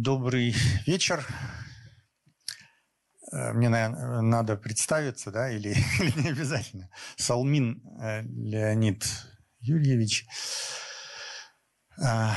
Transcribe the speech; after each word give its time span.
Добрый 0.00 0.54
вечер. 0.86 1.26
Э, 3.32 3.52
мне, 3.52 3.68
наверное, 3.68 4.20
надо 4.20 4.56
представиться, 4.56 5.32
да, 5.32 5.50
или, 5.50 5.70
или 6.00 6.22
не 6.22 6.28
обязательно. 6.28 6.88
Салмин 7.16 7.82
э, 8.00 8.22
Леонид 8.22 9.04
Юрьевич. 9.58 10.24
Э, 12.00 12.28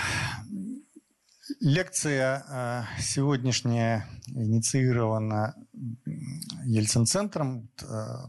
лекция 1.59 2.87
сегодняшняя 2.99 4.07
инициирована 4.25 5.53
Ельцин-центром, 6.65 7.69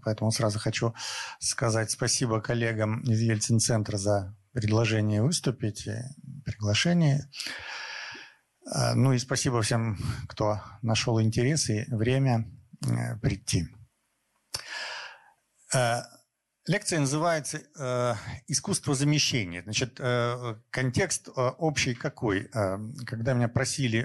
поэтому 0.05 0.31
сразу 0.31 0.59
хочу 0.59 0.95
сказать 1.39 1.91
спасибо 1.91 2.43
коллегам 2.43 3.01
из 3.05 3.21
Ельцин-центра 3.21 3.97
за 3.97 4.37
предложение 4.53 5.23
выступить, 5.23 5.89
приглашение. 6.45 7.21
А, 7.21 7.72
ну 8.95 9.13
и 9.13 9.19
спасибо 9.19 9.61
всем, 9.63 9.99
кто 10.29 10.61
нашел 10.81 11.21
интерес 11.21 11.69
и 11.69 11.85
время 11.89 12.51
э, 12.87 13.17
прийти. 13.17 13.69
Э, 15.75 16.03
лекция 16.67 17.01
называется 17.01 17.61
э, 17.79 18.15
«Искусство 18.47 18.95
замещения». 18.95 19.63
Значит, 19.63 20.01
контекст 20.71 21.29
общий 21.35 21.95
какой? 21.95 22.49
Когда 23.07 23.35
меня 23.35 23.49
просили 23.49 24.05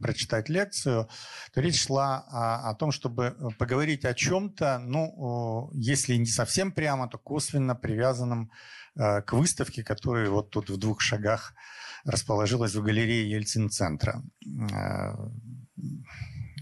прочитать 0.00 0.48
лекцию, 0.48 1.08
то 1.52 1.60
речь 1.60 1.84
шла 1.84 2.24
о, 2.28 2.70
о 2.70 2.74
том, 2.74 2.92
чтобы 2.92 3.36
поговорить 3.58 4.06
о 4.06 4.14
чем-то, 4.14 4.78
ну, 4.78 5.70
если 5.74 6.14
не 6.14 6.26
совсем 6.26 6.72
прямо, 6.72 7.06
то 7.08 7.18
косвенно 7.18 7.74
привязанном 7.74 8.50
к 8.94 9.32
выставке, 9.32 9.84
которая 9.84 10.30
вот 10.30 10.50
тут 10.50 10.70
в 10.70 10.78
двух 10.78 11.00
шагах 11.00 11.54
расположилась 12.04 12.74
в 12.74 12.82
галерее 12.82 13.30
Ельцин-центра. 13.30 14.22
Э, 14.44 15.14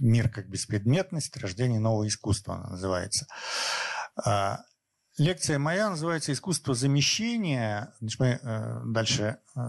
«Мир 0.01 0.29
как 0.29 0.49
беспредметность. 0.49 1.37
Рождение 1.37 1.81
нового 1.81 2.07
искусства» 2.07 2.69
называется. 2.71 3.27
А, 4.25 4.61
лекция 5.17 5.59
моя 5.59 5.91
называется 5.91 6.33
«Искусство 6.33 6.75
замещения». 6.75 7.93
Мы 8.19 8.39
э, 8.41 8.81
дальше 8.87 9.39
э, 9.57 9.61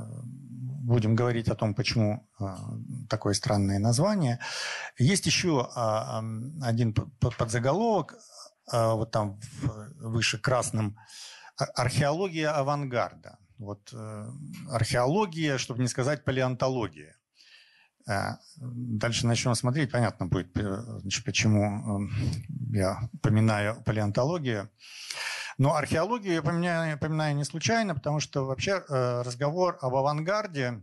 будем 0.84 1.16
говорить 1.16 1.50
о 1.50 1.56
том, 1.56 1.74
почему 1.74 2.28
такое 3.10 3.34
странное 3.34 3.80
название. 3.80 4.40
Есть 4.98 5.26
еще 5.28 5.70
один 6.62 6.96
подзаголовок, 7.38 8.16
вот 8.72 9.12
там 9.12 9.40
выше 10.00 10.40
красным, 10.40 10.98
«Археология 11.76 12.52
авангарда». 12.52 13.38
Вот 13.60 13.92
э, 13.94 14.26
археология, 14.72 15.58
чтобы 15.58 15.82
не 15.82 15.90
сказать 15.90 16.24
палеонтология. 16.24 17.18
Э, 18.10 18.38
дальше 18.56 19.28
начнем 19.28 19.54
смотреть, 19.54 19.92
понятно 19.92 20.28
будет, 20.28 20.58
э, 20.58 20.82
значит, 21.02 21.26
почему 21.26 22.08
я 22.72 23.10
упоминаю 23.12 23.84
палеонтологию. 23.84 24.70
Но 25.58 25.76
археологию 25.76 26.36
я 26.36 26.40
упоминаю, 26.40 26.96
упоминаю 26.96 27.36
не 27.36 27.44
случайно, 27.44 27.94
потому 27.94 28.22
что 28.22 28.46
вообще 28.46 28.82
разговор 28.88 29.78
об 29.82 29.94
авангарде 29.94 30.82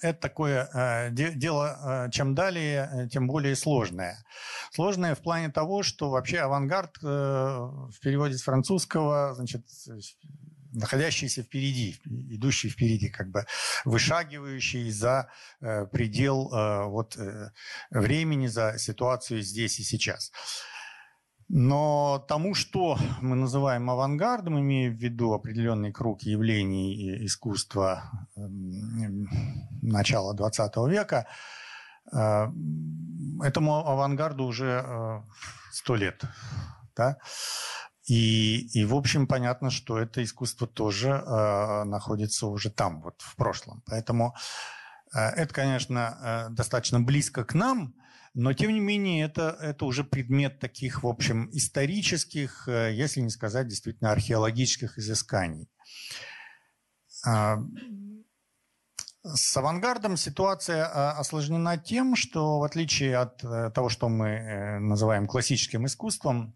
это 0.00 0.20
такое 0.20 1.10
дело, 1.10 2.08
чем 2.12 2.36
далее, 2.36 3.08
тем 3.10 3.26
более 3.26 3.56
сложное. 3.56 4.24
Сложное 4.70 5.16
в 5.16 5.20
плане 5.22 5.50
того, 5.50 5.82
что 5.82 6.10
вообще 6.10 6.38
авангард 6.38 7.02
в 7.02 7.98
переводе 8.00 8.38
с 8.38 8.42
французского, 8.42 9.34
значит, 9.34 9.66
находящийся 10.74 11.42
впереди, 11.42 11.96
идущий 12.04 12.68
впереди, 12.68 13.08
как 13.08 13.30
бы 13.30 13.46
вышагивающий 13.84 14.90
за 14.90 15.28
э, 15.60 15.86
предел 15.86 16.52
э, 16.52 16.84
вот, 16.86 17.16
э, 17.16 17.50
времени, 17.90 18.48
за 18.48 18.78
ситуацию 18.78 19.42
здесь 19.42 19.78
и 19.78 19.84
сейчас. 19.84 20.32
Но 21.48 22.24
тому, 22.26 22.54
что 22.54 22.98
мы 23.20 23.36
называем 23.36 23.90
авангардом, 23.90 24.58
имея 24.60 24.90
в 24.90 24.94
виду 24.94 25.34
определенный 25.34 25.92
круг 25.92 26.22
явлений 26.22 27.24
искусства 27.26 28.02
э, 28.36 28.40
начала 29.82 30.34
XX 30.34 30.90
века, 30.90 31.26
э, 32.12 32.46
этому 33.42 33.86
авангарду 33.86 34.44
уже 34.44 34.82
э, 34.84 35.20
сто 35.70 35.96
лет. 35.96 36.24
Да? 36.96 37.18
И, 38.06 38.68
и, 38.78 38.84
в 38.84 38.94
общем, 38.94 39.26
понятно, 39.26 39.70
что 39.70 39.98
это 39.98 40.22
искусство 40.22 40.66
тоже 40.66 41.10
э, 41.10 41.84
находится 41.84 42.46
уже 42.46 42.70
там, 42.70 43.00
вот 43.00 43.22
в 43.22 43.34
прошлом. 43.36 43.82
Поэтому 43.86 44.34
э, 45.14 45.20
это, 45.20 45.54
конечно, 45.54 46.18
э, 46.50 46.54
достаточно 46.54 47.00
близко 47.00 47.44
к 47.44 47.54
нам, 47.54 47.94
но, 48.34 48.52
тем 48.52 48.72
не 48.72 48.80
менее, 48.80 49.24
это, 49.24 49.56
это 49.60 49.86
уже 49.86 50.04
предмет 50.04 50.58
таких, 50.58 51.02
в 51.02 51.06
общем, 51.06 51.48
исторических, 51.52 52.68
э, 52.68 52.92
если 52.92 53.20
не 53.20 53.30
сказать 53.30 53.68
действительно 53.68 54.12
археологических 54.12 54.98
изысканий. 54.98 55.70
С 59.26 59.56
авангардом 59.56 60.18
ситуация 60.18 60.84
осложнена 61.12 61.78
тем, 61.78 62.14
что 62.14 62.58
в 62.58 62.64
отличие 62.64 63.16
от 63.16 63.42
э, 63.42 63.70
того, 63.70 63.88
что 63.88 64.10
мы 64.10 64.28
э, 64.28 64.78
называем 64.80 65.26
классическим 65.26 65.86
искусством, 65.86 66.54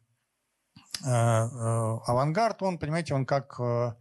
авангард, 1.03 2.62
он, 2.62 2.78
понимаете, 2.78 3.14
он 3.14 3.26
как 3.26 3.59
э, 3.60 3.92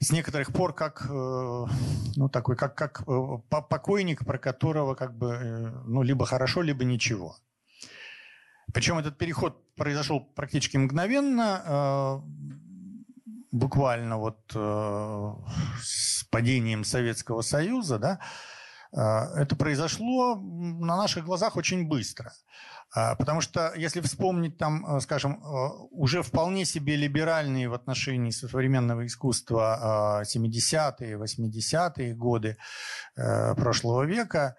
с 0.00 0.12
некоторых 0.12 0.52
пор 0.52 0.74
как 0.74 1.06
ну 1.08 2.28
такой 2.30 2.56
как 2.56 2.74
как 2.74 3.04
покойник, 3.48 4.24
про 4.24 4.38
которого 4.38 4.94
как 4.94 5.16
бы 5.16 5.72
ну 5.86 6.02
либо 6.02 6.26
хорошо, 6.26 6.62
либо 6.62 6.84
ничего. 6.84 7.36
Причем 8.72 8.98
этот 8.98 9.16
переход 9.18 9.74
произошел 9.74 10.20
практически 10.20 10.76
мгновенно, 10.76 12.22
буквально 13.50 14.18
вот 14.18 14.38
с 15.82 16.24
падением 16.30 16.84
Советского 16.84 17.40
Союза, 17.42 17.98
да, 17.98 18.20
это 18.92 19.56
произошло 19.56 20.36
на 20.36 20.96
наших 20.96 21.24
глазах 21.24 21.56
очень 21.56 21.88
быстро. 21.88 22.32
А, 22.94 23.14
потому 23.16 23.40
что, 23.40 23.72
если 23.76 24.00
вспомнить 24.00 24.56
там, 24.56 24.96
э, 24.96 25.00
скажем, 25.00 25.34
э, 25.34 25.68
уже 25.90 26.22
вполне 26.22 26.64
себе 26.64 26.96
либеральные 26.96 27.68
в 27.68 27.74
отношении 27.74 28.30
современного 28.30 29.04
искусства 29.04 30.22
70-е, 30.24 31.16
а, 31.16 31.18
80-е 31.18 32.14
годы 32.14 32.56
э, 33.16 33.54
прошлого 33.54 34.04
века, 34.04 34.56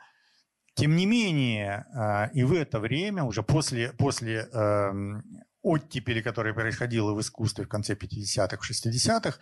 тем 0.76 0.96
не 0.96 1.08
менее, 1.08 1.86
а, 1.96 2.30
и 2.34 2.44
в 2.44 2.54
это 2.54 2.80
время, 2.80 3.24
уже 3.24 3.42
после, 3.42 3.92
после 3.94 4.48
эм, 4.54 5.24
оттепели, 5.64 6.22
которая 6.22 6.54
происходила 6.54 7.14
в 7.14 7.20
искусстве 7.20 7.66
в 7.66 7.68
конце 7.68 7.96
50-х, 7.96 8.60
60-х, 8.62 9.40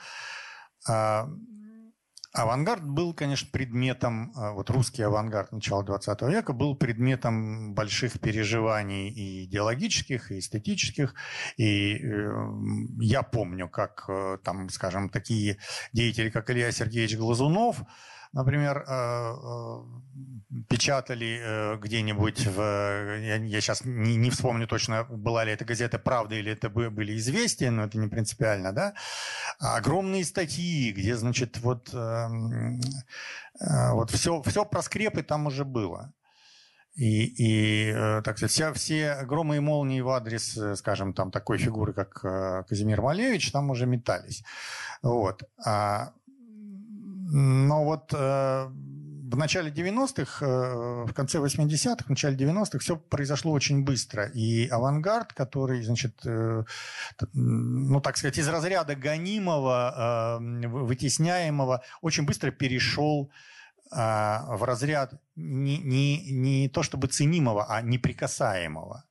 Авангард 2.38 2.84
был, 2.84 3.14
конечно, 3.14 3.48
предметом, 3.52 4.32
э, 4.32 4.52
вот 4.52 4.70
русский 4.70 5.02
авангард 5.02 5.52
начала 5.52 5.84
20 5.84 6.22
века 6.24 6.54
был 6.54 6.76
предметом 6.76 7.74
больших 7.74 8.20
переживаний 8.20 9.10
и 9.10 9.46
идеологических, 9.46 10.32
и 10.32 10.40
эстетических. 10.40 11.16
И 11.58 11.96
э, 11.96 12.32
я 13.00 13.24
помню, 13.24 13.68
как 13.68 14.06
э, 14.08 14.38
там, 14.44 14.70
скажем, 14.70 15.10
такие 15.10 15.58
деятели, 15.94 16.30
как 16.30 16.50
Илья 16.50 16.72
Сергеевич 16.72 17.18
Глазунов, 17.18 17.82
например, 18.38 18.86
э, 18.88 18.92
э, 18.92 19.82
печатали 20.70 21.40
э, 21.42 21.78
где-нибудь 21.78 22.46
в... 22.46 22.62
Я, 23.20 23.62
сейчас 23.62 23.82
не, 23.84 24.30
вспомню 24.30 24.68
точно, 24.68 25.06
была 25.06 25.44
ли 25.44 25.52
это 25.52 25.66
газета 25.66 25.98
«Правда» 25.98 26.36
или 26.36 26.52
это 26.52 26.70
были 26.70 27.18
«Известия», 27.18 27.72
но 27.72 27.86
это 27.86 27.98
не 27.98 28.08
принципиально, 28.08 28.74
да? 28.74 28.94
Огромные 29.60 30.24
статьи, 30.24 30.92
где, 30.92 31.16
значит, 31.16 31.58
вот, 31.60 31.90
вот 33.60 34.12
все, 34.12 34.42
все 34.44 34.66
про 34.66 34.82
скрепы 34.84 35.24
там 35.24 35.48
уже 35.48 35.66
было. 35.66 36.14
И, 36.96 37.90
и 37.90 37.94
так 38.24 38.38
сказать, 38.38 38.52
вся, 38.52 38.74
все 38.74 39.24
громы 39.26 39.58
и 39.58 39.60
молнии 39.60 40.02
в 40.02 40.10
адрес, 40.10 40.58
скажем, 40.76 41.14
там 41.14 41.32
такой 41.32 41.58
фигуры, 41.58 41.94
как 41.94 42.68
Казимир 42.68 43.02
Малевич, 43.02 43.52
там 43.52 43.72
уже 43.72 43.88
метались. 43.88 44.44
Вот. 45.02 45.44
Но 47.30 47.84
вот 47.84 48.14
э, 48.14 48.68
в 49.32 49.36
начале 49.36 49.70
90-х, 49.70 50.46
э, 50.46 51.06
в 51.06 51.14
конце 51.14 51.40
80-х, 51.40 52.06
в 52.06 52.10
начале 52.10 52.38
90-х 52.38 52.80
все 52.80 52.96
произошло 52.96 53.52
очень 53.52 53.84
быстро. 53.84 54.28
И 54.28 54.68
авангард, 54.68 55.34
который, 55.34 55.84
значит, 55.84 56.26
э, 56.26 56.64
ну, 57.34 58.00
так 58.02 58.18
сказать, 58.18 58.38
из 58.38 58.48
разряда 58.48 58.96
гонимого, 58.96 60.40
э, 60.40 60.68
вытесняемого, 60.68 61.84
очень 62.02 62.26
быстро 62.26 62.52
перешел 62.52 63.30
э, 63.92 63.98
в 63.98 64.64
разряд 64.64 65.14
не, 65.36 65.80
не, 65.80 66.32
не 66.32 66.70
то 66.70 66.82
чтобы 66.82 67.08
ценимого, 67.08 67.66
а 67.68 67.82
неприкасаемого. 67.82 69.04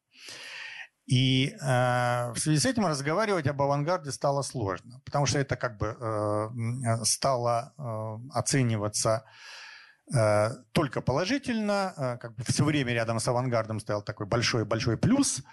И 1.07 1.57
э, 1.61 2.33
в 2.33 2.39
связи 2.39 2.59
с 2.59 2.67
этим 2.67 2.87
разговаривать 2.87 3.47
об 3.47 3.63
авангарде 3.63 4.11
стало 4.11 4.43
сложно, 4.43 5.01
потому 5.05 5.27
что 5.27 5.39
это 5.39 5.57
как 5.57 5.79
бы 5.79 5.97
э, 5.99 7.05
стало 7.05 7.73
э, 7.79 8.39
оцениваться 8.39 9.25
только 10.71 11.01
положительно, 11.01 12.17
как 12.23 12.37
бы 12.37 12.45
все 12.45 12.63
время 12.65 12.93
рядом 12.93 13.19
с 13.19 13.27
авангардом 13.27 13.81
стоял 13.81 14.03
такой 14.03 14.27
большой-большой 14.27 14.97
плюс– 14.97 15.43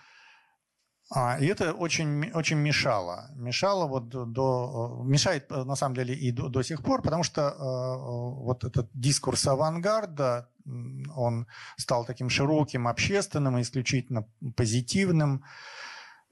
а, 1.16 1.38
и 1.40 1.46
это 1.46 1.74
очень, 1.74 2.32
очень 2.32 2.58
мешало. 2.58 3.30
Мешало 3.36 3.88
вот 3.88 4.10
до, 4.10 5.04
мешает 5.06 5.52
э, 5.52 5.64
на 5.64 5.76
самом 5.76 5.96
деле 5.96 6.16
и 6.16 6.32
до, 6.32 6.50
до 6.50 6.64
сих 6.64 6.82
пор, 6.82 7.04
потому 7.04 7.24
что 7.24 7.42
э, 7.42 8.44
вот 8.44 8.64
этот 8.64 8.90
дискурс 8.94 9.46
авангарда, 9.46 10.50
он 10.66 11.48
стал 11.78 12.06
таким 12.06 12.30
широким, 12.30 12.88
общественным, 12.88 13.60
исключительно 13.62 14.28
позитивным, 14.56 15.44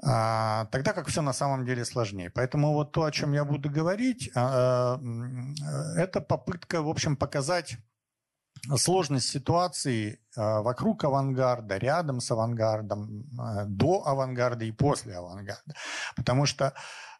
а, 0.03 0.65
тогда 0.71 0.93
как 0.93 1.07
все 1.07 1.21
на 1.21 1.33
самом 1.33 1.65
деле 1.65 1.85
сложнее. 1.85 2.31
Поэтому 2.31 2.73
вот 2.73 2.91
то, 2.91 3.03
о 3.03 3.11
чем 3.11 3.33
я 3.33 3.45
буду 3.45 3.69
говорить, 3.69 4.31
а, 4.35 4.97
э, 4.97 6.01
это 6.01 6.21
попытка, 6.21 6.81
в 6.81 6.89
общем, 6.89 7.15
показать 7.15 7.77
сложность 8.77 9.29
ситуации 9.29 10.19
а, 10.35 10.61
вокруг 10.61 11.03
авангарда, 11.03 11.77
рядом 11.77 12.19
с 12.19 12.31
авангардом, 12.31 13.25
до 13.67 14.03
авангарда 14.07 14.65
и 14.65 14.71
после 14.71 15.15
авангарда. 15.15 15.75
Потому 16.15 16.47
что 16.47 16.73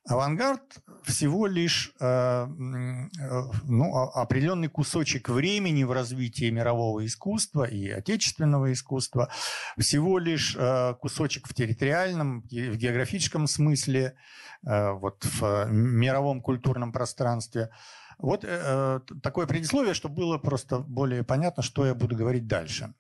авангард 0.08 0.62
всего 1.04 1.48
лишь 1.48 1.94
а, 2.00 2.48
ну, 2.48 3.94
определенный 4.14 4.68
кусочек 4.68 5.30
времени 5.30 5.84
в 5.84 5.92
развитии 5.92 6.50
мирового 6.50 7.06
искусства 7.06 7.64
и 7.64 7.90
отечественного 7.90 8.72
искусства, 8.74 9.30
всего 9.78 10.18
лишь 10.20 10.58
кусочек 11.00 11.48
в 11.48 11.54
территориальном, 11.54 12.42
в 12.42 12.76
географическом 12.76 13.48
смысле, 13.48 14.16
вот 14.64 15.24
в 15.24 15.72
мировом 15.72 16.42
культурном 16.42 16.92
пространстве– 16.92 17.70
вот 18.22 18.46
э, 18.48 19.00
такое 19.24 19.48
предисловие, 19.48 19.96
чтобы 19.96 20.16
было 20.16 20.38
просто 20.38 20.78
более 20.80 21.24
понятно, 21.24 21.64
что 21.64 21.88
я 21.88 21.96
буду 21.96 22.16
говорить 22.16 22.48
дальше. 22.48 22.94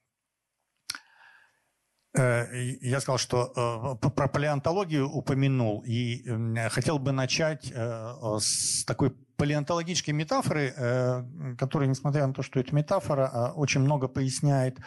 Э, 2.13 2.45
я 2.81 2.99
сказал, 2.99 3.17
что 3.17 3.97
э, 4.03 4.09
про 4.09 4.27
палеонтологию 4.27 5.09
упомянул, 5.09 5.83
и 5.85 6.23
хотел 6.69 6.99
бы 6.99 7.11
начать 7.11 7.71
э, 7.73 8.13
с 8.39 8.83
такой 8.85 9.11
палеонтологической 9.37 10.13
метафоры, 10.13 11.55
которая, 11.57 11.89
несмотря 11.89 12.27
на 12.27 12.33
то, 12.33 12.43
что 12.43 12.59
это 12.59 12.75
метафора, 12.75 13.31
э, 13.33 13.51
очень 13.53 13.81
много 13.81 14.07
поясняет 14.07 14.77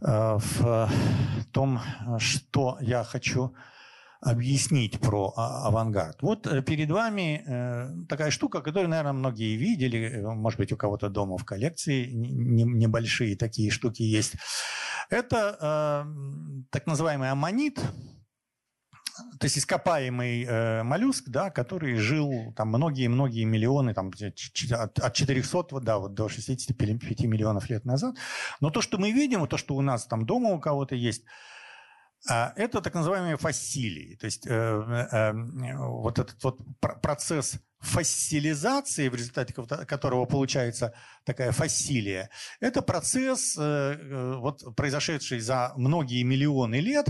в 0.00 0.90
том, 1.52 1.80
что 2.18 2.76
я 2.80 3.04
хочу 3.04 3.54
объяснить 4.22 5.00
про 5.00 5.32
а, 5.36 5.66
авангард. 5.66 6.22
Вот 6.22 6.46
э, 6.46 6.62
перед 6.62 6.90
вами 6.90 7.42
э, 7.44 8.06
такая 8.08 8.30
штука, 8.30 8.60
которую, 8.60 8.88
наверное, 8.88 9.12
многие 9.12 9.56
видели, 9.56 9.98
э, 9.98 10.34
может 10.34 10.58
быть, 10.60 10.72
у 10.72 10.76
кого-то 10.76 11.08
дома 11.08 11.36
в 11.36 11.44
коллекции 11.44 12.08
небольшие 12.12 13.36
такие 13.36 13.70
штуки 13.70 14.02
есть. 14.02 14.34
Это 15.10 16.06
так 16.70 16.86
называемый 16.86 17.30
аммонит, 17.30 17.78
то 19.38 19.44
есть 19.44 19.58
ископаемый 19.58 20.44
э, 20.44 20.82
моллюск, 20.82 21.24
да, 21.28 21.50
который 21.50 21.96
жил 21.96 22.52
там 22.56 22.68
многие-многие 22.68 23.44
миллионы, 23.44 23.92
там, 23.92 24.10
от, 24.10 24.98
от 24.98 25.14
400 25.14 25.80
да, 25.80 25.98
вот 25.98 26.14
до 26.14 26.28
65 26.28 27.20
миллионов 27.24 27.68
лет 27.68 27.84
назад. 27.84 28.16
Но 28.60 28.70
то, 28.70 28.80
что 28.80 28.98
мы 28.98 29.12
видим, 29.12 29.46
то, 29.46 29.56
что 29.56 29.74
у 29.74 29.82
нас 29.82 30.06
там 30.06 30.24
дома 30.24 30.50
у 30.50 30.60
кого-то 30.60 30.94
есть, 30.94 31.24
это 32.28 32.80
так 32.80 32.94
называемые 32.94 33.36
фасилии. 33.36 34.16
То 34.16 34.26
есть 34.26 34.46
э, 34.46 34.50
э, 34.52 35.32
вот 35.74 36.18
этот 36.18 36.42
вот 36.44 36.60
процесс 36.78 37.58
фасилизации, 37.80 39.08
в 39.08 39.14
результате 39.16 39.52
которого 39.52 40.24
получается 40.24 40.94
такая 41.24 41.50
фасилия, 41.50 42.30
это 42.60 42.80
процесс, 42.80 43.56
э, 43.58 44.36
вот, 44.38 44.76
произошедший 44.76 45.40
за 45.40 45.72
многие 45.76 46.22
миллионы 46.22 46.76
лет, 46.76 47.08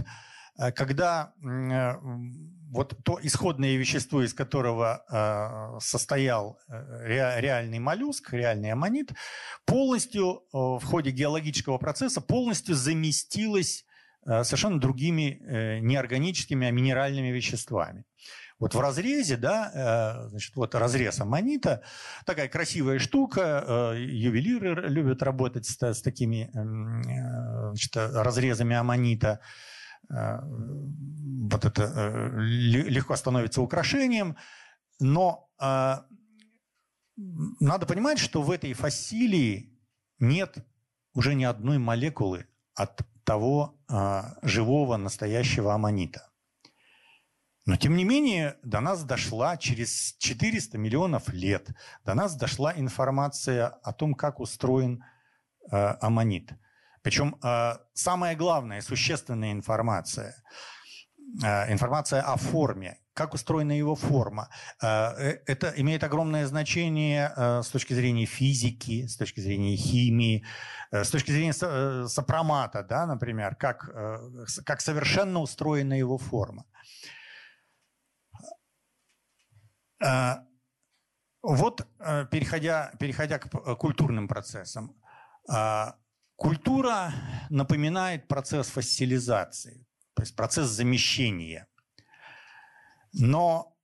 когда 0.74 1.32
вот 1.40 2.94
то 3.04 3.18
исходное 3.22 3.76
вещество, 3.76 4.22
из 4.22 4.34
которого 4.34 5.78
состоял 5.80 6.58
реальный 6.68 7.78
моллюск, 7.78 8.34
реальный 8.34 8.70
аммонит, 8.70 9.12
полностью 9.64 10.42
в 10.52 10.82
ходе 10.84 11.10
геологического 11.10 11.78
процесса 11.78 12.20
полностью 12.20 12.74
заместилось 12.74 13.86
Э, 13.86 13.91
совершенно 14.24 14.80
другими 14.80 15.40
э, 15.40 15.78
неорганическими, 15.80 16.66
а 16.66 16.70
минеральными 16.70 17.28
веществами. 17.28 18.04
Вот 18.58 18.74
в 18.74 18.80
разрезе, 18.80 19.36
да, 19.36 19.70
э, 19.74 20.28
значит, 20.28 20.54
вот 20.54 20.74
разрез 20.74 21.20
аммонита, 21.20 21.82
такая 22.24 22.48
красивая 22.48 23.00
штука, 23.00 23.94
ювелиры 23.96 24.88
любят 24.88 25.22
работать 25.22 25.66
с, 25.66 25.82
с 25.82 26.02
такими 26.02 26.50
значит, 26.52 27.96
разрезами 27.96 28.76
аммонита, 28.76 29.40
вот 30.08 31.64
это 31.64 32.30
легко 32.36 33.16
становится 33.16 33.62
украшением, 33.62 34.36
но 35.00 35.48
надо 37.16 37.86
понимать, 37.86 38.18
что 38.18 38.42
в 38.42 38.50
этой 38.50 38.72
фасилии 38.74 39.78
нет 40.18 40.58
уже 41.14 41.34
ни 41.34 41.44
одной 41.44 41.78
молекулы 41.78 42.46
от 42.74 43.02
того 43.24 43.78
а, 43.88 44.34
живого 44.42 44.96
настоящего 44.96 45.74
аммонита. 45.74 46.28
Но 47.64 47.76
тем 47.76 47.96
не 47.96 48.04
менее 48.04 48.56
до 48.62 48.80
нас 48.80 49.04
дошла 49.04 49.56
через 49.56 50.16
400 50.18 50.78
миллионов 50.78 51.28
лет, 51.28 51.68
до 52.04 52.14
нас 52.14 52.34
дошла 52.34 52.72
информация 52.76 53.68
о 53.68 53.92
том, 53.92 54.14
как 54.14 54.40
устроен 54.40 55.04
э, 55.70 55.76
аммонит. 55.76 56.50
Причем 57.02 57.36
э, 57.40 57.74
самая 57.94 58.34
главная, 58.34 58.80
существенная 58.80 59.52
информация, 59.52 60.34
информация 61.68 62.20
о 62.22 62.36
форме, 62.36 62.98
как 63.14 63.34
устроена 63.34 63.72
его 63.72 63.94
форма. 63.94 64.48
Это 64.80 65.72
имеет 65.76 66.04
огромное 66.04 66.46
значение 66.46 67.32
с 67.36 67.68
точки 67.68 67.94
зрения 67.94 68.26
физики, 68.26 69.06
с 69.06 69.16
точки 69.16 69.40
зрения 69.40 69.76
химии, 69.76 70.44
Э, 70.92 71.04
с 71.04 71.10
точки 71.10 71.32
зрения 71.32 71.54
э, 71.62 72.06
сопромата, 72.08 72.82
да, 72.82 73.06
например, 73.06 73.56
как, 73.56 73.88
э, 73.94 74.44
как 74.64 74.80
совершенно 74.80 75.40
устроена 75.40 75.94
его 75.98 76.18
форма. 76.18 76.64
Вот, 81.42 81.86
переходя, 82.30 82.92
переходя 82.98 83.38
к 83.38 83.76
культурным 83.76 84.26
процессам. 84.28 84.96
Культура 86.36 87.12
напоминает 87.50 88.26
процесс 88.26 88.68
фасилизации, 88.68 89.86
то 90.14 90.22
есть 90.22 90.34
процесс 90.34 90.68
замещения. 90.68 91.68
Но 93.12 93.74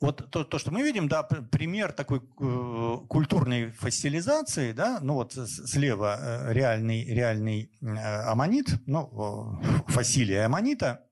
вот 0.00 0.30
то, 0.30 0.44
то, 0.44 0.58
что 0.58 0.70
мы 0.70 0.82
видим, 0.82 1.08
да, 1.08 1.22
пример 1.24 1.92
такой 1.92 2.18
э, 2.20 2.96
культурной 3.08 3.72
фасилизации, 3.72 4.72
да, 4.72 5.00
ну 5.02 5.14
вот 5.14 5.32
слева 5.32 6.18
э, 6.20 6.52
реальный, 6.52 7.04
реальный 7.04 7.72
э, 7.80 7.86
аммонит, 7.86 8.68
ну, 8.86 9.60
э, 9.60 9.90
фасилия 9.90 10.44
аммонита, 10.44 11.04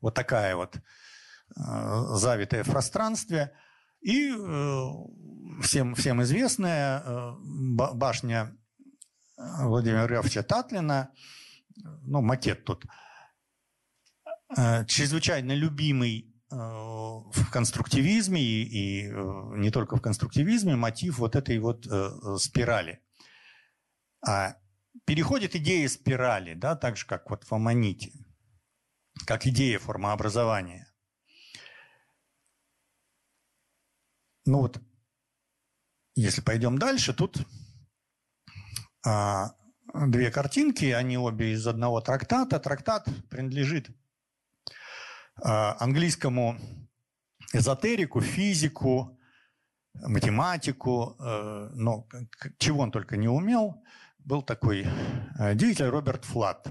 вот 0.00 0.14
такая 0.14 0.54
вот 0.54 0.76
э, 0.76 0.80
завитая 2.14 2.62
в 2.62 2.70
пространстве, 2.70 3.52
и 4.00 4.30
э, 4.30 4.88
всем, 5.62 5.96
всем 5.96 6.22
известная 6.22 7.02
э, 7.04 7.32
башня 7.40 8.56
Владимира 9.36 10.06
Графовича 10.06 10.44
Татлина, 10.44 11.10
ну, 12.02 12.22
макет 12.22 12.64
тут, 12.64 12.84
э, 12.84 12.88
чрезвычайно 14.54 15.52
любимый 15.52 16.36
Э, 16.48 16.56
в 16.56 17.50
конструктивизме 17.50 18.40
и, 18.40 18.62
и 18.62 19.08
э, 19.08 19.12
не 19.56 19.70
только 19.70 19.96
в 19.96 20.00
конструктивизме 20.00 20.76
мотив 20.76 21.18
вот 21.18 21.34
этой 21.34 21.58
вот 21.58 21.86
э, 21.86 22.36
спирали. 22.38 23.02
А 24.24 24.56
переходит 25.04 25.56
идея 25.56 25.88
спирали, 25.88 26.54
да, 26.54 26.76
так 26.76 26.96
же, 26.96 27.04
как 27.04 27.30
вот 27.30 27.42
в 27.42 27.52
аммоните, 27.52 28.12
как 29.26 29.46
идея 29.46 29.80
формообразования. 29.80 30.88
Ну 34.44 34.60
вот, 34.60 34.80
если 36.14 36.42
пойдем 36.42 36.78
дальше, 36.78 37.12
тут 37.12 37.44
а, 39.04 39.50
две 39.92 40.30
картинки, 40.30 40.84
они 40.84 41.18
обе 41.18 41.54
из 41.54 41.66
одного 41.66 42.00
трактата. 42.00 42.60
Трактат 42.60 43.08
принадлежит 43.28 43.90
английскому 45.36 46.56
эзотерику, 47.52 48.20
физику, 48.20 49.16
математику, 50.02 51.16
э, 51.18 51.70
но 51.74 52.06
чего 52.58 52.82
он 52.82 52.90
только 52.90 53.16
не 53.16 53.28
умел, 53.28 53.82
был 54.18 54.42
такой 54.42 54.86
э, 55.38 55.54
деятель 55.54 55.86
Роберт 55.86 56.24
Флат. 56.24 56.66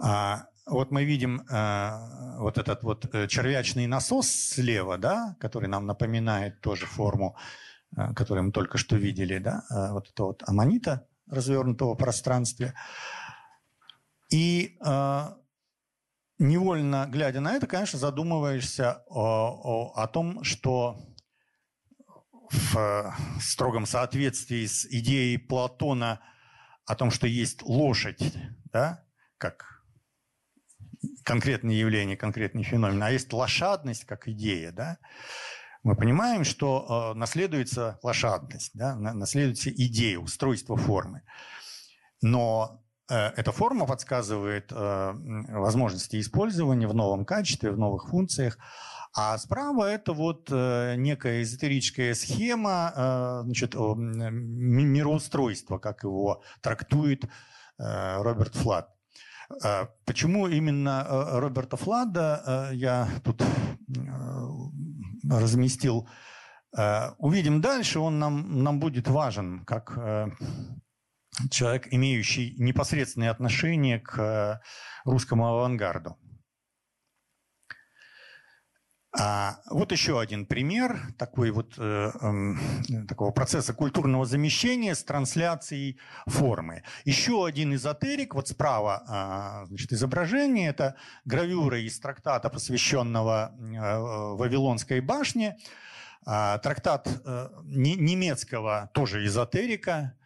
А, 0.00 0.46
вот 0.66 0.90
мы 0.90 1.04
видим 1.04 1.40
э, 1.40 2.38
вот 2.38 2.58
этот 2.58 2.82
вот 2.82 3.10
червячный 3.28 3.86
насос 3.86 4.28
слева, 4.28 4.98
да, 4.98 5.36
который 5.40 5.68
нам 5.68 5.86
напоминает 5.86 6.60
тоже 6.60 6.86
форму 6.86 7.36
который 8.14 8.42
мы 8.42 8.52
только 8.52 8.76
что 8.76 8.96
видели, 8.96 9.38
да, 9.38 9.64
вот 9.70 10.10
это 10.10 10.24
вот 10.24 10.42
аммонита, 10.46 11.06
развернутого 11.26 11.94
пространстве. 11.94 12.74
И 14.30 14.76
невольно, 16.38 17.06
глядя 17.08 17.40
на 17.40 17.54
это, 17.54 17.66
конечно, 17.66 17.98
задумываешься 17.98 19.02
о, 19.08 19.50
о, 19.50 19.92
о 19.94 20.06
том, 20.08 20.42
что 20.44 20.98
в 22.50 23.14
строгом 23.40 23.86
соответствии 23.86 24.66
с 24.66 24.86
идеей 24.86 25.36
Платона 25.36 26.20
о 26.86 26.94
том, 26.94 27.10
что 27.10 27.26
есть 27.26 27.62
лошадь, 27.62 28.22
да, 28.72 29.04
как 29.36 29.84
конкретное 31.22 31.74
явление, 31.74 32.16
конкретный 32.16 32.62
феномен, 32.62 33.02
а 33.02 33.10
есть 33.10 33.30
лошадность 33.32 34.04
как 34.04 34.26
идея, 34.28 34.72
да, 34.72 34.98
мы 35.82 35.94
понимаем, 35.96 36.44
что 36.44 37.12
э, 37.12 37.18
наследуется 37.18 37.98
лошадность, 38.02 38.70
да, 38.74 38.96
наследуется 38.96 39.70
идея, 39.70 40.18
устройство 40.18 40.76
формы. 40.76 41.22
Но 42.22 42.82
Э, 42.82 42.87
эта 43.08 43.52
форма 43.52 43.86
подсказывает 43.86 44.70
э, 44.70 45.12
возможности 45.48 46.20
использования 46.20 46.86
в 46.86 46.94
новом 46.94 47.24
качестве, 47.24 47.70
в 47.70 47.78
новых 47.78 48.08
функциях. 48.08 48.58
А 49.16 49.38
справа 49.38 49.84
это 49.84 50.12
вот 50.12 50.50
э, 50.52 50.96
некая 50.96 51.42
эзотерическая 51.42 52.14
схема 52.14 53.40
значит, 53.44 53.74
мироустройства, 53.74 55.78
как 55.78 56.04
его 56.04 56.42
трактует 56.60 57.24
Роберт 57.78 58.54
Флад. 58.56 58.94
Почему 60.04 60.46
именно 60.46 61.06
Роберта 61.08 61.78
Флада 61.78 62.68
я 62.72 63.08
тут 63.24 63.42
разместил? 65.24 66.06
Увидим 67.16 67.62
дальше, 67.62 67.98
он 67.98 68.18
нам, 68.18 68.62
нам 68.62 68.78
будет 68.78 69.08
важен 69.08 69.64
как 69.64 69.98
человек, 71.50 71.88
имеющий 71.90 72.54
непосредственное 72.58 73.30
отношение 73.30 74.00
к 74.00 74.18
э, 74.18 74.60
русскому 75.04 75.46
авангарду. 75.46 76.18
А 79.16 79.60
вот 79.70 79.90
еще 79.90 80.20
один 80.20 80.44
пример 80.44 81.00
такой 81.18 81.50
вот, 81.50 81.74
э, 81.78 82.10
э, 82.20 83.04
такого 83.08 83.30
процесса 83.30 83.72
культурного 83.72 84.26
замещения 84.26 84.94
с 84.94 85.02
трансляцией 85.02 85.98
формы. 86.26 86.82
Еще 87.04 87.46
один 87.46 87.74
эзотерик, 87.74 88.34
вот 88.34 88.48
справа 88.48 89.64
э, 89.64 89.66
значит, 89.68 89.92
изображение, 89.92 90.68
это 90.68 90.96
гравюра 91.24 91.80
из 91.80 91.98
трактата, 91.98 92.50
посвященного 92.50 93.54
э, 93.58 94.34
Вавилонской 94.36 95.00
башне. 95.00 95.56
Э, 96.26 96.58
трактат 96.62 97.08
э, 97.24 97.48
немецкого 97.64 98.90
тоже 98.92 99.24
эзотерика, 99.24 100.17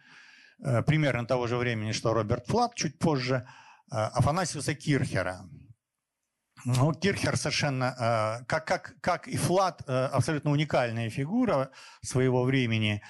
примерно 0.86 1.26
того 1.26 1.46
же 1.46 1.56
времени, 1.56 1.92
что 1.92 2.14
Роберт 2.14 2.46
Флат, 2.46 2.74
чуть 2.74 2.98
позже, 2.98 3.46
э, 3.90 3.96
Афанасиуса 3.96 4.74
Кирхера. 4.74 5.48
Ну, 6.64 6.92
Кирхер 6.92 7.36
совершенно, 7.36 8.40
э, 8.40 8.44
как, 8.46 8.64
как, 8.66 8.94
как 9.00 9.28
и 9.28 9.36
Флат, 9.36 9.82
абсолютно 9.88 10.50
уникальная 10.52 11.10
фигура 11.10 11.70
своего 12.02 12.44
времени. 12.44 13.02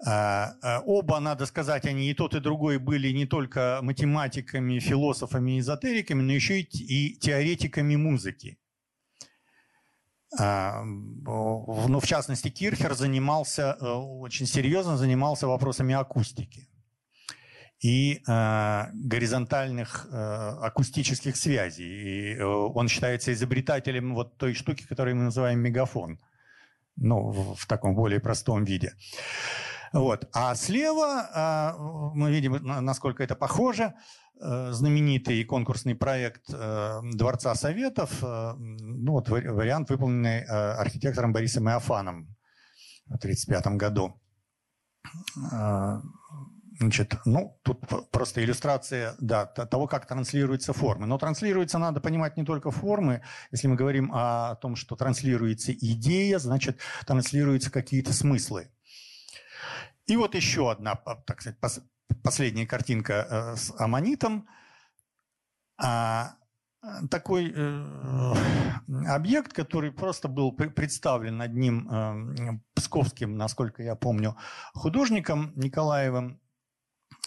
Оба, 0.00 1.18
надо 1.18 1.44
сказать, 1.46 1.84
они 1.84 2.08
и 2.08 2.14
тот, 2.14 2.34
и 2.34 2.40
другой 2.40 2.78
были 2.78 3.10
не 3.10 3.26
только 3.26 3.80
математиками, 3.82 4.78
философами, 4.78 5.58
эзотериками, 5.58 6.22
но 6.22 6.32
еще 6.32 6.60
и 6.60 7.16
теоретиками 7.16 7.96
музыки. 7.96 8.58
Ну, 10.38 12.00
в 12.00 12.06
частности, 12.06 12.48
Кирхер 12.48 12.94
занимался, 12.94 13.74
очень 13.74 14.46
серьезно 14.46 14.96
занимался 14.96 15.48
вопросами 15.48 15.96
акустики 15.96 16.67
и 17.80 18.22
э, 18.26 18.84
горизонтальных 18.92 20.08
э, 20.10 20.16
акустических 20.16 21.36
связей. 21.36 21.84
И 21.84 22.34
э, 22.34 22.44
он 22.44 22.88
считается 22.88 23.32
изобретателем 23.32 24.14
вот 24.14 24.36
той 24.36 24.54
штуки, 24.54 24.84
которую 24.86 25.16
мы 25.16 25.22
называем 25.24 25.60
мегафон. 25.60 26.18
Ну, 26.96 27.30
в, 27.30 27.54
в 27.54 27.66
таком 27.66 27.94
более 27.94 28.18
простом 28.18 28.64
виде. 28.64 28.94
Вот. 29.92 30.28
А 30.32 30.54
слева 30.56 31.30
э, 31.32 32.12
мы 32.14 32.32
видим, 32.32 32.58
насколько 32.62 33.22
это 33.22 33.36
похоже. 33.36 33.94
Э, 34.40 34.72
знаменитый 34.72 35.44
конкурсный 35.44 35.94
проект 35.94 36.50
э, 36.52 37.00
Дворца 37.14 37.54
Советов. 37.54 38.10
Э, 38.22 38.54
ну, 38.58 39.12
вот 39.12 39.28
вариант, 39.28 39.90
выполненный 39.90 40.40
э, 40.40 40.46
архитектором 40.46 41.32
Борисом 41.32 41.68
Иофаном 41.68 42.26
в 43.06 43.16
1935 43.16 43.76
году. 43.76 44.20
Значит, 46.78 47.16
ну, 47.24 47.58
тут 47.62 47.82
просто 48.12 48.42
иллюстрация 48.42 49.16
да, 49.18 49.46
того, 49.46 49.88
как 49.88 50.06
транслируются 50.06 50.72
формы. 50.72 51.06
Но 51.06 51.18
транслируется, 51.18 51.78
надо 51.78 52.00
понимать, 52.00 52.36
не 52.36 52.44
только 52.44 52.70
формы. 52.70 53.22
Если 53.50 53.66
мы 53.66 53.74
говорим 53.74 54.12
о 54.14 54.54
том, 54.56 54.76
что 54.76 54.94
транслируется 54.94 55.72
идея, 55.72 56.38
значит, 56.38 56.78
транслируются 57.04 57.72
какие-то 57.72 58.12
смыслы. 58.12 58.70
И 60.06 60.16
вот 60.16 60.36
еще 60.36 60.70
одна, 60.70 60.94
так 61.26 61.40
сказать, 61.40 61.58
последняя 62.22 62.66
картинка 62.66 63.26
э, 63.28 63.56
с 63.56 63.74
аммонитом. 63.78 64.48
А, 65.80 66.34
такой 67.10 67.52
э, 67.54 68.34
объект, 69.08 69.52
который 69.52 69.90
просто 69.90 70.28
был 70.28 70.52
представлен 70.52 71.40
одним 71.42 71.88
э, 71.90 72.58
псковским, 72.74 73.36
насколько 73.36 73.82
я 73.82 73.96
помню, 73.96 74.36
художником 74.74 75.52
Николаевым, 75.56 76.40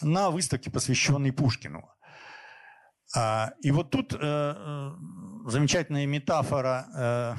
на 0.02 0.30
выставке, 0.30 0.72
посвященной 0.72 1.32
Пушкину. 1.32 1.90
А, 3.16 3.52
и 3.62 3.72
вот 3.72 3.90
тут 3.90 4.14
э, 4.14 4.18
э, 4.22 4.92
замечательная 5.46 6.06
метафора, 6.06 6.88
э, 6.96 7.36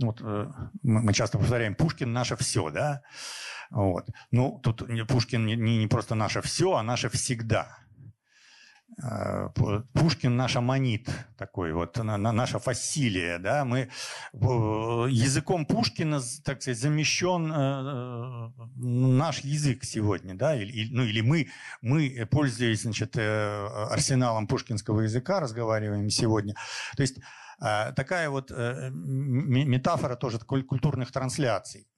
вот, 0.00 0.20
мы 0.82 1.12
часто 1.12 1.38
повторяем, 1.38 1.74
Пушкин 1.74 2.12
наше 2.12 2.36
все, 2.36 2.70
да? 2.70 3.02
Вот. 3.70 4.08
Ну, 4.32 4.58
тут 4.62 4.82
Пушкин 5.08 5.46
не, 5.46 5.54
не 5.54 5.86
просто 5.86 6.14
наше 6.14 6.40
все, 6.42 6.74
а 6.74 6.82
наше 6.82 7.08
всегда. 7.08 7.78
Э, 9.00 9.48
Пушкин 9.92 10.36
наш 10.36 10.56
аммонит 10.56 11.08
такой, 11.38 11.72
вот 11.72 11.96
наша 11.96 12.58
фасилия, 12.58 13.38
да, 13.38 13.64
мы 13.64 13.88
языком 14.32 15.64
Пушкина, 15.64 16.20
так 16.44 16.60
сказать, 16.60 16.78
замещен 16.78 17.50
э, 17.52 17.56
э, 17.56 18.50
наш 18.76 19.40
язык 19.40 19.84
сегодня, 19.84 20.34
да, 20.34 20.54
или, 20.54 20.92
ну 20.92 21.04
или 21.04 21.20
мы, 21.20 21.48
мы, 21.80 22.28
пользуясь, 22.30 22.82
значит, 22.82 23.16
арсеналом 23.16 24.46
пушкинского 24.46 25.00
языка, 25.02 25.40
разговариваем 25.40 26.10
сегодня. 26.10 26.54
То 26.96 27.02
есть 27.02 27.18
такая 27.58 28.28
вот 28.28 28.50
метафора 28.50 30.16
тоже 30.16 30.38
культурных 30.38 31.12
трансляций. 31.12 31.88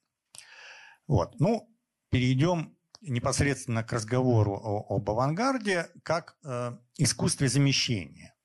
Вот, 1.07 1.39
ну, 1.39 1.67
перейдем 2.09 2.74
непосредственно 3.07 3.83
к 3.83 3.93
разговору 3.93 4.53
о, 4.53 4.95
об 4.95 5.09
авангарде 5.09 5.87
как 6.03 6.35
э, 6.43 6.77
искусстве 6.97 7.47
замещения. 7.47 8.35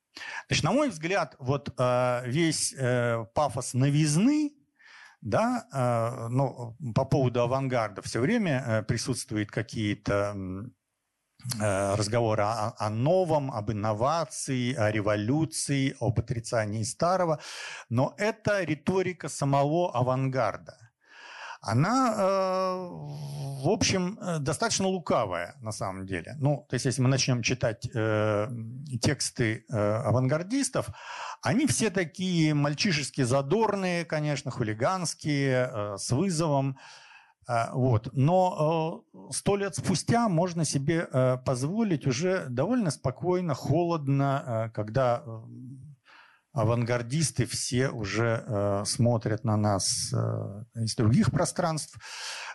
Значит, 0.49 0.65
на 0.65 0.73
мой 0.73 0.89
взгляд, 0.91 1.37
вот 1.39 1.75
э, 1.79 2.23
весь 2.27 2.75
э, 2.77 3.25
пафос 3.35 3.75
новизны, 3.75 4.53
да, 5.21 5.67
э, 5.73 6.29
ну, 6.29 6.77
по 6.95 7.05
поводу 7.05 7.43
авангарда 7.43 8.03
все 8.03 8.21
время 8.21 8.65
э, 8.67 8.83
присутствуют 8.83 9.51
какие-то 9.51 10.37
э, 11.61 11.95
разговоры 11.95 12.43
о, 12.43 12.75
о 12.79 12.91
новом, 12.91 13.51
об 13.51 13.71
инновации, 13.71 14.75
о 14.75 14.91
революции, 14.91 15.97
об 16.01 16.19
отрицании 16.19 16.83
старого, 16.83 17.41
но 17.89 18.15
это 18.19 18.63
риторика 18.63 19.29
самого 19.29 19.95
авангарда– 19.95 20.77
она, 21.61 22.15
э, 22.17 22.89
в 23.63 23.69
общем, 23.69 24.19
э, 24.19 24.39
достаточно 24.39 24.87
лукавая 24.87 25.57
на 25.61 25.73
самом 25.73 26.07
деле. 26.07 26.35
Ну, 26.39 26.65
то 26.69 26.75
есть, 26.75 26.87
если 26.87 27.03
мы 27.03 27.09
начнем 27.09 27.43
читать 27.43 27.87
э, 27.95 28.49
тексты 29.03 29.65
авангардистов, 29.69 30.89
они 31.43 31.67
все 31.67 31.91
такие 31.91 32.55
мальчишески 32.55 33.23
задорные, 33.23 34.05
конечно, 34.05 34.51
хулиганские, 34.51 35.97
с 35.99 36.11
вызовом. 36.11 36.79
Вот. 37.73 38.11
Но 38.13 39.05
сто 39.31 39.57
лет 39.57 39.75
спустя 39.75 40.29
можно 40.29 40.65
себе 40.65 41.39
позволить 41.45 42.07
уже 42.07 42.47
довольно 42.49 42.91
спокойно, 42.91 43.55
холодно, 43.55 44.71
когда 44.75 45.25
авангардисты 46.53 47.47
все 47.47 47.91
уже 47.91 48.45
э, 48.47 48.83
смотрят 48.85 49.45
на 49.45 49.57
нас 49.57 50.13
э, 50.13 50.65
из 50.75 50.97
других 50.97 51.31
пространств, 51.31 51.97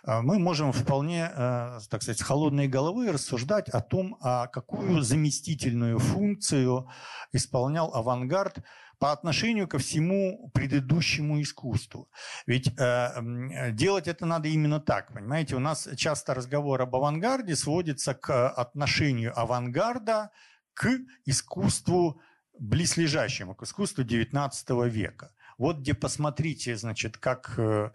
э, 0.04 0.20
мы 0.20 0.38
можем 0.38 0.72
вполне, 0.72 1.30
э, 1.32 1.78
так 1.88 2.02
сказать, 2.02 2.18
с 2.18 2.22
холодной 2.22 2.68
головы 2.68 3.10
рассуждать 3.10 3.68
о 3.70 3.80
том, 3.80 4.18
а 4.20 4.48
какую 4.48 5.00
заместительную 5.02 5.98
функцию 5.98 6.88
исполнял 7.32 7.94
авангард 7.94 8.58
по 8.98 9.12
отношению 9.12 9.68
ко 9.68 9.78
всему 9.78 10.50
предыдущему 10.54 11.40
искусству. 11.40 12.10
Ведь 12.46 12.72
э, 12.78 13.70
делать 13.72 14.08
это 14.08 14.26
надо 14.26 14.48
именно 14.48 14.80
так, 14.80 15.12
понимаете? 15.12 15.56
У 15.56 15.60
нас 15.60 15.88
часто 15.96 16.34
разговор 16.34 16.82
об 16.82 16.94
авангарде 16.94 17.56
сводится 17.56 18.14
к 18.14 18.48
отношению 18.50 19.38
авангарда 19.38 20.30
к 20.74 20.90
искусству 21.24 22.20
близлежащему, 22.58 23.54
к 23.54 23.62
искусству 23.62 24.04
XIX 24.04 24.88
века. 24.88 25.30
Вот 25.58 25.78
где 25.78 25.94
посмотрите, 25.94 26.76
значит, 26.76 27.16
как 27.16 27.54
э, 27.58 27.90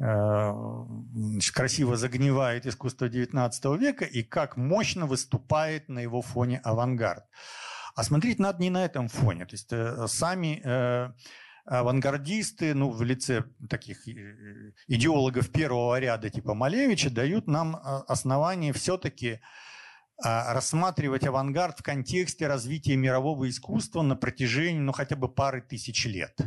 э, 0.00 0.52
красиво 1.54 1.96
загнивает 1.96 2.66
искусство 2.66 3.08
XIX 3.08 3.78
века 3.78 4.04
и 4.04 4.22
как 4.22 4.56
мощно 4.56 5.06
выступает 5.06 5.88
на 5.88 6.00
его 6.00 6.22
фоне 6.22 6.60
авангард. 6.64 7.24
А 7.94 8.04
смотреть 8.04 8.38
надо 8.38 8.62
не 8.62 8.70
на 8.70 8.84
этом 8.84 9.08
фоне. 9.08 9.46
То 9.46 9.54
есть 9.54 9.72
э, 9.72 10.06
сами 10.06 10.60
э, 10.64 11.12
авангардисты, 11.64 12.74
ну, 12.74 12.90
в 12.90 13.02
лице 13.02 13.44
таких 13.68 14.06
э, 14.08 14.72
идеологов 14.88 15.50
первого 15.50 15.98
ряда 15.98 16.30
типа 16.30 16.54
Малевича, 16.54 17.10
дают 17.10 17.46
нам 17.46 17.76
основание 18.08 18.72
все-таки 18.72 19.40
рассматривать 20.22 21.24
авангард 21.24 21.78
в 21.78 21.82
контексте 21.82 22.46
развития 22.46 22.96
мирового 22.96 23.48
искусства 23.48 24.02
на 24.02 24.16
протяжении, 24.16 24.80
ну, 24.80 24.92
хотя 24.92 25.16
бы 25.16 25.28
пары 25.28 25.62
тысяч 25.62 26.06
лет. 26.06 26.38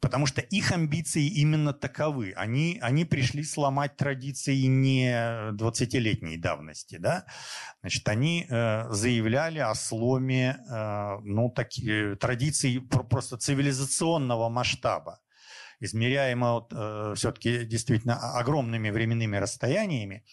Потому 0.00 0.26
что 0.26 0.40
их 0.40 0.70
амбиции 0.70 1.26
именно 1.26 1.72
таковы. 1.72 2.32
Они, 2.36 2.78
они 2.80 3.04
пришли 3.04 3.42
сломать 3.42 3.96
традиции 3.96 4.56
не 4.66 5.10
20-летней 5.52 6.36
давности. 6.36 6.98
Да? 6.98 7.24
Значит, 7.80 8.08
они 8.08 8.46
э, 8.48 8.88
заявляли 8.90 9.58
о 9.58 9.74
сломе 9.74 10.58
э, 10.70 11.18
ну, 11.24 11.50
таки, 11.50 12.14
традиций 12.14 12.80
просто 12.80 13.38
цивилизационного 13.38 14.48
масштаба 14.48 15.20
измеряемого 15.80 16.66
э, 16.70 17.14
все-таки 17.16 17.64
действительно 17.64 18.36
огромными 18.38 18.90
временными 18.90 19.36
расстояниями. 19.36 20.24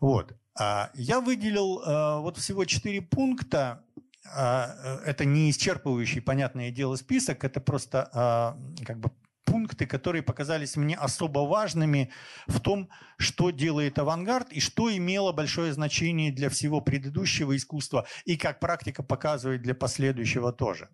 Вот. 0.00 0.36
А 0.58 0.90
я 0.94 1.20
выделил 1.20 1.80
э, 1.80 2.20
вот 2.20 2.36
всего 2.36 2.64
четыре 2.64 3.00
пункта, 3.00 3.84
а, 4.24 5.00
э, 5.04 5.10
это 5.10 5.24
не 5.24 5.50
исчерпывающий, 5.50 6.20
понятное 6.20 6.70
дело, 6.70 6.96
список, 6.96 7.44
это 7.44 7.60
просто 7.60 8.10
а, 8.12 8.58
как 8.84 8.98
бы 8.98 9.10
пункты, 9.44 9.86
которые 9.86 10.22
показались 10.22 10.76
мне 10.76 10.96
особо 10.96 11.40
важными 11.40 12.10
в 12.46 12.60
том, 12.60 12.90
что 13.16 13.50
делает 13.50 13.98
авангард 13.98 14.52
и 14.52 14.60
что 14.60 14.94
имело 14.94 15.32
большое 15.32 15.72
значение 15.72 16.32
для 16.32 16.50
всего 16.50 16.80
предыдущего 16.80 17.56
искусства 17.56 18.06
и 18.24 18.36
как 18.36 18.60
практика 18.60 19.02
показывает 19.02 19.62
для 19.62 19.74
последующего 19.74 20.52
тоже. 20.52 20.88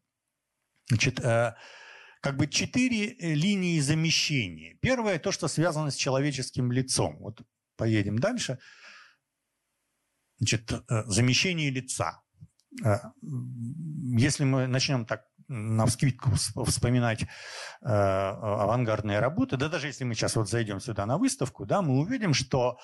Значит, 0.89 1.21
э, 1.21 1.55
как 2.21 2.37
бы 2.37 2.47
четыре 2.47 3.17
линии 3.19 3.81
замещения. 3.81 4.77
Первое– 4.81 5.19
то, 5.19 5.33
что 5.33 5.49
связано 5.49 5.91
с 5.91 5.97
человеческим 5.97 6.71
лицом. 6.71 7.17
Вот 7.21 7.41
поедем 7.77 8.19
дальше. 8.19 8.59
Значит, 10.45 10.73
замещение 11.07 11.71
лица. 11.71 12.21
Э, 12.85 12.99
если 14.19 14.45
мы 14.45 14.67
начнем 14.67 15.07
так 15.07 15.23
на 15.49 15.87
вскидку 15.87 16.31
вспоминать 16.65 17.23
э, 17.23 17.27
авангардные 17.83 19.21
работы, 19.21 19.57
да 19.57 19.69
даже 19.69 19.87
если 19.87 20.05
мы 20.05 20.15
сейчас 20.15 20.37
вот 20.37 20.49
зайдем 20.49 20.81
сюда 20.81 21.07
на 21.07 21.19
выставку, 21.19 21.67
да, 21.67 21.83
мы 21.83 21.99
увидим, 21.99 22.35
что 22.35 22.79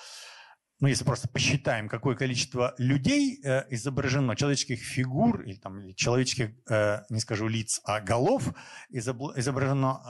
ну, 0.81 0.87
если 0.87 1.03
просто 1.03 1.27
посчитаем, 1.27 1.87
какое 1.87 2.15
количество 2.15 2.73
людей 2.79 3.39
э, 3.43 3.65
изображено, 3.69 4.35
человеческих 4.35 4.79
фигур, 4.79 5.41
или, 5.41 5.57
там, 5.57 5.79
или 5.79 5.93
человеческих, 5.93 6.49
э, 6.69 7.03
не 7.09 7.19
скажу 7.19 7.47
лиц, 7.47 7.79
а 7.83 8.01
голов 8.01 8.51
изображено, 8.89 10.01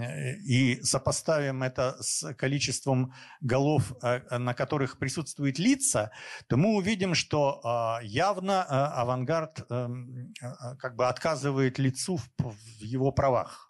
э, 0.00 0.36
и 0.46 0.80
сопоставим 0.82 1.64
это 1.64 1.96
с 2.00 2.32
количеством 2.34 3.12
голов, 3.40 3.92
э, 4.02 4.38
на 4.38 4.54
которых 4.54 4.98
присутствуют 4.98 5.58
лица, 5.58 6.12
то 6.46 6.56
мы 6.56 6.76
увидим, 6.76 7.16
что 7.16 7.98
э, 8.02 8.06
явно 8.06 8.64
э, 8.68 8.72
авангард 8.72 9.66
э, 9.68 9.88
э, 10.40 10.76
как 10.78 10.94
бы 10.94 11.08
отказывает 11.08 11.80
лицу 11.80 12.18
в, 12.18 12.30
в 12.38 12.82
его 12.82 13.10
правах. 13.10 13.63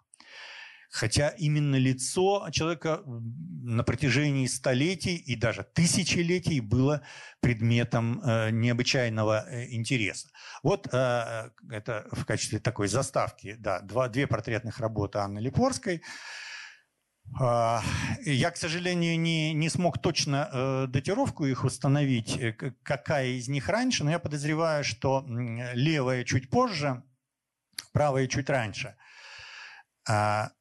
Хотя 0.95 1.27
именно 1.27 1.75
лицо 1.75 2.47
человека 2.51 3.01
на 3.05 3.83
протяжении 3.83 4.47
столетий 4.47 5.17
и 5.17 5.35
даже 5.35 5.63
тысячелетий 5.63 6.61
было 6.61 7.01
предметом 7.41 8.21
э, 8.21 8.51
необычайного 8.51 9.45
э, 9.45 9.73
интереса. 9.73 10.29
Вот 10.63 10.87
э, 10.93 11.49
это 11.69 12.07
в 12.13 12.23
качестве 12.23 12.59
такой 12.59 12.87
заставки, 12.87 13.57
да, 13.59 13.81
два, 13.81 14.07
две 14.07 14.25
портретных 14.25 14.79
работы 14.79 15.17
Анны 15.17 15.39
Липорской. 15.39 16.01
А, 17.41 17.83
я, 18.21 18.51
к 18.51 18.55
сожалению, 18.55 19.19
не, 19.19 19.53
не 19.53 19.67
смог 19.67 20.01
точно 20.01 20.87
датировку 20.87 21.45
их 21.45 21.65
установить, 21.65 22.39
какая 22.83 23.31
из 23.31 23.49
них 23.49 23.67
раньше, 23.67 24.05
но 24.05 24.11
я 24.11 24.19
подозреваю, 24.19 24.85
что 24.85 25.25
левая 25.27 26.23
чуть 26.23 26.49
позже, 26.49 27.03
правая 27.91 28.27
чуть 28.27 28.49
раньше. 28.49 28.95
А, 30.07 30.51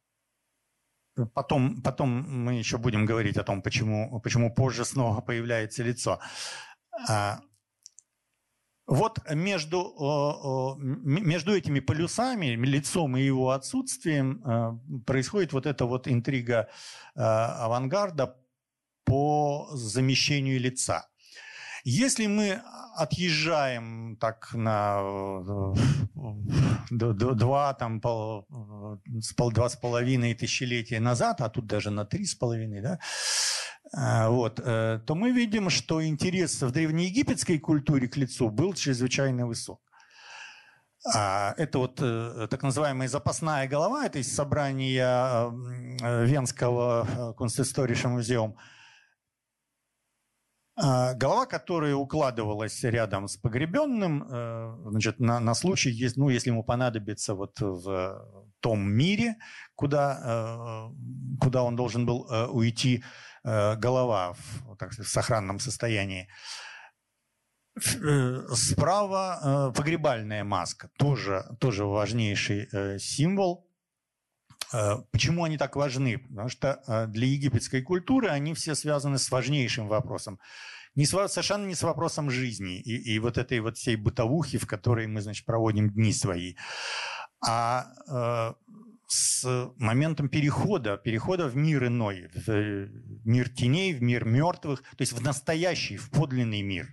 Потом, 1.33 1.81
потом 1.83 2.09
мы 2.29 2.55
еще 2.55 2.79
будем 2.79 3.07
говорить 3.07 3.37
о 3.37 3.44
том, 3.44 3.62
почему, 3.62 4.20
почему 4.20 4.53
позже 4.53 4.85
снова 4.85 5.20
появляется 5.20 5.83
лицо. 5.83 6.18
А, 7.09 7.40
вот 8.87 9.18
между, 9.31 10.77
между 10.79 11.57
этими 11.57 11.81
полюсами, 11.81 12.46
лицом 12.46 13.16
и 13.16 13.22
его 13.22 13.50
отсутствием, 13.50 14.42
а, 14.44 14.79
происходит 15.07 15.53
вот 15.53 15.66
эта 15.66 15.87
вот 15.87 16.07
интрига 16.09 16.68
а, 17.14 17.64
авангарда 17.64 18.37
по 19.05 19.68
замещению 19.72 20.61
лица. 20.61 21.09
Если 21.85 22.27
мы 22.27 22.62
отъезжаем 22.97 24.16
так 24.18 24.55
на 24.55 25.03
два, 26.90 27.75
там, 27.75 28.01
пол, 28.01 28.47
два 29.53 29.68
с 29.68 29.77
половиной 29.77 30.35
тысячелетия 30.35 31.01
назад, 31.01 31.42
а 31.42 31.51
тут 31.51 31.66
даже 31.66 31.90
на 31.90 32.07
три 32.07 32.25
с 32.25 32.35
половиной, 32.35 32.81
да, 32.81 32.99
а, 33.97 34.31
вот, 34.31 34.61
э, 34.64 35.01
то 35.07 35.14
мы 35.14 35.31
видим, 35.31 35.70
что 35.70 36.05
интерес 36.05 36.62
в 36.62 36.70
древнеегипетской 36.70 37.59
культуре 37.59 38.09
к 38.09 38.16
лицу 38.16 38.49
был 38.51 38.73
чрезвычайно 38.75 39.47
высок. 39.47 39.81
А, 41.14 41.55
это 41.59 41.79
вот 41.79 42.01
э, 42.01 42.49
так 42.51 42.62
называемая 42.62 43.09
запасная 43.09 43.68
голова, 43.68 44.07
это 44.07 44.18
из 44.18 44.35
собрания 44.35 45.51
э, 46.03 46.25
Венского 46.25 47.35
Kunsthistorische 47.38 48.09
музеум. 48.09 48.57
А, 50.77 51.15
голова, 51.15 51.47
которая 51.47 51.95
укладывалась 51.95 52.83
рядом 52.83 53.29
с 53.29 53.37
погребенным, 53.37 54.25
э, 54.29 54.77
значит, 54.91 55.21
на, 55.21 55.39
на 55.39 55.55
случай, 55.55 56.11
ну, 56.17 56.29
если 56.31 56.51
ему 56.51 56.65
понадобится 56.65 57.35
вот 57.35 57.61
в 57.61 58.49
том 58.59 58.81
мире, 58.81 59.37
куда, 59.77 60.91
э, 60.91 61.39
куда 61.41 61.63
он 61.63 61.77
должен 61.77 62.07
был 62.07 62.29
э, 62.29 62.47
уйти, 62.47 63.05
голова 63.45 64.33
в, 64.33 64.77
так 64.79 64.95
сказать, 64.95 65.11
в 65.11 65.13
сохранном 65.13 65.59
состоянии. 65.59 66.29
Справа 68.55 69.71
погребальная 69.77 70.45
маска, 70.45 70.89
тоже, 70.97 71.45
тоже 71.61 71.85
важнейший 71.85 72.99
символ 72.99 73.69
почему 75.13 75.45
они 75.45 75.57
так 75.57 75.77
важны? 75.77 76.19
Потому 76.19 76.49
что 76.49 76.83
э, 76.87 77.07
для 77.07 77.27
египетской 77.27 77.83
культуры 77.83 78.29
они 78.29 78.55
все 78.55 78.75
связаны 78.75 79.19
с 79.19 79.31
важнейшим 79.31 79.87
вопросом. 79.87 80.41
Не 80.97 81.07
с, 81.07 81.11
совершенно 81.29 81.67
не 81.67 81.75
с 81.75 81.83
вопросом 81.83 82.31
жизни 82.31 82.81
и, 82.81 83.15
и 83.15 83.19
вот 83.19 83.39
этой 83.39 83.61
вот 83.61 83.77
всей 83.77 83.97
бытовухи, 83.97 84.59
в 84.59 84.67
которой 84.67 85.07
мы, 85.07 85.21
значит, 85.21 85.45
проводим 85.47 85.91
дни 85.91 86.13
свои, 86.13 86.55
а 87.47 87.87
э, 88.09 88.55
с 89.07 89.73
моментом 89.77 90.29
перехода, 90.29 90.97
перехода 90.97 91.47
в 91.47 91.57
мир 91.57 91.87
иной, 91.87 92.31
в 92.35 92.89
мир 93.25 93.49
теней, 93.49 93.93
в 93.95 94.03
мир 94.03 94.25
мертвых, 94.25 94.83
то 94.83 95.03
есть 95.03 95.13
в 95.13 95.23
настоящий, 95.23 95.97
в 95.97 96.11
подлинный 96.11 96.63
мир, 96.63 96.89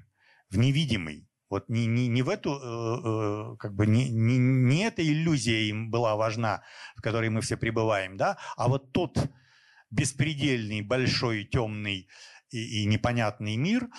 в 0.50 0.58
невидимый. 0.58 1.28
Вот 1.52 1.70
не, 1.70 1.86
не, 1.86 2.08
не 2.08 2.24
в 2.24 2.30
эту, 2.30 2.52
э, 2.52 3.54
э, 3.54 3.58
как 3.58 3.76
бы 3.76 3.86
не, 3.86 4.10
не, 4.10 4.38
не 4.38 4.86
эта 4.86 5.04
иллюзия 5.04 5.70
им 5.70 5.92
была 5.92 6.16
важна, 6.16 6.64
в 6.96 7.02
которой 7.02 7.30
мы 7.30 7.42
все 7.42 7.58
пребываем, 7.58 8.16
да, 8.18 8.38
а 8.56 8.70
вот 8.70 8.94
тот 8.94 9.18
беспредельный, 9.92 10.82
большой, 10.82 11.44
темный 11.44 12.08
и, 12.50 12.84
и 12.84 12.86
непонятный 12.86 13.58
мир. 13.58 13.90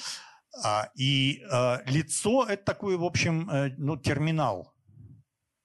А, 0.65 0.89
и 0.95 1.43
э, 1.51 1.79
лицо– 1.87 2.47
это 2.49 2.65
такой, 2.65 2.97
в 2.97 3.05
общем, 3.05 3.51
э, 3.51 3.75
ну, 3.79 3.97
терминал. 3.97 4.75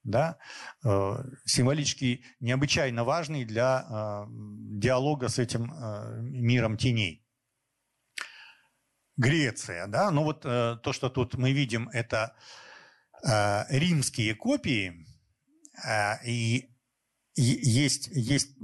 да, 0.08 0.38
э, 0.84 1.24
символически 1.44 2.24
необычайно 2.40 3.04
важный 3.04 3.44
для 3.44 3.84
э, 3.88 4.26
диалога 4.80 5.28
с 5.28 5.38
этим 5.38 5.72
э, 5.72 6.20
миром 6.22 6.76
теней. 6.76 7.27
Греция, 9.18 9.86
да, 9.86 10.10
ну 10.10 10.24
вот 10.24 10.40
то, 10.42 10.92
что 10.92 11.10
тут 11.10 11.34
мы 11.34 11.52
видим, 11.52 11.88
это 11.90 12.34
римские 13.68 14.34
копии, 14.34 15.04
и 16.24 16.70
есть, 17.34 18.08
есть 18.12 18.56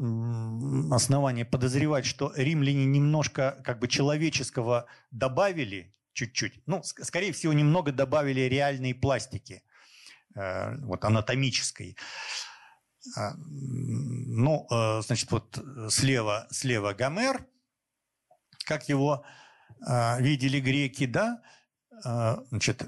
основания 0.92 1.44
подозревать, 1.44 2.06
что 2.06 2.32
римляне 2.34 2.86
немножко 2.86 3.60
как 3.64 3.80
бы 3.80 3.88
человеческого 3.88 4.86
добавили 5.10 5.94
чуть-чуть. 6.12 6.62
Ну, 6.66 6.82
скорее 6.84 7.32
всего, 7.32 7.52
немного 7.52 7.92
добавили 7.92 8.42
реальной 8.42 8.94
пластики– 8.94 9.62
Э, 10.34 10.76
вот, 10.78 11.04
анатомической. 11.04 11.96
А, 13.16 13.34
ну, 13.36 14.66
э, 14.70 15.02
значит, 15.02 15.30
вот 15.30 15.58
слева, 15.90 16.48
слева 16.50 16.92
Гомер, 16.92 17.46
как 18.64 18.88
его 18.88 19.24
э, 19.24 19.43
видели 20.20 20.60
греки, 20.60 21.06
да, 21.06 21.42
значит, 22.50 22.82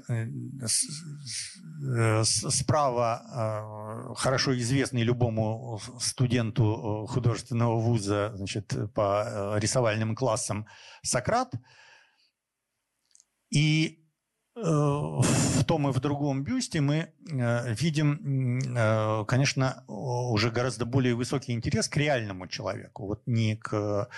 справа 2.23 4.13
хорошо 4.17 4.57
известный 4.57 5.03
любому 5.03 5.79
студенту 5.99 7.05
художественного 7.09 7.79
вуза 7.79 8.33
значит, 8.35 8.73
по 8.93 9.57
рисовальным 9.57 10.15
классам 10.15 10.67
Сократ. 11.03 11.53
И 13.49 14.06
в 14.63 15.63
том 15.65 15.87
и 15.87 15.91
в 15.91 15.99
другом 15.99 16.43
бюсте 16.43 16.81
мы 16.81 17.13
э, 17.31 17.73
видим, 17.75 18.59
э, 18.75 19.25
конечно, 19.27 19.83
уже 19.87 20.49
гораздо 20.49 20.85
более 20.85 21.13
высокий 21.13 21.53
интерес 21.53 21.87
к 21.87 21.97
реальному 21.97 22.47
человеку, 22.47 23.05
вот 23.05 23.21
не 23.27 23.55
к 23.55 24.09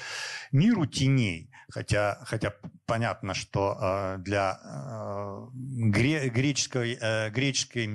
миру 0.52 0.86
теней, 0.86 1.52
хотя, 1.70 2.20
хотя 2.24 2.54
понятно, 2.86 3.34
что 3.34 3.78
э, 3.82 4.18
для 4.20 4.60
греческой, 5.54 6.98
греческой 7.32 7.90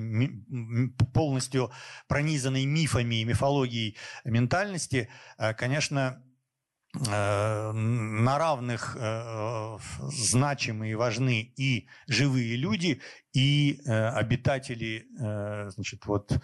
полностью 1.15 1.71
пронизанной 2.09 2.67
мифами 2.67 3.23
и 3.23 3.25
мифологией 3.25 3.97
ментальности, 4.25 5.09
конечно, 5.57 6.23
на 6.95 8.39
равных 8.39 8.97
э, 8.99 9.79
значимы 10.01 10.91
и 10.91 10.95
важны 10.95 11.53
и 11.57 11.89
живые 12.07 12.57
люди, 12.57 13.01
и 13.33 13.81
э, 13.85 14.09
обитатели, 14.11 15.07
значит, 15.71 16.07
вот 16.07 16.39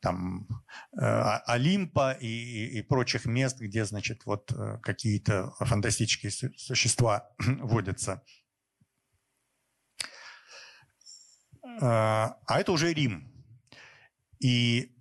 там 0.00 0.48
Олимпа 0.92 2.12
и, 2.12 2.26
и, 2.26 2.78
и 2.78 2.82
прочих 2.82 3.26
мест, 3.26 3.60
где, 3.60 3.84
значит, 3.84 4.24
вот 4.24 4.50
какие-то 4.82 5.52
фантастические 5.60 6.30
существа 6.30 7.28
водятся. 7.38 8.22
А 11.62 12.36
это 12.48 12.72
уже 12.72 12.92
Рим. 12.92 13.30
И 14.38 14.93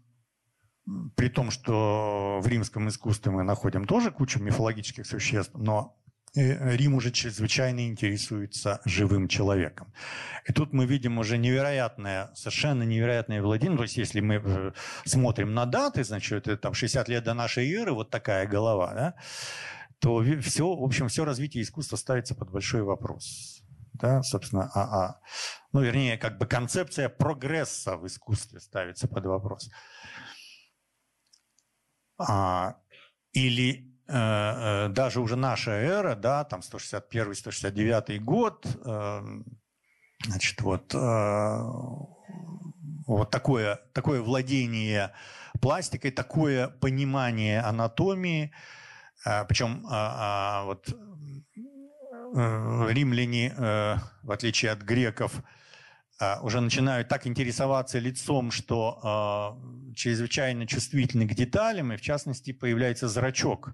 при 1.15 1.29
том, 1.29 1.51
что 1.51 2.39
в 2.41 2.47
римском 2.47 2.89
искусстве 2.89 3.31
мы 3.31 3.43
находим 3.43 3.85
тоже 3.85 4.11
кучу 4.11 4.39
мифологических 4.39 5.05
существ, 5.05 5.53
но 5.55 5.97
э, 6.35 6.75
Рим 6.75 6.95
уже 6.95 7.11
чрезвычайно 7.11 7.87
интересуется 7.87 8.81
живым 8.83 9.27
человеком. 9.27 9.93
И 10.45 10.51
тут 10.51 10.73
мы 10.73 10.85
видим 10.85 11.19
уже 11.19 11.37
невероятное, 11.37 12.31
совершенно 12.35 12.83
невероятное 12.83 13.41
владение. 13.41 13.77
То 13.77 13.83
есть 13.83 13.97
если 13.97 14.19
мы 14.19 14.41
э, 14.43 14.71
смотрим 15.05 15.53
на 15.53 15.65
даты, 15.65 16.03
значит, 16.03 16.47
это 16.47 16.57
там 16.57 16.73
60 16.73 17.07
лет 17.07 17.23
до 17.23 17.33
нашей 17.33 17.71
эры, 17.71 17.93
вот 17.93 18.09
такая 18.09 18.45
голова, 18.45 18.93
да, 18.93 19.13
то 19.99 20.21
все, 20.41 20.75
в 20.75 20.83
общем, 20.83 21.07
все 21.07 21.23
развитие 21.23 21.63
искусства 21.63 21.95
ставится 21.95 22.35
под 22.35 22.51
большой 22.51 22.83
вопрос. 22.83 23.61
Да, 23.93 24.21
собственно, 24.23 24.69
а, 24.73 24.81
а, 24.81 25.19
ну, 25.71 25.81
вернее, 25.81 26.17
как 26.17 26.39
бы 26.39 26.45
концепция 26.45 27.07
прогресса 27.07 27.95
в 27.95 28.05
искусстве 28.07 28.59
ставится 28.59 29.07
под 29.07 29.25
вопрос 29.27 29.69
а, 32.17 32.77
или 33.31 33.91
э, 34.07 34.13
э, 34.15 34.89
даже 34.89 35.19
уже 35.19 35.35
наша 35.35 35.71
эра, 35.71 36.15
да, 36.15 36.43
там 36.43 36.61
161-169 36.61 38.19
год, 38.19 38.65
э, 38.85 39.21
значит, 40.25 40.61
вот, 40.61 40.93
э, 40.93 41.57
вот 43.07 43.29
такое, 43.31 43.79
такое 43.93 44.21
владение 44.21 45.11
пластикой, 45.61 46.11
такое 46.11 46.67
понимание 46.67 47.61
анатомии, 47.61 48.51
э, 49.25 49.45
причем 49.45 49.85
э, 49.87 49.93
э, 49.93 50.63
вот 50.65 50.87
римляне, 52.35 53.53
в 54.23 54.31
отличие 54.31 54.71
от 54.71 54.81
греков, 54.81 55.35
а, 55.35 55.43
уже 56.41 56.61
начинают 56.61 57.09
так 57.09 57.27
интересоваться 57.27 57.99
лицом, 57.99 58.51
что 58.51 59.57
э, 59.91 59.93
чрезвычайно 59.95 60.67
чувствительны 60.67 61.27
к 61.27 61.33
деталям, 61.33 61.91
и 61.91 61.97
в 61.97 62.01
частности 62.01 62.53
появляется 62.53 63.07
зрачок 63.07 63.73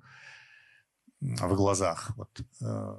в 1.21 1.55
глазах. 1.55 2.11
Вот, 2.15 2.41
э, 2.61 2.97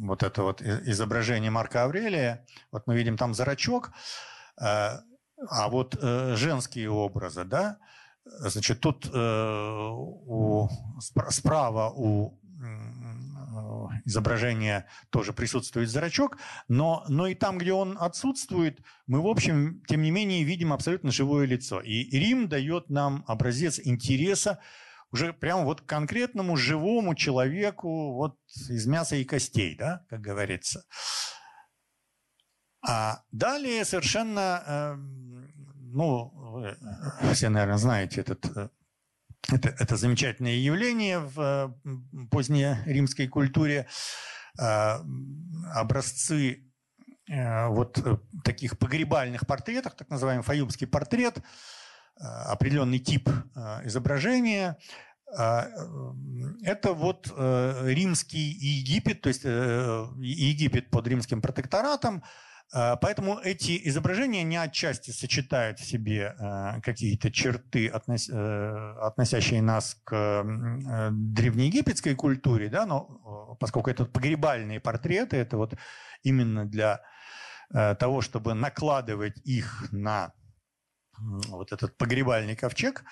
вот 0.00 0.22
это 0.22 0.42
вот 0.42 0.62
изображение 0.62 1.50
Марка 1.50 1.84
Аврелия, 1.84 2.46
вот 2.70 2.86
мы 2.86 2.96
видим 2.96 3.16
там 3.16 3.34
зрачок, 3.34 3.90
э, 4.60 4.64
а 4.64 5.68
вот 5.68 5.98
э, 6.00 6.36
женские 6.36 6.90
образы, 6.90 7.44
да, 7.44 7.78
значит, 8.24 8.80
тут 8.80 9.10
э, 9.12 9.88
у, 9.92 10.68
справа 11.30 11.90
у 11.90 12.38
изображения 14.04 14.86
тоже 15.10 15.32
присутствует 15.32 15.88
зрачок, 15.88 16.38
но, 16.68 17.04
но 17.08 17.26
и 17.26 17.34
там, 17.34 17.58
где 17.58 17.72
он 17.72 17.96
отсутствует, 17.98 18.80
мы, 19.06 19.20
в 19.20 19.26
общем, 19.26 19.82
тем 19.86 20.02
не 20.02 20.10
менее, 20.10 20.44
видим 20.44 20.72
абсолютно 20.72 21.10
живое 21.10 21.46
лицо. 21.46 21.80
И 21.80 22.04
Рим 22.10 22.48
дает 22.48 22.90
нам 22.90 23.24
образец 23.26 23.80
интереса 23.82 24.60
уже 25.12 25.32
прямо 25.32 25.64
вот 25.64 25.82
конкретному 25.82 26.56
живому 26.56 27.14
человеку 27.14 28.14
вот 28.14 28.38
из 28.68 28.86
мяса 28.86 29.16
и 29.16 29.24
костей, 29.24 29.76
да, 29.76 30.04
как 30.08 30.20
говорится. 30.20 30.84
А 32.84 33.22
далее 33.30 33.84
совершенно, 33.84 34.62
э, 34.66 34.94
ну, 35.92 36.30
вы 36.34 36.76
все, 37.32 37.48
наверное, 37.48 37.78
знаете 37.78 38.22
этот 38.22 38.44
э, 38.56 38.70
это, 39.50 39.74
это 39.78 39.96
замечательное 39.96 40.54
явление 40.54 41.18
в 41.18 41.74
поздней 42.30 42.76
римской 42.86 43.28
культуре. 43.28 43.86
А, 44.58 45.00
образцы 45.74 46.70
э, 47.28 47.68
вот 47.68 47.98
э, 47.98 48.18
таких 48.44 48.78
погребальных 48.78 49.46
портретов, 49.46 49.94
так 49.94 50.10
называемый 50.10 50.44
фаюмский 50.44 50.86
портрет, 50.86 51.38
э, 51.38 52.24
определенный 52.24 52.98
тип 52.98 53.28
изображения, 53.84 54.76
это 55.34 56.92
вот 56.92 57.26
римский 57.28 58.50
Египет, 58.50 59.22
то 59.22 59.28
есть 59.28 59.44
Египет 59.44 60.90
под 60.90 61.06
римским 61.06 61.40
протекторатом– 61.40 62.22
а, 62.32 62.50
поэтому 62.72 63.38
эти 63.38 63.80
изображения 63.88 64.42
не 64.44 64.56
отчасти 64.56 65.10
сочетают 65.10 65.78
в 65.78 65.84
себе 65.84 66.34
а, 66.38 66.80
какие-то 66.80 67.30
черты, 67.30 67.88
э, 67.88 68.96
относящие 69.00 69.60
нас 69.60 70.00
к 70.04 70.14
э, 70.14 71.10
древнеегипетской 71.12 72.14
культуре, 72.14 72.70
да, 72.70 72.86
но 72.86 73.56
поскольку 73.60 73.90
это 73.90 74.06
погребальные 74.06 74.80
портреты, 74.80 75.36
это 75.36 75.58
вот 75.58 75.74
именно 76.22 76.64
для 76.64 77.02
э, 77.74 77.94
того, 77.94 78.22
чтобы 78.22 78.54
накладывать 78.54 79.38
их 79.44 79.92
на 79.92 80.32
вот 81.18 81.72
этот 81.72 81.98
погребальный 81.98 82.56
ковчег 82.56 83.04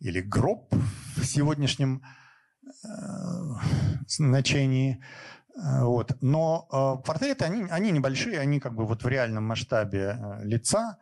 или 0.00 0.20
гроб 0.20 0.74
в 1.16 1.24
сегодняшнем 1.24 2.02
значении, 4.08 5.00
Э, 5.04 5.43
вот. 5.54 6.16
Но 6.20 6.68
э, 6.70 7.06
портреты, 7.06 7.44
они, 7.44 7.66
они 7.70 7.92
небольшие, 7.92 8.40
они 8.40 8.58
как 8.58 8.74
бы 8.74 8.86
вот 8.86 9.04
в 9.04 9.08
реальном 9.08 9.44
масштабе 9.44 10.18
э, 10.18 10.44
лица, 10.44 10.98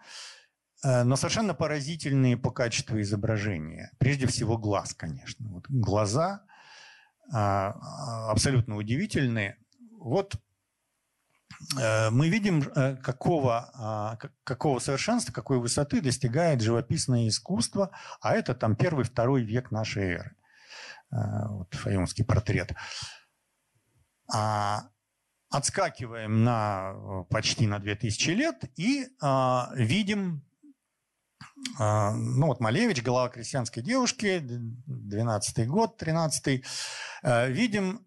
э, 0.85 1.05
но 1.05 1.17
совершенно 1.17 1.55
поразительные 1.55 2.37
по 2.37 2.51
качеству 2.51 3.01
изображения. 3.01 3.91
Прежде 3.99 4.27
всего 4.27 4.59
глаз, 4.59 4.93
конечно. 4.95 5.49
Вот 5.49 5.65
глаза 5.69 6.43
э, 7.33 7.37
абсолютно 7.37 8.77
удивительные. 8.77 9.57
Вот 9.99 10.37
э, 11.81 12.11
мы 12.11 12.29
видим, 12.29 12.63
э, 12.63 12.97
какого, 12.97 14.19
э, 14.23 14.29
какого 14.45 14.81
совершенства, 14.81 15.33
какой 15.33 15.61
высоты 15.61 16.03
достигает 16.03 16.61
живописное 16.61 17.27
искусство, 17.27 17.91
а 18.21 18.35
это 18.35 18.55
там 18.55 18.77
первый-второй 18.77 19.45
век 19.45 19.71
нашей 19.71 20.03
эры. 20.13 20.37
Э, 21.11 21.47
вот 21.49 21.73
фаюмский 21.73 22.25
портрет. 22.27 22.75
А, 24.31 24.89
отскакиваем 25.51 26.45
на 26.45 27.25
почти 27.31 27.67
на 27.67 27.79
2000 27.79 28.31
лет 28.31 28.65
и 28.77 29.07
а, 29.21 29.71
видим 29.75 30.43
А, 31.79 32.13
ну 32.13 32.47
вот 32.47 32.61
Малевич, 32.61 33.03
голова 33.03 33.29
крестьянской 33.29 33.83
девушки, 33.83 34.41
12 34.43 35.69
год, 35.69 35.97
13 35.97 36.65
э, 37.23 37.51
Видим, 37.51 38.05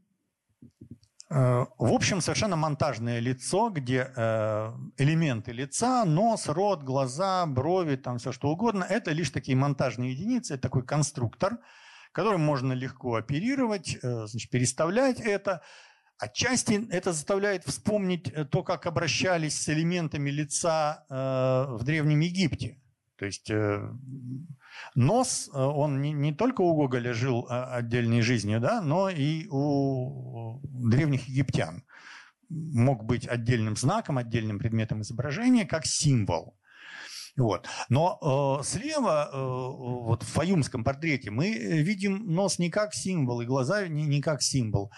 э, 1.30 1.66
в 1.78 1.94
общем, 1.94 2.22
совершенно 2.22 2.56
монтажное 2.56 3.20
лицо, 3.20 3.70
где 3.70 4.12
э, 4.16 4.72
элементы 4.98 5.52
лица, 5.52 6.04
нос, 6.06 6.48
рот, 6.48 6.84
глаза, 6.84 7.46
брови, 7.46 7.96
там 7.96 8.18
все 8.18 8.32
что 8.32 8.50
угодно, 8.50 8.84
это 8.84 9.12
лишь 9.12 9.30
такие 9.30 9.58
монтажные 9.58 10.12
единицы, 10.12 10.56
это 10.56 10.64
такой 10.64 10.86
конструктор, 10.86 11.60
которым 12.12 12.42
можно 12.42 12.74
легко 12.74 13.16
оперировать, 13.16 13.98
значит, 14.02 14.50
переставлять 14.50 15.20
это. 15.20 15.62
Отчасти 16.18 16.88
это 16.92 17.12
заставляет 17.12 17.66
вспомнить 17.66 18.34
то, 18.50 18.64
как 18.64 18.86
обращались 18.86 19.62
с 19.62 19.70
элементами 19.70 20.30
лица 20.30 21.06
в 21.10 21.84
Древнем 21.84 22.22
Египте. 22.22 22.78
То 23.18 23.26
есть 23.26 23.50
э, 23.50 23.90
нос, 24.94 25.50
э, 25.54 25.58
он 25.58 26.02
не, 26.02 26.12
не 26.12 26.34
только 26.34 26.62
у 26.62 26.76
Гоголя 26.76 27.14
жил 27.14 27.48
а, 27.50 27.76
отдельной 27.76 28.22
жизнью, 28.22 28.60
да, 28.60 28.82
но 28.82 29.10
и 29.10 29.48
у 29.50 30.60
древних 30.64 31.28
египтян 31.30 31.84
мог 32.50 33.06
быть 33.06 33.28
отдельным 33.28 33.78
знаком, 33.78 34.18
отдельным 34.18 34.60
предметом 34.60 35.02
изображения, 35.02 35.66
как 35.66 35.86
символ. 35.86 36.58
Вот. 37.38 37.68
Но 37.88 38.60
э, 38.60 38.64
слева, 38.64 39.30
э, 39.32 39.38
вот 39.38 40.24
в 40.24 40.28
фаюмском 40.28 40.84
портрете, 40.84 41.32
мы 41.32 41.54
видим 41.54 42.34
нос 42.34 42.60
не 42.60 42.70
как 42.70 42.94
символ 42.94 43.42
и 43.42 43.46
глаза 43.46 43.88
не, 43.88 44.04
не 44.04 44.22
как 44.22 44.42
символ. 44.42 44.92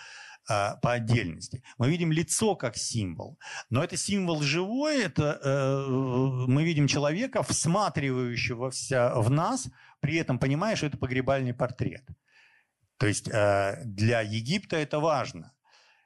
А, 0.49 0.77
по 0.77 0.93
отдельности. 0.93 1.61
Мы 1.77 1.89
видим 1.89 2.09
лицо 2.09 2.55
как 2.55 2.77
символ, 2.77 3.37
но 3.69 3.83
это 3.83 3.97
символ 3.97 4.41
живой, 4.41 5.03
это 5.03 5.41
э, 5.43 5.85
мы 6.47 6.63
видим 6.63 6.87
человека, 6.87 7.43
всматривающегося 7.43 9.11
в 9.15 9.29
нас, 9.29 9.67
при 9.99 10.15
этом 10.15 10.39
понимая, 10.39 10.77
что 10.77 10.85
это 10.85 10.97
погребальный 10.97 11.53
портрет. 11.53 12.05
То 12.97 13.07
есть 13.07 13.27
э, 13.27 13.81
для 13.83 14.21
Египта 14.21 14.77
это 14.77 15.01
важно. 15.01 15.53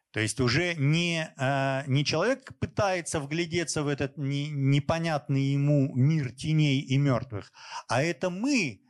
То 0.10 0.20
есть 0.20 0.40
уже 0.40 0.74
не, 0.74 1.32
э, 1.38 1.84
не 1.86 2.04
человек 2.04 2.58
пытается 2.58 3.20
вглядеться 3.20 3.84
в 3.84 3.88
этот 3.88 4.18
не, 4.18 4.50
непонятный 4.50 5.54
ему 5.54 5.94
мир 5.94 6.32
теней 6.32 6.80
и 6.80 6.98
мертвых, 6.98 7.52
а 7.88 8.02
это 8.02 8.32
мы 8.32 8.82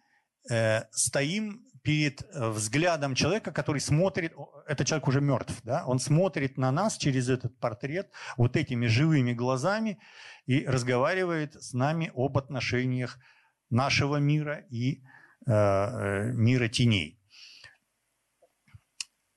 э, 0.49 0.83
стоим 0.91 1.65
перед 1.81 2.21
э, 2.21 2.49
взглядом 2.49 3.15
человека, 3.15 3.51
который 3.51 3.81
смотрит, 3.81 4.33
этот 4.67 4.87
человек 4.87 5.07
уже 5.07 5.21
мертв, 5.21 5.61
да, 5.63 5.83
он 5.85 5.99
смотрит 5.99 6.57
на 6.57 6.71
нас 6.71 6.97
через 6.97 7.29
этот 7.29 7.57
портрет 7.59 8.11
вот 8.37 8.55
этими 8.55 8.87
живыми 8.87 9.33
глазами 9.33 9.99
и 10.45 10.65
разговаривает 10.65 11.55
с 11.61 11.73
нами 11.73 12.11
об 12.15 12.37
отношениях 12.37 13.17
нашего 13.69 14.17
мира 14.17 14.65
и 14.69 15.01
э, 15.47 15.51
э 15.51 16.31
мира 16.33 16.67
теней. 16.67 17.17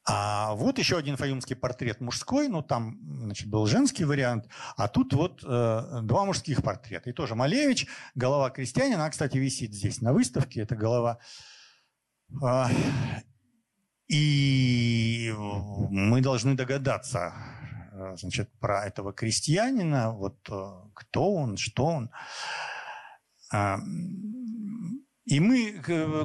А 0.06 0.52
вот 0.54 0.78
еще 0.78 0.98
один 0.98 1.16
фаюмский 1.16 1.56
портрет 1.56 2.02
мужской, 2.02 2.48
ну 2.48 2.62
там 2.62 2.98
значит, 3.22 3.48
был 3.48 3.66
женский 3.66 4.04
вариант, 4.04 4.50
а 4.76 4.86
тут 4.88 5.14
вот 5.14 5.42
э, 5.42 6.00
два 6.02 6.26
мужских 6.26 6.62
портрета. 6.62 7.08
И 7.08 7.14
тоже 7.14 7.34
Малевич, 7.34 7.86
голова 8.14 8.50
крестьянина, 8.50 8.96
она, 8.96 9.10
кстати, 9.10 9.38
висит 9.38 9.72
здесь 9.72 10.02
на 10.02 10.12
выставке, 10.12 10.60
это 10.60 10.76
голова 10.76 11.12
а, 11.12 11.53
и 14.08 15.32
мы 15.90 16.20
должны 16.20 16.54
догадаться 16.54 17.32
э, 17.92 18.16
значит, 18.16 18.50
про 18.60 18.84
этого 18.84 19.12
крестьянина, 19.12 20.12
вот 20.12 20.36
э, 20.50 20.54
кто 20.94 21.34
он, 21.34 21.56
что 21.56 21.86
он. 21.86 22.10
А, 23.52 23.78
и 25.24 25.40
мы, 25.40 25.80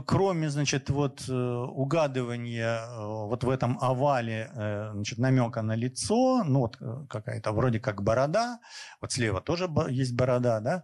кроме, 0.06 0.50
значит, 0.50 0.90
вот 0.90 1.30
э, 1.30 1.34
угадывания 1.34 2.82
вот 2.98 3.46
в 3.46 3.50
этом 3.50 3.78
овале, 3.80 4.52
значит, 4.54 5.18
намека 5.20 5.62
на 5.62 5.76
лицо, 5.76 6.44
ну 6.44 6.60
вот 6.60 6.78
какая-то 7.10 7.54
вроде 7.54 7.80
как 7.80 8.04
борода, 8.04 8.60
вот 9.00 9.14
слева 9.14 9.40
тоже 9.40 9.70
есть 9.90 10.16
борода, 10.16 10.60
да, 10.60 10.84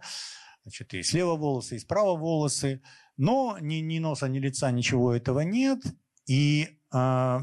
значит, 0.62 0.94
и 0.94 1.02
слева 1.02 1.36
волосы, 1.36 1.76
и 1.76 1.78
справа 1.78 2.16
волосы, 2.16 2.82
но 3.16 3.58
ни, 3.60 3.76
ни 3.76 3.98
носа, 3.98 4.28
ни 4.28 4.38
лица, 4.38 4.70
ничего 4.70 5.14
этого 5.14 5.40
нет. 5.40 5.80
И 6.26 6.68
э, 6.92 7.38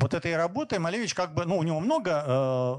вот 0.00 0.14
этой 0.14 0.36
работой 0.36 0.78
Малевич 0.78 1.14
как 1.14 1.34
бы, 1.34 1.44
ну, 1.44 1.58
у 1.58 1.62
него 1.62 1.80
много, 1.80 2.24
э, 2.26 2.74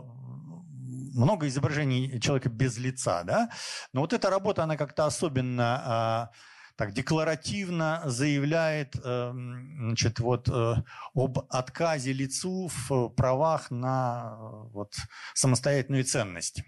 много 1.15 1.47
изображений 1.47 2.19
человека 2.19 2.49
без 2.49 2.77
лица, 2.77 3.23
да, 3.23 3.49
но 3.93 4.01
вот 4.01 4.13
эта 4.13 4.29
работа, 4.29 4.63
она 4.63 4.77
как-то 4.77 5.05
особенно 5.05 6.29
э, 6.31 6.35
так 6.75 6.93
декларативно 6.93 8.01
заявляет 8.05 8.95
э, 8.95 9.31
значит, 9.31 10.19
вот, 10.19 10.49
э, 10.49 10.75
об 11.13 11.39
отказе 11.49 12.13
лицу 12.13 12.71
в 12.87 13.09
правах 13.09 13.69
на 13.69 14.35
вот, 14.73 14.95
самостоятельную 15.35 16.03
ценность. 16.03 16.63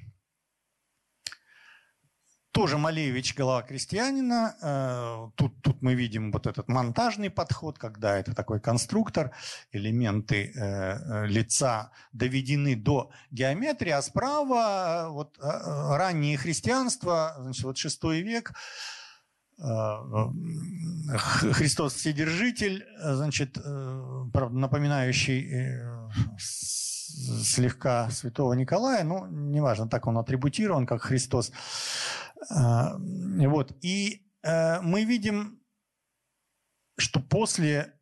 Тоже 2.53 2.77
Малевич 2.77 3.35
«Голова 3.35 3.63
крестьянина». 3.63 4.55
Э, 4.61 5.29
тут, 5.35 5.59
тут 5.63 5.81
мы 5.81 5.95
видим 5.95 6.31
вот 6.31 6.45
этот 6.45 6.67
монтажный 6.67 7.31
подход, 7.31 7.79
когда 7.79 8.19
это 8.19 8.35
такой 8.35 8.59
конструктор, 8.59 9.31
элементы 9.71 10.53
э, 10.55 10.61
э, 10.61 11.25
лица 11.25 11.89
доведены 12.11 12.75
до 12.75 13.09
геометрии, 13.31 13.89
а 13.89 14.03
справа 14.03 15.07
вот, 15.09 15.35
раннее 15.41 16.37
христианство, 16.37 17.35
значит, 17.39 17.63
вот 17.63 17.77
шестой 17.77 18.21
век, 18.21 18.53
Христос 19.57 21.95
Вседержитель, 21.95 22.85
значит, 23.01 23.53
правда, 23.53 24.57
напоминающий 24.57 25.79
слегка 27.43 28.09
святого 28.09 28.53
Николая, 28.53 29.03
ну, 29.03 29.27
неважно, 29.27 29.87
так 29.87 30.07
он 30.07 30.17
атрибутирован, 30.17 30.85
как 30.85 31.01
Христос. 31.01 31.51
А, 32.49 32.95
вот. 32.97 33.75
И 33.81 34.25
э, 34.43 34.81
мы 34.81 35.03
видим, 35.03 35.59
что 36.97 37.19
после, 37.19 37.93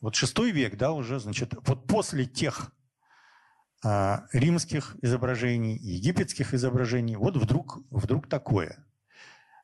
вот 0.00 0.14
шестой 0.14 0.50
век, 0.50 0.76
да, 0.76 0.92
уже, 0.92 1.18
значит, 1.18 1.54
вот 1.66 1.86
после 1.86 2.24
тех 2.26 2.72
а, 3.84 4.26
римских 4.32 4.96
изображений, 5.02 5.76
египетских 5.76 6.54
изображений, 6.54 7.16
вот 7.16 7.36
вдруг, 7.36 7.80
вдруг 7.90 8.28
такое. 8.28 8.82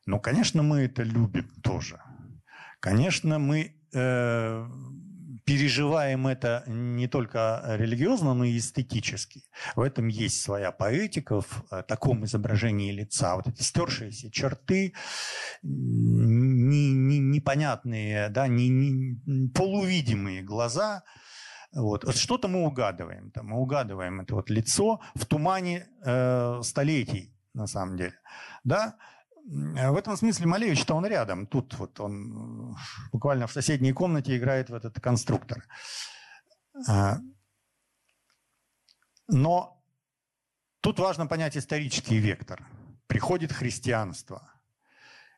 Ну, 0.04 0.20
конечно, 0.20 0.62
мы 0.62 0.80
это 0.80 1.02
любим 1.02 1.48
тоже. 1.62 2.00
Конечно, 2.80 3.38
мы 3.38 3.74
э, 3.94 4.68
переживаем 5.50 6.28
это 6.28 6.62
не 6.68 7.08
только 7.08 7.64
религиозно, 7.76 8.34
но 8.34 8.44
и 8.44 8.56
эстетически. 8.56 9.42
В 9.74 9.80
этом 9.80 10.06
есть 10.06 10.42
своя 10.42 10.70
поэтика 10.70 11.40
в 11.40 11.64
э, 11.72 11.82
таком 11.82 12.24
изображении 12.24 12.92
лица. 12.92 13.34
Вот 13.34 13.48
эти 13.48 13.62
стершиеся 13.62 14.30
черты, 14.30 14.94
не, 15.62 16.92
не, 16.92 17.18
непонятные, 17.18 18.28
да, 18.28 18.46
не, 18.46 18.68
не, 18.68 19.48
полувидимые 19.48 20.42
глаза. 20.42 21.02
Вот. 21.72 22.14
что-то 22.14 22.46
мы 22.46 22.64
угадываем. 22.64 23.32
Там, 23.32 23.46
мы 23.46 23.58
угадываем 23.58 24.20
это 24.20 24.36
вот 24.36 24.50
лицо 24.50 25.00
в 25.16 25.26
тумане 25.26 25.88
э, 26.04 26.60
столетий, 26.62 27.34
на 27.54 27.66
самом 27.66 27.96
деле. 27.96 28.14
Да? 28.62 28.94
В 29.50 29.96
этом 29.96 30.16
смысле 30.16 30.46
Малевич-то 30.46 30.94
он 30.94 31.04
рядом. 31.06 31.44
Тут 31.44 31.74
вот 31.74 31.98
он 31.98 32.76
буквально 33.10 33.48
в 33.48 33.52
соседней 33.52 33.92
комнате 33.92 34.36
играет 34.36 34.70
в 34.70 34.74
этот 34.74 35.00
конструктор. 35.00 35.66
А, 36.88 37.18
но 39.26 39.82
тут 40.80 41.00
важно 41.00 41.26
понять 41.26 41.56
исторический 41.56 42.18
вектор. 42.18 42.64
Приходит 43.08 43.52
христианство. 43.52 44.52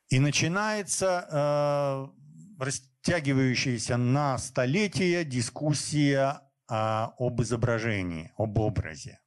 И 0.08 0.18
начинается 0.18 1.26
э, 1.30 2.62
растягивающаяся 2.62 3.96
на 3.96 4.36
столетия 4.36 5.24
дискуссия 5.24 6.42
об 6.66 7.40
изображении, 7.40 8.30
об 8.36 8.58
образе. 8.58 9.21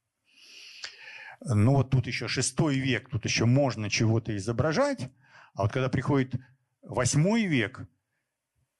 Ну 1.48 1.74
вот 1.74 1.90
тут 1.90 2.06
еще 2.06 2.28
шестой 2.28 2.78
век, 2.78 3.08
тут 3.08 3.24
еще 3.24 3.44
можно 3.44 3.88
чего-то 3.88 4.36
изображать, 4.36 5.10
а 5.54 5.62
вот 5.62 5.72
когда 5.72 5.88
приходит 5.88 6.34
восьмой 6.82 7.46
век, 7.46 7.86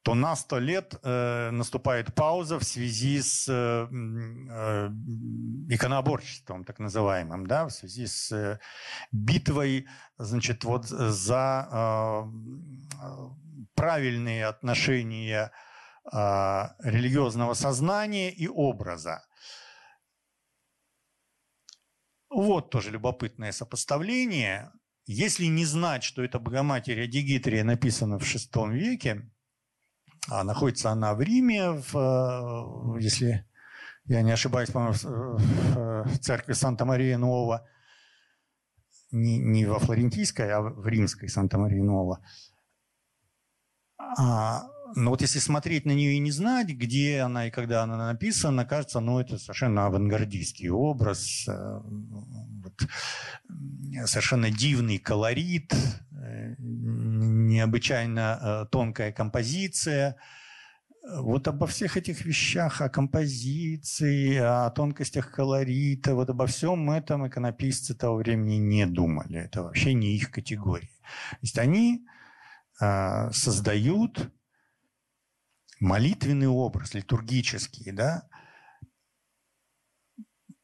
то 0.03 0.15
на 0.15 0.37
сто 0.37 0.61
лет 0.61 0.95
э, 1.03 1.51
наступает 1.51 2.15
пауза 2.15 2.61
в 2.61 2.65
связи 2.65 3.21
с 3.21 3.49
э, 3.49 3.89
э, 3.91 4.91
иконоборчеством, 5.69 6.65
так 6.65 6.79
называемым, 6.79 7.47
да, 7.47 7.67
в 7.67 7.71
связи 7.71 8.07
с 8.07 8.31
э, 8.31 8.61
битвой, 9.11 9.89
значит, 10.17 10.63
вот 10.63 10.87
за 10.87 11.69
э, 11.73 12.23
правильные 13.75 14.47
отношения 14.47 15.51
э, 16.13 16.17
религиозного 16.85 17.55
сознания 17.55 18.31
и 18.31 18.47
образа. 18.47 19.26
Вот 22.37 22.69
тоже 22.69 22.91
любопытное 22.91 23.51
сопоставление. 23.51 24.71
если 25.07 25.47
не 25.47 25.65
знать, 25.65 26.03
что 26.03 26.23
это 26.23 26.39
Богоматерь 26.39 27.05
Адигитрия 27.05 27.65
написана 27.65 28.19
в 28.19 28.25
VI 28.25 28.73
веке, 28.73 29.31
а 30.29 30.45
находится 30.45 30.91
она 30.91 31.15
в 31.15 31.23
Риме, 31.23 31.71
в, 31.71 32.99
если 32.99 33.47
я 34.05 34.21
не 34.21 34.33
ошибаюсь, 34.33 34.71
по-моему, 34.71 34.97
в 34.99 36.19
церкви 36.19 36.53
Санта-Мария 36.53 37.17
Нова, 37.17 37.67
не, 39.13 39.39
не 39.39 39.65
во 39.65 39.79
Флорентийской, 39.79 40.53
а 40.53 40.61
в 40.61 40.87
римской 40.87 41.31
Санта-Мария 41.31 41.83
Нова. 41.83 42.23
А, 43.99 44.69
но 44.95 45.11
вот 45.11 45.21
если 45.21 45.39
смотреть 45.39 45.85
на 45.85 45.93
нее 45.93 46.15
и 46.15 46.19
не 46.19 46.31
знать, 46.31 46.69
где 46.69 47.21
она 47.21 47.49
и 47.49 47.51
когда 47.51 47.83
она 47.83 47.97
написана, 47.97 48.65
кажется, 48.65 49.01
ну, 49.01 49.19
это 49.19 49.39
совершенно 49.39 49.87
авангардистский 49.87 50.69
образ, 50.69 51.47
э, 51.49 51.81
вот, 52.63 52.87
совершенно 54.07 54.51
дивный 54.51 54.99
колорит, 54.99 55.75
э, 56.13 56.55
необычайно 56.59 58.39
э, 58.41 58.67
тонкая 58.71 59.13
композиция. 59.13 60.17
Вот 61.19 61.47
обо 61.47 61.67
всех 61.67 61.97
этих 61.97 62.25
вещах, 62.25 62.81
о 62.81 62.89
композиции, 62.89 64.37
о 64.37 64.71
тонкостях 64.71 65.31
колорита, 65.31 66.15
вот 66.15 66.31
обо 66.31 66.47
всем 66.47 66.91
этом 66.91 67.29
иконописцы 67.29 67.95
того 67.95 68.17
времени 68.17 68.57
не 68.57 68.87
думали. 68.87 69.39
Это 69.39 69.63
вообще 69.63 69.95
не 69.95 70.17
их 70.17 70.33
категория. 70.33 70.91
То 71.31 71.39
есть 71.43 71.59
они 71.59 72.05
создают 72.79 74.31
молитвенный 75.81 76.49
образ, 76.49 76.95
литургический, 76.95 77.93
да, 77.93 78.29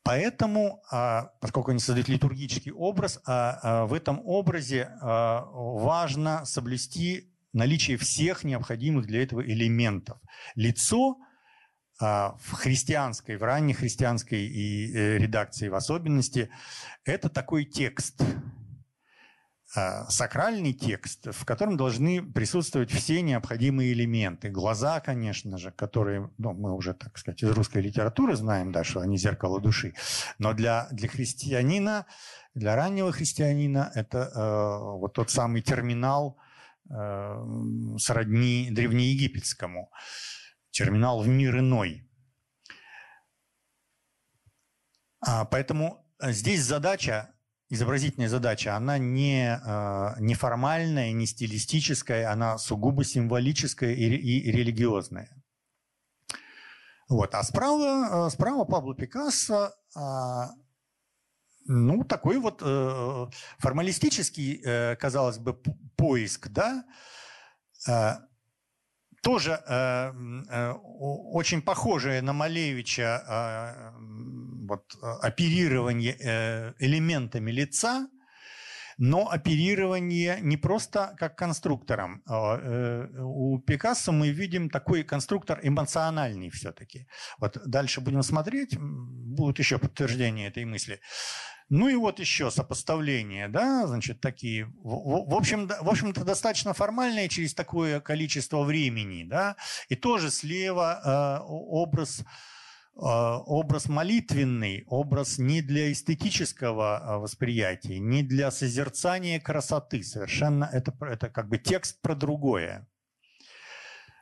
Поэтому, 0.05 0.83
а, 0.90 1.31
поскольку 1.40 1.70
они 1.70 1.79
создают 1.79 2.09
литургический 2.09 2.72
образ, 2.72 3.20
а, 3.25 3.61
а, 3.62 3.87
в 3.87 3.94
этом 3.94 4.20
образе 4.25 4.90
важно 5.01 6.44
соблюсти 6.44 7.33
наличие 7.53 7.96
всех 7.98 8.42
необходимых 8.42 9.07
для 9.07 9.22
этого 9.22 9.42
элементов. 9.42 10.18
Лицо 10.55 11.18
в 12.01 12.53
христианской, 12.53 13.37
в 13.37 13.44
ранней 13.44 13.75
христианской 13.75 14.44
и 14.44 14.92
э, 14.92 15.18
редакции 15.18 15.68
в 15.68 15.75
особенности, 15.77 16.51
это 17.05 17.29
такой 17.29 17.64
текст– 17.64 18.20
сакральный 19.72 20.74
текст, 20.74 21.28
в 21.32 21.44
котором 21.46 21.78
должны 21.78 22.22
присутствовать 22.22 22.90
все 22.90 23.22
необходимые 23.22 23.94
элементы. 23.94 24.50
Глаза, 24.50 25.00
конечно 25.00 25.56
же, 25.56 25.70
которые, 25.70 26.30
ну, 26.37 26.52
мы 26.52 26.74
уже, 26.74 26.92
так 26.92 27.16
сказать, 27.16 27.42
из 27.42 27.50
русской 27.50 27.80
литературы 27.80 28.37
знаем, 28.37 28.70
да, 28.70 28.85
что 28.85 29.00
они 29.00 29.16
зеркало 29.16 29.61
души. 29.61 29.94
Но 30.38 30.52
для, 30.52 30.88
для 30.90 31.08
христианина, 31.08 32.04
для 32.54 32.76
раннего 32.76 33.12
христианина 33.12 33.90
это 33.94 34.18
э, 34.18 34.98
вот 34.98 35.14
тот 35.14 35.30
самый 35.30 35.62
терминал 35.62 36.38
э, 36.90 37.96
сродни 37.98 38.68
древнеегипетскому. 38.70 39.90
Терминал 40.70 41.22
в 41.22 41.28
мир 41.28 41.61
иной. 41.61 42.06
А, 45.26 45.46
поэтому 45.46 46.06
здесь 46.20 46.62
задача 46.62 47.32
изобразительная 47.72 48.28
задача, 48.28 48.76
она 48.76 48.98
не, 48.98 49.58
а, 49.64 50.14
не 50.20 50.35
формальная, 50.35 51.12
не 51.12 51.26
стилистическая, 51.26 52.30
она 52.30 52.58
сугубо 52.58 53.02
символическая 53.02 53.94
и, 53.94 54.04
и 54.04 54.52
религиозная. 54.52 55.30
Вот. 57.08 57.35
А 57.35 57.42
справа, 57.42 58.26
а, 58.26 58.30
справа 58.30 58.64
Пабло 58.64 58.94
Пикассо, 58.94 59.72
а, 59.96 60.50
ну, 61.64 62.04
такой 62.04 62.38
вот 62.38 62.61
э, 62.61 63.26
формалистический, 63.58 64.61
э, 64.64 64.96
казалось 64.96 65.38
бы, 65.38 65.54
поиск, 65.96 66.48
да, 66.48 66.85
тоже 69.22 69.62
э, 69.68 70.12
э, 70.50 70.72
очень 70.72 71.62
похожее 71.62 72.20
на 72.22 72.32
Малевича 72.32 73.92
вот, 74.62 74.94
оперирование 75.22 76.16
э, 76.18 76.72
элементами 76.79 77.51
лица, 77.51 78.09
но 78.98 79.29
оперирование 79.29 80.38
не 80.40 80.57
просто 80.57 81.14
как 81.18 81.37
конструктором. 81.37 82.22
Э, 82.29 83.07
у 83.20 83.59
Пикассо 83.59 84.12
мы 84.12 84.31
видим 84.31 84.70
такой 84.70 85.03
конструктор 85.03 85.61
эмоциональный 85.62 86.51
все-таки. 86.51 87.07
Вот 87.38 87.59
дальше 87.66 88.01
будем 88.01 88.22
смотреть, 88.22 88.79
будут 88.79 89.59
еще 89.59 89.79
подтверждения 89.79 90.48
этой 90.48 90.64
мысли. 90.64 91.01
Ну 91.68 91.88
и 91.88 91.94
вот 91.94 92.20
еще 92.20 92.51
сопоставление, 92.51 93.48
да, 93.48 93.87
значит, 93.87 94.20
такие, 94.20 94.66
в, 94.85 95.35
общем, 95.35 95.66
в 95.66 95.88
общем-то, 95.88 96.22
достаточно 96.22 96.75
формальные 96.75 97.31
через 97.31 97.55
такое 97.55 97.98
количество 98.01 98.62
времени, 98.62 99.25
да, 99.25 99.57
и 99.88 99.96
тоже 99.96 100.31
слева 100.31 101.01
э, 101.03 101.44
образ, 101.46 102.20
э, 102.20 102.25
образ 102.94 103.88
молитвенный, 103.88 104.85
образ 104.87 105.38
не 105.38 105.62
для 105.62 105.90
эстетического 105.90 107.00
э, 107.00 107.16
восприятия, 107.18 107.98
не 107.98 108.22
для 108.22 108.50
созерцания 108.50 109.40
красоты, 109.40 110.02
совершенно 110.02 110.68
это, 110.72 110.94
это 111.00 111.31
как 111.31 111.48
бы 111.48 111.59
текст 111.59 112.00
про 112.02 112.14
другое. 112.14 112.87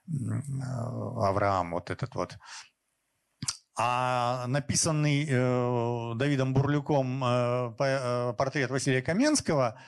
Авраам, 0.07 1.73
вот 1.73 1.91
этот 1.91 2.15
вот 2.17 2.37
а 3.83 4.47
написанный 4.47 5.27
э, 5.27 6.13
Давидом 6.17 6.53
Бурлюком 6.53 7.25
э, 7.25 7.73
э, 7.79 8.35
портрет 8.37 8.71
Василия 8.71 9.01
Каменского 9.01 9.81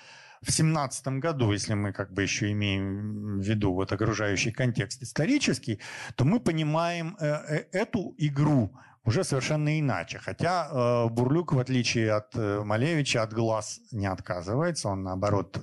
в 0.43 0.51
семнадцатом 0.51 1.21
году, 1.21 1.53
если 1.53 1.75
мы 1.75 1.93
как 1.93 2.13
бы 2.13 2.23
еще 2.23 2.51
имеем 2.53 3.41
в 3.41 3.43
виду 3.43 3.73
вот 3.73 3.93
окружающий 3.93 4.53
контекст 4.53 5.03
исторический, 5.03 5.81
то 6.17 6.25
мы 6.25 6.41
понимаем 6.41 7.17
э, 7.21 7.27
э, 7.27 7.65
эту 7.73 8.15
игру 8.19 8.77
уже 9.05 9.25
совершенно 9.25 9.79
иначе. 9.79 10.19
Хотя 10.19 10.69
э, 10.71 11.09
Бурлюк, 11.09 11.53
в 11.53 11.59
отличие 11.59 12.13
от 12.13 12.35
Малевича, 12.35 13.23
от 13.23 13.33
глаз 13.33 13.81
не 13.93 14.07
отказывается, 14.07 14.89
он, 14.89 15.03
наоборот, 15.03 15.57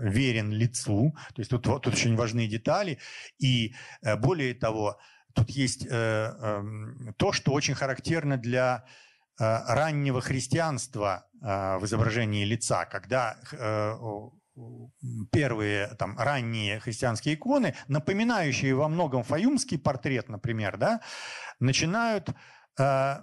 верен 0.00 0.50
лицу. 0.50 1.14
То 1.34 1.40
есть 1.40 1.50
тут, 1.50 1.62
тут 1.62 1.86
очень 1.86 2.16
важные 2.16 2.48
детали. 2.48 2.98
И 3.38 3.74
более 4.18 4.54
того, 4.54 4.98
Тут 5.34 5.50
есть 5.50 5.86
э, 5.86 5.90
э, 5.90 6.62
то, 7.16 7.32
что 7.32 7.52
очень 7.52 7.74
характерно 7.74 8.36
для 8.36 8.84
раннего 9.38 10.20
христианства 10.20 11.26
э, 11.40 11.78
в 11.78 11.84
изображении 11.84 12.44
лица, 12.44 12.84
когда 12.84 13.36
э, 13.52 13.94
первые 15.30 15.88
там, 15.98 16.18
ранние 16.18 16.80
христианские 16.80 17.34
иконы, 17.34 17.74
напоминающие 17.88 18.74
во 18.74 18.88
многом 18.88 19.22
фаюмский 19.22 19.78
портрет, 19.78 20.28
например, 20.28 20.76
да, 20.76 21.00
начинают 21.58 22.30
э, 22.78 23.16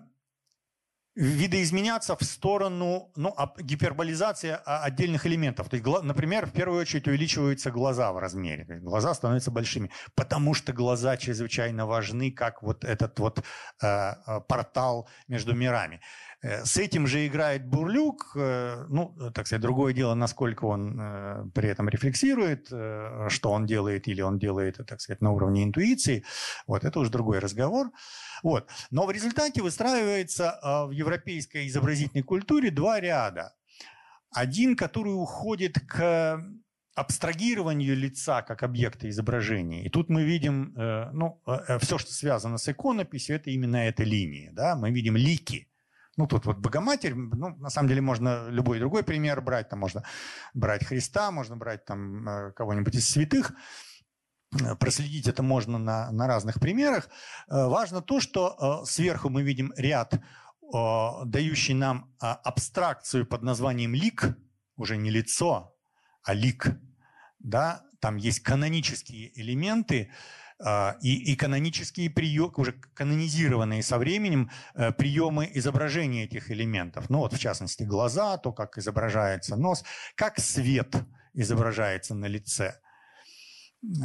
видоизменяться 1.19 2.15
в 2.15 2.23
сторону 2.23 3.12
ну, 3.17 3.36
гиперболизации 3.60 4.58
отдельных 4.65 5.27
элементов. 5.27 5.67
То 5.67 5.75
есть, 5.75 5.86
например, 6.03 6.45
в 6.45 6.51
первую 6.51 6.79
очередь 6.79 7.08
увеличиваются 7.08 7.71
глаза 7.71 8.13
в 8.13 8.19
размере. 8.19 8.65
глаза 8.82 9.13
становятся 9.13 9.51
большими, 9.51 9.91
потому 10.15 10.53
что 10.53 10.71
глаза 10.71 11.17
чрезвычайно 11.17 11.86
важны, 11.86 12.32
как 12.32 12.63
вот 12.63 12.86
этот 12.86 13.19
вот 13.19 13.39
э, 13.39 13.86
э 13.86 14.41
портал 14.47 15.10
между 15.27 15.53
мирами. 15.53 15.99
Э, 16.41 16.65
с 16.65 16.78
этим 16.78 17.08
же 17.08 17.25
играет 17.28 17.65
Бурлюк. 17.65 18.32
Э, 18.36 18.86
ну, 18.89 19.15
так 19.34 19.47
сказать, 19.47 19.62
другое 19.62 19.93
дело, 19.93 20.13
насколько 20.13 20.65
он 20.65 21.52
при 21.54 21.69
этом 21.69 21.89
рефлексирует, 21.89 22.67
что 22.67 23.52
он 23.52 23.65
делает, 23.65 24.08
или 24.08 24.21
он 24.21 24.39
делает, 24.39 24.80
так 24.88 25.02
сказать, 25.02 25.21
на 25.21 25.32
уровне 25.32 25.63
интуиции. 25.63 26.23
Вот, 26.67 26.84
это 26.84 26.99
уже 26.99 27.12
другой 27.12 27.39
разговор. 27.39 27.91
Вот. 28.43 28.69
Но 28.91 29.06
в 29.06 29.12
результате 29.12 29.62
выстраивается 29.62 30.60
в 30.88 30.91
европейской 30.91 31.67
изобразительной 31.67 32.23
культуре 32.23 32.71
два 32.71 32.99
ряда. 32.99 33.54
Один, 34.32 34.75
который 34.75 35.13
уходит 35.13 35.80
к 35.88 36.43
абстрагированию 36.99 37.95
лица 37.95 38.41
как 38.41 38.63
объекта 38.63 39.10
изображения. 39.10 39.86
И 39.86 39.89
тут 39.89 40.10
мы 40.10 40.23
видим, 40.23 40.73
э, 40.75 41.10
ну, 41.13 41.41
э, 41.47 41.60
э, 41.67 41.80
все, 41.80 41.97
что 41.97 42.12
связано 42.12 42.58
с 42.58 42.67
иконописью, 42.69 43.36
это 43.36 43.49
именно 43.49 43.78
эта 43.78 44.04
линия. 44.04 44.52
Да? 44.52 44.75
Мы 44.75 44.91
видим 44.91 45.15
лики. 45.15 45.67
Ну, 46.19 46.27
тут 46.27 46.45
вот 46.45 46.58
Богоматерь, 46.58 47.15
ну, 47.15 47.55
на 47.55 47.69
самом 47.69 47.88
деле 47.88 48.01
можно 48.01 48.49
любой 48.49 48.79
другой 48.79 49.03
пример 49.03 49.39
брать. 49.39 49.69
Там 49.69 49.79
можно 49.79 50.03
брать 50.53 50.86
Христа, 50.86 51.32
можно 51.32 51.55
брать 51.55 51.86
там 51.86 52.51
кого-нибудь 52.58 52.95
из 52.95 53.10
святых. 53.10 53.53
Э, 54.51 54.75
проследить 54.75 55.29
это 55.29 55.43
можно 55.43 55.77
на, 55.77 56.11
на 56.11 56.28
разных 56.28 56.59
примерах. 56.59 57.07
Э, 57.47 57.67
важно 57.67 58.01
то, 58.01 58.20
что 58.20 58.82
э, 58.84 58.86
сверху 58.86 59.30
мы 59.30 59.43
видим 59.43 59.74
ряд, 59.78 60.20
дающий 61.26 61.74
нам 61.74 62.13
абстракцию 62.20 63.26
под 63.26 63.41
названием 63.41 63.95
лик, 63.95 64.38
уже 64.76 64.97
не 64.97 65.11
лицо, 65.11 65.74
а 66.22 66.34
лик. 66.34 66.67
Да? 67.39 67.82
Там 68.01 68.17
есть 68.17 68.41
канонические 68.41 69.32
элементы, 69.39 70.11
и, 71.01 71.32
и 71.32 71.36
канонические 71.36 72.10
приемы, 72.10 72.51
уже 72.57 72.74
канонизированные 72.93 73.82
со 73.82 73.97
временем 73.97 74.49
э, 74.76 74.91
приемы 74.91 75.49
изображения 75.53 76.26
этих 76.26 76.51
элементов. 76.51 77.10
Ну 77.10 77.20
вот, 77.20 77.34
в 77.34 77.39
частности, 77.39 77.84
глаза, 77.84 78.38
то, 78.38 78.51
как 78.51 78.78
изображается 78.78 79.55
нос, 79.55 79.86
как 80.16 80.39
свет 80.39 80.95
изображается 81.34 82.14
на 82.14 82.26
лице. 82.26 82.76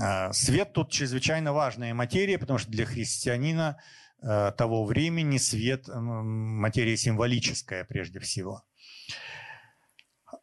А, 0.00 0.32
свет 0.32 0.72
тут 0.72 0.92
чрезвычайно 0.92 1.52
важная 1.52 1.92
материя, 1.94 2.38
потому 2.38 2.59
что 2.59 2.70
для 2.70 2.86
христианина 2.86 3.80
э, 4.22 4.52
того 4.57 4.84
времени 4.84 5.38
свет– 5.38 5.88
материя 5.88 6.96
символическая 6.96 7.84
прежде 7.84 8.20
всего. 8.20 8.62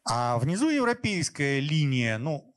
А 0.04 0.38
внизу 0.38 0.68
европейская 0.68 1.60
линия, 1.60 2.18
ну, 2.18 2.52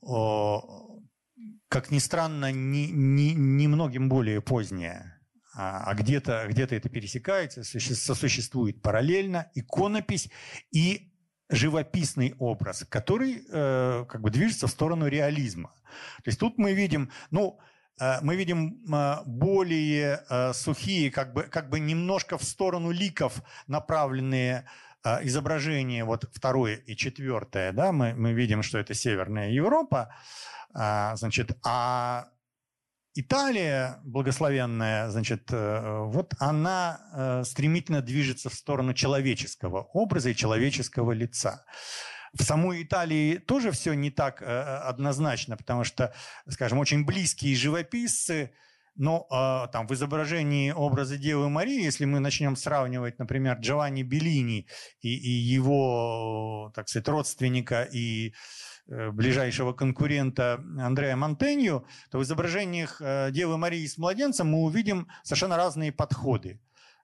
как 1.68 1.90
ни 1.90 1.98
странно, 1.98 2.52
не, 2.52 2.90
не, 2.90 3.34
немногим 3.34 4.08
более 4.08 4.40
поздняя, 4.40 5.20
а, 5.54 5.84
а 5.84 5.94
где-то 5.94 6.46
где 6.48 6.64
это 6.64 6.88
пересекается, 6.88 7.64
сосуществует 7.64 8.82
параллельно 8.82 9.50
иконопись 9.54 10.30
и 10.70 11.12
живописный 11.48 12.34
образ, 12.38 12.84
который 12.88 13.44
э, 13.48 14.04
как 14.08 14.20
бы 14.20 14.30
движется 14.30 14.66
в 14.66 14.70
сторону 14.70 15.06
реализма. 15.06 15.72
То 16.24 16.28
есть 16.28 16.40
тут 16.40 16.58
мы 16.58 16.74
видим, 16.74 17.10
ну, 17.30 17.58
э, 18.00 18.18
мы 18.22 18.36
видим 18.36 18.84
э, 18.92 19.16
более 19.24 20.24
э, 20.28 20.52
сухие, 20.52 21.10
как 21.10 21.32
бы, 21.32 21.44
как 21.44 21.70
бы 21.70 21.78
немножко 21.78 22.36
в 22.36 22.44
сторону 22.44 22.90
ликов 22.90 23.42
направленные 23.68 24.68
э, 25.06 25.26
изображения, 25.26 26.04
вот 26.04 26.28
второе 26.32 26.76
и 26.76 26.96
четвертое, 26.96 27.72
да, 27.72 27.92
мы, 27.92 28.14
мы 28.14 28.32
видим, 28.32 28.62
что 28.62 28.78
это 28.78 28.94
Северная 28.94 29.50
Европа, 29.50 30.14
а, 30.74 31.16
значит, 31.16 31.56
а 31.64 32.28
Италия 33.18 33.98
благословенная, 34.04 35.08
значит, 35.08 35.50
э, 35.50 36.02
вот 36.04 36.34
она 36.38 37.00
э, 37.14 37.44
стремительно 37.44 38.02
движется 38.02 38.50
в 38.50 38.54
сторону 38.54 38.92
человеческого 38.92 39.88
образа 39.94 40.30
и 40.30 40.36
человеческого 40.36 41.12
лица. 41.12 41.64
В 42.34 42.42
самой 42.42 42.82
Италии 42.82 43.38
тоже 43.38 43.70
все 43.70 43.94
не 43.94 44.10
так 44.10 44.42
э, 44.42 44.44
однозначно, 44.44 45.56
потому 45.56 45.84
что, 45.84 46.12
скажем, 46.46 46.78
очень 46.78 47.06
близкие 47.06 47.56
живописцы, 47.56 48.52
но 48.96 49.26
э, 49.30 49.72
там 49.72 49.86
в 49.86 49.94
изображении 49.94 50.70
образа 50.70 51.16
Девы 51.16 51.48
Марии, 51.48 51.82
если 51.82 52.04
мы 52.04 52.20
начнем 52.20 52.56
сравнивать, 52.56 53.18
например, 53.18 53.58
Джованни 53.58 54.02
Беллини 54.02 54.66
и, 55.00 55.16
и 55.16 55.30
его, 55.30 56.72
так 56.74 56.88
сказать, 56.88 57.08
родственника 57.08 57.82
и 57.82 58.32
Э, 58.88 59.10
ближайшего 59.10 59.72
конкурента 59.72 60.62
Андрея 60.78 61.16
Монтенью, 61.16 61.86
то 62.08 62.18
в 62.18 62.22
изображениях 62.22 63.00
э, 63.00 63.32
Девы 63.32 63.58
Марии 63.58 63.84
с 63.84 63.98
младенцем 63.98 64.46
мы 64.46 64.58
увидим 64.58 65.08
совершенно 65.24 65.56
разные 65.56 65.90
подходы. 65.90 66.60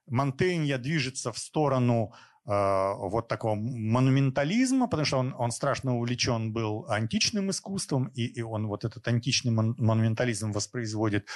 Монтенья 0.07 0.77
движется 0.77 1.33
в 1.33 1.37
сторону 1.37 2.13
вот 2.45 3.27
такого 3.29 3.55
монументализма, 3.55 4.87
потому 4.87 5.05
что 5.05 5.17
он, 5.19 5.35
он 5.37 5.51
страшно 5.51 5.95
увлечен 5.95 6.51
был 6.51 6.85
античным 6.89 7.49
искусством, 7.49 8.07
и, 8.15 8.25
и 8.25 8.41
он 8.41 8.67
вот 8.67 8.83
этот 8.83 9.07
античный 9.07 9.51
мон, 9.51 9.75
монументализм 9.77 10.51
воспроизводит 10.51 11.27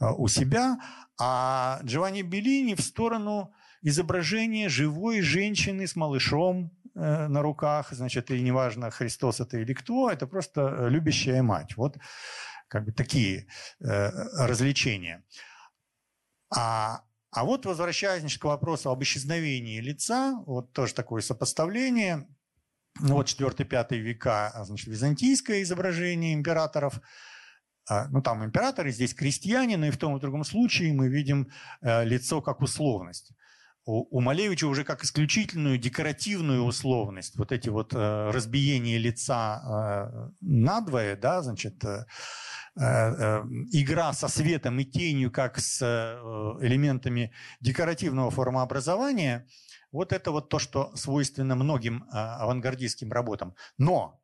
э, 0.00 0.06
у 0.16 0.28
себя, 0.28 0.78
а 1.20 1.80
Джованни 1.84 2.22
Беллини 2.22 2.74
в 2.74 2.80
сторону 2.80 3.52
изображения 3.82 4.70
живой 4.70 5.20
женщины 5.20 5.86
с 5.86 5.96
малышом, 5.96 6.72
Э, 6.96 7.26
на 7.26 7.42
руках, 7.42 7.88
значит, 7.90 8.30
и 8.30 8.40
неважно, 8.40 8.90
Христос 8.90 9.40
это 9.40 9.58
или 9.58 9.74
кто, 9.74 10.10
это 10.10 10.28
просто 10.28 10.60
э, 10.60 10.88
любящая 10.90 11.42
мать. 11.42 11.76
Вот 11.76 11.98
как 12.68 12.84
бы 12.84 12.92
такие 12.92 13.48
э, 13.80 14.10
развлечения. 14.38 15.24
А, 16.56 17.02
а 17.34 17.44
вот 17.44 17.66
возвращаясь 17.66 18.38
к 18.38 18.44
вопросу 18.44 18.90
об 18.90 19.02
исчезновении 19.02 19.80
лица, 19.80 20.42
вот 20.46 20.72
тоже 20.72 20.94
такое 20.94 21.20
сопоставление. 21.20 22.26
Ну, 23.00 23.14
вот 23.14 23.26
4-5 23.26 23.96
века, 23.96 24.48
а, 24.54 24.64
значит, 24.64 24.86
византийское 24.86 25.62
изображение 25.62 26.32
императоров– 26.32 27.00
а, 27.86 28.08
ну 28.08 28.22
там 28.22 28.44
императоры, 28.44 28.90
здесь 28.90 29.14
крестьяне, 29.14 29.76
но 29.76 29.86
и 29.86 29.90
в 29.90 29.98
том 29.98 30.14
и 30.14 30.18
в 30.18 30.20
другом 30.20 30.44
случае 30.44 30.92
мы 30.94 31.08
видим 31.08 31.50
э, 31.82 32.04
лицо 32.04 32.40
как 32.40 32.62
условность. 32.62 33.32
У, 33.86 34.18
Малевича 34.20 34.64
уже 34.64 34.82
как 34.82 35.04
исключительную 35.04 35.76
декоративную 35.76 36.62
условность, 36.62 37.36
вот 37.36 37.52
эти 37.52 37.68
вот 37.68 37.92
э, 37.92 38.30
разбиения 38.30 38.96
лица 38.96 39.60
э, 39.62 40.30
надвое, 40.40 41.16
да, 41.16 41.42
значит, 41.42 41.84
игра 42.76 44.12
со 44.12 44.28
светом 44.28 44.78
и 44.80 44.84
тенью, 44.84 45.30
как 45.30 45.58
с 45.58 45.80
э, 45.80 46.66
элементами 46.66 47.32
декоративного 47.60 48.30
формообразования, 48.30 49.46
вот 49.92 50.12
это 50.12 50.32
вот 50.32 50.48
то, 50.48 50.58
что 50.58 50.94
свойственно 50.96 51.54
многим 51.54 52.04
э, 52.04 52.16
авангардистским 52.16 53.12
работам. 53.12 53.54
Но 53.78 54.20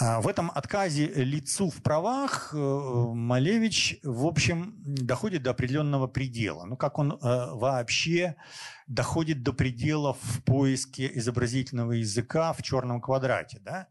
а 0.00 0.20
в 0.20 0.26
этом 0.26 0.50
отказе 0.52 1.06
лицу 1.06 1.70
в 1.70 1.80
правах 1.80 2.52
э, 2.52 2.56
Малевич, 2.56 4.00
в 4.02 4.26
общем, 4.26 4.74
доходит 4.84 5.44
до 5.44 5.50
определенного 5.50 6.08
предела. 6.08 6.64
Ну, 6.64 6.76
как 6.76 6.98
он 6.98 7.12
э, 7.12 7.16
вообще 7.20 8.34
доходит 8.88 9.44
до 9.44 9.52
предела 9.52 10.14
в 10.14 10.42
поиске 10.44 11.10
изобразительного 11.14 11.92
языка 11.92 12.52
в 12.52 12.62
черном 12.62 13.00
квадрате. 13.00 13.60
Да? 13.60 13.88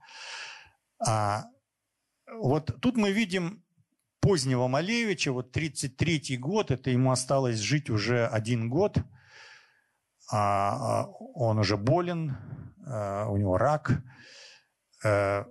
А, 2.25 2.35
вот 2.35 2.79
тут 2.81 2.97
мы 2.97 3.11
видим 3.11 3.63
позднего 4.19 4.67
Малевича, 4.67 5.31
вот 5.31 5.51
33 5.51 6.37
год, 6.37 6.71
это 6.71 6.89
ему 6.89 7.11
осталось 7.11 7.59
жить 7.59 7.89
уже 7.89 8.25
один 8.27 8.69
год. 8.69 8.97
А, 10.31 11.07
он 11.35 11.59
уже 11.59 11.77
болен, 11.77 12.37
а, 12.85 13.27
у 13.27 13.37
него 13.37 13.57
рак. 13.57 14.03
А, 15.03 15.45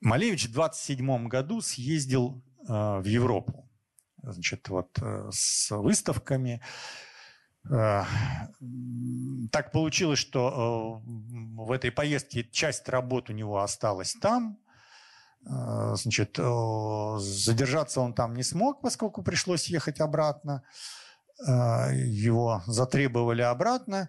Малевич 0.00 0.48
в 0.48 0.52
27 0.52 1.28
году 1.28 1.60
съездил 1.60 2.42
э, 2.68 2.72
в 2.72 3.04
Европу. 3.04 3.68
Значит, 4.22 4.68
вот 4.68 4.96
э, 5.00 5.28
с 5.32 5.74
выставками. 5.74 6.62
Э, 7.70 8.02
так 9.50 9.72
получилось, 9.72 10.18
что 10.18 11.02
в 11.04 11.72
этой 11.72 11.90
поездке 11.90 12.44
часть 12.44 12.88
работ 12.88 13.30
у 13.30 13.32
него 13.32 13.62
осталась 13.62 14.14
там. 14.20 14.58
Значит, 15.48 16.36
задержаться 16.36 18.00
он 18.00 18.14
там 18.14 18.34
не 18.34 18.42
смог, 18.42 18.80
поскольку 18.80 19.22
пришлось 19.22 19.66
ехать 19.68 20.00
обратно. 20.00 20.64
Его 21.38 22.62
затребовали 22.66 23.42
обратно. 23.42 24.08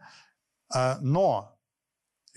Но 0.99 1.57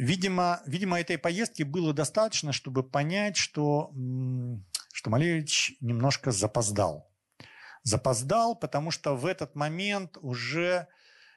Видимо, 0.01 0.63
видимо, 0.65 0.99
этой 0.99 1.19
поездки 1.19 1.63
было 1.63 1.93
достаточно, 1.93 2.55
чтобы 2.55 2.83
понять, 2.83 3.37
что, 3.37 3.93
что 4.95 5.11
Малевич 5.11 5.77
немножко 5.83 6.31
запоздал. 6.31 7.13
Запоздал, 7.83 8.57
потому 8.57 8.93
что 8.93 9.15
в 9.15 9.27
этот 9.27 9.55
момент 9.57 10.17
уже 10.23 10.89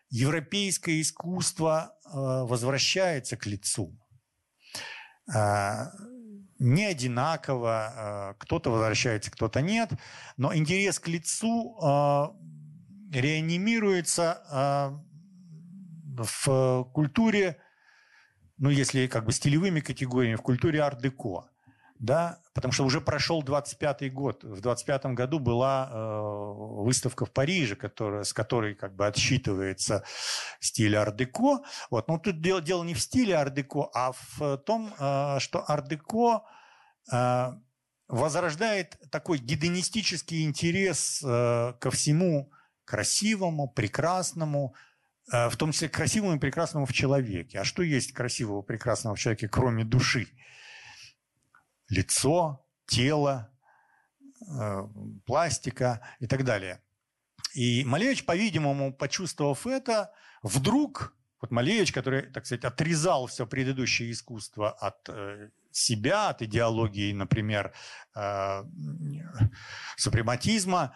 европейское 0.09 1.01
искусство 1.01 1.97
э, 2.05 2.09
возвращается 2.13 3.35
к 3.35 3.45
лицу. 3.47 3.99
Э, 6.63 6.65
не 6.65 6.85
одинаково, 6.85 7.93
э, 7.95 8.33
кто-то 8.39 8.71
возвращается, 8.71 9.31
кто-то 9.31 9.61
нет, 9.61 9.91
но 10.37 10.55
интерес 10.55 10.99
к 10.99 11.07
лицу 11.07 11.75
реанимируется 13.11 14.99
в 16.17 16.89
культуре 16.93 17.57
ну, 18.57 18.69
если 18.69 19.07
как 19.07 19.25
бы 19.25 19.31
стилевыми 19.31 19.81
категориями, 19.81 20.35
в 20.35 20.41
культуре 20.41 20.79
ар-деко, 20.79 21.49
да, 22.03 22.39
потому 22.53 22.73
что 22.73 22.83
уже 22.83 22.99
прошел 22.99 23.41
25-й 23.41 24.09
год. 24.09 24.43
В 24.43 24.59
25-м 24.59 25.15
году 25.15 25.39
была 25.39 25.89
э, 25.89 26.83
выставка 26.83 27.25
в 27.25 27.31
Париже, 27.31 27.75
которая, 27.75 28.23
с 28.23 28.33
которой 28.33 28.75
как 28.75 28.95
бы 28.95 29.07
отсчитывается 29.07 30.03
стиль 30.59 30.95
ар-деко. 30.95 31.63
Вот. 31.89 32.07
Но 32.09 32.17
тут 32.17 32.41
дело, 32.41 32.61
дело 32.61 32.83
не 32.83 32.93
в 32.93 32.99
стиле 32.99 33.35
ар-деко, 33.35 33.89
а 33.93 34.11
в 34.11 34.57
том, 34.57 34.93
э, 34.99 35.39
что 35.39 35.63
ар-деко 35.65 36.43
э, 37.11 37.53
возрождает 38.09 38.97
такой 39.09 39.37
гедонистический 39.37 40.43
интерес 40.43 41.23
э, 41.23 41.73
ко 41.79 41.89
всему 41.89 42.51
красивому, 42.85 43.69
прекрасному, 43.69 44.75
Э, 45.31 45.49
в 45.49 45.55
том 45.55 45.71
числе 45.71 45.89
красивому 45.89 46.35
и 46.35 46.39
прекрасному 46.39 46.85
в 46.85 46.93
человеке. 46.93 47.59
А 47.59 47.63
что 47.63 47.81
есть 47.81 48.11
красивого 48.13 48.61
прекрасного 48.61 49.15
в 49.15 49.19
человеке, 49.19 49.47
кроме 49.47 49.85
души? 49.85 50.27
Лицо, 51.93 52.65
тело, 52.87 53.51
э, 54.49 54.87
пластика 55.25 56.01
и 56.19 56.27
так 56.27 56.43
далее. 56.43 56.81
И 57.53 57.83
Малевич, 57.85 58.25
по-видимому, 58.25 58.93
почувствовав 58.93 59.67
это, 59.67 60.11
вдруг 60.41 61.15
Вот 61.41 61.51
Малевич, 61.51 61.91
который, 61.91 62.31
так 62.31 62.45
сказать, 62.45 62.63
отрезал 62.63 63.27
все 63.27 63.45
предыдущее 63.45 64.11
искусство 64.11 64.71
от 64.71 65.09
э, 65.09 65.49
себя, 65.71 66.29
от 66.29 66.41
идеологии, 66.41 67.11
например, 67.11 67.73
э, 68.15 68.63
супрематизма, 69.97 70.95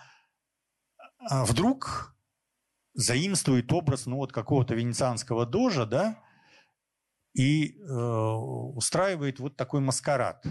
а 1.20 1.44
вдруг 1.44 2.16
заимствует 2.94 3.74
образ 3.74 4.06
ну, 4.06 4.16
вот 4.16 4.32
какого-то 4.32 4.74
венецианского 4.74 5.46
дожа, 5.46 5.86
да, 5.86 6.24
и 7.34 7.78
э, 7.78 7.94
устраивает 7.94 9.40
вот 9.40 9.58
такой 9.58 9.82
маскарад. 9.82 10.46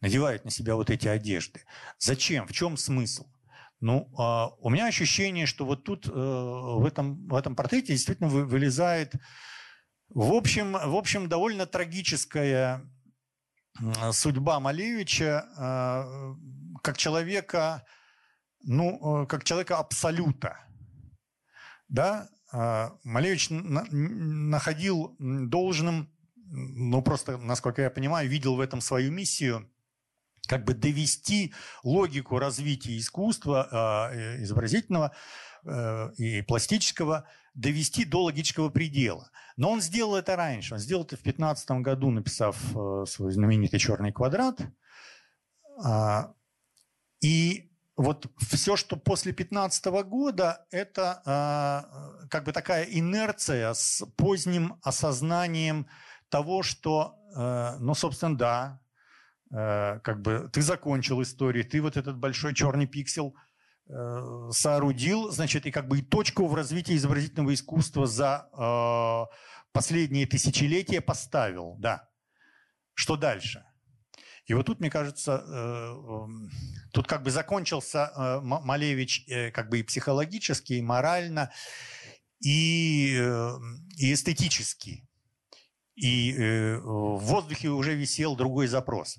Надевает 0.00 0.44
на 0.44 0.50
себя 0.50 0.74
вот 0.74 0.90
эти 0.90 1.08
одежды. 1.08 1.62
Зачем? 1.98 2.46
В 2.46 2.52
чем 2.52 2.76
смысл? 2.76 3.26
Ну, 3.80 4.08
э, 4.18 4.56
у 4.60 4.70
меня 4.70 4.86
ощущение, 4.86 5.46
что 5.46 5.64
вот 5.64 5.84
тут 5.84 6.06
э, 6.06 6.10
в, 6.10 6.84
этом, 6.86 7.26
в 7.28 7.34
этом 7.34 7.54
портрете 7.54 7.92
действительно 7.92 8.28
вы, 8.28 8.44
вылезает, 8.44 9.14
в 10.08 10.32
общем, 10.32 10.72
в 10.72 10.96
общем, 10.96 11.28
довольно 11.28 11.66
трагическая 11.66 12.82
судьба 14.12 14.60
Малевича 14.60 15.46
э, 15.58 16.80
как 16.82 16.96
человека, 16.96 17.84
ну, 18.62 19.22
э, 19.22 19.26
как 19.26 19.44
человека 19.44 19.78
абсолюта. 19.78 20.58
Да? 21.88 22.28
Э, 22.52 22.90
Малевич 23.04 23.50
на, 23.50 23.84
находил 23.90 25.16
должным, 25.18 26.10
ну, 26.34 27.02
просто, 27.02 27.36
насколько 27.36 27.82
я 27.82 27.90
понимаю, 27.90 28.28
видел 28.28 28.56
в 28.56 28.60
этом 28.60 28.80
свою 28.80 29.10
миссию– 29.10 29.70
как 30.46 30.64
бы 30.64 30.74
довести 30.74 31.52
логику 31.82 32.38
развития 32.38 32.96
искусства 32.98 34.12
э, 34.12 34.42
изобразительного 34.42 35.12
э, 35.64 36.12
и 36.16 36.42
пластического, 36.42 37.28
довести 37.54 38.04
до 38.04 38.24
логического 38.24 38.68
предела. 38.68 39.30
Но 39.56 39.70
он 39.70 39.80
сделал 39.80 40.16
это 40.16 40.36
раньше. 40.36 40.74
Он 40.74 40.80
сделал 40.80 41.04
это 41.04 41.16
в 41.16 41.22
2015 41.22 41.70
году, 41.82 42.10
написав 42.10 42.56
э, 42.74 43.04
свой 43.06 43.32
знаменитый 43.32 43.78
«Черный 43.78 44.12
квадрат». 44.12 44.60
А, 45.82 46.32
и 47.20 47.70
вот 47.96 48.26
все, 48.38 48.76
что 48.76 48.96
после 48.96 49.32
2015 49.32 49.86
года, 50.06 50.66
это 50.70 51.22
а, 51.24 52.26
как 52.30 52.44
бы 52.44 52.52
такая 52.52 52.84
инерция 52.84 53.72
с 53.72 54.04
поздним 54.16 54.78
осознанием 54.82 55.86
того, 56.28 56.62
что, 56.62 57.14
ну, 57.78 57.94
собственно, 57.94 58.36
да, 58.36 58.80
как 59.50 60.22
бы 60.22 60.50
ты 60.52 60.60
закончил 60.62 61.22
историю, 61.22 61.64
ты 61.64 61.80
вот 61.80 61.96
этот 61.96 62.18
большой 62.18 62.54
черный 62.54 62.86
пиксель 62.86 63.32
э, 63.88 64.50
соорудил, 64.50 65.30
значит, 65.30 65.66
и 65.66 65.70
как 65.70 65.88
бы 65.88 65.98
и 65.98 66.02
точку 66.02 66.46
в 66.46 66.54
развитии 66.54 66.96
изобразительного 66.96 67.54
искусства 67.54 68.06
за 68.06 68.48
э, 68.52 69.36
последние 69.72 70.26
тысячелетия 70.26 71.00
поставил, 71.00 71.76
да. 71.78 72.08
Что 72.94 73.16
дальше? 73.16 73.64
И 74.46 74.54
вот 74.54 74.66
тут, 74.66 74.80
мне 74.80 74.90
кажется, 74.90 75.44
эм, 75.46 76.48
тут 76.92 77.06
как 77.08 77.24
бы 77.24 77.30
закончился 77.30 78.40
Малевич 78.42 79.26
как 79.52 79.68
бы 79.68 79.80
и 79.80 79.82
психологически, 79.82 80.74
и 80.74 80.82
морально, 80.82 81.50
и, 82.40 83.16
и 83.98 84.12
эстетически 84.12 85.06
и 85.96 86.34
э, 86.36 86.76
в 86.78 87.18
воздухе 87.18 87.70
уже 87.70 87.94
висел 87.94 88.36
другой 88.36 88.66
запрос. 88.66 89.18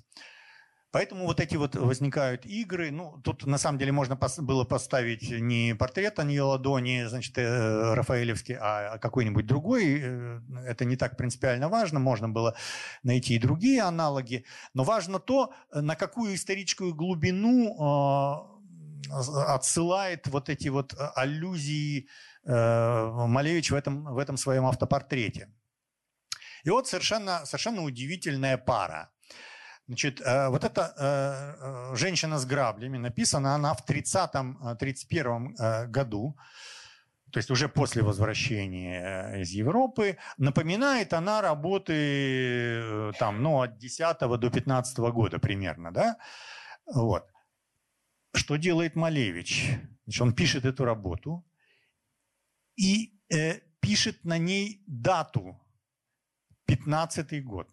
Поэтому 0.90 1.26
вот 1.26 1.38
эти 1.38 1.56
вот 1.56 1.74
возникают 1.74 2.46
игры. 2.46 2.90
Ну, 2.90 3.20
тут 3.22 3.44
на 3.44 3.58
самом 3.58 3.78
деле 3.78 3.92
можно 3.92 4.16
было 4.38 4.64
поставить 4.64 5.28
не 5.28 5.74
портрет 5.74 6.18
Аньела 6.18 6.58
Дони, 6.58 7.04
значит, 7.06 7.36
э, 7.36 7.94
Рафаэлевский, 7.94 8.56
а, 8.58 8.96
какой-нибудь 8.98 9.44
другой. 9.44 10.00
Э, 10.00 10.40
это 10.66 10.86
не 10.86 10.96
так 10.96 11.18
принципиально 11.18 11.68
важно. 11.68 11.98
Можно 11.98 12.28
было 12.28 12.54
найти 13.02 13.34
и 13.34 13.38
другие 13.38 13.82
аналоги. 13.82 14.44
Но 14.72 14.84
важно 14.84 15.18
то, 15.18 15.52
на 15.74 15.94
какую 15.94 16.34
историческую 16.34 16.94
глубину 16.94 17.74
отсылает 19.10 20.26
вот 20.28 20.48
эти 20.48 20.68
вот 20.68 20.94
аллюзии 21.14 22.08
Малевич 22.44 23.70
в 23.70 23.74
этом, 23.74 24.04
в 24.04 24.18
этом 24.18 24.36
своем 24.36 24.64
автопортрете. 24.66 25.48
И 26.68 26.70
вот 26.70 26.86
совершенно, 26.86 27.46
совершенно 27.46 27.82
удивительная 27.82 28.58
пара. 28.58 29.10
Значит, 29.86 30.20
э, 30.20 30.48
вот 30.50 30.64
эта 30.64 30.92
э, 30.98 31.92
э, 31.92 31.96
женщина 31.96 32.38
с 32.38 32.44
граблями 32.44 32.98
написана 32.98 33.54
она 33.54 33.72
в 33.72 33.88
30-31 33.88 35.86
году, 35.86 36.36
то 37.32 37.38
есть 37.38 37.50
уже 37.50 37.70
после 37.70 38.02
возвращения 38.02 39.40
из 39.40 39.48
Европы. 39.52 40.18
Напоминает 40.36 41.14
она 41.14 41.40
работы 41.40 43.14
там, 43.18 43.42
ну, 43.42 43.62
от 43.62 43.78
10 43.78 44.18
до 44.38 44.50
15 44.50 44.98
года 44.98 45.38
примерно. 45.38 45.90
Да? 45.90 46.18
Вот. 46.84 47.24
Что 48.34 48.56
делает 48.56 48.94
Малевич? 48.94 49.70
Значит, 50.04 50.20
он 50.20 50.34
пишет 50.34 50.66
эту 50.66 50.84
работу 50.84 51.46
и 52.76 53.18
э, 53.32 53.60
пишет 53.80 54.22
на 54.24 54.36
ней 54.36 54.82
дату 54.86 55.58
15 56.68 57.44
год. 57.44 57.66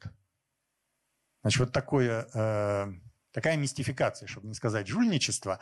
Значит, 1.41 1.59
вот 1.59 1.71
такое, 1.73 2.27
э, 2.33 2.93
такая 3.31 3.57
мистификация, 3.57 4.27
чтобы 4.27 4.47
не 4.47 4.53
сказать 4.53 4.87
жульничество, 4.87 5.59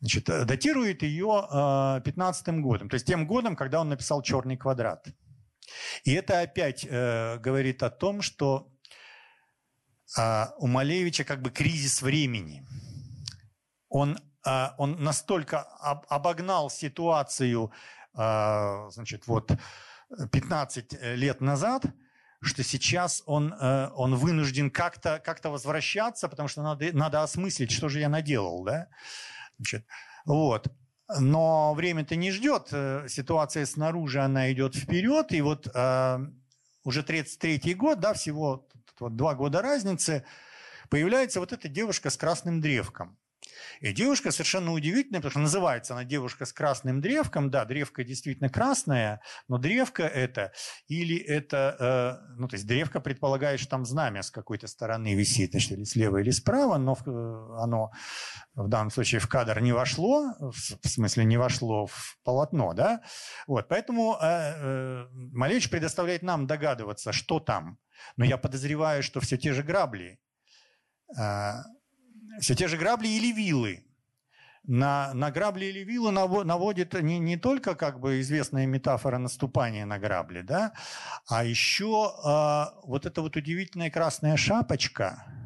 значит, 0.00 0.28
э, 0.30 0.44
датирует 0.44 1.02
ее 1.02 1.46
э, 1.50 2.00
15 2.04 2.60
годом, 2.60 2.88
то 2.88 2.94
есть 2.94 3.06
тем 3.06 3.26
годом, 3.26 3.56
когда 3.56 3.80
он 3.80 3.88
написал 3.88 4.22
«Черный 4.22 4.56
квадрат». 4.56 5.08
И 6.04 6.12
это 6.12 6.40
опять 6.40 6.86
э, 6.88 7.38
говорит 7.38 7.82
о 7.82 7.90
том, 7.90 8.22
что 8.22 8.70
э, 10.16 10.46
у 10.58 10.68
Малевича 10.68 11.24
как 11.24 11.42
бы 11.42 11.50
кризис 11.50 12.02
времени. 12.02 12.64
Он, 13.88 14.18
э, 14.46 14.68
он 14.78 15.02
настолько 15.02 15.62
об, 15.62 16.06
обогнал 16.08 16.70
ситуацию 16.70 17.72
э, 18.16 18.90
значит, 18.90 19.26
вот 19.26 19.50
15 20.30 21.02
лет 21.16 21.40
назад– 21.40 21.86
что 22.44 22.62
сейчас 22.62 23.22
он, 23.26 23.52
э, 23.52 23.90
он 23.94 24.14
вынужден 24.14 24.70
как-то 24.70 25.20
как 25.24 25.44
возвращаться, 25.44 26.28
потому 26.28 26.48
что 26.48 26.62
надо, 26.62 26.92
надо 26.92 27.22
осмыслить, 27.22 27.70
что 27.70 27.88
же 27.88 28.00
я 28.00 28.08
наделал. 28.08 28.64
Да? 28.64 28.88
Значит, 29.58 29.86
вот. 30.24 30.68
Но 31.18 31.74
время-то 31.74 32.16
не 32.16 32.30
ждет, 32.30 32.68
э, 32.72 33.06
ситуация 33.08 33.66
снаружи, 33.66 34.20
она 34.20 34.50
идет 34.52 34.74
вперед, 34.74 35.32
и 35.32 35.42
вот 35.42 35.68
э, 35.74 36.18
уже 36.84 37.02
33-й 37.02 37.74
год, 37.74 38.00
да, 38.00 38.14
всего 38.14 38.66
вот, 38.98 39.16
два 39.16 39.34
года 39.34 39.60
разницы, 39.60 40.24
появляется 40.88 41.40
вот 41.40 41.52
эта 41.52 41.68
девушка 41.68 42.10
с 42.10 42.16
красным 42.16 42.60
древком. 42.60 43.18
И 43.80 43.92
девушка 43.92 44.30
совершенно 44.30 44.72
удивительная, 44.72 45.20
потому 45.20 45.30
что 45.30 45.40
называется 45.40 45.94
она 45.94 46.04
девушка 46.04 46.44
с 46.44 46.52
красным 46.52 47.00
древком. 47.00 47.50
Да, 47.50 47.64
древко 47.64 48.04
действительно 48.04 48.48
красное, 48.48 49.20
но 49.48 49.58
древко 49.58 50.02
это 50.02 50.52
или 50.88 51.16
это, 51.16 52.20
э, 52.28 52.34
ну 52.36 52.48
то 52.48 52.56
есть 52.56 52.66
древко 52.66 53.00
предполагает, 53.00 53.60
что 53.60 53.70
там 53.70 53.84
знамя 53.84 54.22
с 54.22 54.30
какой-то 54.30 54.66
стороны 54.66 55.14
висит, 55.14 55.50
значит, 55.50 55.72
или 55.72 55.84
слева, 55.84 56.18
или 56.18 56.30
справа, 56.30 56.78
но 56.78 56.94
э, 56.94 57.62
оно 57.62 57.90
в 58.54 58.68
данном 58.68 58.90
случае 58.90 59.20
в 59.20 59.28
кадр 59.28 59.60
не 59.60 59.72
вошло, 59.72 60.34
в 60.38 60.88
смысле 60.88 61.24
не 61.24 61.36
вошло 61.36 61.86
в 61.86 62.18
полотно, 62.24 62.72
да. 62.72 63.00
Вот, 63.46 63.68
поэтому 63.68 64.16
э, 64.20 64.26
э, 64.26 65.06
Малевич 65.32 65.70
предоставляет 65.70 66.22
нам 66.22 66.46
догадываться, 66.46 67.12
что 67.12 67.40
там. 67.40 67.78
Но 68.16 68.24
я 68.24 68.38
подозреваю, 68.38 69.02
что 69.02 69.20
все 69.20 69.36
те 69.36 69.52
же 69.52 69.62
грабли 69.62 70.18
э, 71.18 71.52
все 72.40 72.54
те 72.54 72.68
же 72.68 72.76
грабли 72.76 73.08
или 73.08 73.32
вилы. 73.32 73.84
На, 74.66 75.12
на 75.12 75.30
грабли 75.30 75.66
или 75.66 75.80
вилы 75.80 76.10
наводит 76.10 76.94
не, 76.94 77.18
не 77.18 77.36
только 77.36 77.74
как 77.74 78.00
бы 78.00 78.20
известная 78.20 78.64
метафора 78.64 79.18
наступания 79.18 79.84
на 79.84 79.98
грабли, 79.98 80.40
да, 80.40 80.72
а 81.28 81.44
еще 81.44 82.14
э, 82.24 82.86
вот 82.86 83.04
эта 83.04 83.20
вот 83.20 83.36
удивительная 83.36 83.90
красная 83.90 84.36
шапочка– 84.38 85.26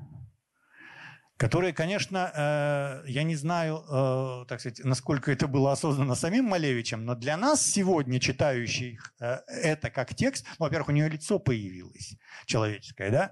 которые, 1.39 1.73
конечно, 1.73 2.33
э, 2.35 3.09
я 3.09 3.23
не 3.23 3.37
знаю, 3.37 3.85
э, 3.89 4.45
так 4.49 4.59
сказать, 4.59 4.81
насколько 4.85 5.31
это 5.31 5.47
было 5.47 5.71
осознано 5.71 6.17
самим 6.17 6.47
Малевичем, 6.47 7.05
но 7.05 7.15
для 7.15 7.37
нас 7.37 7.65
сегодня, 7.65 8.19
читающих 8.19 9.15
э, 9.21 9.39
это 9.47 9.89
как 9.89 10.17
текст, 10.17 10.45
ну, 10.59 10.67
во-первых, 10.67 10.89
у 10.89 10.93
нее 10.93 11.09
лицо 11.09 11.39
появилось 11.39 12.17
человеческое, 12.45 13.11
да, 13.11 13.31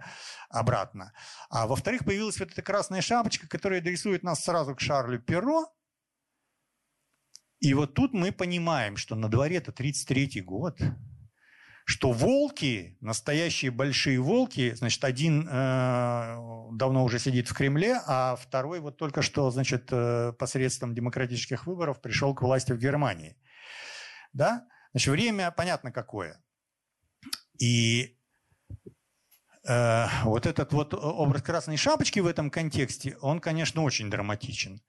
обратно, 0.49 1.13
а 1.51 1.67
во-вторых, 1.67 2.05
появилась 2.05 2.39
вот 2.39 2.53
эта 2.53 2.63
красная 2.63 3.03
шапочка, 3.03 3.49
которая 3.49 3.83
рисует 3.83 4.23
нас 4.23 4.45
сразу 4.45 4.77
к 4.77 4.81
Шарлю 4.81 5.19
Перро, 5.19 5.67
и 7.59 7.75
вот 7.75 7.95
тут 7.95 8.15
мы 8.15 8.31
понимаем, 8.31 8.97
что 8.97 9.17
на 9.17 9.29
дворе 9.29 9.57
это 9.57 9.73
33-й 9.73 10.43
год– 10.43 10.79
что 11.89 12.11
волки, 12.11 12.97
настоящие 13.01 13.71
большие 13.71 14.19
волки, 14.19 14.75
значит, 14.75 15.05
один 15.05 15.49
э, 15.49 16.37
давно 16.73 17.05
уже 17.05 17.21
сидит 17.21 17.47
в 17.49 17.55
Кремле, 17.55 18.01
а 18.07 18.35
второй 18.35 18.81
вот 18.81 18.97
только 18.97 19.23
что, 19.23 19.53
значит, 19.53 19.89
э, 19.93 20.33
посредством 20.33 20.97
демократических 20.97 21.65
выборов 21.65 22.01
пришел 22.01 22.35
к 22.35 22.43
власти 22.43 22.73
в 22.73 22.79
Германии. 22.79 23.37
Да? 24.33 24.67
Значит, 24.91 25.13
время 25.13 25.53
понятно 25.53 25.93
какое. 25.93 26.43
И 27.61 28.19
э, 29.69 30.07
вот 30.25 30.47
этот 30.47 30.73
вот 30.73 30.93
образ 30.93 31.43
красной 31.43 31.77
шапочки 31.77 32.19
в 32.19 32.27
этом 32.27 32.51
контексте, 32.51 33.17
он, 33.21 33.39
конечно, 33.39 33.83
очень 33.83 34.11
драматичен. 34.11 34.83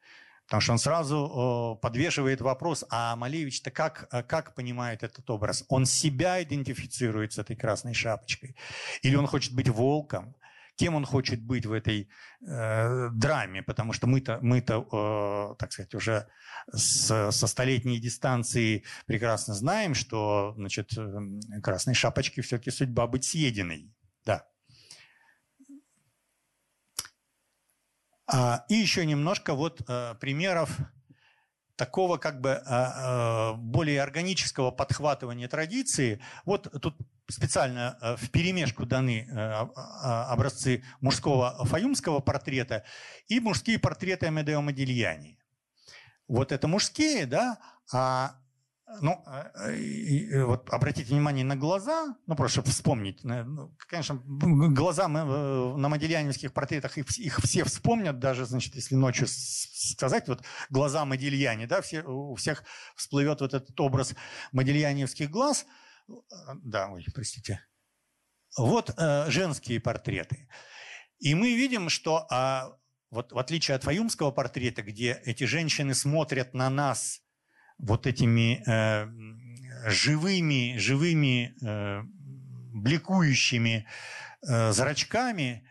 Потому 0.48 0.62
что 0.62 0.72
он 0.72 0.80
сразу 0.80 1.78
подвешивает 1.82 2.40
вопрос, 2.40 2.86
а 2.90 3.18
Малевич-то 3.18 3.70
как, 3.70 4.08
как 4.28 4.56
понимает 4.56 5.04
этот 5.04 5.30
образ? 5.30 5.66
Он 5.68 5.86
себя 5.86 6.42
идентифицирует 6.42 7.34
с 7.34 7.38
этой 7.38 7.58
красной 7.58 7.94
шапочкой? 7.94 8.56
Или 9.02 9.16
он 9.16 9.28
хочет 9.28 9.54
быть 9.54 9.68
волком? 9.68 10.36
Кем 10.78 10.96
он 10.96 11.06
хочет 11.06 11.42
быть 11.42 11.66
в 11.66 11.74
этой 11.74 12.08
э, 12.40 13.10
драме? 13.12 13.62
Потому 13.64 13.94
что 13.94 14.08
мы-то, 14.08 14.40
мы-то 14.42 14.88
э, 14.92 15.56
так 15.58 15.74
сказать, 15.74 15.94
уже 15.96 16.28
с, 16.72 17.32
со 17.32 17.48
столетней 17.48 18.00
дистанции 18.00 18.84
прекрасно 19.06 19.54
знаем, 19.56 19.96
что 19.96 20.54
значит, 20.56 20.92
красной 21.64 21.96
шапочке 21.96 22.42
все-таки 22.42 22.70
судьба 22.70 23.08
быть 23.08 23.26
съеденной. 23.26 23.92
Да. 24.24 24.44
А, 24.44 24.46
и 28.70 28.76
еще 28.76 29.06
немножко 29.06 29.54
вот 29.54 29.82
э, 29.88 30.16
примеров 30.20 30.78
такого 31.78 32.18
как 32.18 32.42
бы 32.42 32.50
э, 32.50 33.54
более 33.54 34.02
органического 34.02 34.72
подхватывания 34.72 35.48
традиции. 35.48 36.20
Вот 36.44 36.70
тут 36.82 36.98
специально 37.30 37.98
э, 38.02 38.16
в 38.18 38.30
перемешку 38.32 38.86
даны 38.86 39.28
образцы 39.32 40.84
мужского 41.00 41.66
фаюмского 41.66 42.20
портрета 42.20 42.84
и 43.28 43.40
мужские 43.40 43.80
портреты 43.80 44.28
Амедео 44.28 44.62
Модильяни. 44.62 45.40
Вот 46.28 46.52
это 46.52 46.68
мужские, 46.68 47.26
да, 47.26 47.60
а 47.94 48.36
ну, 49.02 49.22
э, 49.28 49.76
э, 50.32 50.44
вот 50.46 50.70
обратите 50.70 51.12
внимание 51.12 51.44
на 51.44 51.58
глаза, 51.58 52.16
ну, 52.26 52.36
просто 52.36 52.62
чтобы 52.62 52.70
вспомнить. 52.70 53.22
Ну, 53.24 53.76
конечно, 53.80 54.22
глаза 54.26 55.10
мы 55.10 55.20
э, 55.20 55.78
на 55.78 55.90
модельяневских 55.90 56.54
портретах 56.54 56.98
их, 56.98 57.06
их 57.18 57.40
все 57.40 57.66
вспомнят, 57.66 58.20
даже, 58.20 58.46
значит, 58.46 58.76
если 58.76 58.96
ночью 58.96 59.28
сказать, 59.28 60.30
вот 60.30 60.44
глаза 60.70 61.04
Модельяне, 61.04 61.68
да, 61.68 61.82
все, 61.82 62.02
у 62.02 62.36
всех 62.36 62.64
всплывет 62.96 63.42
вот 63.42 63.54
этот 63.54 63.78
образ 63.80 64.16
модельяневских 64.54 65.30
глаз. 65.30 65.66
Да, 66.64 66.88
ой, 66.88 67.06
простите. 67.14 67.62
Вот 68.58 68.94
э, 68.98 69.30
женские 69.30 69.82
портреты. 69.82 70.48
И 71.20 71.36
мы 71.36 71.56
видим, 71.56 71.90
что 71.90 72.26
а, 72.32 72.78
вот 73.12 73.34
в 73.34 73.38
отличие 73.38 73.76
от 73.76 73.84
фаюмского 73.84 74.32
портрета, 74.32 74.82
где 74.82 75.22
эти 75.26 75.44
женщины 75.44 75.94
смотрят 75.94 76.54
на 76.54 76.70
нас– 76.70 77.22
вот 77.78 78.08
этими 78.08 78.64
э, 78.66 79.08
живыми, 79.90 80.78
живыми, 80.78 81.56
э, 81.62 82.04
бликующими 82.74 83.88
э, 84.48 84.72
зрачками, 84.72 85.68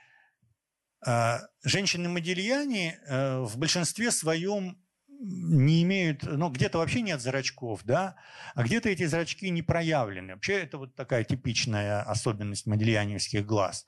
э, 1.07 1.38
женщины-модельяне 1.64 2.98
э, 3.07 3.38
в 3.40 3.59
большинстве 3.59 4.11
своем 4.11 4.78
не 5.18 5.82
имеют, 5.82 6.24
ну, 6.24 6.50
где-то 6.50 6.78
вообще 6.78 7.00
нет 7.00 7.20
зрачков, 7.20 7.80
да, 7.84 8.16
а 8.54 8.62
где-то 8.62 8.88
эти 8.88 9.07
зрачки 9.07 9.48
не 9.50 9.62
проявлены. 9.62 10.34
Вообще 10.34 10.62
это 10.62 10.78
вот 10.78 10.94
такая 10.94 11.24
типичная 11.24 12.02
особенность 12.02 12.66
модельяневских 12.66 13.44
глаз. 13.46 13.86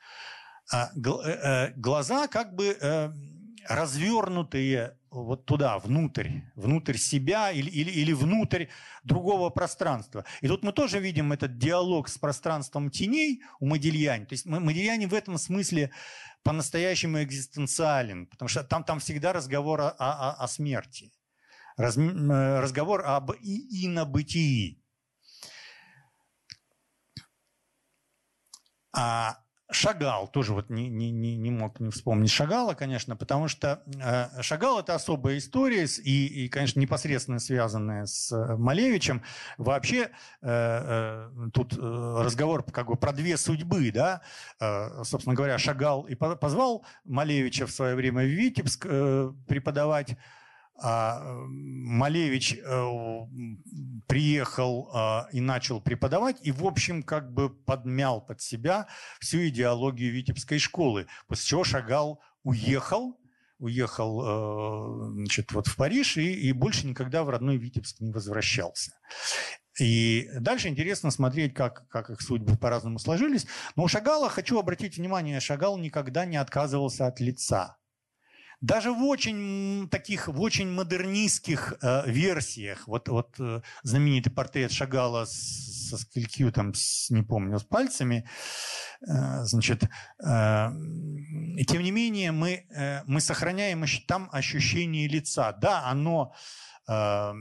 А, 0.72 0.90
э, 0.94 1.30
э, 1.30 1.72
глаза 1.76 2.28
как 2.28 2.54
бы 2.54 2.76
э, 2.80 3.12
развернутые 3.68 4.96
вот 5.10 5.46
туда, 5.46 5.78
внутрь, 5.78 6.40
внутрь 6.54 6.96
себя 6.96 7.50
или, 7.50 7.70
или, 7.70 7.90
или 7.90 8.12
внутрь 8.12 8.66
другого 9.04 9.50
пространства. 9.50 10.24
И 10.40 10.48
тут 10.48 10.62
мы 10.62 10.72
тоже 10.72 11.00
видим 11.00 11.32
этот 11.32 11.58
диалог 11.58 12.08
с 12.08 12.18
пространством 12.18 12.90
теней 12.90 13.42
у 13.60 13.66
Модильяни. 13.66 14.26
То 14.26 14.34
есть 14.34 14.46
Модильяни 14.46 15.06
в 15.06 15.14
этом 15.14 15.38
смысле 15.38 15.90
по-настоящему 16.42 17.22
экзистенциален, 17.22 18.26
потому 18.26 18.48
что 18.48 18.64
там, 18.64 18.84
там 18.84 19.00
всегда 19.00 19.32
разговор 19.32 19.80
о, 19.80 19.90
о, 19.90 20.32
о 20.32 20.48
смерти, 20.48 21.12
раз, 21.76 21.96
разговор 21.96 23.04
об 23.04 23.32
и, 23.32 23.86
инобытии. 23.86 24.82
А 28.92 29.38
Шагал, 29.70 30.28
тоже 30.28 30.54
вот 30.54 30.70
не, 30.70 30.88
не, 30.88 31.10
не, 31.10 31.36
не 31.36 31.50
мог 31.50 31.78
не 31.78 31.90
вспомнить 31.90 32.30
Шагала, 32.30 32.72
конечно, 32.72 33.16
потому 33.16 33.48
что 33.48 33.82
э, 34.00 34.40
Шагал– 34.40 34.78
это 34.80 34.94
особая 34.94 35.36
история, 35.36 35.84
и, 36.04 36.44
и, 36.44 36.48
конечно, 36.48 36.80
непосредственно 36.80 37.38
связанная 37.38 38.06
с 38.06 38.32
э, 38.32 38.56
Малевичем. 38.56 39.22
Вообще 39.58 40.10
э, 40.40 41.30
тут 41.52 41.76
разговор 41.76 42.64
как 42.64 42.86
бы 42.86 42.96
про 42.96 43.12
две 43.12 43.36
судьбы, 43.36 43.90
да, 43.90 44.22
собственно 45.04 45.34
говоря, 45.34 45.58
Шагал 45.58 46.02
и 46.04 46.14
позвал 46.14 46.84
Малевича 47.04 47.66
в 47.66 47.70
свое 47.70 47.94
время 47.94 48.22
в 48.22 48.28
Витебск 48.28 48.86
преподавать, 49.46 50.16
а 50.80 51.20
Малевич 51.48 52.54
э, 52.54 52.86
приехал 54.06 54.90
а, 54.94 55.28
и 55.32 55.40
начал 55.40 55.80
преподавать, 55.80 56.36
и, 56.42 56.52
в 56.52 56.64
общем, 56.64 57.02
как 57.02 57.32
бы 57.32 57.50
подмял 57.50 58.20
под 58.20 58.40
себя 58.40 58.86
всю 59.20 59.48
идеологию 59.48 60.12
Витебской 60.12 60.58
школы, 60.58 61.06
после 61.26 61.46
чего 61.46 61.64
Шагал 61.64 62.20
уехал, 62.44 63.18
уехал 63.58 64.22
э, 64.22 65.12
значит, 65.14 65.52
вот 65.52 65.66
в 65.66 65.76
Париж 65.76 66.16
и, 66.16 66.32
и 66.32 66.52
больше 66.52 66.86
никогда 66.86 67.24
в 67.24 67.30
родной 67.30 67.56
Витебск 67.56 68.00
не 68.00 68.12
возвращался. 68.12 68.92
И 69.80 70.28
дальше 70.38 70.68
интересно 70.68 71.10
смотреть, 71.10 71.54
как, 71.54 71.88
как 71.88 72.10
их 72.10 72.20
судьбы 72.20 72.56
по-разному 72.56 72.98
сложились. 72.98 73.46
Но 73.76 73.84
у 73.84 73.88
Шагала, 73.88 74.28
хочу 74.28 74.58
обратить 74.58 74.96
внимание, 74.96 75.40
Шагал 75.40 75.78
никогда 75.78 76.24
не 76.24 76.36
отказывался 76.36 77.06
от 77.06 77.20
лица. 77.20 77.76
Даже 78.60 78.92
в 78.92 79.04
очень 79.04 79.88
таких, 79.88 80.28
в 80.28 80.40
очень 80.40 80.68
модернистских 80.70 81.74
э, 81.80 82.10
версиях, 82.10 82.88
вот, 82.88 83.08
вот 83.08 83.36
э, 83.38 83.60
знаменитый 83.84 84.32
портрет 84.32 84.72
Шагала 84.72 85.26
со 85.26 85.96
скелькью 85.96 86.52
там, 86.52 86.74
с, 86.74 87.08
не 87.10 87.22
помню, 87.22 87.58
с 87.58 87.64
пальцами, 87.64 88.28
э, 89.00 89.44
значит, 89.44 89.84
э, 89.84 90.68
тем 91.68 91.82
не 91.82 91.92
менее 91.92 92.32
мы, 92.32 92.66
э, 92.70 93.02
мы 93.06 93.20
сохраняем 93.20 93.84
там 94.06 94.28
ощущение 94.32 95.06
лица. 95.06 95.52
Да, 95.52 95.86
оно 95.86 96.34
э, 96.88 97.32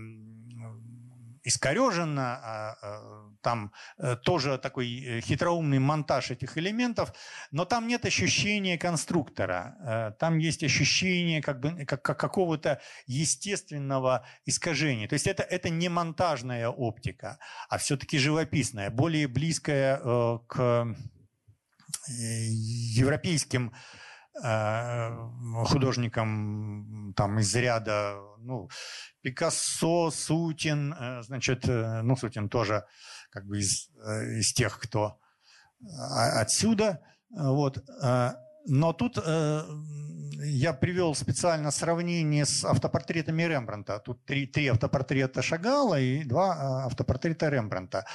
искорежено, 1.47 2.21
а, 2.21 2.77
а, 2.81 3.31
там 3.41 3.71
э, 3.97 4.17
тоже 4.17 4.57
такой 4.57 4.99
э, 4.99 5.21
хитроумный 5.21 5.79
монтаж 5.79 6.31
этих 6.31 6.57
элементов, 6.57 7.13
но 7.51 7.63
там 7.63 7.87
нет 7.87 8.05
ощущения 8.05 8.77
конструктора, 8.77 9.77
э, 9.79 10.11
там 10.19 10.39
есть 10.39 10.63
ощущение 10.63 11.41
как 11.41 11.61
бы, 11.61 11.85
как, 11.85 12.01
как 12.01 12.19
какого-то 12.19 12.81
естественного 13.05 14.25
искажения. 14.45 15.07
То 15.07 15.13
есть 15.13 15.27
это, 15.27 15.43
это 15.43 15.69
не 15.69 15.87
монтажная 15.87 16.67
оптика, 16.69 17.39
а 17.69 17.77
все-таки 17.77 18.17
живописная, 18.17 18.89
более 18.89 19.27
близкая 19.27 19.97
к 20.47 20.95
европейским 22.07 23.73
художникам 25.65 27.13
там 27.15 27.39
из 27.39 27.55
ряда 27.55 28.17
ну, 28.47 28.69
Пикассо, 29.21 30.09
Сутин, 30.09 30.93
э, 30.93 31.21
значит, 31.23 31.67
э, 31.67 32.01
ну, 32.01 32.15
Сутин 32.15 32.49
тоже 32.49 32.85
как 33.29 33.45
бы 33.45 33.59
из, 33.59 33.89
э, 34.05 34.39
из 34.39 34.53
тех, 34.53 34.79
кто 34.79 35.19
отсюда, 36.33 37.01
вот. 37.29 37.83
Но 38.65 38.93
тут 38.93 39.17
я 39.17 40.73
привел 40.73 41.13
специально 41.13 41.69
сравнение 41.69 42.45
с 42.45 42.65
автопортретами 42.65 43.43
Рембранта. 43.43 43.99
Тут 43.99 44.25
три, 44.25 44.47
три 44.47 44.69
автопортрета 44.69 45.43
Шагала 45.43 45.99
и 45.99 46.23
два 46.23 46.85
автопортрета 46.85 47.49
Рембранта. 47.49 48.05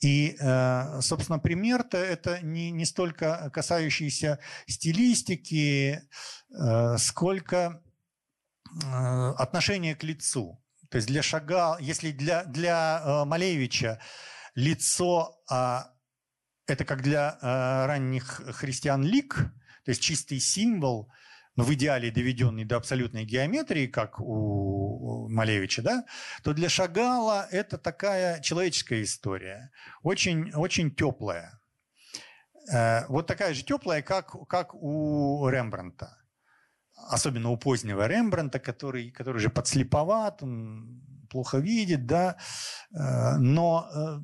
И, 0.00 0.36
собственно, 1.00 1.40
пример-то 1.40 1.98
это 1.98 2.40
не, 2.40 2.70
не 2.70 2.84
столько 2.84 3.50
касающийся 3.52 4.38
стилистики, 4.66 6.02
сколько 6.98 7.82
Э, 8.84 9.30
отношение 9.38 9.94
к 9.94 10.04
лицу. 10.04 10.62
То 10.90 10.96
есть 10.96 11.08
для 11.08 11.22
Шага, 11.22 11.78
если 11.80 12.12
для, 12.12 12.44
для 12.44 13.02
э, 13.04 13.24
Малевича 13.24 14.00
лицо 14.54 15.38
а, 15.50 15.92
это 16.66 16.84
как 16.84 17.02
для 17.02 17.38
ранних 17.40 18.42
христиан 18.56 19.02
лик, 19.04 19.34
то 19.84 19.90
есть 19.90 20.02
чистый 20.02 20.40
символ, 20.40 21.10
но 21.58 21.64
в 21.64 21.74
идеале 21.74 22.12
доведенный 22.12 22.64
до 22.64 22.76
абсолютной 22.76 23.24
геометрии, 23.24 23.88
как 23.88 24.20
у 24.20 25.28
Малевича, 25.28 25.82
да, 25.82 26.04
то 26.44 26.54
для 26.54 26.68
Шагала 26.68 27.48
это 27.50 27.78
такая 27.78 28.40
человеческая 28.40 29.02
история, 29.02 29.72
очень, 30.04 30.52
очень 30.54 30.94
теплая. 30.94 31.60
Вот 33.08 33.26
такая 33.26 33.54
же 33.54 33.64
теплая, 33.64 34.02
как, 34.02 34.36
как 34.48 34.72
у 34.72 35.48
Рембранта 35.48 36.14
особенно 37.10 37.50
у 37.50 37.56
позднего 37.56 38.06
Рембранта, 38.06 38.60
который, 38.60 39.10
который 39.10 39.40
же 39.40 39.50
подслеповат, 39.50 40.42
он 40.42 41.02
плохо 41.30 41.58
видит, 41.58 42.06
да, 42.06 42.36
э, 42.92 43.36
но 43.38 43.88
э, 43.94 44.18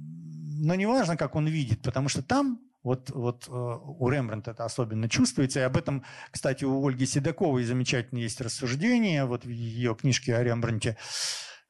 но 0.56 0.74
не 0.74 0.86
важно, 0.86 1.16
как 1.16 1.34
он 1.34 1.46
видит, 1.46 1.82
потому 1.82 2.08
что 2.08 2.22
там 2.22 2.60
вот, 2.84 3.10
вот 3.10 3.48
у 3.48 4.08
Рембрандта 4.08 4.52
это 4.52 4.64
особенно 4.64 5.08
чувствуется. 5.08 5.58
И 5.58 5.62
об 5.62 5.76
этом, 5.76 6.04
кстати, 6.30 6.64
у 6.64 6.86
Ольги 6.86 7.06
Седоковой 7.06 7.64
замечательно 7.64 8.20
есть 8.20 8.40
рассуждение 8.40 9.24
вот 9.24 9.44
в 9.44 9.48
ее 9.48 9.96
книжке 9.96 10.36
о 10.36 10.42
Рембрандте. 10.44 10.96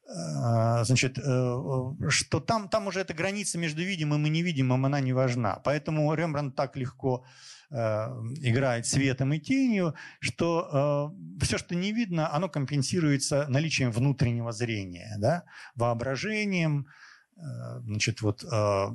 Значит, 0.07 1.17
что 1.17 2.39
там, 2.39 2.69
там 2.69 2.85
уже 2.85 2.99
эта 2.99 3.15
граница 3.15 3.57
между 3.57 3.81
видимым 3.81 4.27
и 4.27 4.29
невидимым, 4.29 4.85
она 4.85 4.99
не 4.99 5.13
важна. 5.13 5.61
Поэтому 5.63 6.13
Рембрандт 6.13 6.55
так 6.55 6.75
легко 6.77 7.25
Э, 7.71 8.07
играет 8.41 8.85
светом 8.85 9.33
и 9.33 9.39
тенью, 9.39 9.95
что 10.19 11.11
э, 11.39 11.43
все, 11.43 11.57
что 11.57 11.73
не 11.73 11.91
видно, 11.91 12.31
оно 12.31 12.47
компенсируется 12.47 13.47
наличием 13.49 13.91
внутреннего 13.91 14.51
зрения, 14.51 15.15
да, 15.17 15.43
воображением, 15.73 16.81
э, 16.81 16.91
значит, 17.35 18.21
вот 18.21 18.43
э, 18.43 18.85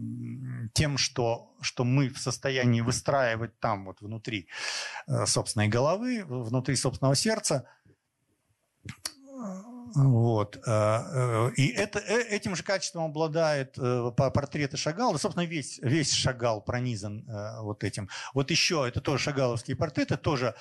тем, 0.72 0.96
что, 0.96 1.54
что 1.60 1.84
мы 1.84 2.08
в 2.08 2.18
состоянии 2.18 2.80
выстраивать 2.80 3.58
там, 3.60 3.84
вот 3.84 4.00
внутри 4.00 4.48
э, 5.06 5.26
собственной 5.26 5.68
головы, 5.68 6.24
внутри 6.24 6.76
собственного 6.76 7.14
сердца, 7.14 7.66
вот. 9.94 10.56
Э, 10.66 11.00
э, 11.12 11.50
и 11.56 11.68
это, 11.68 11.98
э, 11.98 12.22
этим 12.28 12.54
же 12.54 12.62
качеством 12.62 13.04
обладает 13.04 13.76
портреты 14.16 14.76
Шагала. 14.76 15.16
Собственно, 15.16 15.44
весь, 15.44 15.78
весь 15.78 16.12
Шагал 16.12 16.60
пронизан 16.60 17.24
вот 17.62 17.84
этим. 17.84 18.08
Вот 18.34 18.50
еще, 18.50 18.86
это 18.86 19.00
тоже 19.00 19.24
шагаловские 19.24 19.76
портреты, 19.76 20.16
тоже 20.16 20.54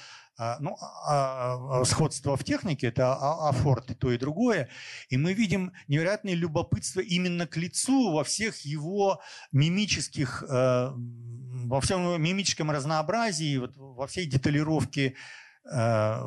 ну, 0.60 0.78
а, 0.80 1.82
а, 1.82 1.86
сходство 1.86 2.36
в 2.38 2.44
технике, 2.44 2.88
это 2.88 3.14
а, 3.14 3.50
афорт 3.50 3.92
и 3.92 3.94
то, 3.94 4.12
и 4.12 4.18
другое. 4.18 4.70
И 5.10 5.18
мы 5.18 5.34
видим 5.34 5.74
невероятное 5.88 6.34
любопытство 6.34 7.02
именно 7.02 7.46
к 7.46 7.58
лицу 7.58 8.12
во 8.12 8.24
всех 8.24 8.60
его 8.60 9.22
мимических, 9.52 10.44
во 10.48 11.82
всем 11.82 12.22
мимическом 12.22 12.72
разнообразии, 12.72 13.58
вот 13.58 13.74
во 13.76 14.08
всей 14.08 14.26
деталировке 14.26 15.16
Э, 15.72 16.20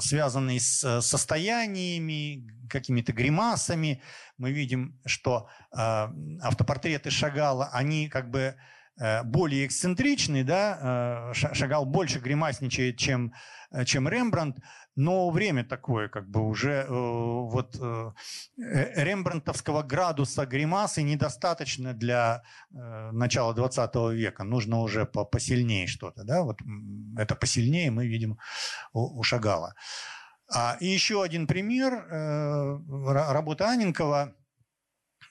связанный 0.00 0.58
с 0.58 1.00
состояниями, 1.00 2.48
какими-то 2.68 3.12
гримасами. 3.12 4.02
Мы 4.38 4.50
видим, 4.50 4.98
что 5.04 5.48
э, 5.72 5.76
автопортреты 6.42 7.10
Шагала, 7.10 7.68
они 7.72 8.08
как 8.08 8.30
бы 8.30 8.40
Э, 8.40 8.75
более 9.24 9.66
эксцентричный, 9.66 10.42
да, 10.42 11.32
э, 11.32 11.34
Шагал 11.34 11.84
больше 11.84 12.18
гримасничает, 12.18 12.96
чем, 12.96 13.32
э, 13.70 13.84
чем 13.84 14.08
Рембрандт, 14.08 14.58
но 14.94 15.28
время 15.28 15.64
такое, 15.64 16.08
как 16.08 16.26
бы 16.30 16.40
уже 16.40 16.86
вот 16.88 17.76
рембрандтовского 18.56 19.82
градуса 19.82 20.46
гримасы 20.46 21.02
недостаточно 21.02 21.92
для 21.92 22.42
начала 22.70 23.52
20 23.52 24.12
века, 24.14 24.42
нужно 24.44 24.80
уже 24.80 25.04
посильнее 25.04 25.86
что-то, 25.86 26.24
да, 26.24 26.44
вот 26.44 26.60
это 27.18 27.34
посильнее 27.34 27.90
мы 27.90 28.06
видим 28.06 28.38
у, 28.94 29.22
Шагала. 29.22 29.74
А, 30.50 30.78
и 30.80 30.86
еще 30.86 31.22
один 31.22 31.46
пример, 31.46 32.06
Э, 32.08 32.78
э, 32.78 33.32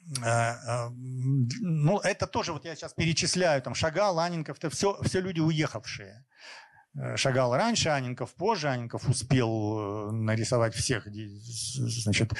ну, 0.07 1.99
это 1.99 2.27
тоже, 2.27 2.53
вот 2.53 2.65
я 2.65 2.75
сейчас 2.75 2.93
перечисляю, 2.93 3.61
там, 3.61 3.73
Шагал, 3.73 4.19
Анинков, 4.19 4.57
это 4.57 4.69
все, 4.69 5.01
все 5.01 5.19
люди 5.19 5.39
уехавшие. 5.39 6.25
Э, 6.95 7.17
Шагал 7.17 7.55
раньше, 7.55 7.89
Анинков 7.89 8.33
позже. 8.35 8.69
Анинков 8.69 9.07
успел 9.09 10.11
нарисовать 10.11 10.75
всех, 10.75 11.07
значит, 11.07 12.33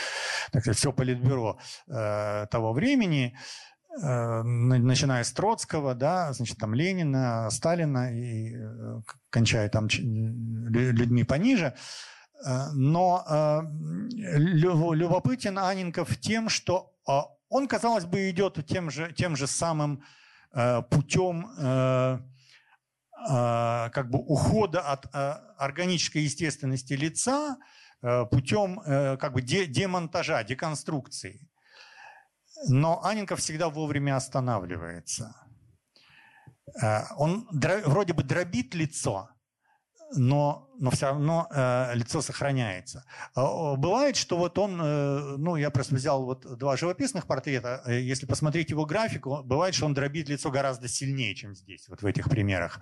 так 0.52 0.62
сказать, 0.62 0.78
все 0.78 0.94
политбюро 0.94 1.60
того 1.88 2.74
времени, 2.74 3.36
начиная 3.98 5.24
с 5.24 5.32
Троцкого, 5.32 5.96
да, 5.96 6.34
значит, 6.34 6.58
там 6.58 6.74
Ленина, 6.74 7.50
Сталина 7.50 8.14
и 8.14 8.54
кончая 9.30 9.70
там 9.70 9.88
людьми 9.88 11.24
пониже. 11.24 11.74
Но 12.74 13.64
любопытен 14.14 15.58
Анинков 15.58 16.18
тем, 16.18 16.50
что 16.50 16.94
а, 17.08 17.28
он, 17.50 17.68
казалось 17.68 18.06
бы, 18.06 18.30
идет 18.30 18.66
тем 18.66 18.90
же, 18.90 19.14
тем 19.14 19.36
же 19.36 19.48
самым 19.48 20.04
э, 20.54 20.82
путем 20.84 21.48
э, 21.58 22.20
э, 23.30 23.90
как 23.90 24.10
бы 24.10 24.20
ухода 24.20 24.82
от 24.82 25.06
органической 25.58 26.24
естественности 26.24 26.94
лица, 26.94 27.58
путем 28.30 28.82
как 29.18 29.34
бы 29.34 29.42
де, 29.42 29.66
демонтажа, 29.66 30.44
деконструкции. 30.44 31.50
Но 32.68 33.04
Аненков 33.04 33.40
всегда 33.40 33.70
вовремя 33.70 34.16
останавливается. 34.16 35.36
Он 37.18 37.48
вроде 37.52 38.14
бы 38.14 38.24
дробит 38.24 38.76
лицо, 38.76 39.30
но, 40.14 40.70
но 40.80 40.92
все 40.92 41.08
равно 41.08 41.48
э, 41.52 41.96
лицо 41.96 42.22
сохраняется. 42.22 43.06
А, 43.34 43.76
бывает, 43.76 44.16
что 44.16 44.38
вот 44.38 44.58
он, 44.58 44.80
э, 44.82 45.38
ну, 45.38 45.56
я 45.56 45.70
просто 45.70 45.96
взял 45.96 46.26
вот 46.26 46.58
два 46.58 46.78
живописных 46.78 47.26
портрета, 47.28 47.82
э, 47.86 48.00
если 48.02 48.26
посмотреть 48.26 48.70
его 48.70 48.86
графику, 48.86 49.42
бывает, 49.44 49.74
что 49.74 49.86
он 49.86 49.94
дробит 49.94 50.30
лицо 50.30 50.52
гораздо 50.52 50.88
сильнее, 50.88 51.36
чем 51.36 51.56
здесь, 51.56 51.90
вот 51.90 52.02
в 52.02 52.06
этих 52.06 52.30
примерах. 52.30 52.80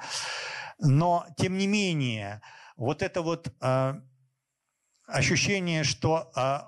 Но, 0.79 1.25
тем 1.37 1.57
не 1.57 1.67
менее, 1.67 2.41
вот 2.75 3.01
это 3.01 3.21
вот 3.21 3.53
э, 3.61 3.93
ощущение, 5.07 5.83
что 5.83 6.31
э, 6.35 6.59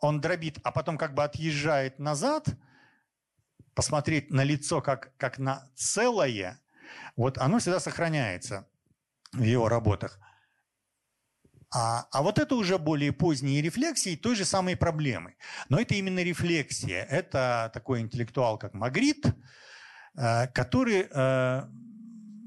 он 0.00 0.20
дробит, 0.20 0.58
а 0.62 0.72
потом 0.72 0.98
как 0.98 1.14
бы 1.14 1.22
отъезжает 1.24 1.98
назад, 1.98 2.48
посмотреть 3.74 4.30
на 4.30 4.42
лицо 4.42 4.80
как, 4.80 5.14
как 5.16 5.38
на 5.38 5.70
целое, 5.74 6.60
вот 7.14 7.38
оно 7.38 7.58
всегда 7.58 7.78
сохраняется 7.78 8.66
в 9.32 9.42
его 9.42 9.68
работах. 9.68 10.18
А, 11.74 12.06
а 12.12 12.22
вот 12.22 12.38
это 12.38 12.54
уже 12.54 12.78
более 12.78 13.12
поздние 13.12 13.60
рефлексии 13.60 14.16
той 14.16 14.36
же 14.36 14.44
самой 14.44 14.76
проблемы. 14.76 15.34
Но 15.68 15.78
это 15.78 15.94
именно 15.94 16.22
рефлексия. 16.22 17.02
Это 17.04 17.70
такой 17.74 18.00
интеллектуал, 18.00 18.56
как 18.58 18.72
Магрит, 18.74 19.26
э, 20.16 20.46
который 20.48 21.08
э, 21.10 21.62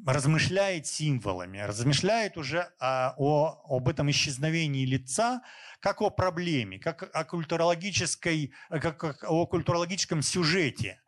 размышляет 0.06 0.88
символами, 0.88 1.60
размышляет 1.60 2.38
уже 2.38 2.72
о, 2.80 3.14
о, 3.18 3.62
об 3.78 3.90
этом 3.90 4.10
исчезновении 4.10 4.86
лица 4.86 5.42
как 5.80 6.02
о 6.02 6.10
проблеме, 6.10 6.80
как 6.80 7.10
о, 7.14 7.24
культурологической, 7.26 8.54
как, 8.70 8.98
как 8.98 9.24
о 9.24 9.46
культурологическом 9.46 10.22
сюжете. 10.22 11.02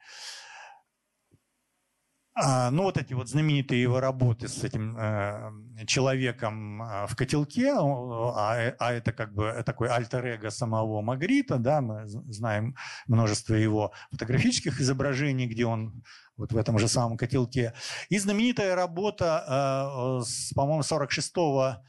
А, 2.34 2.72
ну, 2.72 2.84
вот 2.84 2.98
эти 2.98 3.14
вот 3.14 3.28
знаменитые 3.28 3.82
его 3.82 4.00
работы 4.00 4.48
с 4.48 4.64
этим 4.64 4.96
э, 4.98 5.86
человеком 5.86 6.82
э, 6.82 7.08
в 7.08 7.16
котелке, 7.18 7.74
а, 7.74 8.74
а 8.80 8.94
это 8.94 9.12
как 9.12 9.34
бы 9.34 9.62
такой 9.66 9.90
альтер-эго 9.90 10.50
самого 10.50 11.02
Магрита, 11.02 11.58
да, 11.58 11.82
мы 11.82 12.08
знаем 12.08 12.76
множество 13.08 13.54
его 13.54 13.92
фотографических 14.12 14.80
изображений, 14.80 15.46
где 15.46 15.66
он 15.66 16.04
вот 16.38 16.54
в 16.54 16.58
этом 16.58 16.80
же 16.80 16.88
самом 16.88 17.18
котелке. 17.18 17.74
И 18.08 18.18
знаменитая 18.18 18.76
работа, 18.76 20.22
э, 20.22 20.56
по-моему, 20.56 20.84
46-го 20.84 21.84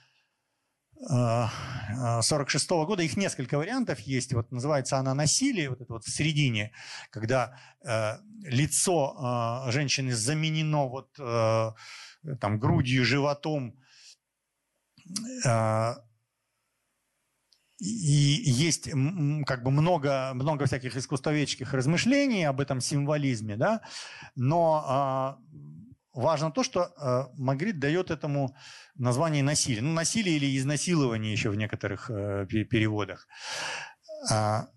46 1.09 2.71
-го 2.71 2.87
года. 2.87 3.03
Их 3.03 3.17
несколько 3.17 3.59
вариантов 3.59 3.99
есть. 4.01 4.33
Вот 4.33 4.53
называется 4.53 4.99
она 4.99 5.15
«Насилие», 5.15 5.71
вот 5.71 5.81
это 5.81 5.93
вот 5.93 6.05
в 6.05 6.11
середине, 6.11 6.73
когда 7.11 7.59
э, 7.85 8.19
лицо 8.45 9.17
э, 9.67 9.73
женщины 9.73 10.15
заменено 10.15 10.89
вот 10.89 11.19
э, 11.19 11.73
там 12.41 12.59
грудью, 12.59 13.05
животом. 13.05 13.75
Э, 15.45 15.95
и 17.79 18.43
есть 18.65 18.89
как 19.45 19.65
бы 19.65 19.73
много, 19.73 20.31
много 20.35 20.67
всяких 20.67 20.97
искусствоведческих 20.97 21.75
размышлений 21.75 22.45
об 22.45 22.61
этом 22.61 22.81
символизме, 22.81 23.57
да, 23.57 23.81
но 24.37 25.37
важно 26.13 26.51
то, 26.51 26.63
что 26.63 26.93
э, 26.97 27.25
Магрит 27.35 27.79
дает 27.79 28.11
этому 28.11 28.55
название 28.95 29.43
насилие. 29.43 29.83
Ну, 29.83 29.93
насилие 29.93 30.37
или 30.37 30.57
изнасилование 30.59 31.33
еще 31.33 31.51
в 31.51 31.57
некоторых 31.57 32.11
э, 32.11 32.47
переводах. 32.47 33.27
А, 34.31 34.69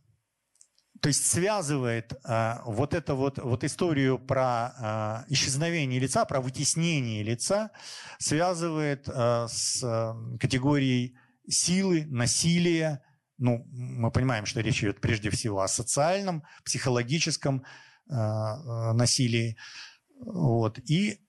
то 1.02 1.10
есть 1.10 1.26
связывает 1.26 2.14
а, 2.24 2.64
вот 2.66 2.94
эту 2.94 3.16
вот, 3.16 3.38
вот 3.38 3.64
историю 3.64 4.18
про 4.18 4.74
а, 4.80 5.26
исчезновение 5.28 6.00
лица, 6.00 6.26
про 6.26 6.42
вытеснение 6.42 7.22
лица, 7.22 7.70
связывает 8.18 9.08
а, 9.08 9.48
с 9.48 9.84
а, 9.84 10.16
категорией 10.40 11.16
силы, 11.48 12.06
насилия. 12.08 13.04
Ну, 13.38 13.66
мы 13.72 14.10
понимаем, 14.12 14.46
что 14.46 14.62
речь 14.62 14.82
идет 14.82 15.02
прежде 15.02 15.30
всего 15.30 15.62
о 15.62 15.68
социальном, 15.68 16.44
психологическом 16.64 17.64
а, 18.10 18.94
насилии. 18.94 19.58
Вот. 20.20 20.80
И 20.90 21.20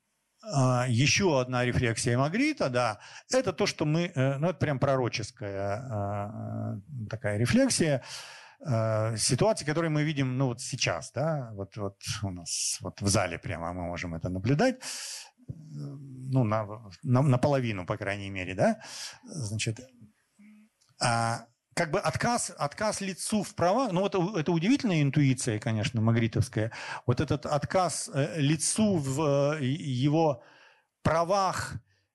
еще 0.89 1.41
одна 1.41 1.65
рефлексия 1.65 2.19
Магрита, 2.19 2.69
да, 2.69 2.99
это 3.33 3.53
то, 3.53 3.67
что 3.67 3.85
мы, 3.85 4.13
э, 4.15 4.39
ну 4.39 4.49
это 4.49 4.59
прям 4.59 4.79
пророческая 4.79 5.89
а, 5.91 6.81
такая 7.11 7.39
рефлексия, 7.39 8.03
ситуации, 9.17 9.67
которые 9.67 9.91
мы 9.91 10.03
видим, 10.03 10.39
ну, 10.39 10.47
вот 10.47 10.63
сейчас, 10.63 11.13
да, 11.13 11.51
вот, 11.53 11.77
вот 11.77 11.99
у 12.23 12.31
нас 12.31 12.79
вот 12.81 13.03
в 13.03 13.07
зале 13.07 13.39
прямо 13.39 13.75
мы 13.75 13.83
можем 13.83 14.15
это 14.15 14.31
наблюдать, 14.31 14.77
ну, 15.47 16.43
на, 16.43 16.67
на, 17.03 17.23
наполовину, 17.23 17.85
по 17.85 17.99
крайней 17.99 18.31
мере, 18.31 18.55
да, 18.55 18.81
значит, 19.25 19.79
а, 21.01 21.47
как 21.77 21.91
бы 21.91 22.01
отказ, 22.01 22.53
отказ 22.57 23.03
лицу 23.03 23.43
в 23.43 23.55
правах, 23.55 23.93
ну, 23.93 24.07
это, 24.07 24.18
это 24.39 24.51
удивительная 24.51 25.03
интуиция, 25.03 25.59
конечно, 25.59 26.01
магритовская, 26.01 26.72
вот 27.05 27.20
этот 27.20 27.45
отказ 27.45 28.11
э, 28.14 28.41
лицу 28.41 28.97
в 28.97 29.57
э, 29.61 29.62
его 29.62 30.43
правах, 31.03 31.74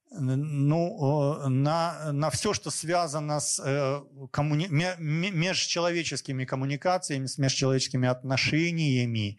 ну, 0.10 1.48
на, 1.48 2.12
на 2.12 2.30
все, 2.32 2.54
что 2.54 2.72
связано 2.72 3.40
с 3.40 3.62
э, 3.64 4.02
коммуни... 4.32 4.68
межчеловеческими 4.70 6.44
коммуникациями, 6.44 7.28
с 7.28 7.38
межчеловеческими 7.38 8.10
отношениями. 8.10 9.38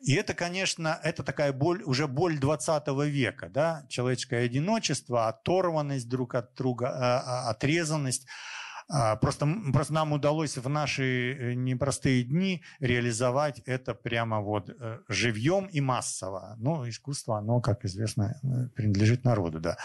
И 0.00 0.14
это, 0.14 0.32
конечно, 0.32 0.98
это 1.04 1.22
такая 1.22 1.52
боль, 1.52 1.82
уже 1.82 2.08
боль 2.08 2.38
20 2.38 2.88
века, 3.06 3.50
да, 3.50 3.84
человеческое 3.90 4.46
одиночество, 4.46 5.28
оторванность 5.28 6.08
друг 6.08 6.34
от 6.34 6.54
друга, 6.54 6.88
а, 6.88 7.20
а, 7.20 7.50
отрезанность. 7.50 8.26
А, 8.92 9.16
просто, 9.16 9.46
просто 9.72 9.92
нам 9.92 10.12
удалось 10.12 10.56
в 10.56 10.68
наши 10.68 11.32
э, 11.32 11.54
непростые 11.54 12.24
дни 12.24 12.62
реализовать 12.80 13.60
это 13.60 13.94
прямо 13.94 14.40
вот 14.40 14.68
э, 14.68 14.98
живьем 15.08 15.66
и 15.66 15.80
массово. 15.80 16.56
Но 16.58 16.88
искусство, 16.88 17.38
оно, 17.38 17.60
как 17.60 17.84
известно, 17.84 18.40
э, 18.42 18.68
принадлежит 18.74 19.24
народу, 19.24 19.60
да. 19.60 19.76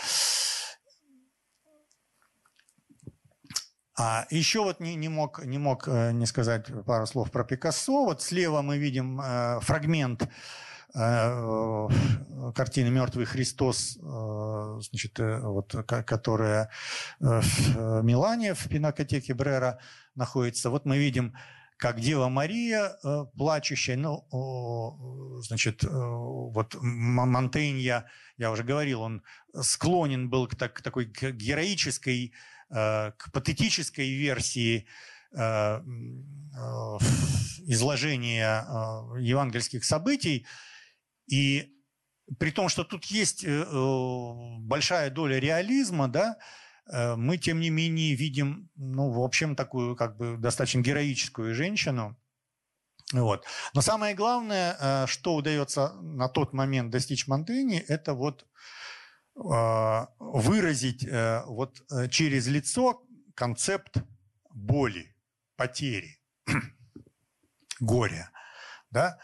А 3.97 4.25
еще 4.31 4.63
вот 4.63 4.79
не, 4.79 4.95
не, 4.95 5.07
мог, 5.07 5.45
не 5.45 5.57
мог 5.57 5.87
не 5.87 6.25
сказать 6.25 6.65
пару 6.85 7.05
слов 7.05 7.31
про 7.31 7.45
Пикассо. 7.45 8.05
Вот 8.05 8.21
слева 8.21 8.61
мы 8.61 8.77
видим 8.77 9.21
фрагмент 9.61 10.27
Э, 10.97 11.89
картины 12.55 12.89
«Мертвый 12.89 13.25
Христос», 13.25 13.97
э, 14.01 14.79
значит, 14.81 15.19
э, 15.19 15.39
вот, 15.41 15.75
которая 15.85 16.69
в 17.19 18.01
Милане, 18.01 18.53
в 18.53 18.69
пинакотеке 18.69 19.33
Брера 19.33 19.79
находится. 20.15 20.69
Вот 20.69 20.85
мы 20.85 20.97
видим, 20.97 21.33
как 21.77 21.99
Дева 21.99 22.29
Мария, 22.29 22.95
плачущая, 23.35 23.97
ну, 23.97 24.25
значит, 25.41 25.83
вот 25.83 26.77
Монтейн, 26.81 27.75
я, 27.77 28.05
уже 28.51 28.63
говорил, 28.63 29.01
он 29.01 29.23
склонен 29.61 30.29
был 30.29 30.47
к, 30.47 30.55
так, 30.55 30.75
к 30.75 30.81
такой 30.81 31.03
героической, 31.05 32.31
к 32.69 33.31
патетической 33.33 34.09
версии 34.09 34.87
изложения 37.67 38.65
евангельских 39.19 39.83
событий, 39.83 40.45
и 41.27 41.75
при 42.39 42.51
том, 42.51 42.69
что 42.69 42.83
тут 42.83 43.05
есть 43.05 43.43
э, 43.43 43.49
э, 43.49 44.57
большая 44.59 45.09
доля 45.09 45.39
реализма, 45.39 46.07
да, 46.07 46.37
э, 46.91 47.15
мы, 47.15 47.37
тем 47.37 47.59
не 47.59 47.69
менее, 47.69 48.15
видим, 48.15 48.69
ну, 48.75 49.11
в 49.11 49.19
общем, 49.19 49.55
такую 49.55 49.95
как 49.95 50.17
бы 50.17 50.37
достаточно 50.37 50.81
героическую 50.81 51.53
женщину. 51.53 52.17
Вот. 53.13 53.45
Но 53.75 53.81
самое 53.81 54.15
главное, 54.15 55.05
что 55.05 55.35
удается 55.35 55.93
на 56.01 56.27
тот 56.27 56.53
момент 56.53 56.89
достичь 56.89 57.27
Монтени, 57.27 57.77
это 57.77 58.15
вот 58.15 58.47
выразить 59.35 61.05
вот 61.45 61.83
через 62.09 62.47
лицо 62.47 63.03
концепт 63.35 63.97
боли, 64.49 65.15
потери, 65.55 66.19
горя. 67.79 68.31
Да? 68.89 69.19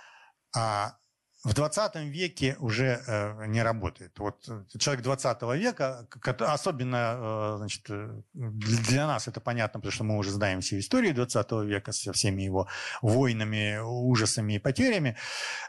А 0.56 0.98
в 1.44 1.54
20 1.54 1.96
веке 1.96 2.56
уже 2.60 3.02
э, 3.08 3.46
не 3.48 3.64
работает. 3.64 4.20
Вот 4.20 4.48
э, 4.48 4.64
человек 4.78 5.04
20 5.04 5.42
века, 5.56 6.08
особенно 6.40 7.16
э, 7.18 7.58
значит, 7.58 7.90
э, 7.90 8.22
для 8.34 9.08
нас 9.08 9.28
это 9.28 9.42
понятно, 9.42 9.80
потому 9.80 9.92
что 9.92 10.04
мы 10.04 10.18
уже 10.18 10.32
знаем 10.32 10.62
все 10.62 10.78
истории 10.78 11.12
20 11.12 11.52
века 11.64 11.92
со 11.92 12.14
всеми 12.14 12.44
его 12.44 12.68
войнами, 13.02 13.80
ужасами 13.80 14.54
и 14.54 14.60
потерями. 14.60 15.18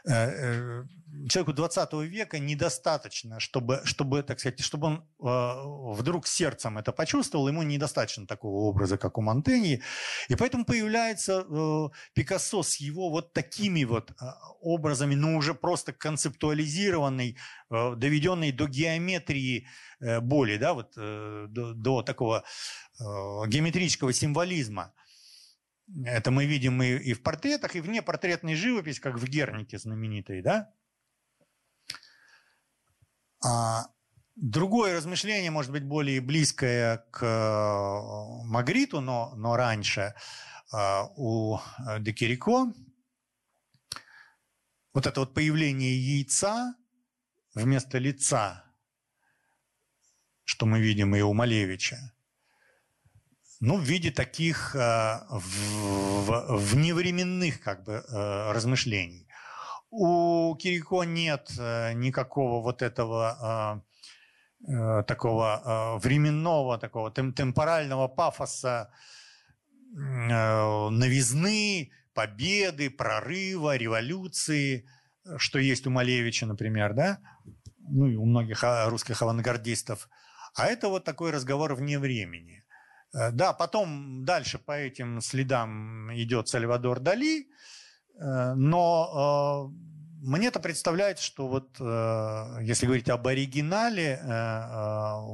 Э, 0.05 0.11
э, 0.13 0.83
человеку 1.29 1.53
20 1.53 1.93
века 1.93 2.39
недостаточно, 2.39 3.39
чтобы, 3.39 3.81
чтобы, 3.83 4.23
так 4.23 4.39
сказать, 4.39 4.59
чтобы 4.61 4.87
он 4.87 5.07
э, 5.21 5.95
вдруг 5.95 6.27
сердцем 6.27 6.77
это 6.77 6.91
почувствовал, 6.91 7.47
ему 7.47 7.63
недостаточно 7.63 8.25
такого 8.25 8.67
образа, 8.67 8.97
как 8.97 9.17
у 9.17 9.21
Монтеньи. 9.21 9.81
И 10.29 10.35
поэтому 10.35 10.65
появляется 10.65 11.45
э, 11.47 11.89
Пикассо 12.13 12.63
с 12.63 12.77
его 12.77 13.09
вот 13.09 13.33
такими 13.33 13.83
вот 13.83 14.11
э, 14.11 14.13
образами, 14.61 15.15
ну 15.15 15.37
уже 15.37 15.53
просто 15.53 15.93
концептуализированный, 15.93 17.37
э, 17.69 17.95
доведенный 17.95 18.51
до 18.51 18.67
геометрии 18.67 19.67
э, 19.99 20.19
боли, 20.19 20.57
да, 20.57 20.73
вот 20.73 20.93
э, 20.97 21.45
до, 21.49 21.73
до 21.73 22.01
такого 22.01 22.43
э, 22.99 23.03
геометрического 23.47 24.13
символизма. 24.13 24.93
Это 26.05 26.31
мы 26.31 26.45
видим 26.45 26.81
и, 26.81 26.97
и 26.97 27.13
в 27.13 27.21
портретах, 27.21 27.75
и 27.75 27.81
вне 27.81 28.01
портретной 28.01 28.55
живопись, 28.55 28.99
как 28.99 29.19
в 29.19 29.25
Гернике 29.27 29.77
знаменитой, 29.77 30.41
да? 30.41 30.71
А 33.43 33.87
другое 34.35 34.95
размышление, 34.95 35.51
может 35.51 35.71
быть, 35.71 35.83
более 35.83 36.21
близкое 36.21 37.05
к 37.11 37.23
э, 37.23 38.45
Магриту, 38.45 39.01
но, 39.01 39.33
но 39.35 39.55
раньше 39.55 40.15
э, 40.73 41.01
у 41.17 41.59
Декирико. 41.99 42.73
Вот 44.93 45.07
это 45.07 45.19
вот 45.19 45.33
появление 45.33 45.97
яйца 45.97 46.75
вместо 47.53 47.97
лица, 47.97 48.63
что 50.43 50.65
мы 50.65 50.79
видим 50.79 51.15
и 51.15 51.21
у 51.21 51.33
Малевича, 51.33 52.13
ну, 53.59 53.77
в 53.77 53.83
виде 53.83 54.11
таких 54.11 54.75
э, 54.75 55.19
в, 55.29 56.57
в 56.57 56.75
невременных 56.75 57.61
как 57.61 57.83
бы 57.83 58.03
размышлений. 58.09 59.22
У 59.95 60.55
Кирико 60.55 61.03
нет 61.03 61.51
э, 61.59 61.93
никакого 61.93 62.63
вот 62.63 62.81
этого 62.81 63.83
э, 64.65 64.73
э, 64.73 65.03
такого 65.03 65.99
временного, 66.01 66.79
такого 66.79 67.11
темпорального 67.11 68.07
пафоса, 68.07 68.91
новизны, 69.91 71.91
победы, 72.15 72.89
прорыва, 72.89 73.77
революции, 73.77 74.89
что 75.37 75.59
есть 75.59 75.85
у 75.85 75.91
Малевича, 75.91 76.47
например, 76.47 76.95
да, 76.95 77.19
ну 77.77 78.07
и 78.07 78.15
у 78.15 78.25
многих 78.25 78.63
а, 78.63 78.89
русских 78.89 79.21
авангардистов. 79.21 80.09
А 80.55 80.65
это 80.65 80.87
вот 80.87 81.03
такой 81.03 81.29
разговор 81.29 81.75
вне 81.75 81.99
времени. 81.99 82.63
Да, 83.13 83.53
потом 83.53 84.25
дальше 84.25 84.57
по 84.57 84.71
этим 84.71 85.21
следам 85.21 86.11
идет 86.15 86.47
Сальвадор 86.47 86.99
Дали– 86.99 87.47
Э, 87.57 87.82
но 88.19 89.71
э, 89.71 90.25
мне 90.25 90.47
это 90.47 90.59
представляется, 90.59 91.23
что 91.23 91.47
вот 91.47 91.75
э, 91.79 92.57
если 92.61 92.85
говорить 92.85 93.09
об 93.09 93.27
оригинале 93.27 94.21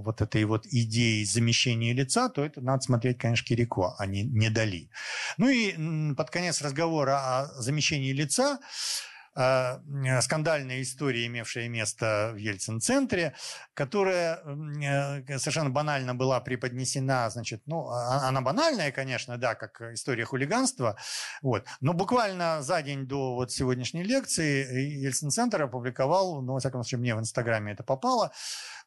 вот 0.04 0.22
этой 0.22 0.44
вот 0.46 0.66
идеи 0.66 1.24
замещения 1.24 1.94
лица, 1.94 2.30
то 2.30 2.44
это 2.44 2.62
надо 2.62 2.82
смотреть, 2.82 3.18
конечно, 3.18 3.46
Кирико, 3.46 3.96
а 3.98 4.06
не, 4.06 4.24
не 4.24 4.50
Дали. 4.50 4.90
Ну 5.38 5.50
и 5.50 6.14
под 6.16 6.30
конец 6.30 6.62
разговора 6.62 7.18
о 7.18 7.46
замещении 7.62 8.14
лица 8.14 8.60
Э, 8.60 9.19
скандальная 9.34 10.82
история, 10.82 11.26
имевшая 11.28 11.70
место 11.70 12.32
в 12.34 12.38
Ельцин-центре, 12.38 13.36
которая 13.74 14.42
э, 14.44 15.38
совершенно 15.38 15.70
банально 15.70 16.16
была 16.16 16.40
преподнесена, 16.40 17.30
значит, 17.30 17.62
ну, 17.66 17.88
а, 17.90 18.28
она 18.28 18.42
банальная, 18.42 18.92
конечно, 18.92 19.38
да, 19.38 19.56
как 19.56 19.82
история 19.94 20.26
хулиганства, 20.26 20.98
вот, 21.42 21.66
но 21.80 21.94
буквально 21.94 22.62
за 22.62 22.82
день 22.82 23.06
до 23.06 23.36
вот 23.36 23.52
сегодняшней 23.52 24.04
лекции 24.04 25.04
Ельцин-центр 25.06 25.62
опубликовал, 25.64 26.42
ну, 26.42 26.54
во 26.54 26.60
всяком 26.60 26.84
случае, 26.84 27.00
мне 27.00 27.16
в 27.16 27.20
Инстаграме 27.20 27.74
это 27.74 27.84
попало, 27.84 28.26
э, 28.28 28.30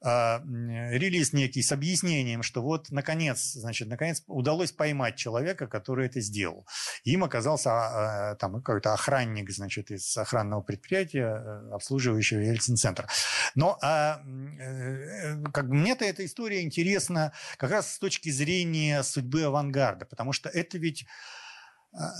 релиз 0.03 1.33
некий 1.33 1.63
с 1.63 1.73
объяснением, 1.73 2.43
что 2.43 2.63
вот, 2.63 2.91
наконец, 2.91 3.53
значит, 3.53 3.89
наконец 3.89 4.23
удалось 4.27 4.73
поймать 4.73 5.17
человека, 5.17 5.67
который 5.67 6.07
это 6.07 6.21
сделал. 6.21 6.67
Им 7.05 7.25
оказался 7.25 8.37
там 8.39 8.63
какой-то 8.63 8.93
охранник, 8.93 9.51
значит, 9.51 9.91
из 9.91 10.17
охранного 10.17 10.63
предприятия, 10.63 11.43
э, 11.45 11.71
обслуживающего 11.73 12.41
Ельцин-центр. 12.41 13.07
Но 13.55 13.79
а, 13.83 14.21
э, 14.61 15.43
как 15.53 15.69
бы 15.69 15.75
мне-то 15.75 16.05
эта 16.05 16.25
история 16.25 16.63
интересна 16.63 17.33
как 17.57 17.71
раз 17.71 17.93
с 17.93 17.99
точки 17.99 18.31
зрения 18.31 19.03
судьбы 19.03 19.43
авангарда, 19.45 20.07
потому 20.07 20.33
что 20.33 20.49
это 20.49 20.79
ведь 20.79 21.05
А, 21.05 21.42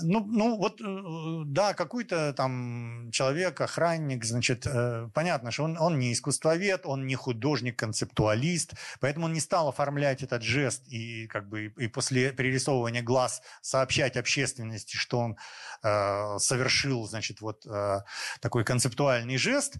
ну, 0.03 0.23
ну 0.25 0.57
вот, 0.57 0.81
э, 0.81 1.43
да, 1.47 1.73
какой-то 1.73 2.33
там 2.33 3.09
человек, 3.11 3.59
охранник, 3.59 4.23
значит, 4.23 4.67
э, 4.67 5.09
понятно, 5.15 5.49
что 5.49 5.63
он, 5.63 5.77
он 5.79 5.97
не 5.97 6.13
искусствовед, 6.13 6.85
он 6.85 7.07
не 7.07 7.15
художник-концептуалист, 7.15 8.73
поэтому 8.99 9.25
он 9.25 9.33
не 9.33 9.39
стал 9.39 9.69
оформлять 9.69 10.21
этот 10.21 10.43
жест 10.43 10.83
и 10.87 11.25
как 11.27 11.49
бы 11.49 11.73
и 11.77 11.87
после 11.87 12.31
перерисовывания 12.31 13.01
глаз 13.01 13.41
сообщать 13.61 14.15
общественности, 14.15 14.95
что 14.95 15.19
он 15.19 15.37
э, 15.81 16.37
совершил, 16.37 17.07
значит, 17.07 17.41
вот 17.41 17.65
э, 17.65 18.01
такой 18.41 18.63
концептуальный 18.63 19.37
жест. 19.37 19.77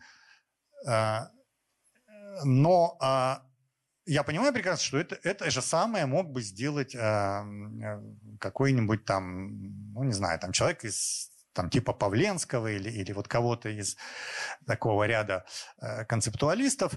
Э, 0.88 1.28
но 2.44 2.98
э, 3.00 3.53
я 4.06 4.24
понимаю 4.24 4.54
прекрасно, 4.54 4.84
что 4.84 4.98
это, 4.98 5.18
это 5.24 5.50
же 5.50 5.62
самое 5.62 6.06
мог 6.06 6.32
бы 6.32 6.42
сделать 6.42 6.96
э, 6.96 7.44
какой-нибудь 8.40 9.06
там, 9.06 9.94
ну 9.94 10.04
не 10.04 10.14
знаю, 10.14 10.40
там 10.40 10.52
человек 10.52 10.84
из 10.84 11.32
там 11.54 11.70
типа 11.70 11.94
Павленского 11.94 12.68
или, 12.72 12.90
или 12.90 13.12
вот 13.14 13.28
кого-то 13.28 13.70
из 13.70 13.96
такого 14.66 15.06
ряда 15.06 15.46
э, 15.82 16.06
концептуалистов. 16.06 16.94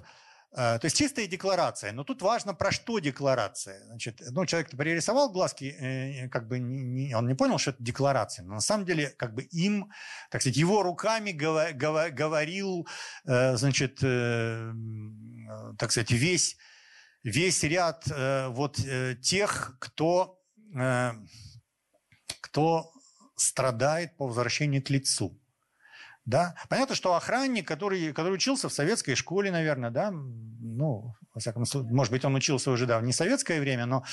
Э, 0.53 0.79
то 0.79 0.85
есть 0.85 0.97
чистая 0.97 1.27
декларация. 1.27 1.93
Но 1.93 2.05
тут 2.05 2.23
важно, 2.23 2.55
про 2.55 2.73
что 2.73 2.99
декларация. 2.99 3.85
Значит, 3.85 4.23
ну, 4.31 4.47
человек 4.47 4.71
пририсовал 4.71 5.31
глазки, 5.31 5.77
э, 5.79 6.29
как 6.29 6.49
бы 6.49 6.59
не, 6.59 7.15
он 7.15 7.29
не 7.29 7.35
понял, 7.35 7.59
что 7.59 7.71
это 7.71 7.83
декларация. 7.83 8.45
Но 8.45 8.55
на 8.55 8.61
самом 8.61 8.87
деле, 8.87 9.11
как 9.11 9.35
бы 9.35 9.43
им, 9.43 9.91
так 10.31 10.41
сказать, 10.41 10.57
его 10.57 10.83
руками 10.83 11.33
гова, 11.33 11.69
гова, 11.73 12.09
говорил, 12.11 12.89
э, 13.27 13.57
значит, 13.57 13.99
э, 14.03 14.73
так 15.79 15.93
сказать, 15.93 16.11
весь 16.11 16.57
весь 17.27 17.63
ряд 17.65 18.05
э, 18.09 18.49
вот 18.49 18.79
э, 18.79 19.17
тех, 19.17 19.77
кто, 19.81 20.41
э, 20.75 21.13
кто 22.41 22.93
страдает 23.35 24.17
по 24.17 24.29
возвращению 24.29 24.83
к 24.83 24.91
лицу. 24.91 25.37
Да? 26.25 26.55
Понятно, 26.69 26.95
что 26.95 27.15
охранник, 27.15 27.67
который, 27.67 28.13
который 28.13 28.35
учился 28.35 28.69
в 28.69 28.73
советской 28.73 29.17
школе, 29.17 29.51
наверное, 29.51 29.91
да, 29.91 30.11
ну, 30.13 31.15
во 31.35 31.41
всяком 31.41 31.67
случае, 31.67 31.93
может 31.93 32.13
быть, 32.13 32.25
он 32.25 32.35
учился 32.35 32.71
уже, 32.71 32.87
да, 32.87 32.99
в 32.99 33.03
не 33.03 33.13
советское 33.13 33.61
время, 33.61 33.87
но 33.87 34.05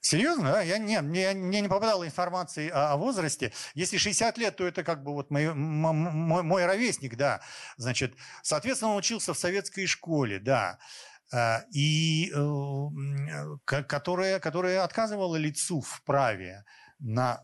Серьезно, 0.00 0.52
да? 0.52 0.60
Я, 0.60 0.76
не, 0.76 1.00
мне, 1.00 1.32
мне 1.32 1.62
не 1.62 1.68
попадала 1.68 2.06
информации 2.06 2.68
о, 2.68 2.92
о 2.92 2.96
возрасте. 2.98 3.54
Если 3.72 3.96
60 3.96 4.36
лет, 4.36 4.54
то 4.54 4.66
это 4.66 4.84
как 4.84 5.02
бы 5.02 5.14
вот 5.14 5.30
мой, 5.30 5.54
мой, 5.54 6.42
мой 6.42 6.66
ровесник, 6.66 7.16
да. 7.16 7.40
Значит, 7.78 8.14
соответственно, 8.42 8.90
он 8.90 8.98
учился 8.98 9.32
в 9.32 9.38
советской 9.38 9.86
школе, 9.86 10.38
да. 10.38 10.78
А, 11.32 11.64
и 11.72 12.30
э, 12.34 13.82
которая, 13.88 14.38
которая 14.38 14.84
отказывала 14.84 15.36
лицу 15.36 15.80
в 15.80 16.02
праве 16.04 16.64
на 16.98 17.42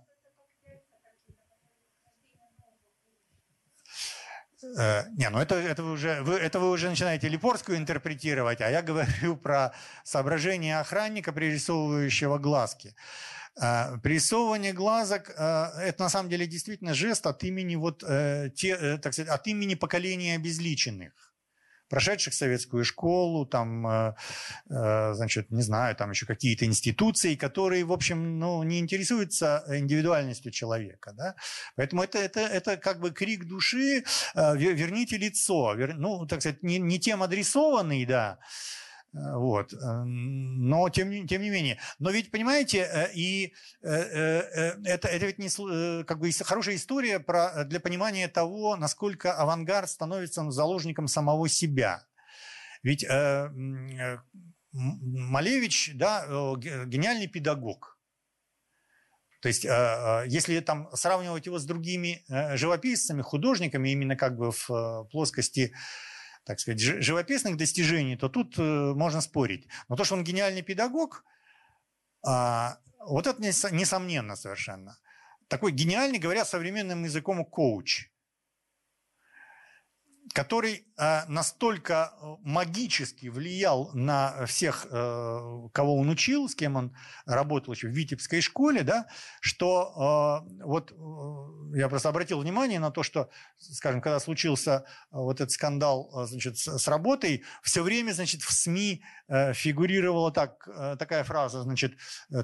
э, 4.62 5.04
Не, 5.16 5.30
ну 5.30 5.38
это, 5.38 5.54
это, 5.54 5.82
вы 5.82 5.92
уже, 5.92 6.22
вы, 6.22 6.34
это 6.34 6.60
вы 6.60 6.70
уже 6.70 6.90
начинаете 6.90 7.28
Липорскую 7.28 7.78
интерпретировать, 7.78 8.60
а 8.60 8.70
я 8.70 8.82
говорю 8.90 9.36
про 9.36 9.74
соображение 10.04 10.78
охранника, 10.78 11.32
пририсовывающего 11.32 12.38
глазки. 12.38 12.94
Пририсовывание 13.56 14.72
глазок 14.72 15.30
это 15.30 15.96
на 15.98 16.08
самом 16.08 16.30
деле 16.30 16.46
действительно 16.46 16.94
жест 16.94 17.26
от 17.26 17.42
имени, 17.42 17.74
вот, 17.74 18.04
э, 18.06 18.50
те, 18.54 18.96
так 18.98 19.12
сказать, 19.12 19.28
от 19.28 19.46
имени 19.48 19.74
поколения 19.74 20.36
обезличенных 20.36 21.29
прошедших 21.90 22.32
советскую 22.32 22.84
школу, 22.84 23.44
там, 23.44 23.86
э, 23.86 24.14
э, 24.70 25.12
значит, 25.14 25.50
не 25.50 25.62
знаю, 25.62 25.96
там 25.96 26.10
еще 26.10 26.24
какие-то 26.24 26.64
институции, 26.64 27.34
которые, 27.34 27.84
в 27.84 27.92
общем, 27.92 28.38
ну, 28.38 28.62
не 28.62 28.78
интересуются 28.78 29.64
индивидуальностью 29.68 30.52
человека, 30.52 31.12
да. 31.12 31.34
Поэтому 31.76 32.02
это, 32.02 32.18
это, 32.18 32.40
это 32.40 32.76
как 32.76 33.00
бы 33.00 33.10
крик 33.10 33.44
души, 33.44 34.04
э, 34.34 34.56
верните 34.56 35.18
лицо, 35.18 35.74
ну, 35.96 36.26
так 36.26 36.40
сказать, 36.40 36.62
не, 36.62 36.78
не 36.78 37.00
тем 37.00 37.22
адресованный, 37.22 38.06
да, 38.06 38.38
вот. 39.12 39.72
Э, 39.72 40.04
но 40.04 40.88
тем, 40.88 41.26
тем 41.26 41.42
не 41.42 41.50
менее. 41.50 41.78
Но 41.98 42.10
ведь, 42.10 42.30
понимаете, 42.30 42.88
э, 42.90 43.12
и 43.12 43.52
это, 43.82 45.08
это 45.08 45.26
ведь 45.26 45.38
не, 45.38 46.04
как 46.04 46.20
бы 46.20 46.30
хорошая 46.30 46.76
история 46.76 47.18
про, 47.18 47.64
для 47.64 47.80
понимания 47.80 48.28
того, 48.28 48.76
насколько 48.76 49.34
авангард 49.34 49.90
становится 49.90 50.48
заложником 50.50 51.08
самого 51.08 51.48
себя. 51.48 52.06
Ведь 52.82 53.04
Малевич, 54.72 55.90
да, 55.94 56.24
гениальный 56.56 57.26
педагог. 57.26 57.98
То 59.42 59.48
есть, 59.48 59.64
если 59.64 60.60
там 60.60 60.88
сравнивать 60.94 61.46
его 61.46 61.58
с 61.58 61.64
другими 61.64 62.24
живописцами, 62.56 63.22
художниками, 63.22 63.90
именно 63.90 64.16
как 64.16 64.36
бы 64.36 64.52
в 64.52 65.08
плоскости 65.10 65.74
так 66.50 66.58
сказать, 66.58 66.80
живописных 66.80 67.56
достижений, 67.56 68.16
то 68.16 68.28
тут 68.28 68.58
э, 68.58 68.62
можно 68.62 69.20
спорить. 69.20 69.68
Но 69.88 69.94
то, 69.94 70.02
что 70.02 70.16
он 70.16 70.24
гениальный 70.24 70.62
педагог, 70.62 71.24
а, 72.26 72.78
вот 72.98 73.28
это 73.28 73.40
несомненно 73.40 74.34
совершенно. 74.34 74.98
Такой 75.46 75.70
гениальный, 75.70 76.18
говоря 76.18 76.44
современным 76.44 77.04
языком, 77.04 77.44
коуч 77.44 78.09
который 80.32 80.86
э, 80.96 81.26
настолько 81.26 82.12
э, 82.12 82.36
магически 82.42 83.26
влиял 83.26 83.90
на 83.94 84.46
всех, 84.46 84.86
э, 84.88 85.68
кого 85.72 85.96
он 85.96 86.08
учил, 86.08 86.48
с 86.48 86.54
кем 86.54 86.76
он 86.76 86.96
работал 87.26 87.74
еще 87.74 87.88
в 87.88 87.92
Витебской 87.92 88.40
школе, 88.40 88.82
да, 88.82 89.06
что 89.40 90.44
вот 90.62 90.92
я 91.74 91.88
просто 91.88 92.08
обратил 92.08 92.40
внимание 92.40 92.78
на 92.80 92.90
то, 92.90 93.02
что, 93.02 93.30
скажем, 93.58 94.00
когда 94.00 94.20
случился 94.20 94.84
вот 95.10 95.40
этот 95.40 95.50
скандал 95.50 96.10
значит, 96.26 96.58
с 96.58 96.88
работой, 96.88 97.44
все 97.62 97.82
время 97.82 98.12
значит, 98.12 98.42
в 98.42 98.52
СМИ 98.52 99.02
фигурировала 99.28 100.32
так, 100.32 100.68
такая 100.98 101.24
фраза, 101.24 101.62
значит, 101.62 101.94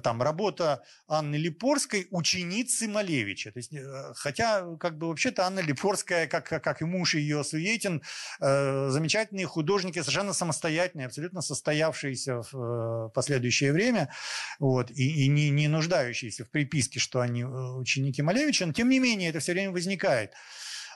там, 0.02 0.22
работа 0.22 0.82
Анны 1.08 1.36
Липорской, 1.36 2.06
ученицы 2.10 2.88
Малевича. 2.88 3.52
То 3.52 3.58
есть, 3.58 3.72
хотя, 4.14 4.76
как 4.76 4.98
бы, 4.98 5.08
вообще-то 5.08 5.44
Анна 5.46 5.60
Липорская, 5.60 6.26
как, 6.26 6.48
как 6.48 6.82
и 6.82 6.84
муж 6.84 7.14
ее 7.14 7.42
Суей, 7.44 7.75
Светин, 7.76 8.02
э, 8.40 8.88
замечательные 8.88 9.46
художники, 9.46 9.98
совершенно 9.98 10.32
самостоятельные, 10.32 11.06
абсолютно 11.06 11.42
состоявшиеся 11.42 12.42
в 12.42 12.54
э, 12.54 13.10
последующее 13.14 13.72
время, 13.72 14.10
вот, 14.58 14.90
и, 14.90 15.24
и 15.24 15.28
не, 15.28 15.50
не 15.50 15.68
нуждающиеся 15.68 16.44
в 16.44 16.50
приписке, 16.50 16.98
что 16.98 17.20
они 17.20 17.42
э, 17.42 17.46
ученики 17.46 18.22
Малевича, 18.22 18.66
но 18.66 18.72
тем 18.72 18.88
не 18.88 18.98
менее 18.98 19.28
это 19.28 19.40
все 19.40 19.52
время 19.52 19.72
возникает. 19.72 20.32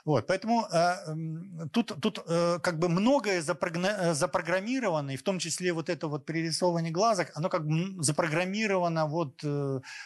Вот, 0.05 0.25
поэтому 0.25 0.65
э, 0.71 1.67
тут, 1.71 2.01
тут 2.01 2.23
э, 2.27 2.57
как 2.63 2.79
бы 2.79 2.89
многое 2.89 3.41
запрограммировано, 3.41 5.11
и 5.11 5.17
в 5.17 5.23
том 5.23 5.37
числе 5.37 5.73
вот 5.73 5.89
это 5.89 6.07
вот 6.07 6.25
пририсовывание 6.25 6.91
глазок, 6.91 7.31
оно 7.35 7.49
как 7.49 7.67
бы 7.67 8.03
запрограммировано 8.03 9.05
вот 9.05 9.39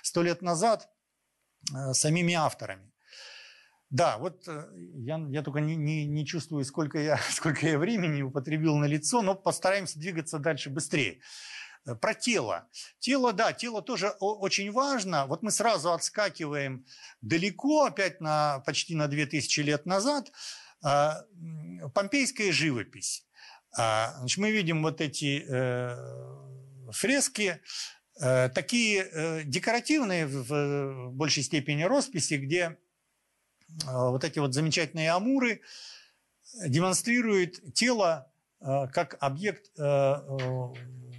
сто 0.03 0.21
э, 0.21 0.25
лет 0.25 0.41
назад 0.41 0.89
э, 1.73 1.93
самими 1.93 2.33
авторами. 2.33 2.91
Да, 3.89 4.17
вот 4.17 4.47
э, 4.47 4.67
я, 4.95 5.23
я 5.29 5.43
только 5.43 5.59
не, 5.59 5.75
не, 5.75 6.05
не 6.05 6.25
чувствую, 6.25 6.65
сколько 6.65 6.97
я, 6.99 7.17
сколько 7.31 7.67
я 7.67 7.77
времени 7.77 8.21
употребил 8.21 8.75
на 8.77 8.85
лицо, 8.85 9.21
но 9.21 9.35
постараемся 9.35 9.99
двигаться 9.99 10.39
дальше 10.39 10.69
быстрее. 10.69 11.19
Э, 11.85 11.95
про 11.95 12.13
тело. 12.13 12.67
Тело, 12.99 13.31
да, 13.31 13.53
тело 13.53 13.81
тоже 13.81 14.09
очень 14.19 14.71
важно. 14.71 15.27
Вот 15.27 15.43
мы 15.43 15.51
сразу 15.51 15.93
отскакиваем 15.93 16.85
далеко, 17.21 17.85
опять 17.85 18.21
на, 18.21 18.59
почти 18.65 18.95
на 18.95 19.07
2000 19.07 19.59
лет 19.61 19.85
назад. 19.85 20.31
А, 20.83 21.23
помпейская 21.93 22.51
живопись. 22.51 23.25
А, 23.77 24.15
значит, 24.19 24.37
мы 24.39 24.51
видим 24.51 24.81
вот 24.81 25.01
эти 25.01 25.45
э, 25.47 26.91
фрески, 26.91 27.61
такие 28.17 29.43
декоративные 29.43 30.25
в 30.25 31.11
большей 31.11 31.43
степени 31.43 31.83
росписи, 31.83 32.35
где 32.35 32.77
вот 33.85 34.23
эти 34.23 34.39
вот 34.39 34.53
замечательные 34.53 35.11
амуры 35.11 35.61
демонстрируют 36.67 37.73
тело 37.73 38.31
э, 38.61 38.87
как 38.91 39.17
объект, 39.19 39.71
э, 39.77 40.15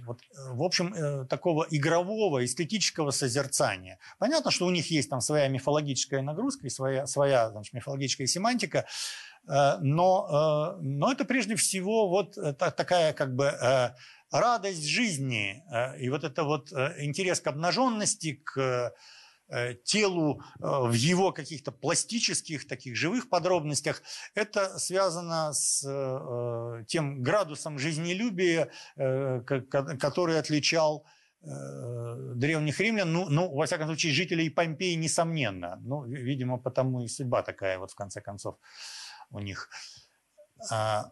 вот, 0.05 0.21
в 0.51 0.63
общем, 0.63 1.27
такого 1.27 1.67
игрового, 1.69 2.45
эстетического 2.45 3.11
созерцания. 3.11 3.99
Понятно, 4.19 4.51
что 4.51 4.65
у 4.65 4.69
них 4.69 4.89
есть 4.89 5.09
там 5.09 5.19
своя 5.19 5.49
мифологическая 5.49 6.21
нагрузка 6.21 6.67
и 6.67 6.69
своя, 6.69 7.05
своя 7.07 7.49
значит, 7.51 7.73
мифологическая 7.73 8.25
семантика, 8.25 8.85
но, 9.45 10.77
но 10.79 11.11
это 11.11 11.25
прежде 11.25 11.57
всего 11.57 12.07
вот 12.07 12.37
такая 12.57 13.11
как 13.11 13.35
бы 13.35 13.53
радость 14.31 14.85
жизни 14.85 15.61
и 15.99 16.09
вот 16.09 16.23
это 16.23 16.45
вот 16.45 16.71
интерес 16.71 17.41
к 17.41 17.47
обнаженности, 17.47 18.41
к 18.45 18.55
Э, 18.55 18.91
телу 19.85 20.41
э, 20.41 20.61
в 20.61 20.93
его 20.93 21.31
каких-то 21.31 21.71
пластических, 21.71 22.67
таких 22.67 22.95
живых 22.95 23.29
подробностях, 23.29 24.01
это 24.35 24.77
связано 24.77 25.53
с 25.53 25.83
э, 25.87 26.83
тем 26.87 27.21
градусом 27.21 27.79
жизнелюбия, 27.79 28.71
который 28.95 30.39
отличал 30.39 31.05
э, 31.41 31.47
древних 32.35 32.79
римлян, 32.79 33.11
ну, 33.11 33.29
ну, 33.29 33.53
во 33.53 33.65
всяком 33.65 33.87
случае, 33.87 34.13
жителей 34.13 34.49
Помпеи, 34.49 34.95
несомненно. 34.95 35.79
Ну, 35.81 36.03
видимо, 36.03 36.57
потому 36.57 37.01
и 37.01 37.07
судьба 37.07 37.41
такая, 37.41 37.79
вот 37.79 37.91
в 37.91 37.95
конце 37.95 38.21
концов, 38.21 38.57
у 39.29 39.39
них. 39.39 39.69
А, 40.71 41.11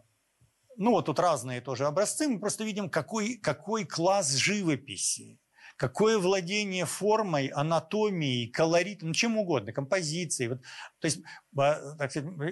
ну, 0.76 0.90
вот 0.90 1.06
тут 1.06 1.18
разные 1.18 1.60
тоже 1.60 1.86
образцы. 1.86 2.28
Мы 2.28 2.38
просто 2.38 2.64
видим, 2.64 2.90
какой, 2.90 3.36
какой 3.36 3.84
класс 3.84 4.32
живописи, 4.32 5.38
какое 5.76 6.18
владение 6.18 6.86
формой, 6.86 7.48
анатомией, 7.48 8.50
колоритом, 8.50 9.08
ну, 9.08 9.14
чем 9.14 9.38
угодно, 9.38 9.72
композицией. 9.72 10.50
Вот, 10.50 10.62
то 11.00 11.06
есть, 11.06 11.20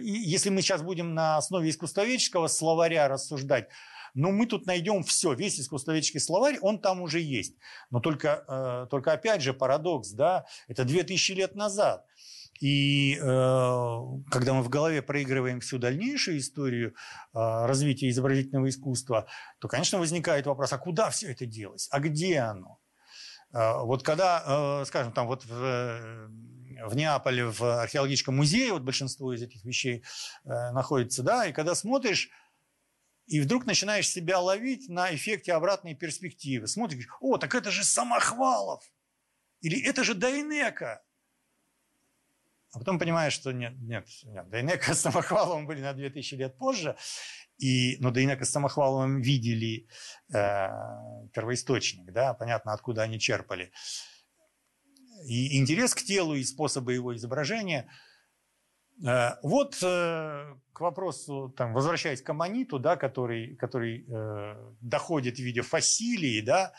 если 0.02 0.50
мы 0.50 0.62
сейчас 0.62 0.82
будем 0.82 1.14
на 1.14 1.36
основе 1.36 1.70
искусствоведческого 1.70 2.48
словаря 2.48 3.08
рассуждать, 3.08 3.68
ну, 4.14 4.30
мы 4.30 4.46
тут 4.46 4.66
найдем 4.66 5.02
все, 5.02 5.34
весь 5.34 5.58
искусствоведческий 5.58 6.20
словарь, 6.20 6.58
он 6.60 6.78
там 6.78 7.00
уже 7.00 7.20
есть. 7.20 7.56
Но 7.90 8.00
только, 8.00 8.44
э, 8.46 8.86
только 8.88 9.12
опять 9.12 9.42
же 9.42 9.52
парадокс, 9.52 10.10
да, 10.10 10.46
это 10.68 10.84
2000 10.84 11.32
лет 11.32 11.56
назад. 11.56 12.06
И 12.60 13.16
э, 13.16 13.20
когда 14.30 14.54
мы 14.54 14.62
в 14.62 14.68
голове 14.68 15.02
проигрываем 15.02 15.58
всю 15.58 15.78
дальнейшую 15.78 16.38
историю 16.38 16.90
э, 16.90 16.92
развития 17.34 18.08
изобразительного 18.08 18.68
искусства, 18.68 19.26
то, 19.58 19.66
конечно, 19.66 19.98
возникает 19.98 20.46
вопрос, 20.46 20.72
а 20.72 20.78
куда 20.78 21.10
все 21.10 21.32
это 21.32 21.46
делось? 21.46 21.88
А 21.90 21.98
где 21.98 22.38
оно? 22.38 22.78
Э, 23.54 23.82
вот 23.82 24.02
когда, 24.02 24.42
э, 24.44 24.84
скажем, 24.86 25.12
там 25.12 25.26
вот 25.26 25.44
в, 25.44 25.52
э, 25.52 26.28
в 26.86 26.96
Неаполе 26.96 27.46
в 27.46 27.62
археологическом 27.62 28.36
музее 28.36 28.72
вот 28.72 28.82
большинство 28.82 29.32
из 29.32 29.42
этих 29.42 29.64
вещей 29.64 30.04
э, 30.44 30.48
находится, 30.72 31.22
да, 31.22 31.46
и 31.46 31.52
когда 31.52 31.74
смотришь, 31.74 32.30
и 33.26 33.40
вдруг 33.40 33.64
начинаешь 33.64 34.08
себя 34.08 34.38
ловить 34.38 34.88
на 34.88 35.14
эффекте 35.14 35.54
обратной 35.54 35.94
перспективы. 35.94 36.66
Смотришь, 36.66 37.06
о, 37.20 37.38
так 37.38 37.54
это 37.54 37.70
же 37.70 37.84
Самохвалов, 37.84 38.84
или 39.60 39.82
это 39.82 40.04
же 40.04 40.14
Дайнека. 40.14 41.02
А 42.72 42.78
потом 42.80 42.98
понимаешь, 42.98 43.32
что 43.32 43.52
нет, 43.52 43.74
нет, 43.78 44.06
нет 44.24 44.48
Дайнека 44.50 44.94
с 44.94 45.00
Самохваловым 45.00 45.66
были 45.66 45.80
на 45.80 45.94
2000 45.94 46.34
лет 46.34 46.58
позже, 46.58 46.96
и, 47.58 47.96
но 48.00 48.10
Дайнека 48.10 48.44
с 48.44 48.50
Самохваловым 48.50 49.20
видели 49.20 49.86
э, 50.32 50.68
первоисточник, 51.32 52.12
да, 52.12 52.34
понятно, 52.34 52.72
откуда 52.72 53.02
они 53.02 53.18
черпали. 53.18 53.72
И 55.26 55.58
интерес 55.58 55.94
к 55.94 56.02
телу 56.02 56.34
и 56.34 56.44
способы 56.44 56.94
его 56.94 57.14
изображения. 57.14 57.88
Э, 59.06 59.36
вот 59.42 59.76
э, 59.82 60.56
к 60.72 60.80
вопросу, 60.80 61.54
там, 61.56 61.72
возвращаясь 61.72 62.22
к 62.22 62.30
аммониту, 62.30 62.78
да, 62.78 62.96
который, 62.96 63.56
который 63.56 64.04
э, 64.08 64.72
доходит 64.80 65.36
в 65.36 65.42
виде 65.42 65.62
фасилии, 65.62 66.40
да, 66.40 66.72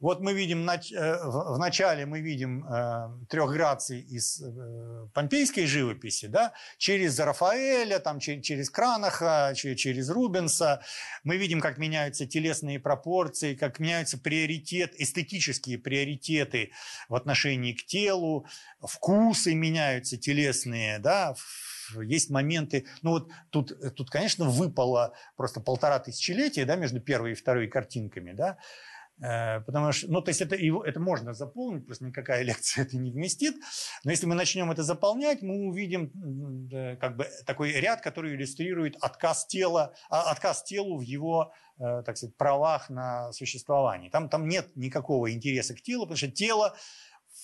вот 0.00 0.20
мы 0.20 0.32
видим, 0.32 0.68
э, 0.68 0.78
в 1.24 1.58
начале 1.58 2.06
мы 2.06 2.20
видим 2.20 2.64
э, 2.64 3.26
трех 3.28 3.50
граций 3.50 4.00
из 4.00 4.40
э, 4.40 5.08
помпейской 5.12 5.66
живописи, 5.66 6.26
да, 6.26 6.52
через 6.78 7.18
Рафаэля, 7.18 7.98
там, 7.98 8.20
через 8.20 8.70
Кранаха, 8.70 9.52
через 9.54 10.08
Рубенса. 10.10 10.82
Мы 11.24 11.36
видим, 11.36 11.60
как 11.60 11.78
меняются 11.78 12.26
телесные 12.26 12.78
пропорции, 12.78 13.54
как 13.54 13.80
меняются 13.80 14.18
приоритет, 14.18 14.94
эстетические 14.96 15.78
приоритеты 15.78 16.70
в 17.08 17.14
отношении 17.14 17.72
к 17.72 17.84
телу, 17.84 18.46
вкусы 18.80 19.54
меняются 19.54 20.16
телесные, 20.16 20.98
да, 21.00 21.34
есть 22.02 22.30
моменты, 22.30 22.86
ну 23.02 23.10
вот 23.12 23.30
тут, 23.50 23.72
тут, 23.96 24.10
конечно, 24.10 24.44
выпало 24.44 25.14
просто 25.36 25.60
полтора 25.60 25.98
тысячелетия, 25.98 26.64
да, 26.64 26.76
между 26.76 27.00
первой 27.00 27.32
и 27.32 27.34
второй 27.34 27.66
картинками, 27.66 28.32
да, 28.32 28.58
потому 29.20 29.92
что, 29.92 30.10
ну, 30.10 30.20
то 30.20 30.30
есть 30.30 30.40
это, 30.40 30.54
его, 30.54 30.84
это 30.84 31.00
можно 31.00 31.34
заполнить, 31.34 31.86
просто 31.86 32.04
никакая 32.04 32.42
лекция 32.44 32.84
это 32.84 32.96
не 32.96 33.10
вместит. 33.10 33.56
Но 34.04 34.10
если 34.10 34.26
мы 34.26 34.34
начнем 34.34 34.70
это 34.70 34.82
заполнять, 34.82 35.42
мы 35.42 35.66
увидим 35.66 36.10
как 37.00 37.16
бы 37.16 37.26
такой 37.46 37.72
ряд, 37.72 38.00
который 38.00 38.34
иллюстрирует 38.34 38.96
отказ 39.00 39.46
тела, 39.46 39.94
а, 40.08 40.30
отказ 40.30 40.62
телу 40.62 40.98
в 40.98 41.02
его, 41.02 41.52
э, 41.78 42.02
так 42.04 42.16
сказать, 42.16 42.36
правах 42.36 42.90
на 42.90 43.32
существование. 43.32 44.10
Там, 44.10 44.28
там 44.28 44.48
нет 44.48 44.74
никакого 44.76 45.32
интереса 45.32 45.74
к 45.74 45.82
телу, 45.82 46.02
потому 46.04 46.16
что 46.16 46.30
тело 46.30 46.76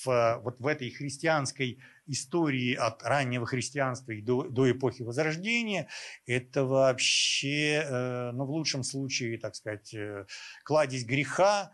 в, 0.04 0.40
вот 0.42 0.60
в 0.60 0.66
этой 0.66 0.90
христианской 0.90 1.78
истории 2.06 2.74
от 2.74 3.02
раннего 3.02 3.46
христианства 3.46 4.12
и 4.12 4.20
до, 4.20 4.44
до 4.44 4.70
эпохи 4.70 5.02
Возрождения, 5.02 5.88
это 6.26 6.64
вообще, 6.64 7.84
э, 7.84 8.30
ну, 8.32 8.44
в 8.44 8.50
лучшем 8.50 8.82
случае, 8.82 9.38
так 9.38 9.54
сказать, 9.54 9.94
э, 9.94 10.26
кладезь 10.64 11.04
греха, 11.04 11.72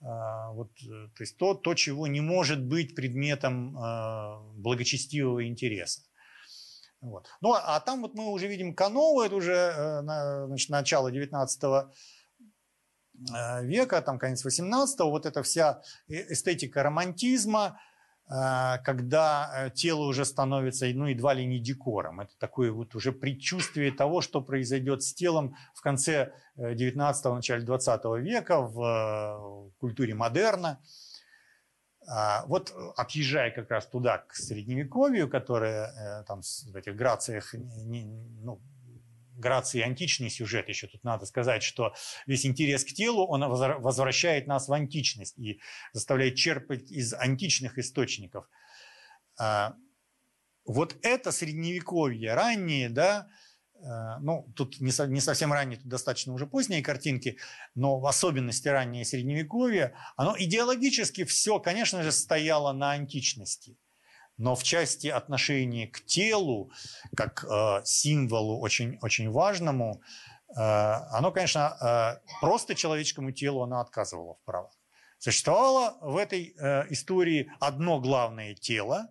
вот, 0.00 0.70
э, 0.82 1.08
то 1.14 1.22
есть 1.22 1.36
то, 1.36 1.54
то, 1.54 1.74
чего 1.74 2.06
не 2.06 2.20
может 2.20 2.62
быть 2.62 2.94
предметом 2.94 3.74
благочестивого 4.56 5.46
интереса. 5.46 6.02
Вот. 7.00 7.28
Ну, 7.40 7.54
а 7.54 7.80
там 7.80 8.02
вот 8.02 8.14
мы 8.14 8.26
уже 8.30 8.46
видим 8.46 8.74
Канову, 8.74 9.22
это 9.22 9.34
уже 9.34 10.02
значит, 10.02 10.68
начало 10.68 11.10
19 11.10 11.86
века, 13.62 14.00
там 14.02 14.18
конец 14.18 14.44
18 14.44 15.00
вот 15.00 15.26
эта 15.26 15.42
вся 15.42 15.82
эстетика 16.08 16.82
романтизма, 16.82 17.78
а, 18.32 18.78
когда 18.78 19.50
э, 19.52 19.70
тело 19.70 20.04
уже 20.04 20.24
становится 20.24 20.86
ну, 20.94 21.06
едва 21.06 21.34
ли 21.34 21.44
не 21.44 21.58
декором. 21.58 22.20
Это 22.20 22.38
такое 22.38 22.70
вот 22.70 22.94
уже 22.94 23.10
предчувствие 23.10 23.90
того, 23.90 24.20
что 24.20 24.40
произойдет 24.40 25.02
с 25.02 25.12
телом 25.12 25.56
в 25.74 25.80
конце 25.80 26.32
19-го, 26.56 27.30
э, 27.30 27.34
начале 27.34 27.64
20 27.64 28.04
века 28.20 28.60
в 28.60 28.82
э, 28.84 29.70
культуре 29.80 30.14
модерна. 30.14 30.78
А, 32.08 32.44
вот 32.46 32.72
отъезжая 32.96 33.50
как 33.50 33.68
раз 33.68 33.88
туда, 33.88 34.18
к 34.18 34.36
Средневековью, 34.36 35.28
которое 35.28 36.22
там 36.28 36.42
в 36.42 36.76
этих 36.76 36.94
грациях 36.94 37.52
ну, 37.52 38.60
грации 39.40 39.80
античный 39.80 40.30
сюжет 40.30 40.68
еще 40.68 40.86
тут 40.86 41.02
надо 41.02 41.26
сказать, 41.26 41.62
что 41.62 41.94
весь 42.26 42.46
интерес 42.46 42.84
к 42.84 42.88
телу, 42.88 43.26
он 43.26 43.42
возвращает 43.48 44.46
нас 44.46 44.68
в 44.68 44.72
античность 44.72 45.38
и 45.38 45.60
заставляет 45.92 46.36
черпать 46.36 46.90
из 46.90 47.14
античных 47.14 47.78
источников. 47.78 48.48
А, 49.38 49.74
вот 50.64 50.96
это 51.02 51.32
средневековье, 51.32 52.34
раннее, 52.34 52.88
да, 52.88 53.28
а, 53.82 54.18
ну, 54.20 54.46
тут 54.54 54.80
не, 54.80 54.92
не 55.08 55.20
совсем 55.20 55.52
ранние, 55.52 55.78
тут 55.78 55.88
достаточно 55.88 56.32
уже 56.32 56.46
поздние 56.46 56.82
картинки, 56.82 57.38
но 57.74 57.98
в 57.98 58.06
особенности 58.06 58.68
раннее 58.68 59.04
средневековье, 59.04 59.94
оно 60.16 60.36
идеологически 60.38 61.24
все, 61.24 61.58
конечно 61.58 62.02
же, 62.02 62.12
стояло 62.12 62.72
на 62.72 62.92
античности– 62.92 63.76
но 64.40 64.54
в 64.54 64.62
части 64.62 65.08
отношения 65.08 65.86
к 65.86 66.00
телу, 66.06 66.72
как 67.14 67.44
э, 67.44 67.82
символу 67.84 68.58
очень, 68.58 68.98
очень 69.02 69.30
важному, 69.30 70.00
э, 70.56 70.60
оно, 70.60 71.30
конечно, 71.30 71.76
э, 71.80 72.40
просто 72.40 72.74
человеческому 72.74 73.32
телу 73.32 73.62
оно 73.62 73.80
отказывало 73.80 74.34
в 74.34 74.44
правах. 74.44 74.72
Существовало 75.18 75.98
в 76.00 76.16
этой 76.16 76.54
э, 76.58 76.86
истории 76.88 77.52
одно 77.60 78.00
главное 78.00 78.54
тело, 78.54 79.08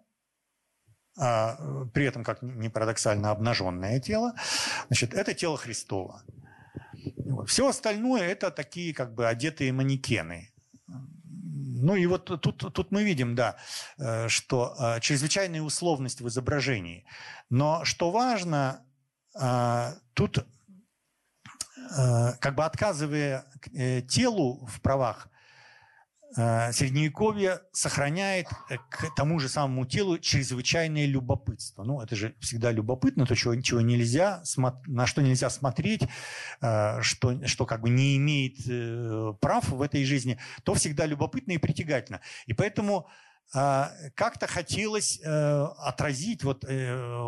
э, 1.22 1.56
при 1.94 2.06
этом, 2.06 2.24
как 2.24 2.42
не 2.42 2.70
парадоксально, 2.70 3.30
обнаженное 3.30 4.00
тело. 4.00 4.34
Значит, 4.88 5.14
это 5.14 5.36
тело 5.36 5.58
Христова. 5.58 6.24
Все 7.46 7.68
остальное– 7.68 8.24
это 8.32 8.50
такие 8.50 8.96
как 8.96 9.14
бы 9.14 9.28
одетые 9.28 9.72
манекены, 9.74 10.50
ну 11.82 11.96
и 11.96 12.06
вот 12.06 12.26
тут, 12.26 12.74
тут 12.74 12.92
мы 12.92 13.04
видим, 13.04 13.36
да, 13.36 13.56
э, 13.98 14.28
что 14.28 14.76
э, 14.80 15.00
чрезвычайная 15.00 15.62
условность 15.62 16.22
в 16.22 16.28
изображении. 16.28 17.06
Но 17.50 17.84
что 17.86 18.12
важно, 18.12 18.86
э, 19.40 19.94
тут 20.14 20.46
как 22.42 22.54
бы 22.54 22.66
отказывая 22.66 23.46
телу 24.08 24.64
в 24.68 24.80
правах, 24.82 25.28
средневековье 26.36 27.62
сохраняет 27.72 28.48
э, 28.70 28.78
к 28.90 29.14
тому 29.16 29.40
же 29.40 29.50
самому 29.50 29.86
телу 29.86 30.20
чрезвычайное 30.20 31.08
любопытство. 31.08 31.84
Ну, 31.84 32.02
это 32.02 32.16
же 32.16 32.36
всегда 32.40 32.72
любопытно, 32.72 33.26
то, 33.26 33.36
чего, 33.36 33.60
чего 33.62 33.82
нельзя, 33.82 34.44
на 34.86 35.08
что 35.08 35.22
нельзя 35.22 35.50
смотреть, 35.50 36.04
э, 36.62 37.02
что, 37.02 37.48
что 37.48 37.66
как 37.66 37.82
бы 37.82 37.90
не 37.90 38.16
имеет 38.18 39.39
прав 39.39 39.70
в 39.70 39.82
этой 39.82 40.06
жизни, 40.06 40.39
то 40.64 40.76
всегда 40.76 41.06
любопытно 41.06 41.54
и 41.54 41.58
притягательно. 41.58 42.22
И 42.46 42.54
поэтому 42.54 43.08
как-то 43.51 44.46
хотелось 44.46 45.20
отразить 45.24 46.43
вот 46.43 46.64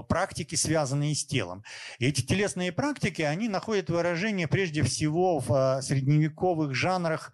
практики, 0.07 0.53
связанные 0.53 1.15
с 1.15 1.25
телом. 1.25 1.63
И 1.97 2.05
эти 2.05 2.21
телесные 2.21 2.71
практики, 2.71 3.23
они 3.23 3.49
находят 3.49 3.89
выражение 3.89 4.47
прежде 4.47 4.83
всего 4.83 5.39
в 5.39 5.81
средневековых 5.81 6.75
жанрах 6.75 7.33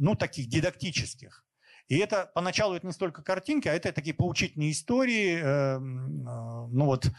ну, 0.00 0.16
таких 0.16 0.48
дидактических. 0.48 1.44
И 1.88 1.98
это 1.98 2.30
поначалу 2.34 2.74
это 2.74 2.86
не 2.86 2.92
столько 2.92 3.22
картинки, 3.22 3.68
а 3.68 3.74
это 3.74 3.92
такие 3.92 4.14
поучительные 4.14 4.70
истории, 4.70 5.34
э, 5.34 5.42
э, 5.42 5.78
ну 5.78 6.84
вот, 6.86 7.10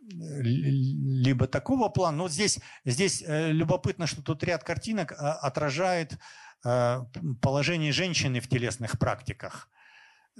либо 0.00 1.46
такого 1.46 1.88
плана. 1.90 2.16
Но 2.16 2.28
здесь, 2.28 2.58
здесь 2.84 3.22
э, 3.26 3.52
любопытно, 3.52 4.06
что 4.06 4.22
тут 4.22 4.42
ряд 4.42 4.64
картинок 4.64 5.12
а, 5.12 5.34
отражает 5.34 6.18
положение 7.42 7.92
женщины 7.92 8.40
в 8.40 8.48
телесных 8.48 8.98
практиках. 8.98 9.68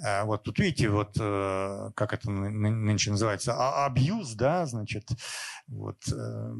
Э, 0.02 0.24
вот 0.24 0.42
тут 0.42 0.58
видите, 0.58 0.88
вот 0.90 1.16
э, 1.18 1.90
как 1.94 2.12
это 2.12 2.30
нынче 2.30 3.10
называется, 3.10 3.54
а, 3.54 3.86
абьюз, 3.86 4.34
да, 4.34 4.66
значит, 4.66 5.08
вот 5.68 5.96
э, 6.12 6.52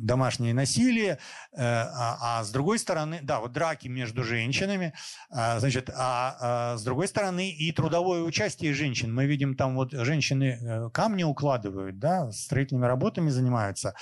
домашнее 0.00 0.54
насилие, 0.54 1.18
а, 1.56 2.38
а 2.38 2.44
с 2.44 2.50
другой 2.50 2.78
стороны, 2.78 3.18
да, 3.22 3.40
вот 3.40 3.52
драки 3.52 3.88
между 3.88 4.22
женщинами, 4.22 4.94
а, 5.30 5.58
значит, 5.58 5.90
а 5.94 6.76
с 6.76 6.82
другой 6.82 7.08
стороны 7.08 7.50
и 7.50 7.72
трудовое 7.72 8.22
участие 8.22 8.74
женщин. 8.74 9.14
Мы 9.14 9.26
видим 9.26 9.56
там 9.56 9.74
вот 9.74 9.92
женщины 9.92 10.90
камни 10.92 11.24
укладывают, 11.24 11.98
да, 11.98 12.30
строительными 12.30 12.86
работами 12.86 13.30
занимаются. 13.30 13.94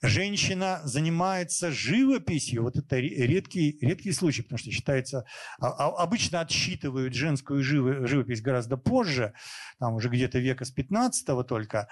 Женщина 0.00 0.80
занимается 0.84 1.70
живописью, 1.70 2.62
вот 2.62 2.76
это 2.76 2.96
редкий, 2.96 3.78
редкий 3.80 4.12
случай, 4.12 4.42
потому 4.42 4.58
что 4.58 4.70
считается, 4.70 5.24
обычно 5.58 6.40
отсчитывают 6.40 7.14
женскую 7.14 7.62
живопись 7.62 8.11
живопись 8.12 8.42
гораздо 8.42 8.76
позже, 8.76 9.32
там 9.78 9.94
уже 9.94 10.08
где-то 10.08 10.38
века 10.38 10.64
с 10.64 10.70
15 10.70 11.46
только. 11.46 11.88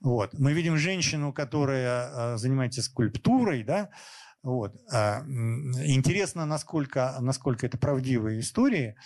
Вот. 0.00 0.34
Мы 0.34 0.52
видим 0.52 0.76
женщину, 0.76 1.32
которая 1.32 2.34
э, 2.34 2.36
занимается 2.36 2.82
скульптурой, 2.82 3.62
да, 3.64 3.90
вот. 4.42 4.74
А, 4.92 5.22
интересно, 5.22 6.46
насколько, 6.46 7.16
насколько 7.20 7.66
это 7.66 7.78
правдивые 7.78 8.40
истории. 8.40 8.96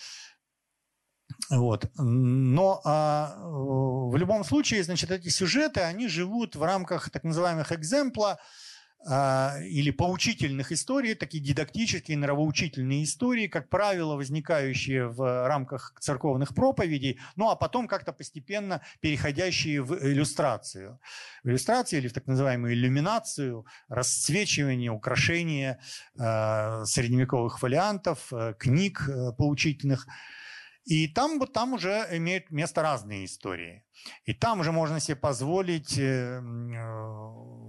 Вот. 1.49 1.91
Но 1.97 2.81
а, 2.85 3.35
в 3.45 4.15
любом 4.15 4.43
случае, 4.43 4.83
значит, 4.83 5.11
эти 5.11 5.27
сюжеты, 5.29 5.81
они 5.81 6.07
живут 6.07 6.55
в 6.55 6.63
рамках 6.63 7.09
так 7.09 7.23
называемых 7.23 7.71
экземпла, 7.71 8.39
или 9.05 9.91
поучительных 9.91 10.71
историй, 10.71 11.13
такие 11.13 11.43
дидактические, 11.43 12.17
нравоучительные 12.17 13.03
истории, 13.03 13.47
как 13.47 13.69
правило, 13.69 14.15
возникающие 14.15 15.07
в 15.07 15.47
рамках 15.47 15.93
церковных 15.99 16.55
проповедей, 16.55 17.19
ну 17.35 17.49
а 17.49 17.55
потом 17.55 17.87
как-то 17.87 18.13
постепенно 18.13 18.81
переходящие 19.01 19.83
в 19.83 19.93
иллюстрацию. 20.03 20.99
В 21.43 21.49
иллюстрацию 21.49 21.99
или 21.99 22.07
в 22.07 22.13
так 22.13 22.25
называемую 22.25 22.73
иллюминацию, 22.73 23.65
расцвечивание, 23.89 24.91
украшение 24.91 25.79
э, 26.17 26.83
средневековых 26.85 27.59
фолиантов, 27.59 28.33
э, 28.33 28.55
книг 28.57 29.07
поучительных. 29.37 30.07
И 30.85 31.07
там, 31.07 31.39
там 31.47 31.73
уже 31.73 32.07
имеют 32.11 32.51
место 32.51 32.83
разные 32.83 33.25
истории. 33.25 33.83
И 34.25 34.33
там 34.33 34.59
уже 34.59 34.71
можно 34.71 34.99
себе 34.99 35.15
позволить 35.15 35.97
э, 35.97 36.39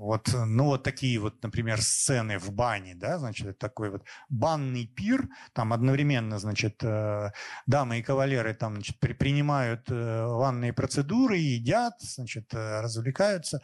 вот, 0.06 0.28
ну, 0.34 0.64
вот 0.66 0.82
такие 0.82 1.18
вот, 1.18 1.43
например, 1.43 1.80
сцены 1.80 2.38
в 2.38 2.52
бане, 2.52 2.94
да, 2.94 3.18
значит, 3.18 3.59
такой 3.59 3.90
вот 3.90 4.05
банный 4.28 4.86
пир, 4.86 5.28
там 5.55 5.72
одновременно, 5.72 6.38
значит, 6.38 6.84
э, 6.84 7.32
дамы 7.66 7.98
и 7.98 8.02
кавалеры 8.02 8.55
там, 8.55 8.74
значит, 8.74 9.01
при, 9.01 9.14
принимают 9.14 9.90
э, 9.90 10.26
ванные 10.26 10.74
процедуры, 10.74 11.38
едят, 11.38 11.94
значит, 12.01 12.52
э, 12.52 12.80
развлекаются. 12.80 13.60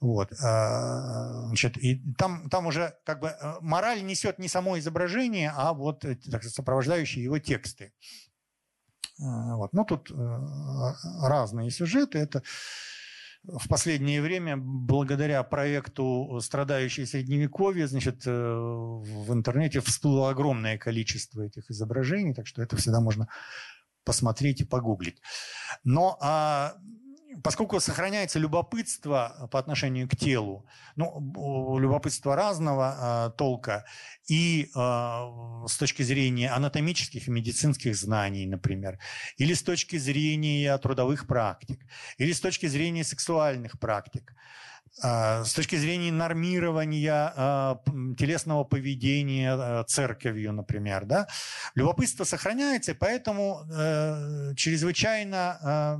Вот, 0.00 0.30
значит, 0.32 1.76
и 1.76 2.02
там, 2.16 2.48
там 2.48 2.66
уже 2.66 2.94
как 3.04 3.20
бы 3.20 3.36
мораль 3.60 4.02
несет 4.02 4.38
не 4.38 4.48
само 4.48 4.78
изображение, 4.78 5.52
а 5.54 5.74
вот 5.74 6.06
так, 6.30 6.42
сопровождающие 6.42 7.22
его 7.22 7.38
тексты. 7.38 7.92
Вот. 9.20 9.72
Ну, 9.72 9.84
тут 9.84 10.10
разные 11.22 11.70
сюжеты. 11.70 12.18
Это 12.18 12.42
в 13.42 13.68
последнее 13.68 14.20
время, 14.20 14.56
благодаря 14.56 15.42
проекту 15.42 16.38
«Страдающие 16.42 17.06
Средневековье», 17.06 17.86
значит, 17.86 18.26
э, 18.26 18.30
в 18.30 19.32
интернете 19.32 19.80
всплыло 19.80 20.30
огромное 20.30 20.76
количество 20.76 21.42
этих 21.42 21.70
изображений, 21.70 22.34
так 22.34 22.46
что 22.46 22.62
это 22.62 22.76
всегда 22.76 23.00
можно 23.00 23.28
посмотреть 24.04 24.60
и 24.60 24.64
погуглить. 24.64 25.22
Но 25.84 26.18
а, 26.20 26.74
поскольку 27.42 27.80
сохраняется 27.80 28.38
любопытство 28.38 29.48
по 29.50 29.58
отношению 29.58 30.08
к 30.08 30.16
телу, 30.16 30.66
ну, 30.96 31.78
любопытство 31.78 32.36
разного 32.36 33.28
э, 33.28 33.36
толка, 33.36 33.84
и 34.28 34.70
э, 34.74 34.78
с 35.66 35.76
точки 35.76 36.02
зрения 36.02 36.50
анатомических 36.50 37.28
и 37.28 37.30
медицинских 37.30 37.96
знаний, 37.96 38.46
например, 38.46 38.98
или 39.38 39.54
с 39.54 39.62
точки 39.62 39.98
зрения 39.98 40.76
трудовых 40.78 41.26
практик, 41.26 41.80
или 42.18 42.32
с 42.32 42.40
точки 42.40 42.66
зрения 42.66 43.04
сексуальных 43.04 43.78
практик, 43.78 44.34
с 44.98 45.54
точки 45.54 45.76
зрения 45.76 46.12
нормирования 46.12 47.32
а, 47.36 47.80
телесного 48.18 48.64
поведения 48.64 49.52
а, 49.52 49.84
церковью, 49.84 50.52
например, 50.52 51.04
да, 51.06 51.28
любопытство 51.74 52.24
сохраняется, 52.24 52.94
поэтому 52.94 53.62
э, 53.72 54.54
чрезвычайно 54.56 55.98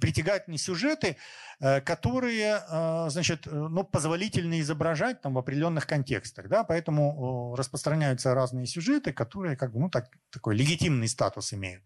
притягательные 0.00 0.58
сюжеты, 0.58 1.16
э, 1.60 1.80
которые, 1.80 2.62
значит, 3.08 3.46
ну, 3.46 3.84
позволительно 3.84 4.60
изображать 4.60 5.20
там 5.20 5.34
в 5.34 5.38
определенных 5.38 5.86
контекстах, 5.86 6.48
да, 6.48 6.64
поэтому 6.64 7.54
распространяются 7.56 8.34
разные 8.34 8.66
сюжеты, 8.66 9.12
которые 9.12 9.56
как 9.56 9.72
бы, 9.72 9.80
ну, 9.80 9.90
так, 9.90 10.08
такой 10.30 10.56
легитимный 10.56 11.08
статус 11.08 11.52
имеют. 11.52 11.82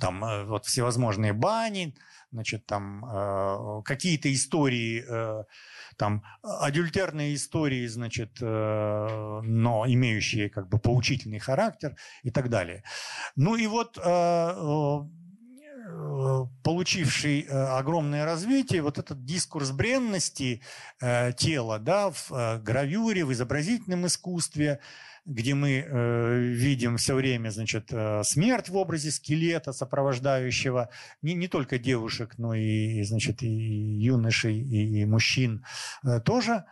Там 0.00 0.24
э, 0.24 0.44
вот 0.44 0.66
всевозможные 0.66 1.32
бани, 1.32 1.94
значит, 2.34 2.66
там 2.66 3.04
э, 3.04 3.82
какие-то 3.84 4.32
истории, 4.32 5.04
э, 5.08 5.44
там 5.96 6.24
адюльтерные 6.42 7.34
истории, 7.34 7.86
значит, 7.86 8.38
э, 8.40 9.40
но 9.42 9.84
имеющие 9.86 10.50
как 10.50 10.68
бы 10.68 10.78
поучительный 10.78 11.38
характер 11.38 11.96
и 12.24 12.30
так 12.30 12.50
далее. 12.50 12.82
Ну 13.36 13.56
и 13.56 13.66
вот 13.66 13.98
получивший 16.64 17.42
огромное 17.42 18.24
развитие, 18.24 18.80
вот 18.80 18.98
этот 18.98 19.24
дискурс 19.24 19.70
бренности 19.70 20.62
тела 20.98 21.78
да, 21.78 22.10
в 22.10 22.58
гравюре, 22.62 23.26
в 23.26 23.32
изобразительном 23.32 24.06
искусстве, 24.06 24.80
где 25.26 25.54
мы 25.54 25.84
э, 25.86 26.38
видим 26.38 26.96
все 26.96 27.14
время, 27.14 27.50
значит, 27.50 27.88
э, 27.92 28.22
смерть 28.24 28.68
в 28.68 28.76
образе 28.76 29.10
скелета, 29.10 29.72
сопровождающего 29.72 30.90
не, 31.22 31.34
не 31.34 31.48
только 31.48 31.78
девушек, 31.78 32.34
но 32.36 32.54
и, 32.54 33.02
значит, 33.04 33.42
и 33.42 33.48
юношей, 33.48 34.58
и, 34.58 35.00
и 35.00 35.04
мужчин 35.06 35.64
э, 36.04 36.20
тоже. 36.20 36.64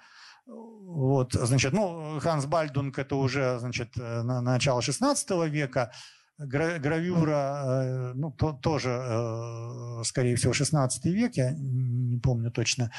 Вот, 0.47 1.33
значит, 1.33 1.73
ну, 1.73 2.19
Ханс 2.21 2.45
Бальдунг 2.45 2.99
это 2.99 3.17
уже, 3.17 3.59
значит, 3.59 3.97
э, 3.97 4.23
на, 4.23 4.43
на 4.43 4.53
начало 4.53 4.83
16 4.83 5.31
века, 5.49 5.93
гравюра, 6.39 7.63
э, 7.65 8.13
ну, 8.15 8.31
то, 8.31 8.53
тоже, 8.53 8.91
э, 8.91 10.05
скорее 10.05 10.37
всего, 10.37 10.53
16 10.53 11.07
век, 11.07 11.37
я 11.37 11.53
не 11.53 12.19
помню 12.19 12.51
точно. 12.51 12.91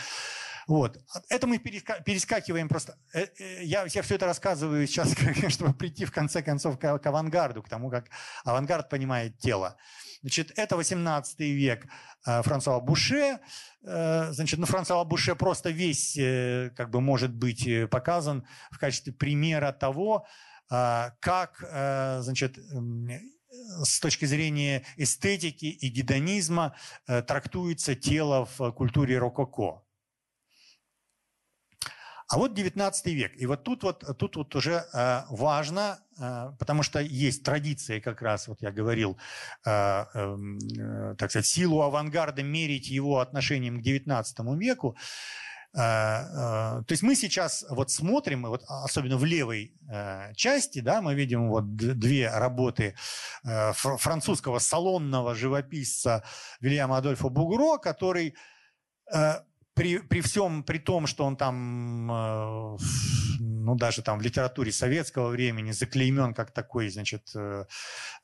Вот. 0.68 0.98
Это 1.30 1.48
мы 1.48 1.58
перескакиваем 1.58 2.70
просто. 2.70 2.98
Э, 3.14 3.26
э, 3.38 3.64
я, 3.64 3.86
я 3.86 4.02
все 4.02 4.16
это 4.16 4.26
рассказываю 4.26 4.88
сейчас, 4.88 5.14
чтобы 5.50 5.74
прийти 5.74 6.06
в 6.06 6.12
конце 6.12 6.42
концов 6.42 6.80
к, 6.80 7.00
к 7.00 7.06
авангарду, 7.06 7.62
к 7.64 7.70
тому, 7.70 7.90
как 7.90 8.10
авангард 8.46 8.90
понимает 8.90 9.38
тело. 9.40 9.76
Значит, 10.22 10.54
это 10.56 10.78
18 10.78 11.40
век 11.40 11.86
э, 12.26 12.42
Франсуа 12.44 12.80
Буше. 12.80 13.40
Значит, 13.82 14.60
ну, 14.60 14.66
Франсуа 14.66 15.04
Буше 15.04 15.36
просто 15.36 15.70
весь 15.70 16.18
как 16.78 16.90
бы 16.90 17.02
может 17.02 17.34
быть 17.34 17.68
показан 17.90 18.48
в 18.72 18.78
качестве 18.78 19.12
примера 19.12 19.74
того, 19.74 20.26
как, 20.70 21.58
значит, 22.22 22.58
с 23.84 24.00
точки 24.00 24.24
зрения 24.24 24.86
эстетики 24.96 25.66
и 25.66 25.90
гедонизма 25.90 26.78
трактуется 27.06 27.94
тело 27.94 28.48
в 28.58 28.72
культуре 28.72 29.18
рококо. 29.18 29.83
А 32.34 32.38
вот 32.38 32.56
19 32.56 33.06
век. 33.14 33.32
И 33.38 33.46
вот 33.46 33.64
тут 33.64 33.84
вот, 33.84 34.18
тут 34.18 34.36
вот 34.36 34.56
уже 34.56 34.86
э, 34.92 35.22
важно, 35.30 36.00
э, 36.20 36.52
потому 36.58 36.82
что 36.82 37.00
есть 37.00 37.44
традиция 37.44 38.02
как 38.02 38.24
раз, 38.24 38.48
вот 38.48 38.62
я 38.64 38.72
говорил, 38.72 39.20
э, 39.66 39.70
эм, 39.70 40.58
э, 40.58 41.16
так 41.16 41.30
сказать, 41.30 41.46
силу 41.46 41.82
авангарда 41.82 42.42
мерить 42.42 42.88
его 42.88 43.20
отношением 43.20 43.80
к 43.80 43.84
19 43.84 44.40
веку. 44.58 44.98
Э, 45.76 45.80
э, 45.80 46.84
то 46.84 46.92
есть 46.92 47.04
мы 47.04 47.16
сейчас 47.16 47.66
вот 47.70 47.92
смотрим, 47.92 48.48
вот 48.48 48.64
особенно 48.68 49.18
в 49.18 49.26
левой 49.26 49.76
э, 49.88 50.34
части, 50.34 50.80
да, 50.80 51.04
мы 51.04 51.14
видим 51.14 51.50
вот 51.50 51.76
две 51.76 52.32
работы 52.32 52.96
э, 53.44 53.74
французского 53.74 54.58
салонного 54.58 55.36
живописца 55.36 56.24
Вильяма 56.62 56.98
Адольфа 56.98 57.30
Бугро, 57.30 57.78
который 57.78 58.34
э, 59.14 59.36
при, 59.74 60.00
при 60.00 60.22
всем, 60.22 60.64
при 60.64 60.78
том, 60.78 61.08
что 61.08 61.26
он 61.26 61.36
там, 61.36 62.12
э, 62.12 62.78
ну, 63.40 63.76
даже 63.76 64.02
там 64.02 64.20
в 64.20 64.22
литературе 64.22 64.72
советского 64.72 65.30
времени 65.30 65.72
заклеймен 65.72 66.34
как 66.34 66.52
такой, 66.52 66.90
значит, 66.90 67.32
э, 67.36 67.66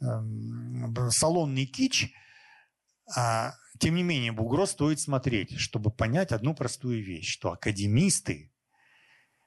э, 0.02 1.10
салонный 1.10 1.66
кич, 1.66 2.14
а, 3.16 3.54
тем 3.80 3.96
не 3.96 4.04
менее, 4.04 4.32
Бугро 4.32 4.66
стоит 4.66 5.00
смотреть, 5.00 5.58
чтобы 5.60 5.92
понять 5.92 6.32
одну 6.32 6.54
простую 6.54 7.04
вещь, 7.04 7.32
что 7.32 7.54
академисты 7.54 8.52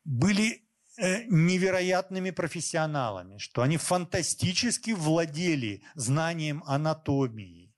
были 0.04 0.62
э, 0.98 1.24
невероятными 1.26 2.30
профессионалами, 2.30 3.38
что 3.38 3.62
они 3.62 3.76
фантастически 3.76 4.90
владели 4.90 5.82
знанием 5.94 6.64
анатомии, 6.66 7.72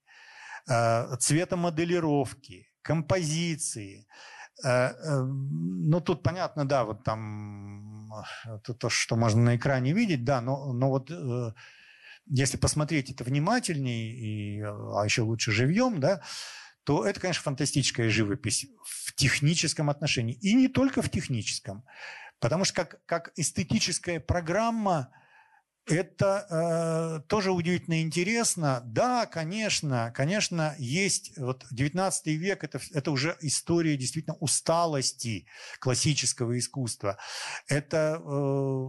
э, 0.67 1.17
цветомоделировки, 1.19 2.69
композиции. 2.85 4.07
Ну, 4.63 6.01
тут 6.01 6.23
понятно, 6.23 6.65
да, 6.65 6.85
вот 6.85 7.03
там 7.03 8.13
то, 8.79 8.89
что 8.89 9.17
можно 9.17 9.43
на 9.43 9.57
экране 9.57 9.93
видеть, 9.93 10.25
да, 10.25 10.41
но, 10.41 10.73
но 10.73 10.91
вот 10.91 11.11
если 12.27 12.57
посмотреть 12.57 13.11
это 13.11 13.25
внимательнее, 13.25 14.15
и, 14.15 14.61
а 14.63 15.03
еще 15.05 15.23
лучше 15.23 15.51
живьем, 15.51 15.99
да, 15.99 16.23
то 16.85 17.05
это, 17.05 17.19
конечно, 17.19 17.43
фантастическая 17.43 18.09
живопись 18.11 18.67
в 18.85 19.15
техническом 19.15 19.91
отношении. 19.91 20.35
И 20.41 20.55
не 20.55 20.69
только 20.69 21.03
в 21.03 21.11
техническом. 21.11 21.83
Потому 22.39 22.65
что 22.65 22.75
как, 22.75 23.01
как 23.07 23.33
эстетическая 23.37 24.21
программа– 24.21 25.09
это 25.87 26.47
э, 27.21 27.29
тоже 27.29 27.53
удивительно 27.53 28.01
интересно. 28.01 28.83
Да, 28.87 29.27
конечно, 29.27 30.13
конечно, 30.15 30.75
есть 30.79 31.37
вот 31.37 31.67
19 31.71 32.27
век, 32.27 32.65
это, 32.65 32.81
это 32.93 33.11
уже 33.11 33.37
история 33.41 33.97
действительно 33.97 34.37
усталости 34.37 35.47
классического 35.81 36.59
искусства. 36.59 37.19
Это 37.69 38.21
э, 38.25 38.87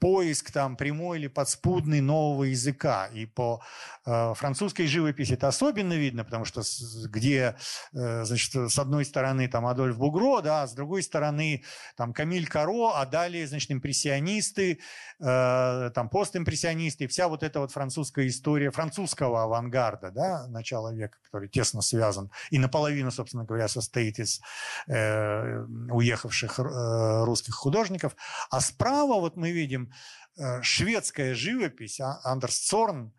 поиск 0.00 0.50
там 0.52 0.76
прямой 0.76 1.18
или 1.18 1.26
подспудный 1.26 2.00
нового 2.00 2.44
языка. 2.44 3.08
И 3.12 3.26
по 3.26 3.62
э, 4.06 4.34
французской 4.34 4.86
живописи 4.86 5.34
это 5.34 5.48
особенно 5.48 5.92
видно, 5.92 6.24
потому 6.24 6.46
что 6.46 6.62
где, 7.08 7.56
э, 7.92 8.24
значит, 8.24 8.54
с 8.54 8.78
одной 8.78 9.04
стороны 9.04 9.48
там 9.48 9.66
Адольф 9.66 9.98
Бугро, 9.98 10.40
да, 10.40 10.62
а 10.62 10.66
с 10.66 10.72
другой 10.72 11.02
стороны 11.02 11.62
там 11.96 12.14
Камиль 12.14 12.46
Каро, 12.46 12.92
а 12.94 13.04
далее, 13.04 13.46
значит, 13.46 13.70
импрессионисты, 13.70 14.78
э, 15.20 15.90
там 15.94 16.08
постимпрессионисты, 16.22 17.08
вся 17.08 17.26
вот 17.26 17.42
эта 17.42 17.58
вот 17.58 17.72
французская 17.72 18.28
история 18.28 18.70
французского 18.70 19.42
авангарда, 19.42 20.12
да, 20.12 20.46
начала 20.46 20.94
века, 20.94 21.18
который 21.24 21.48
тесно 21.48 21.82
связан 21.82 22.30
и 22.50 22.60
наполовину, 22.60 23.10
собственно 23.10 23.44
говоря, 23.44 23.66
состоит 23.66 24.20
из 24.20 24.40
э, 24.86 25.64
уехавших 25.90 26.60
э, 26.60 27.24
русских 27.24 27.54
художников. 27.54 28.14
А 28.50 28.60
справа 28.60 29.18
вот 29.18 29.36
мы 29.36 29.50
видим 29.50 29.90
э, 30.38 30.62
шведская 30.62 31.34
живопись, 31.34 32.00
а, 32.00 32.20
Андерс 32.22 32.56
Цорн, 32.68 33.12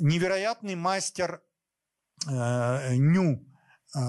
невероятный 0.00 0.74
мастер 0.74 1.40
э, 2.28 2.96
ню, 2.96 3.46
э, 3.94 4.00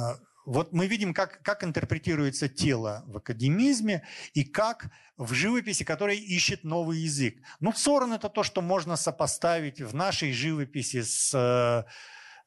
вот 0.46 0.74
мы 0.74 0.88
видим, 0.88 1.14
как, 1.14 1.42
как 1.42 1.64
интерпретируется 1.64 2.50
тело 2.50 3.04
в 3.08 3.18
академизме 3.18 4.04
и 4.34 4.44
как 4.44 4.92
в 5.18 5.34
живописи, 5.34 5.84
которая 5.84 6.16
ищет 6.16 6.64
новый 6.64 7.00
язык. 7.00 7.38
Ну, 7.60 7.72
Сорон– 7.72 8.14
это 8.14 8.30
то, 8.30 8.44
что 8.44 8.62
можно 8.62 8.96
сопоставить 8.96 9.82
в 9.82 9.96
нашей 9.96 10.34
живописи 10.34 11.02
с 11.02 11.86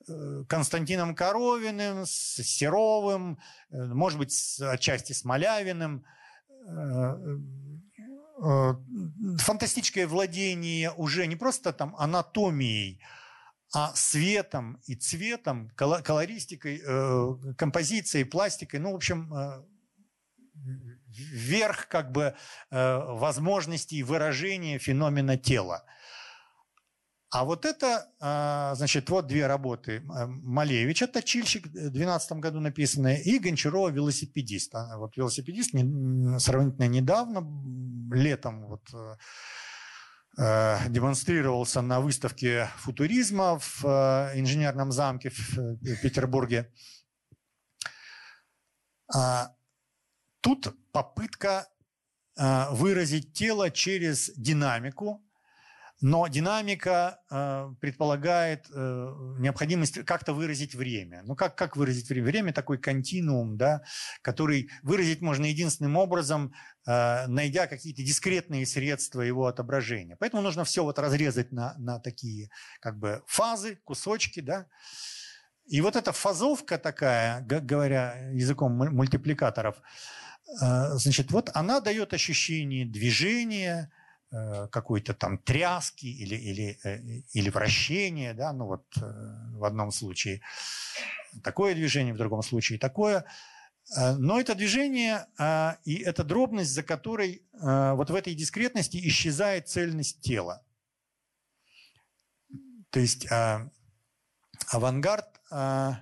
э, 0.07 0.45
Константином 0.49 1.15
Коровиным, 1.15 2.07
с 2.07 2.43
Серовым, 2.43 3.39
э, 3.71 3.85
может 3.85 4.19
быть, 4.19 4.61
отчасти 4.61 5.13
с 5.13 5.25
Малявиным. 5.25 6.05
Э, 6.69 7.39
фантастическое 9.39 10.07
владение 10.07 10.93
уже 10.93 11.27
не 11.27 11.37
просто 11.37 11.73
там 11.73 11.97
анатомией, 11.97 13.01
а 13.79 13.93
светом 13.95 14.81
и 14.87 14.95
цветом, 14.95 15.71
колористикой, 15.77 16.81
э, 16.83 17.53
композицией, 17.59 18.25
пластикой, 18.25 18.81
ну, 18.81 18.93
в 18.93 18.95
общем, 18.95 19.35
э, 19.35 19.65
верх 20.55 21.87
как 21.89 22.11
бы 22.11 22.35
э, 22.71 22.99
возможностей 22.99 24.03
выражения 24.03 24.79
феномена 24.79 25.37
тела. 25.37 25.85
А 27.29 27.45
вот 27.45 27.67
это, 27.67 28.07
значит, 28.77 29.11
вот 29.11 29.27
две 29.27 29.47
работы 29.47 30.01
Малевича, 30.07 31.07
«Точильщик» 31.07 31.67
в 31.67 31.71
2012 31.73 32.33
году 32.39 32.61
написанные, 32.61 33.23
и 33.23 33.39
Гончарова 33.39 33.91
«Велосипедист». 33.91 34.73
Вот 34.97 35.17
«Велосипедист» 35.17 35.73
сравнительно 36.41 36.89
недавно, 36.89 37.45
летом 38.15 38.69
вот 38.69 38.89
Э, 38.95 39.17
демонстрировался 40.37 41.81
на 41.81 42.01
выставке 42.01 42.69
футуризма 42.77 43.59
в 43.59 43.85
э, 43.85 44.39
инженерном 44.39 44.93
замке 44.93 45.31
в 45.31 45.59
э, 45.59 45.97
Петербурге. 46.03 46.71
А, 49.15 49.55
тут 50.41 50.77
попытка 50.93 51.69
выразить 52.39 53.33
тело 53.33 53.71
через 53.71 54.31
динамику, 54.37 55.26
но 56.01 56.27
динамика 56.29 57.21
э, 57.31 57.71
предполагает 57.81 58.67
э, 58.71 59.15
необходимость 59.39 60.05
как-то 60.05 60.35
выразить 60.35 60.75
время. 60.75 61.23
Ну 61.25 61.35
как, 61.35 61.57
как 61.57 61.77
выразить 61.77 62.09
время? 62.11 62.27
Время 62.27 62.53
такой 62.53 62.77
континуум, 62.77 63.57
да, 63.57 63.83
который 64.21 64.69
выразить 64.83 65.23
можно 65.23 65.47
единственным 65.47 65.97
образом, 65.97 66.53
э, 66.87 67.27
найдя 67.29 67.67
какие-то 67.67 68.03
дискретные 68.03 68.67
средства 68.67 69.23
его 69.23 69.47
отображения. 69.47 70.17
Поэтому 70.21 70.43
нужно 70.43 70.65
все 70.65 70.85
вот 70.85 70.99
разрезать 70.99 71.51
на, 71.51 71.75
на 71.79 71.99
такие 71.99 72.51
как 72.81 72.99
бы 72.99 73.23
фазы, 73.27 73.77
кусочки, 73.85 74.41
да. 74.41 74.67
И 75.67 75.81
вот 75.81 75.97
эта 75.97 76.13
фазовка 76.13 76.79
такая, 76.79 77.41
говоря 77.41 78.31
языком 78.33 78.73
мультипликаторов, 78.73 79.77
э, 80.61 80.91
значит, 80.99 81.31
вот 81.31 81.51
она 81.55 81.81
дает 81.81 82.13
ощущение 82.13 82.85
движения, 82.85 83.91
какой-то 84.31 85.15
там 85.15 85.39
тряски 85.39 86.07
или, 86.07 86.35
или, 86.35 86.79
э, 86.85 87.23
или 87.33 87.49
вращения, 87.49 88.35
да, 88.35 88.53
ну 88.53 88.67
вот 88.67 88.85
э, 88.97 89.01
в 89.53 89.65
одном 89.65 89.93
случае 89.93 90.43
такое 91.43 91.75
движение, 91.75 92.13
в 92.13 92.19
другом 92.19 92.43
случае 92.43 92.79
такое. 92.79 93.25
Но 93.97 94.41
это 94.41 94.57
движение 94.57 95.29
и 95.85 96.03
эта 96.03 96.25
дробность, 96.25 96.73
за 96.73 96.83
которой 96.83 97.45
вот 97.53 98.11
в 98.11 98.15
этой 98.17 98.35
дискретности 98.35 98.97
исчезает 99.07 99.69
цельность 99.69 100.21
тела. 100.23 100.67
То 102.91 102.99
есть 102.99 103.29
авангард 104.73 105.41
в 105.49 106.01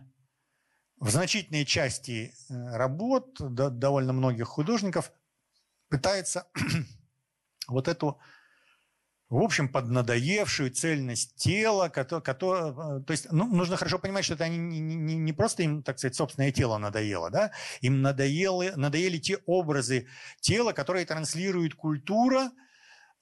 значительной 1.02 1.66
части 1.66 2.34
работ 2.48 3.36
довольно 3.38 4.14
многих 4.14 4.48
художников 4.48 5.12
пытается 5.90 6.46
вот 7.68 7.88
эту, 7.88 8.18
в 9.28 9.42
общем, 9.42 9.68
поднадоевшую 9.68 10.70
цельность 10.70 11.36
тела, 11.36 11.88
которая, 11.88 12.22
которая, 12.22 13.00
то 13.00 13.10
есть 13.10 13.30
ну, 13.32 13.46
нужно 13.46 13.76
хорошо 13.76 13.98
понимать, 13.98 14.24
что 14.24 14.34
это 14.34 14.48
не, 14.48 14.80
не, 14.80 15.16
не 15.16 15.32
просто 15.32 15.62
им, 15.62 15.82
так 15.82 15.98
сказать, 15.98 16.16
собственное 16.16 16.52
тело 16.52 16.78
надоело, 16.78 17.30
да? 17.30 17.52
им 17.80 18.02
надоело, 18.02 18.64
надоели 18.76 19.18
те 19.18 19.38
образы 19.46 20.06
тела, 20.40 20.72
которые 20.72 21.06
транслирует 21.06 21.74
культура, 21.74 22.50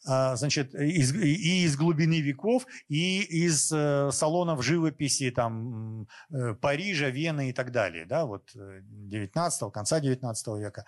значит, 0.05 0.75
из, 0.75 1.15
и 1.15 1.65
из 1.65 1.77
глубины 1.77 2.21
веков, 2.21 2.67
и 2.89 3.23
из 3.23 3.71
э, 3.73 4.11
салонов 4.13 4.65
живописи 4.65 5.31
там, 5.31 6.09
э, 6.31 6.55
Парижа, 6.55 7.09
Вены 7.09 7.51
и 7.51 7.53
так 7.53 7.71
далее, 7.71 8.05
да, 8.05 8.27
вот 8.27 8.51
19 8.55 9.63
э, 9.63 9.71
конца 9.71 10.01
19 10.01 10.47
века. 10.59 10.85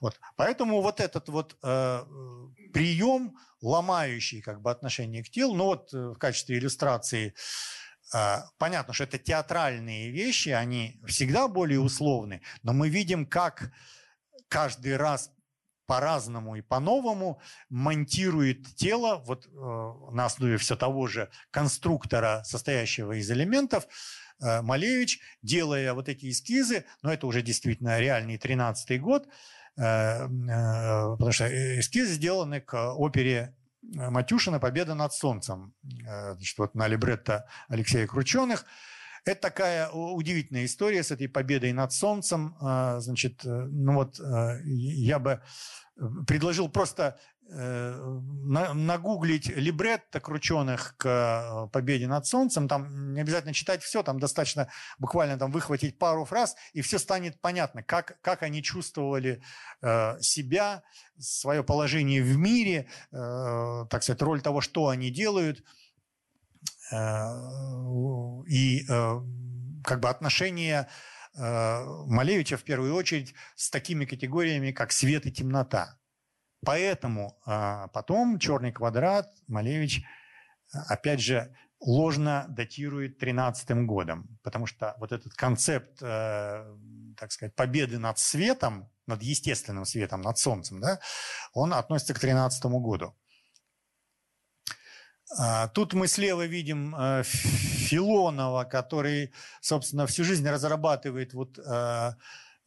Вот. 0.00 0.20
Поэтому 0.36 0.80
вот 0.80 1.00
этот 1.00 1.28
вот 1.28 1.56
э, 1.62 2.04
прием, 2.72 3.36
ломающий 3.60 4.40
как 4.42 4.60
бы 4.60 4.70
отношение 4.70 5.24
к 5.24 5.30
телу, 5.30 5.54
ну 5.54 5.64
вот 5.64 5.92
в 5.92 6.14
качестве 6.14 6.58
иллюстрации 6.58 7.34
понятно, 8.58 8.92
что 8.92 9.04
это 9.04 9.16
театральные 9.16 10.10
вещи, 10.10 10.50
они 10.50 11.00
всегда 11.06 11.48
более 11.48 11.80
условны, 11.80 12.42
но 12.62 12.72
мы 12.74 12.90
видим, 12.90 13.24
как 13.24 13.72
каждый 14.48 14.96
раз 14.96 15.30
по-разному 15.86 16.56
и 16.56 16.62
по-новому 16.62 17.40
монтирует 17.68 18.74
тело 18.76 19.22
вот, 19.26 19.46
э, 19.46 19.50
на 20.12 20.26
основе 20.26 20.56
все 20.56 20.76
того 20.76 21.06
же 21.06 21.30
конструктора, 21.50 22.42
состоящего 22.44 23.12
из 23.12 23.30
элементов, 23.30 23.86
э, 24.40 24.62
Малевич, 24.62 25.20
делая 25.42 25.92
вот 25.94 26.08
эти 26.08 26.30
эскизы, 26.30 26.84
но 27.02 27.12
это 27.12 27.26
уже 27.26 27.42
действительно 27.42 27.98
реальный 27.98 28.36
13-й 28.36 28.98
год, 28.98 29.28
э, 29.76 29.82
э, 29.82 30.26
потому 30.28 31.32
что 31.32 31.80
эскизы 31.80 32.14
сделаны 32.14 32.60
к 32.60 32.94
опере 32.94 33.54
Матюшина 33.82 34.60
«Победа 34.60 34.94
над 34.94 35.12
солнцем», 35.12 35.74
э, 36.06 36.34
значит, 36.34 36.56
вот 36.58 36.74
на 36.74 36.86
либретто 36.86 37.48
Алексея 37.68 38.06
Крученых. 38.06 38.64
Это 39.24 39.40
такая 39.40 39.88
удивительная 39.90 40.64
история 40.64 41.02
с 41.02 41.12
этой 41.12 41.28
победой 41.28 41.72
над 41.72 41.92
Солнцем. 41.92 42.56
А, 42.60 42.98
значит, 43.00 43.40
ну 43.44 43.94
вот 43.94 44.20
я 44.64 45.18
бы 45.18 45.40
предложил 46.26 46.68
просто 46.68 47.18
нагуглить 47.48 49.48
либретто 49.48 50.20
крученых 50.20 50.96
к 50.96 51.68
победе 51.72 52.06
над 52.06 52.24
Солнцем. 52.24 52.66
Там 52.66 53.12
не 53.12 53.20
обязательно 53.20 53.52
читать 53.52 53.82
все, 53.82 54.02
там 54.02 54.18
достаточно 54.18 54.68
буквально 54.98 55.38
там 55.38 55.52
выхватить 55.52 55.98
пару 55.98 56.24
фраз, 56.24 56.56
и 56.72 56.80
все 56.80 56.98
станет 56.98 57.40
понятно, 57.40 57.82
как, 57.82 58.18
как 58.22 58.42
они 58.42 58.62
чувствовали 58.62 59.42
себя, 60.20 60.82
свое 61.18 61.62
положение 61.62 62.22
в 62.22 62.36
мире, 62.38 62.88
так 63.10 64.02
сказать, 64.02 64.22
роль 64.22 64.40
того, 64.40 64.60
что 64.60 64.88
они 64.88 65.10
делают– 65.10 65.62
Э, 65.72 65.81
и 66.92 68.84
э, 68.88 69.20
как 69.84 70.00
бы 70.00 70.08
отношение 70.08 70.88
э, 71.34 71.84
Малевича 72.06 72.56
в 72.56 72.64
первую 72.64 72.94
очередь 72.94 73.34
с 73.56 73.70
такими 73.70 74.04
категориями, 74.04 74.72
как 74.72 74.92
свет 74.92 75.26
и 75.26 75.32
темнота. 75.32 75.98
Поэтому 76.64 77.40
потом 77.92 78.38
черный 78.38 78.70
квадрат 78.70 79.28
Малевич, 79.48 80.04
опять 80.70 81.20
же, 81.20 81.52
ложно 81.80 82.46
датирует 82.50 83.18
13 83.18 83.84
годом, 83.84 84.38
потому 84.44 84.66
что 84.66 84.94
вот 85.00 85.10
этот 85.10 85.34
концепт, 85.34 85.98
так 85.98 87.32
сказать, 87.32 87.56
победы 87.56 87.98
над 87.98 88.20
светом, 88.20 88.88
над 89.08 89.24
естественным 89.24 89.84
светом, 89.84 90.20
над 90.20 90.38
солнцем, 90.38 90.80
да, 90.80 91.00
он 91.52 91.74
относится 91.74 92.14
к 92.14 92.20
13 92.20 92.64
году. 92.66 93.12
А, 95.38 95.68
тут 95.68 95.94
мы 95.94 96.08
слева 96.08 96.44
видим 96.44 96.94
э, 96.94 97.22
Филонова, 97.24 98.64
который, 98.64 99.32
собственно, 99.60 100.06
всю 100.06 100.24
жизнь 100.24 100.46
разрабатывает 100.46 101.32
вот 101.32 101.58
э, 101.58 102.12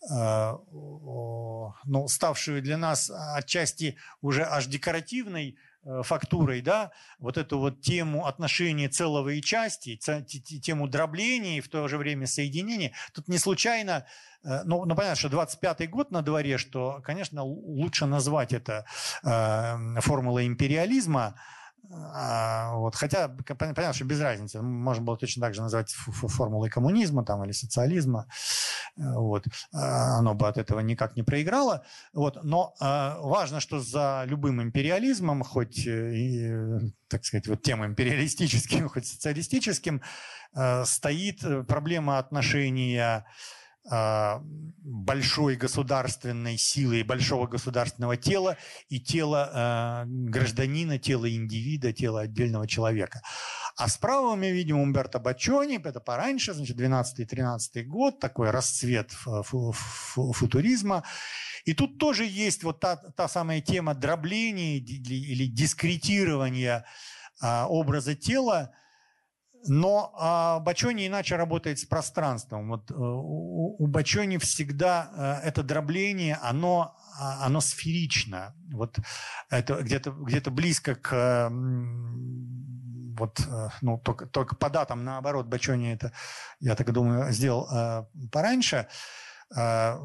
э, 0.09 0.53
ну, 0.71 2.07
ставшую 2.07 2.61
для 2.61 2.77
нас 2.77 3.11
отчасти 3.11 3.97
уже 4.21 4.43
аж 4.43 4.65
декоративной 4.65 5.57
фактурой, 6.01 6.61
да, 6.61 6.91
вот 7.19 7.37
эту 7.37 7.59
вот 7.59 7.81
тему 7.81 8.25
отношений 8.25 8.87
целого 8.87 9.29
и 9.29 9.41
части, 9.41 9.95
тему 9.95 10.87
дробления 10.87 11.59
и 11.59 11.61
в 11.61 11.69
то 11.69 11.87
же 11.87 11.99
время 11.99 12.25
соединения. 12.25 12.91
Тут 13.13 13.27
не 13.27 13.37
случайно, 13.37 14.07
ну, 14.41 14.85
ну 14.85 14.95
понятно, 14.95 15.15
что 15.15 15.27
25-й 15.27 15.85
год 15.85 16.09
на 16.09 16.23
дворе, 16.23 16.57
что, 16.57 17.01
конечно, 17.03 17.43
лучше 17.43 18.07
назвать 18.07 18.51
это 18.51 18.87
формулой 19.21 20.47
империализма, 20.47 21.35
вот, 21.89 22.95
хотя 22.95 23.29
понятно, 23.29 23.93
что 23.93 24.05
без 24.05 24.19
разницы. 24.21 24.61
Можно 24.61 25.03
было 25.03 25.17
точно 25.17 25.41
так 25.41 25.53
же 25.53 25.61
назвать 25.61 25.91
формулой 25.91 26.69
коммунизма 26.69 27.25
там, 27.25 27.43
или 27.43 27.51
социализма. 27.51 28.27
Э, 28.97 29.13
вот. 29.15 29.45
А, 29.73 30.19
оно 30.19 30.33
бы 30.33 30.47
от 30.47 30.57
этого 30.57 30.79
никак 30.79 31.15
не 31.15 31.23
проиграло. 31.23 31.83
Вот. 32.13 32.43
Но 32.43 32.73
а, 32.79 33.17
важно, 33.19 33.59
что 33.59 33.79
за 33.79 34.23
любым 34.27 34.61
империализмом, 34.61 35.43
хоть 35.43 35.85
э, 35.85 36.15
и, 36.15 36.91
так 37.07 37.25
сказать, 37.25 37.47
вот 37.47 37.61
тем 37.61 37.85
империалистическим, 37.85 38.89
хоть 38.89 39.07
социалистическим, 39.07 40.01
э, 40.55 40.85
стоит 40.85 41.67
проблема 41.67 42.17
отношения 42.17 43.01
а, 43.01 43.25
большой 44.85 45.55
государственной 45.55 46.57
силы 46.57 46.99
и 46.99 47.03
большого 47.03 47.47
государственного 47.47 48.17
тела 48.17 48.57
и 48.89 48.99
тела 48.99 50.05
э, 50.05 50.07
гражданина, 50.07 50.99
тела 50.99 51.29
индивида, 51.29 51.91
тела 51.91 52.21
отдельного 52.21 52.67
человека. 52.67 53.21
А 53.77 53.87
справа 53.87 54.35
мы 54.35 54.51
видим 54.51 54.79
Умберто 54.79 55.19
Бачони, 55.19 55.81
это 55.83 55.99
пораньше, 55.99 56.53
значит, 56.53 56.79
12-13 56.79 57.83
год, 57.83 58.19
такой 58.19 58.51
расцвет 58.51 59.11
фу 59.11 59.71
фу 59.71 60.31
футуризма. 60.33 61.03
И 61.65 61.73
тут 61.73 61.97
тоже 61.97 62.25
есть 62.25 62.63
вот 62.63 62.79
та, 62.79 62.95
та 62.95 63.27
самая 63.27 63.61
тема 63.61 63.95
дробления 63.95 64.77
или 64.77 65.45
дискретирования 65.47 66.85
э, 67.41 67.63
образа 67.63 68.15
тела, 68.15 68.71
но 69.67 70.13
а, 70.15 70.59
Бачони 70.59 71.07
иначе 71.07 71.35
работает 71.35 71.79
с 71.79 71.85
пространством. 71.85 72.69
Вот, 72.69 72.91
э, 72.91 72.93
у, 72.95 73.75
у 73.77 73.87
Бачони 73.87 74.37
всегда 74.37 75.41
э, 75.43 75.47
это 75.47 75.63
дробление, 75.63 76.39
оно, 76.41 76.95
а, 77.19 77.45
оно 77.45 77.61
сферично. 77.61 78.53
Вот 78.71 78.97
это 79.49 79.81
где-то 79.81 80.11
где 80.11 80.39
близко 80.41 80.95
к 80.95 81.49
вот, 83.17 83.39
э, 83.39 83.69
ну, 83.81 83.97
только, 83.97 84.25
только 84.25 84.55
по 84.55 84.69
датам, 84.69 85.03
наоборот, 85.03 85.47
Бачони 85.47 85.93
это, 85.93 86.11
я 86.59 86.75
так 86.75 86.91
думаю, 86.91 87.31
сделал 87.31 88.07
пораньше. 88.31 88.87
Э, 89.55 89.97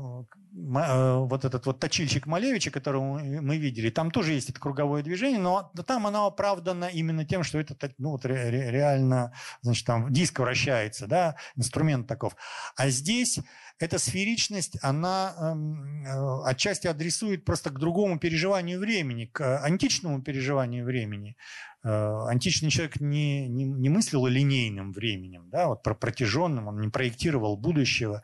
Э, 0.52 1.18
вот 1.18 1.44
этот 1.44 1.66
вот 1.66 1.78
точильщик 1.78 2.26
Малевича, 2.26 2.70
которого 2.70 3.18
мы 3.20 3.56
видели, 3.56 3.90
там 3.90 4.10
тоже 4.10 4.32
есть 4.32 4.50
это 4.50 4.60
круговое 4.60 5.02
движение, 5.02 5.38
но 5.38 5.70
там 5.86 6.06
оно 6.06 6.26
оправдано 6.26 6.86
именно 6.86 7.24
тем, 7.24 7.44
что 7.44 7.58
это 7.58 7.76
ну, 7.98 8.10
вот 8.10 8.24
реально, 8.24 9.32
значит, 9.62 9.86
там 9.86 10.12
диск 10.12 10.40
вращается, 10.40 11.06
да, 11.06 11.36
инструмент 11.56 12.08
таков. 12.08 12.34
А 12.76 12.88
здесь 12.88 13.38
эта 13.78 13.98
сферичность, 13.98 14.76
она 14.82 15.34
эм, 15.38 16.04
э, 16.04 16.42
отчасти 16.44 16.88
адресует 16.88 17.44
просто 17.44 17.70
к 17.70 17.78
другому 17.78 18.18
переживанию 18.18 18.80
времени, 18.80 19.26
к 19.26 19.58
античному 19.62 20.20
переживанию 20.20 20.84
времени. 20.84 21.36
Э, 21.84 22.26
античный 22.28 22.70
человек 22.70 23.00
не, 23.00 23.48
не, 23.48 23.64
не 23.64 23.88
мыслил 23.88 24.26
линейным 24.26 24.92
временем, 24.92 25.48
да, 25.48 25.68
вот 25.68 25.82
про 25.82 25.94
протяженным, 25.94 26.68
он 26.68 26.80
не 26.80 26.88
проектировал 26.88 27.56
будущего 27.56 28.22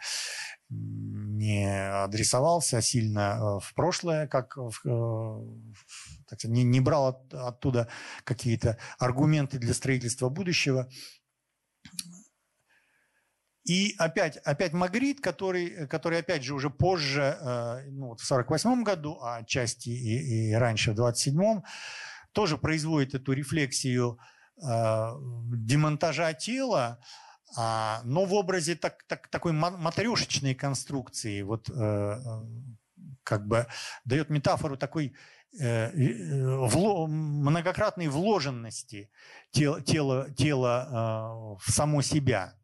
не 0.69 1.67
адресовался 2.05 2.81
сильно 2.83 3.39
э, 3.39 3.61
в 3.61 3.73
прошлое, 3.75 4.27
как 4.27 4.57
в, 4.57 4.81
э, 4.85 6.21
так 6.29 6.41
сказать, 6.41 6.57
не, 6.57 6.65
не 6.65 6.81
брал 6.81 7.09
от, 7.09 7.35
оттуда 7.35 7.89
какие-то 8.25 8.79
аргументы 8.99 9.59
для 9.59 9.75
строительства 9.75 10.29
будущего. 10.29 10.89
И 13.65 13.95
опять, 13.99 14.37
опять 14.39 14.73
Магрит, 14.73 15.21
который, 15.21 15.89
который 15.89 16.19
опять 16.21 16.43
же 16.43 16.55
уже 16.55 16.71
позже, 16.71 17.39
э, 17.41 17.91
ну, 17.91 18.09
вот 18.09 18.21
в 18.21 18.25
1948 18.25 18.83
году, 18.83 19.19
а 19.21 19.37
отчасти 19.37 19.91
и, 19.91 20.51
и 20.51 20.53
раньше, 20.55 20.91
в 20.91 20.95
1927, 20.95 21.63
тоже 22.33 22.59
производит 22.59 23.15
эту 23.15 23.33
рефлексию 23.33 24.19
демонтажа 24.59 26.33
тела, 26.33 26.99
но 27.57 28.25
в 28.25 28.35
образе 28.35 28.75
так, 28.75 29.05
так, 29.05 29.29
такой 29.29 29.53
матрешечной 29.53 30.55
конструкции, 30.55 31.43
вот 31.43 31.71
э, 31.71 32.19
как 33.23 33.47
бы 33.47 33.67
дает 34.05 34.31
метафору 34.31 34.77
такой 34.77 35.15
э, 35.59 35.91
э, 35.91 37.07
многократной 37.07 38.09
вложенности 38.09 39.11
тела, 39.53 39.81
тела, 39.81 40.31
тела 40.37 41.57
в 41.65 41.71
само 41.71 42.03
себя. 42.03 42.56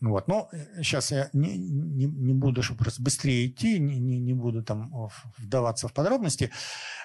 Вот. 0.00 0.28
Но 0.28 0.48
сейчас 0.76 1.10
я 1.10 1.28
не, 1.32 1.58
не, 1.58 2.04
не 2.04 2.32
буду, 2.32 2.62
чтобы 2.62 2.84
просто 2.84 3.02
быстрее 3.02 3.48
идти, 3.48 3.80
не, 3.80 3.98
не, 3.98 4.18
не 4.20 4.32
буду 4.32 4.62
там 4.62 4.92
вдаваться 5.38 5.88
в 5.88 5.92
подробности. 5.92 6.52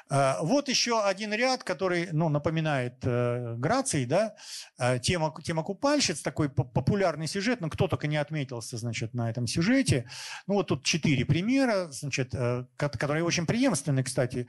А, 0.09 0.37
вот 0.43 0.69
еще 0.69 1.03
один 1.03 1.33
ряд, 1.33 1.63
который 1.63 2.09
ну, 2.11 2.29
напоминает 2.29 2.97
э, 3.03 3.55
Граций, 3.57 4.05
да, 4.05 4.35
а, 4.77 4.99
тема, 4.99 5.33
тема 5.43 5.63
купальщиц, 5.63 6.21
такой 6.21 6.49
популярный 6.49 7.27
сюжет, 7.27 7.61
но 7.61 7.69
кто 7.69 7.87
только 7.87 8.05
не 8.05 8.17
отметился, 8.17 8.77
значит, 8.77 9.15
на 9.15 9.29
этом 9.31 9.47
сюжете. 9.47 10.07
Ну, 10.45 10.53
вот 10.55 10.67
тут 10.67 10.83
четыре 10.83 11.25
примера, 11.25 11.87
значит, 11.89 12.35
э, 12.35 12.65
которые 12.77 13.23
очень 13.23 13.47
преемственны, 13.47 14.03
кстати, 14.03 14.47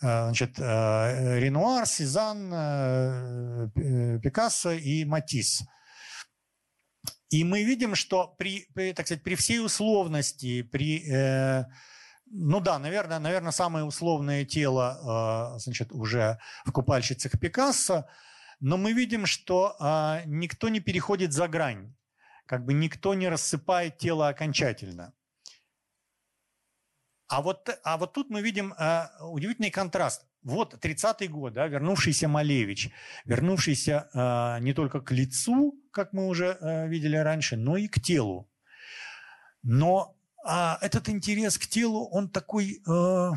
э, 0.00 0.24
значит, 0.24 0.58
Ренуар, 0.58 1.86
Сезанн, 1.86 3.70
Пикассо 4.22 4.72
и 4.72 5.04
Матисс. 5.04 5.62
И 7.32 7.44
мы 7.44 7.64
видим, 7.64 7.94
что 7.94 8.34
при, 8.38 8.66
при 8.74 8.92
так 8.92 9.06
сказать, 9.06 9.24
при 9.24 9.36
всей 9.36 9.64
условности, 9.64 10.60
при, 10.62 11.02
э, 11.10 11.64
ну 12.26 12.60
да, 12.60 12.78
наверное, 12.78 13.18
наверное, 13.18 13.52
самое 13.52 13.86
условное 13.86 14.44
тело, 14.44 15.54
э, 15.56 15.58
значит, 15.58 15.92
уже 15.92 16.38
в 16.66 16.72
купальщицах 16.72 17.40
Пикассо, 17.40 18.06
но 18.60 18.76
мы 18.76 18.92
видим, 18.92 19.24
что 19.24 19.76
э, 19.80 20.24
никто 20.26 20.68
не 20.68 20.80
переходит 20.80 21.32
за 21.32 21.48
грань, 21.48 21.94
как 22.44 22.66
бы 22.66 22.74
никто 22.74 23.14
не 23.14 23.30
рассыпает 23.30 23.96
тело 23.96 24.28
окончательно. 24.28 25.14
А 27.28 27.40
вот, 27.40 27.70
а 27.82 27.96
вот 27.96 28.12
тут 28.12 28.28
мы 28.28 28.42
видим 28.42 28.74
э, 28.74 29.06
удивительный 29.22 29.70
контраст. 29.70 30.26
Вот 30.42 30.74
30-й 30.74 31.28
год, 31.28 31.54
да, 31.54 31.66
вернувшийся 31.66 32.28
Малевич, 32.28 32.90
вернувшийся 33.24 34.10
э, 34.12 34.62
не 34.62 34.74
только 34.74 35.00
к 35.00 35.12
лицу, 35.12 35.81
как 35.92 36.12
мы 36.12 36.26
уже 36.26 36.56
э, 36.60 36.88
видели 36.88 37.16
раньше, 37.16 37.56
но 37.56 37.76
и 37.76 37.86
к 37.86 38.00
телу. 38.00 38.48
Но 39.62 40.16
э, 40.48 40.74
этот 40.80 41.08
интерес 41.08 41.58
к 41.58 41.66
телу, 41.66 42.08
он 42.10 42.28
такой, 42.28 42.82
э, 42.86 43.30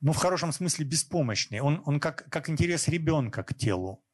ну, 0.00 0.12
в 0.12 0.16
хорошем 0.16 0.52
смысле, 0.52 0.84
беспомощный. 0.84 1.60
Он, 1.60 1.82
он 1.86 1.98
как, 1.98 2.28
как 2.30 2.48
интерес 2.48 2.88
ребенка 2.88 3.42
к 3.42 3.54
телу. 3.54 4.04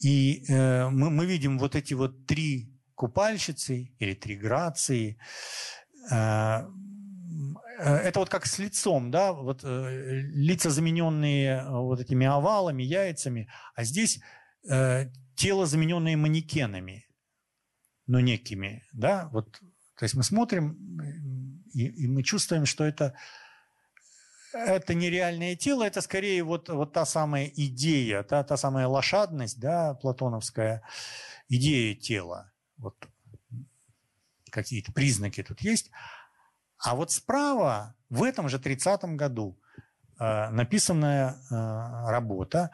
И 0.00 0.44
э, 0.48 0.88
мы, 0.88 1.10
мы 1.10 1.26
видим 1.26 1.58
вот 1.58 1.76
эти 1.76 1.94
вот 1.94 2.26
три 2.26 2.72
купальщицы 2.94 3.92
или 3.98 4.14
три 4.14 4.36
грации. 4.36 5.18
Э, 6.10 6.66
э, 7.78 7.94
это 7.94 8.18
вот 8.18 8.28
как 8.28 8.46
с 8.46 8.58
лицом, 8.58 9.10
да, 9.10 9.32
вот 9.32 9.60
э, 9.64 10.22
лица, 10.34 10.70
замененные 10.70 11.58
э, 11.58 11.70
вот 11.70 12.00
этими 12.00 12.26
овалами, 12.26 12.82
яйцами, 12.82 13.48
а 13.74 13.84
здесь 13.84 14.20
э, 14.68 15.10
тело, 15.36 15.66
замененное 15.66 16.16
манекенами, 16.16 17.06
но 18.06 18.20
некими, 18.20 18.84
да, 18.92 19.28
вот, 19.32 19.52
то 19.96 20.04
есть 20.04 20.14
мы 20.14 20.22
смотрим 20.22 21.62
и, 21.72 21.86
и 21.86 22.06
мы 22.08 22.22
чувствуем, 22.22 22.66
что 22.66 22.84
это 22.84 23.14
это 24.52 24.94
нереальное 24.94 25.54
тело, 25.54 25.84
это 25.84 26.00
скорее 26.00 26.42
вот, 26.42 26.68
вот 26.68 26.92
та 26.92 27.04
самая 27.04 27.46
идея, 27.46 28.22
та, 28.22 28.42
та 28.42 28.56
самая 28.56 28.86
лошадность, 28.86 29.60
да, 29.60 29.94
платоновская 29.94 30.82
идея 31.48 31.94
тела. 31.94 32.52
Вот 32.78 32.96
какие-то 34.50 34.92
признаки 34.92 35.42
тут 35.42 35.60
есть. 35.60 35.90
А 36.78 36.94
вот 36.94 37.10
справа, 37.10 37.94
в 38.08 38.22
этом 38.22 38.48
же 38.48 38.58
30-м 38.58 39.16
году, 39.16 39.58
э, 40.18 40.50
написанная 40.50 41.32
э, 41.50 42.10
работа, 42.10 42.70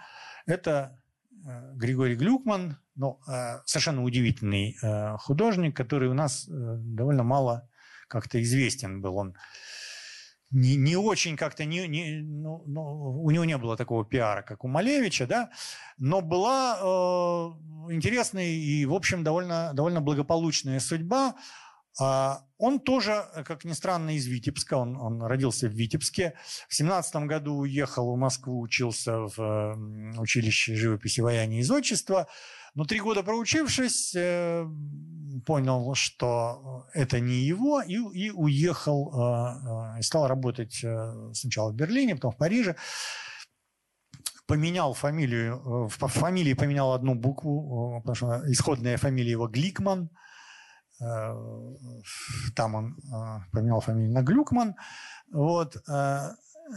это 0.47 1.02
Григорий 1.75 2.15
Глюкман, 2.15 2.77
ну, 2.95 3.21
э, 3.29 3.61
совершенно 3.65 4.05
удивительный 4.05 4.77
э, 4.83 5.17
художник, 5.19 5.77
который 5.77 6.09
у 6.09 6.15
нас 6.15 6.49
э, 6.49 6.51
довольно 6.51 7.23
мало 7.23 7.69
как-то 8.09 8.43
известен 8.43 9.01
был. 9.01 9.17
Он 9.17 9.35
не, 10.53 10.77
не 10.77 10.97
очень 10.97 11.37
как-то, 11.37 11.65
не, 11.65 11.89
не, 11.89 12.21
ну, 12.23 12.63
ну, 12.67 13.23
у 13.23 13.31
него 13.31 13.45
не 13.45 13.57
было 13.57 13.77
такого 13.77 14.05
пиара, 14.05 14.43
как 14.43 14.65
у 14.65 14.69
Малевича, 14.69 15.27
да, 15.27 15.51
но 15.99 16.21
была 16.21 16.79
э, 16.79 17.93
интересная 17.95 18.47
и, 18.47 18.85
в 18.85 18.95
общем, 18.95 19.25
довольно, 19.25 19.73
довольно 19.75 20.01
благополучная 20.01 20.79
судьба. 20.79 21.35
А 22.01 22.47
он 22.57 22.81
тоже, 22.81 23.25
как 23.45 23.65
ни 23.65 23.73
странно, 23.73 24.17
из 24.17 24.27
Витебска, 24.27 24.75
он, 24.75 24.97
он 24.97 25.23
родился 25.23 25.69
в 25.69 25.73
Витебске. 25.73 26.35
В 26.69 26.75
семнадцатом 26.75 27.27
году 27.27 27.55
уехал 27.57 28.15
в 28.15 28.19
Москву, 28.19 28.61
учился 28.61 29.27
в 29.37 29.77
училище 30.19 30.75
живописи, 30.75 31.21
ваяния 31.21 31.61
и 31.61 31.63
зодчества. 31.63 32.29
Но 32.75 32.85
три 32.87 33.01
года 33.01 33.23
проучившись, 33.23 34.15
э, 34.15 34.67
понял, 35.45 35.95
что 35.95 36.87
это 36.95 37.21
не 37.21 37.35
его, 37.35 37.83
и, 37.83 37.97
и 37.97 38.31
уехал, 38.31 39.13
э, 39.13 39.97
э, 39.97 40.01
и 40.01 40.03
стал 40.03 40.27
работать 40.27 40.83
сначала 41.35 41.71
в 41.71 41.75
Берлине, 41.75 42.15
потом 42.15 42.33
в 42.33 42.39
Париже. 42.39 42.77
Поменял 44.47 44.95
фамилию, 44.95 45.89
в 45.89 46.09
фамилии 46.09 46.55
поменял 46.55 46.93
одну 46.95 47.15
букву, 47.15 48.03
потому 48.05 48.15
что 48.15 48.51
исходная 48.51 48.97
фамилия 48.97 49.33
его 49.33 49.49
Гликман. 49.49 50.11
Там 52.55 52.75
он 52.75 52.97
поменял 53.53 53.81
фамилию 53.81 54.13
на 54.13 54.23
Глюкман. 54.23 54.77
Вот. 55.33 55.77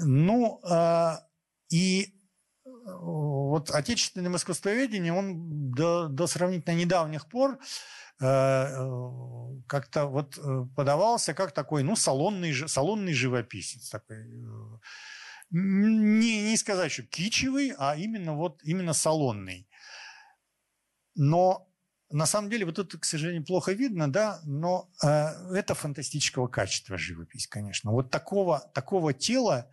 Ну, 0.02 0.62
и 1.70 2.16
вот 2.86 3.72
отечественным 3.72 4.36
искусствоведением 4.36 5.16
он 5.16 5.72
до, 5.72 6.08
до 6.08 6.28
сравнительно 6.28 6.76
недавних 6.76 7.28
пор 7.28 7.60
э, 8.20 8.26
э, 8.26 9.62
как-то 9.68 10.06
вот 10.06 10.38
э, 10.38 10.66
подавался 10.76 11.34
как 11.34 11.52
такой, 11.52 11.84
ну, 11.84 11.96
салонный, 11.96 12.54
салонный 12.54 13.14
живописец. 13.14 13.90
Такой, 13.90 14.18
не, 15.50 16.50
не 16.50 16.58
сказать, 16.58 16.92
что 16.92 17.04
кичевый, 17.04 17.74
а 17.78 17.96
именно 17.96 18.36
вот 18.36 18.62
именно 18.64 18.94
салонный. 18.94 19.68
Но 21.16 21.68
на 22.10 22.26
самом 22.26 22.50
деле, 22.50 22.66
вот 22.66 22.76
тут, 22.76 22.96
к 22.96 23.06
сожалению, 23.06 23.46
плохо 23.46 23.72
видно, 23.74 24.12
да, 24.12 24.42
но 24.46 24.90
э, 25.04 25.08
это 25.56 25.74
фантастического 25.76 26.48
качества 26.48 26.98
живопись, 26.98 27.48
конечно. 27.48 27.92
Вот 27.92 28.12
такого, 28.12 28.60
такого 28.74 29.14
тела, 29.14 29.70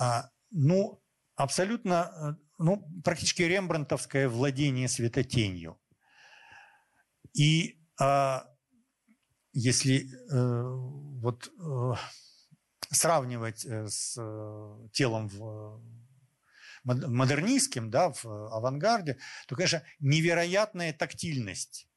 э, 0.00 0.22
ну, 0.50 1.02
абсолютно, 1.36 2.36
э, 2.38 2.44
ну, 2.58 2.86
практически 3.02 3.42
рембрандтовское 3.42 4.28
владение 4.28 4.88
светотенью. 4.88 5.78
И 7.34 7.80
а, 8.00 8.46
если 9.52 10.08
э, 10.30 10.62
вот 11.20 11.48
э, 11.58 11.92
сравнивать 12.90 13.64
э, 13.64 13.86
с 13.86 14.16
э, 14.18 14.88
телом 14.92 15.28
в 15.28 15.80
модернистским, 16.84 17.90
да, 17.90 18.10
в 18.10 18.24
авангарде, 18.24 19.18
то, 19.46 19.56
конечно, 19.56 19.82
невероятная 20.00 20.92
тактильность. 20.92 21.88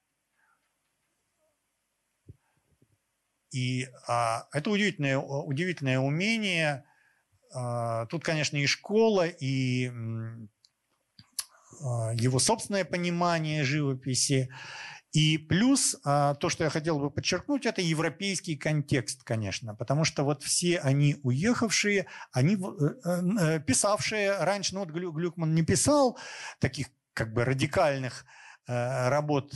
И 3.52 3.88
а, 4.08 4.48
это 4.52 4.70
удивительное, 4.70 5.18
удивительное 5.18 6.00
умение 6.00 6.86
а, 7.54 8.06
тут, 8.08 8.24
конечно, 8.24 8.58
и 8.58 8.66
школа, 8.66 9.28
и 9.28 9.90
а, 11.82 12.14
его 12.14 12.40
собственное 12.40 12.86
понимание 12.86 13.64
живописи. 13.64 14.50
И 15.14 15.38
плюс 15.38 15.96
а, 16.04 16.36
то, 16.36 16.50
что 16.50 16.64
я 16.64 16.70
хотел 16.70 17.00
бы 17.00 17.10
подчеркнуть, 17.10 17.66
это 17.66 17.82
европейский 17.82 18.56
контекст, 18.56 19.24
конечно, 19.24 19.74
потому 19.74 20.04
что 20.04 20.24
вот 20.24 20.44
все 20.44 20.80
они 20.80 21.18
уехавшие, 21.24 22.08
они 22.32 22.56
э, 22.56 23.12
э, 23.40 23.60
писавшие 23.62 24.38
раньше, 24.44 24.76
ну 24.76 24.82
вот 24.82 24.90
Глюкман 24.90 25.56
не 25.56 25.64
писал 25.64 26.18
таких 26.60 26.88
как 27.14 27.34
бы 27.34 27.46
радикальных 27.46 28.26
э, 28.68 29.10
работ, 29.10 29.54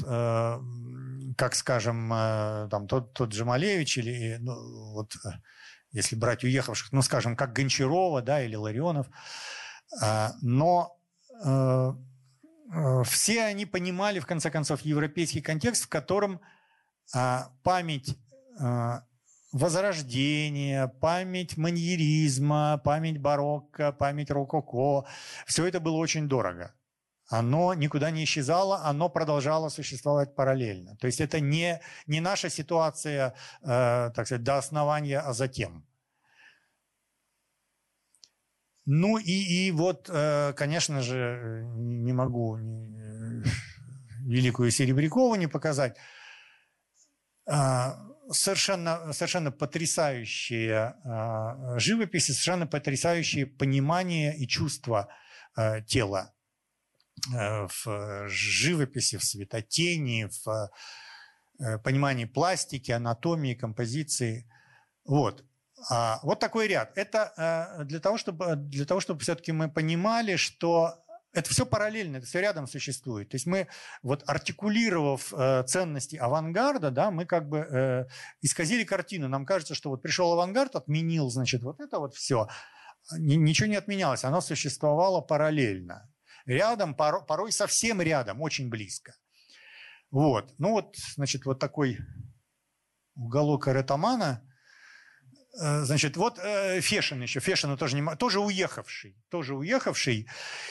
как, 1.37 1.55
скажем, 1.55 2.09
там 2.69 2.87
тот, 2.87 3.13
тот 3.13 3.33
же 3.33 3.45
Малевич 3.45 3.97
или 3.97 4.37
ну, 4.39 4.93
вот 4.93 5.13
если 5.91 6.15
брать 6.15 6.43
уехавших, 6.43 6.91
ну, 6.91 7.01
скажем, 7.01 7.35
как 7.35 7.53
Гончарова, 7.53 8.21
да, 8.21 8.43
или 8.43 8.55
Ларионов. 8.55 9.07
А, 10.01 10.31
но 10.41 10.97
э, 11.43 11.49
э, 11.49 11.93
все 13.03 13.43
они 13.43 13.65
понимали, 13.65 14.19
в 14.19 14.25
конце 14.25 14.49
концов, 14.49 14.81
европейский 14.81 15.41
контекст, 15.41 15.85
в 15.85 15.89
котором 15.89 16.41
а, 17.13 17.49
память 17.63 18.17
а, 18.59 19.03
Возрождения, 19.51 20.87
память 20.87 21.57
маньеризма, 21.57 22.81
память 22.85 23.17
барокко, 23.17 23.91
память 23.91 24.31
рококо, 24.31 25.05
все 25.45 25.65
это 25.65 25.81
было 25.81 25.97
очень 25.97 26.29
дорого 26.29 26.73
оно 27.31 27.73
никуда 27.73 28.11
не 28.11 28.25
исчезало, 28.25 28.83
оно 28.83 29.09
продолжало 29.09 29.69
существовать 29.69 30.35
параллельно. 30.35 30.97
То 30.97 31.07
есть 31.07 31.21
это 31.21 31.39
не, 31.39 31.79
не 32.05 32.19
наша 32.19 32.49
ситуация, 32.49 33.33
э, 33.61 34.11
так 34.13 34.25
сказать, 34.25 34.43
до 34.43 34.57
основания, 34.57 35.19
а 35.19 35.33
затем. 35.33 35.85
Ну 38.85 39.17
и, 39.17 39.67
и 39.67 39.71
вот, 39.71 40.09
э, 40.11 40.53
конечно 40.53 41.01
же, 41.01 41.63
не 41.75 42.13
могу 42.13 42.57
э, 42.57 43.43
великую 44.25 44.71
Серебрякову 44.71 45.35
не 45.35 45.47
показать. 45.47 45.97
Э, 47.45 47.91
совершенно, 48.31 49.13
совершенно 49.13 49.51
потрясающие 49.51 50.95
э, 51.03 51.79
живописи, 51.79 52.31
совершенно 52.31 52.67
потрясающее 52.67 53.45
понимание 53.45 54.35
и 54.35 54.47
чувство 54.47 55.09
э, 55.55 55.81
тела 55.83 56.33
Э, 57.35 57.67
в 57.67 58.27
живописи, 58.29 59.17
в 59.17 59.23
светотении, 59.23 60.27
в 60.43 60.71
э, 61.59 61.77
понимании 61.79 62.25
пластики, 62.25 62.91
анатомии, 62.91 63.53
композиции. 63.53 64.49
Вот. 65.05 65.45
А, 65.89 66.19
вот 66.23 66.39
такой 66.39 66.67
ряд. 66.67 66.97
Это 66.97 67.77
э, 67.79 67.83
для 67.85 67.99
того, 67.99 68.17
чтобы, 68.17 68.55
для 68.55 68.85
того, 68.85 68.99
чтобы 68.99 69.21
все-таки 69.21 69.51
мы 69.51 69.69
понимали, 69.69 70.35
что 70.35 71.03
это 71.33 71.49
все 71.49 71.65
параллельно, 71.65 72.17
это 72.17 72.25
все 72.25 72.41
рядом 72.41 72.67
существует. 72.67 73.29
То 73.29 73.35
есть 73.35 73.45
мы, 73.45 73.67
вот 74.03 74.23
артикулировав 74.27 75.33
э, 75.33 75.63
ценности 75.63 76.17
авангарда, 76.17 76.91
да, 76.91 77.09
мы 77.09 77.25
как 77.25 77.47
бы 77.47 77.59
э, 77.59 78.05
исказили 78.41 78.83
картину. 78.83 79.27
Нам 79.27 79.45
кажется, 79.45 79.75
что 79.75 79.89
вот 79.89 80.01
пришел 80.01 80.31
авангард, 80.33 80.75
отменил, 80.75 81.29
значит, 81.29 81.63
вот 81.63 81.79
это 81.79 81.99
вот 81.99 82.15
все. 82.15 82.47
Ничего 83.17 83.67
не 83.67 83.77
отменялось, 83.77 84.23
оно 84.23 84.41
существовало 84.41 85.21
параллельно 85.21 86.09
рядом, 86.45 86.95
порой 86.95 87.51
совсем 87.51 88.01
рядом, 88.01 88.41
очень 88.41 88.69
близко. 88.69 89.15
Вот. 90.11 90.53
Ну 90.57 90.71
вот, 90.71 90.95
значит, 91.15 91.45
вот 91.45 91.59
такой 91.59 91.97
уголок 93.15 93.67
Аретамана. 93.67 94.43
Э, 95.59 95.83
значит, 95.83 96.15
вот 96.15 96.39
э, 96.41 96.79
Фешин 96.79 97.21
еще, 97.21 97.41
Фешин 97.41 97.77
тоже, 97.77 97.99
не, 97.99 98.15
тоже 98.15 98.39
уехавший, 98.39 99.15
тоже 99.29 99.53
уехавший, 99.53 100.27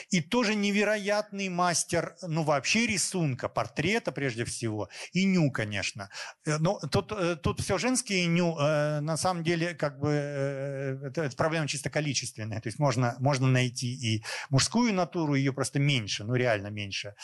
и 0.09 0.23
тоже 0.23 0.55
невероятный 0.55 1.49
мастер, 1.51 2.17
ну, 2.23 2.45
вообще 2.45 2.87
рисунка, 2.87 3.49
портрета 3.49 4.11
прежде 4.11 4.45
всего, 4.45 4.89
и 5.13 5.25
ню, 5.25 5.51
конечно. 5.51 6.09
Э, 6.47 6.57
но 6.59 6.79
тут, 6.79 7.13
тут 7.43 7.61
все 7.61 7.77
женские 7.77 8.27
ню, 8.27 8.55
на 8.57 9.17
самом 9.17 9.45
деле, 9.45 9.75
как 9.75 9.99
бы, 9.99 10.09
это, 10.11 11.23
это 11.25 11.37
проблема 11.37 11.69
чисто 11.69 11.91
количественная, 11.91 12.61
то 12.61 12.69
есть 12.69 12.79
можно, 12.79 13.17
можно 13.19 13.47
найти 13.47 13.93
и 13.93 14.25
мужскую 14.49 14.95
натуру, 14.95 15.35
ее 15.35 15.53
просто 15.53 15.79
меньше, 15.79 16.25
ну, 16.25 16.35
реально 16.35 16.69
меньше 16.69 17.15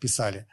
писали. 0.00 0.46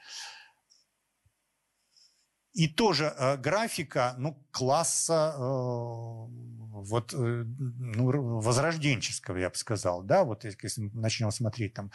И 2.55 2.67
тоже 2.69 3.13
э, 3.17 3.35
графика 3.35 4.15
ну, 4.17 4.41
класса 4.51 5.35
э, 5.37 5.39
вот, 5.39 7.13
э, 7.13 7.17
ну, 7.17 8.39
возрожденческого, 8.39 9.35
я 9.37 9.49
бы 9.49 9.55
сказал. 9.55 10.03
Да? 10.03 10.23
Вот 10.23 10.45
если 10.45 10.69
начнем 10.93 11.31
смотреть 11.31 11.73
там, 11.73 11.91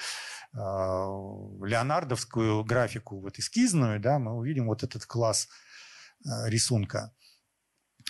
э, 0.53 0.59
леонардовскую 0.59 2.63
графику 2.65 3.21
вот, 3.21 3.39
эскизную, 3.39 4.01
да, 4.01 4.19
мы 4.19 4.37
увидим 4.37 4.67
вот 4.67 4.83
этот 4.83 5.07
класс 5.07 5.49
э, 6.25 6.51
рисунка. 6.51 7.15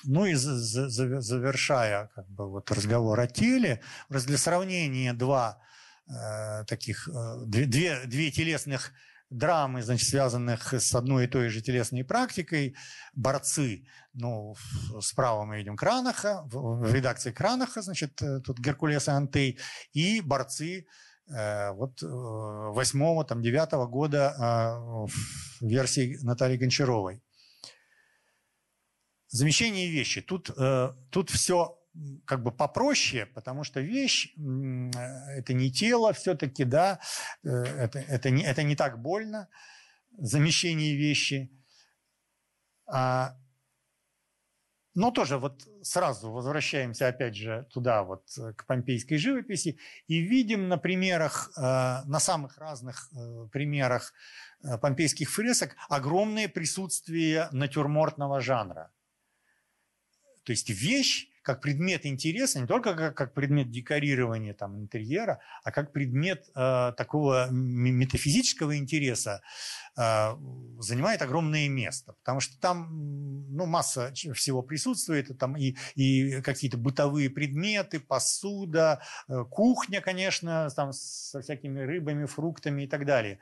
Ну 0.03 0.27
и 0.27 0.35
за, 0.35 0.57
за, 0.57 1.21
завершая 1.21 2.11
как 2.17 2.29
бы, 2.29 2.51
вот, 2.51 2.69
разговор 2.73 3.21
о 3.21 3.29
теле, 3.29 3.81
для 4.09 4.39
сравнения 4.39 5.13
два 5.13 5.63
э, 6.09 6.65
таких, 6.65 7.09
э, 7.09 7.45
две, 7.47 8.07
две 8.07 8.33
телесных 8.33 8.91
драмы, 9.31 9.83
значит, 9.83 10.09
связанных 10.09 10.75
с 10.75 10.95
одной 10.95 11.25
и 11.25 11.29
той 11.29 11.49
же 11.49 11.63
телесной 11.63 12.05
практикой, 12.05 12.75
борцы, 13.15 13.87
ну, 14.13 14.55
справа 15.01 15.45
мы 15.45 15.59
видим 15.59 15.77
Кранаха, 15.77 16.43
в 16.47 16.93
редакции 16.93 17.33
Кранаха, 17.33 17.81
значит, 17.81 18.21
э, 18.21 18.41
тут 18.41 18.59
Геркулес 18.59 19.09
и 19.09 19.13
Антей, 19.13 19.59
и 19.93 20.21
борцы 20.21 20.87
э, 21.29 21.71
вот 21.73 22.03
э, 22.03 22.07
восьмого, 22.07 23.25
там, 23.25 23.41
девятого 23.41 23.87
года 23.87 24.35
э, 25.61 25.65
версии 25.65 26.19
Натальи 26.23 26.57
Гончаровой. 26.57 27.23
Замещение 29.29 29.89
вещи. 29.89 30.23
Тут, 30.23 30.51
тут 31.11 31.31
все 31.31 31.80
как 32.25 32.43
бы 32.43 32.53
попроще, 32.53 33.27
потому 33.27 33.65
что 33.65 33.81
вещь– 33.81 34.33
это 34.37 35.53
не 35.53 35.73
тело 35.73 36.13
все-таки, 36.13 36.65
да, 36.65 37.01
э, 37.43 37.49
это, 37.49 37.99
это, 37.99 38.31
не, 38.31 38.45
это 38.45 38.63
не 38.63 38.77
так 38.77 39.01
больно, 39.01 39.49
замещение 40.19 40.95
вещи. 40.95 41.51
А, 42.87 43.37
но 44.95 45.11
тоже 45.11 45.39
вот 45.39 45.67
сразу 45.83 46.31
возвращаемся 46.31 47.09
опять 47.09 47.35
же 47.35 47.67
туда, 47.73 48.05
вот 48.05 48.25
к 48.57 48.67
помпейской 48.67 49.19
живописи, 49.19 49.79
и 50.07 50.19
видим 50.21 50.69
на 50.69 50.79
примерах, 50.79 51.51
э, 51.57 51.61
на 51.61 52.21
самых 52.21 52.59
разных 52.59 53.11
э, 53.13 53.49
примерах 53.53 54.13
помпейских 54.83 55.31
фресок 55.31 55.75
огромное 55.89 56.47
присутствие 56.47 57.49
натюрмортного 57.51 58.41
жанра. 58.41 58.93
То 60.45 60.53
есть 60.53 60.69
вещь 60.69 61.30
как 61.43 61.61
предмет 61.61 62.05
интереса, 62.05 62.61
не 62.61 62.67
только 62.67 62.95
как, 62.95 63.17
как 63.17 63.35
предмет 63.35 63.71
декорирования 63.71 64.53
там, 64.53 64.79
интерьера, 64.79 65.41
а 65.65 65.73
как 65.73 65.93
предмет 65.93 66.49
э, 66.55 66.93
такого 66.97 67.49
метафизического 67.51 68.77
интереса 68.77 69.43
э, 69.97 70.37
занимает 70.79 71.23
огромное 71.23 71.69
место. 71.69 72.13
Потому 72.13 72.41
что 72.41 72.59
там 72.61 72.89
ну, 73.51 73.67
масса 73.67 74.13
всего 74.13 74.63
присутствует, 74.63 75.39
там 75.39 75.57
и, 75.57 75.77
и 75.95 76.43
какие-то 76.43 76.77
бытовые 76.77 77.31
предметы, 77.31 78.01
посуда, 78.01 79.01
э, 79.29 79.45
кухня, 79.51 80.01
конечно, 80.01 80.69
там 80.71 80.93
со 80.93 81.41
всякими 81.41 81.81
рыбами, 81.81 82.27
фруктами 82.27 82.83
и 82.83 82.87
так 82.87 83.07
далее. 83.07 83.39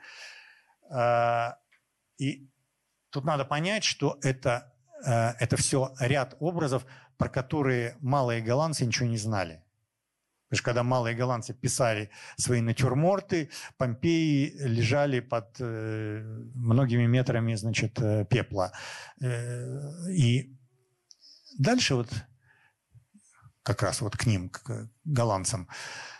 Э, 0.89 1.53
и 2.17 2.47
тут 3.09 3.25
надо 3.25 3.45
понять, 3.45 3.83
что 3.83 4.17
это, 4.21 4.73
э, 5.05 5.31
это 5.39 5.57
все 5.57 5.93
ряд 5.99 6.35
образов, 6.39 6.85
про 7.19 7.29
которые 7.29 7.97
малые 7.99 8.41
голландцы 8.41 8.85
ничего 8.85 9.07
не 9.09 9.17
знали. 9.17 9.61
Потому 10.47 10.57
что 10.57 10.63
когда 10.63 10.83
малые 10.83 11.15
голландцы 11.15 11.53
писали 11.53 12.09
свои 12.37 12.61
натюрморты, 12.61 13.49
Помпеи 13.77 14.53
лежали 14.57 15.19
под 15.19 15.57
э, 15.59 16.21
многими 16.55 17.05
метрами 17.05 17.55
значит, 17.55 17.99
э, 17.99 18.25
пепла. 18.25 18.71
Э, 19.21 20.09
и 20.09 20.57
дальше 21.59 21.95
вот 21.95 22.09
как 23.63 23.83
раз 23.83 24.01
вот 24.01 24.15
к 24.15 24.25
ним, 24.25 24.49
к 24.49 24.89
голландцам, 25.03 25.67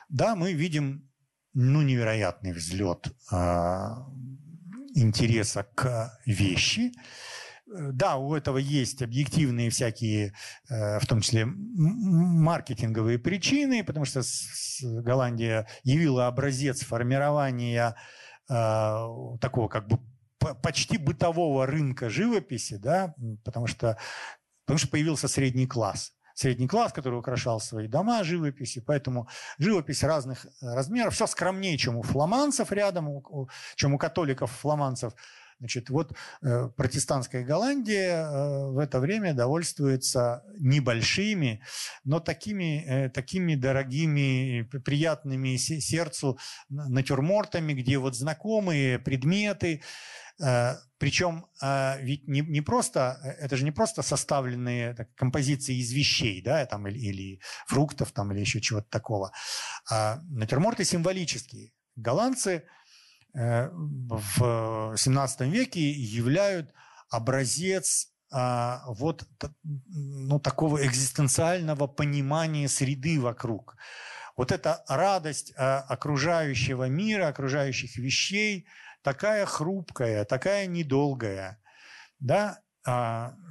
да, 0.10 0.36
мы 0.36 0.52
видим 0.52 1.10
ну, 1.54 1.82
невероятный 1.82 2.52
взлет 2.52 3.08
э, 3.32 3.36
интереса 4.96 5.64
к 5.76 6.20
вещи, 6.26 6.92
да, 7.72 8.18
у 8.18 8.36
этого 8.36 8.58
есть 8.58 9.02
объективные 9.02 9.70
всякие, 9.70 10.34
э, 10.70 11.00
в 11.00 11.06
том 11.06 11.22
числе 11.22 11.46
маркетинговые 11.46 13.20
причины, 13.20 13.84
потому 13.84 14.06
что 14.06 14.22
Голландия 14.82 15.68
явила 15.84 16.28
образец 16.28 16.84
формирования 16.84 17.96
э, 18.50 18.54
такого 19.40 19.68
как 19.68 19.88
бы 19.88 20.00
почти 20.64 20.98
бытового 20.98 21.66
рынка 21.66 22.10
живописи, 22.10 22.78
да, 22.78 23.14
потому 23.44 23.68
что, 23.68 23.98
потому 24.66 24.80
что 24.80 24.88
появился 24.88 25.28
средний 25.28 25.68
класс. 25.68 26.14
Средний 26.34 26.70
класс, 26.70 26.94
который 26.94 27.20
украшал 27.20 27.60
свои 27.60 27.88
дома 27.88 28.24
живописи, 28.24 28.80
поэтому 28.80 29.28
живопись 29.58 30.04
разных 30.04 30.48
размеров, 30.62 31.14
все 31.14 31.28
скромнее, 31.28 31.78
чем 31.78 31.98
у 31.98 32.02
фламанцев 32.02 32.72
рядом, 32.72 33.22
чем 33.76 33.94
у 33.94 33.98
католиков 33.98 34.50
фламанцев– 34.52 35.14
Значит, 35.60 35.90
вот 35.90 36.14
э, 36.42 36.70
протестантская 36.78 37.44
Голландия 37.44 38.24
э, 38.24 38.72
в 38.72 38.78
это 38.78 39.02
время 39.02 39.34
довольствуется 39.34 40.42
небольшими, 40.58 41.62
но 42.06 42.22
такими, 42.22 42.86
э, 42.88 43.10
такими 43.10 43.56
дорогими, 43.56 44.62
приятными 44.62 45.58
сердцу 45.58 46.40
натюрмортами, 46.70 47.74
где 47.74 47.98
вот 47.98 48.16
знакомые 48.16 49.00
предметы, 49.00 49.82
э, 50.42 50.76
причем 50.98 51.46
э, 51.62 52.02
ведь 52.04 52.26
не, 52.30 52.40
не 52.40 52.62
просто, 52.62 53.20
э, 53.22 53.46
это 53.46 53.58
же 53.58 53.66
не 53.66 53.72
просто 53.72 54.02
составленные 54.02 54.94
так, 54.94 55.14
композиции 55.16 55.76
из 55.76 55.92
вещей, 55.92 56.42
да, 56.42 56.66
там, 56.68 56.88
или, 56.88 57.00
или 57.00 57.42
фруктов, 57.68 58.14
там, 58.14 58.32
или 58.32 58.40
еще 58.40 58.62
чего-то 58.62 58.90
такого. 58.90 59.34
А 59.92 60.22
натюрморты 60.30 60.86
символические. 60.86 61.74
Голландцы 61.98 62.64
в 63.34 64.96
17 64.98 65.42
веке 65.42 65.92
являют 65.92 66.74
образец 67.10 68.12
а, 68.32 68.84
вот 68.88 69.24
ну, 69.88 70.40
такого 70.40 70.86
экзистенциального 70.86 71.88
понимания 71.88 72.68
среды 72.68 73.20
вокруг. 73.20 73.76
Вот 74.38 74.52
эта 74.52 74.84
радость 74.88 75.54
а, 75.58 75.80
окружающего 75.82 76.88
мира, 76.88 77.28
окружающих 77.28 77.98
вещей, 77.98 78.68
такая 79.02 79.46
хрупкая, 79.46 80.26
такая 80.26 80.68
недолгая, 80.68 81.60
да, 82.20 82.60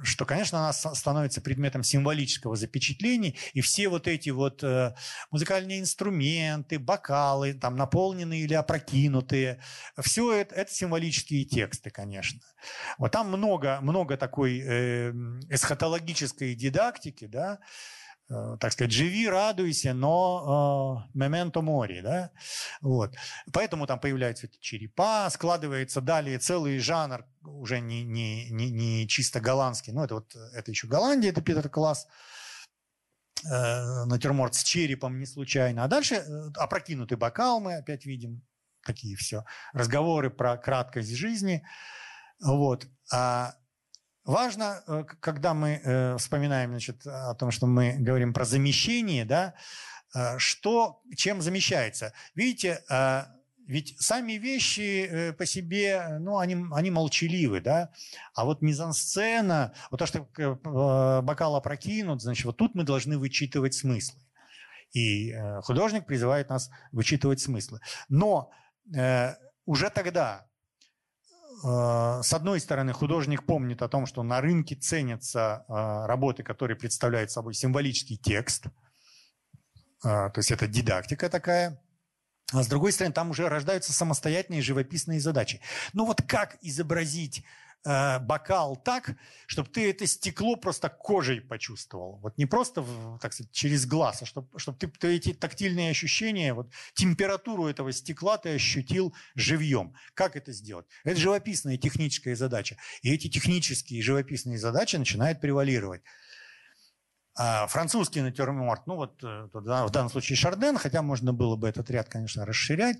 что, 0.03 0.25
конечно, 0.25 0.59
она 0.59 0.73
становится 0.73 1.41
предметом 1.41 1.83
символического 1.83 2.55
запечатления, 2.55 3.35
и 3.53 3.61
все 3.61 3.89
вот 3.89 4.07
эти 4.07 4.29
вот 4.29 4.63
э, 4.63 4.95
музыкальные 5.31 5.79
инструменты, 5.81 6.79
бокалы, 6.79 7.53
там 7.53 7.75
наполненные 7.75 8.41
или 8.41 8.53
опрокинутые, 8.53 9.61
все 9.99 10.33
это, 10.33 10.55
это 10.55 10.73
символические 10.73 11.45
тексты, 11.45 11.89
конечно. 11.89 12.41
Вот 12.97 13.11
там 13.11 13.27
много, 13.27 13.79
много 13.81 14.17
такой 14.17 14.59
э, 14.59 15.11
эсхатологической 15.49 16.55
дидактики, 16.55 17.25
да, 17.25 17.59
так 18.29 18.71
сказать, 18.73 18.91
живи, 18.91 19.27
радуйся, 19.27 19.93
но 19.93 21.09
мементо 21.15 21.61
мори, 21.61 22.01
да, 22.01 22.31
вот. 22.81 23.15
Поэтому 23.51 23.87
там 23.87 23.99
появляются 23.99 24.45
эти 24.45 24.59
черепа, 24.59 25.27
складывается 25.31 25.99
далее 25.99 26.37
целый 26.37 26.77
жанр, 26.77 27.25
уже 27.41 27.79
не, 27.79 28.03
не, 28.03 28.49
не, 28.51 28.69
не 28.69 29.07
чисто 29.07 29.39
голландский, 29.39 29.93
ну, 29.93 30.03
это 30.03 30.15
вот, 30.15 30.35
это 30.53 30.69
еще 30.69 30.87
Голландия, 30.87 31.29
это 31.29 31.41
Питер 31.41 31.69
Класс, 31.69 32.07
э, 33.45 34.05
натюрморт 34.05 34.53
с 34.53 34.63
черепом 34.63 35.19
не 35.19 35.25
случайно. 35.25 35.83
А 35.83 35.87
дальше 35.87 36.15
э, 36.15 36.51
опрокинутый 36.55 37.17
бокал 37.17 37.59
мы 37.59 37.77
опять 37.77 38.05
видим, 38.05 38.43
такие 38.85 39.15
все 39.15 39.43
разговоры 39.73 40.29
про 40.29 40.55
краткость 40.57 41.15
жизни, 41.15 41.63
вот. 42.39 42.87
А 43.11 43.55
Важно, 44.29 44.83
э, 44.85 45.05
когда 45.21 45.55
мы 45.55 45.81
э, 45.83 46.15
вспоминаем 46.17 46.69
значит, 46.69 47.01
о 47.07 47.33
том, 47.33 47.49
что 47.49 47.65
мы 47.65 47.95
говорим 47.97 48.31
про 48.31 48.45
замещение, 48.45 49.25
да, 49.25 49.55
э, 50.13 50.37
что, 50.37 51.01
чем 51.15 51.41
замещается. 51.41 52.13
Видите, 52.35 52.83
ведь 53.65 53.99
сами 53.99 54.33
вещи 54.33 55.33
по 55.35 55.47
себе, 55.47 56.19
ну, 56.19 56.37
они, 56.37 56.57
они 56.73 56.91
молчаливы, 56.91 57.59
да, 57.59 57.89
а 58.35 58.45
вот 58.45 58.61
мизансцена, 58.61 59.73
вот 59.89 59.97
то, 59.97 60.05
что 60.05 60.27
бокал 61.23 61.55
опрокинут, 61.55 62.21
значит, 62.21 62.45
вот 62.45 62.57
тут 62.57 62.75
мы 62.75 62.83
должны 62.83 63.17
вычитывать 63.17 63.73
смыслы. 63.73 64.19
И 64.93 65.35
художник 65.63 66.05
призывает 66.05 66.49
нас 66.49 66.69
вычитывать 66.91 67.39
смыслы. 67.41 67.79
Но 68.09 68.51
уже 69.65 69.89
тогда 69.91 70.48
с 71.61 72.33
одной 72.33 72.59
стороны, 72.59 72.93
художник 72.93 73.45
помнит 73.45 73.81
о 73.81 73.89
том, 73.89 74.05
что 74.05 74.23
на 74.23 74.41
рынке 74.41 74.75
ценятся 74.75 75.65
работы, 75.67 76.43
которые 76.43 76.77
представляют 76.77 77.31
собой 77.31 77.53
символический 77.53 78.17
текст, 78.17 78.65
то 80.01 80.31
есть 80.35 80.51
это 80.51 80.67
дидактика 80.67 81.29
такая, 81.29 81.81
а 82.51 82.63
с 82.63 82.67
другой 82.67 82.91
стороны, 82.91 83.13
там 83.13 83.29
уже 83.29 83.47
рождаются 83.47 83.93
самостоятельные 83.93 84.61
живописные 84.61 85.19
задачи. 85.19 85.61
Ну 85.93 86.05
вот 86.05 86.21
как 86.23 86.57
изобразить 86.61 87.43
э, 87.85 88.19
бокал 88.19 88.75
так, 88.75 89.15
чтобы 89.47 89.69
ты 89.69 89.89
это 89.89 90.07
стекло 90.07 90.55
просто 90.55 90.89
кожей 90.89 91.41
почувствовал. 91.41 92.19
Вот 92.21 92.37
не 92.37 92.45
просто, 92.45 92.85
так 93.21 93.33
сказать, 93.33 93.51
через 93.51 93.85
глаз, 93.85 94.21
а 94.21 94.25
чтобы, 94.25 94.59
чтобы 94.59 94.77
ты, 94.77 94.87
ты 94.87 95.15
эти 95.15 95.33
тактильные 95.33 95.91
ощущения, 95.91 96.53
вот 96.53 96.71
температуру 96.93 97.67
этого 97.67 97.91
стекла 97.91 98.37
ты 98.37 98.55
ощутил 98.55 99.13
живьем. 99.35 99.95
Как 100.13 100.35
это 100.35 100.51
сделать? 100.51 100.85
Это 101.03 101.19
живописная 101.19 101.77
техническая 101.77 102.35
задача. 102.35 102.77
И 103.01 103.13
эти 103.13 103.29
технические 103.29 104.01
живописные 104.01 104.57
задачи 104.57 104.95
начинают 104.95 105.41
превалировать. 105.41 106.01
А 107.41 107.67
французский 107.67 108.21
натюрморт, 108.21 108.85
ну 108.85 108.95
вот 108.95 109.23
э, 109.23 109.47
в 109.53 109.91
данном 109.91 110.09
случае 110.09 110.35
Шарден, 110.35 110.77
хотя 110.77 111.01
можно 111.01 111.31
было 111.31 111.55
бы 111.55 111.69
этот 111.69 111.89
ряд, 111.89 112.09
конечно, 112.09 112.45
расширять. 112.45 112.97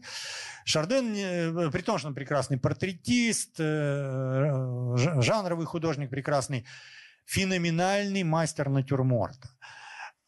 Шарден, 0.63 1.13
э, 1.13 1.71
при 1.71 1.81
том, 1.81 1.97
что 1.97 2.07
он 2.07 2.15
прекрасный 2.15 2.57
портретист, 2.57 3.59
э, 3.59 4.95
жанровый 5.19 5.65
художник 5.65 6.09
прекрасный, 6.09 6.65
феноменальный 7.25 8.23
мастер 8.23 8.69
натюрморта. 8.69 9.49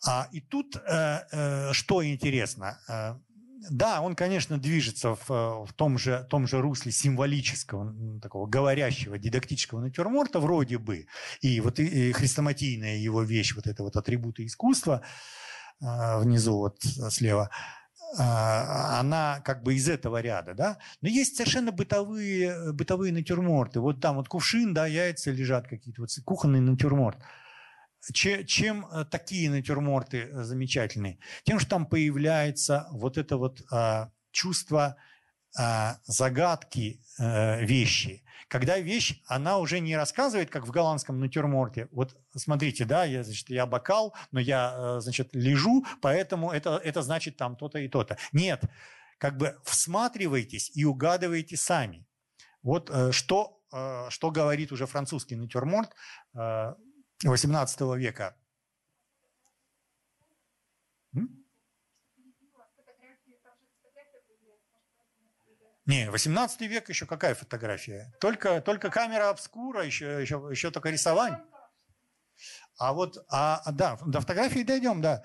А, 0.06 0.28
и 0.34 0.42
тут 0.42 0.74
что 0.74 2.06
интересно, 2.06 3.22
да, 3.70 4.02
он, 4.02 4.16
конечно, 4.16 4.58
движется 4.58 5.16
в, 5.16 5.30
в 5.66 5.74
том, 5.76 5.98
же, 5.98 6.26
том 6.30 6.48
же 6.48 6.62
русле 6.62 6.92
символического, 6.92 8.20
такого 8.20 8.48
говорящего, 8.48 9.18
дидактического 9.18 9.80
натюрморта 9.82 10.40
вроде 10.40 10.78
бы. 10.78 11.06
И 11.42 11.62
вот 11.62 11.80
и, 11.80 12.10
и 12.10 12.12
хрестоматийная 12.12 12.98
его 12.98 13.22
вещь, 13.22 13.56
вот 13.56 13.68
это 13.68 13.84
вот 13.84 13.96
атрибуты 13.96 14.46
искусства 14.46 15.04
э, 15.82 16.20
внизу 16.20 16.58
вот 16.58 16.82
слева, 16.82 17.52
э, 18.18 18.22
она 18.22 19.42
как 19.46 19.62
бы 19.64 19.76
из 19.76 19.88
этого 19.88 20.22
ряда, 20.22 20.54
да. 20.56 20.78
Но 21.02 21.10
есть 21.10 21.36
совершенно 21.36 21.72
бытовые, 21.72 22.74
бытовые 22.74 23.14
натюрморты. 23.14 23.80
Вот 23.80 24.02
там 24.02 24.16
вот 24.16 24.28
кувшин, 24.28 24.74
да, 24.74 24.88
яйца 24.88 25.30
лежат 25.32 25.68
какие-то, 25.68 26.02
вот 26.02 26.10
кухонный 26.26 26.62
натюрморт– 26.62 27.20
чем 28.14 28.86
э, 28.86 29.06
такие 29.06 29.50
натюрморты 29.50 30.30
э, 30.32 30.44
замечательные? 30.44 31.20
Тем, 31.44 31.60
что 31.60 31.70
там 31.70 31.86
появляется 31.86 32.88
вот 32.92 33.18
это 33.18 33.38
вот 33.38 33.62
а, 33.72 34.12
чувство 34.32 34.98
а, 35.58 35.98
загадки 36.06 37.02
а, 37.20 37.60
вещи. 37.62 38.24
Когда 38.48 38.80
вещь, 38.80 39.22
она 39.28 39.60
уже 39.60 39.80
не 39.80 39.96
рассказывает, 39.96 40.50
как 40.50 40.66
в 40.66 40.72
голландском 40.72 41.20
натюрморте. 41.20 41.88
Вот 41.92 42.18
смотрите, 42.36 42.86
да, 42.86 43.06
я, 43.06 43.24
значит, 43.24 43.50
я 43.50 43.66
бокал, 43.66 44.14
но 44.32 44.42
я, 44.42 45.00
значит, 45.00 45.30
лежу, 45.34 45.86
поэтому 46.02 46.52
это, 46.52 46.78
это 46.84 47.02
значит 47.02 47.38
там 47.38 47.56
то-то 47.56 47.80
и 47.80 47.88
то-то. 47.88 48.18
Нет, 48.34 48.64
как 49.20 49.38
бы 49.38 49.58
всматривайтесь 49.64 50.70
и 50.76 50.84
угадывайте 50.84 51.56
сами. 51.56 52.06
Вот 52.62 52.92
что, 53.12 53.64
что 54.10 54.32
говорит 54.32 54.74
уже 54.74 54.86
французский 54.86 55.38
натюрморт, 55.38 55.96
18 57.24 57.82
века. 57.98 58.36
Не, 65.86 66.10
18 66.10 66.62
век 66.62 66.90
еще 66.90 67.06
какая 67.06 67.36
фотография? 67.36 68.14
Только, 68.22 68.62
только 68.62 68.90
камера 68.90 69.30
обскура, 69.30 69.84
еще, 69.84 70.22
еще, 70.22 70.48
еще 70.52 70.72
только 70.72 70.90
рисование. 70.90 71.44
А 72.78 72.94
вот, 72.94 73.18
а, 73.30 73.62
да, 73.72 73.98
до 74.06 74.22
фотографии 74.22 74.64
дойдем, 74.64 75.02
да. 75.02 75.24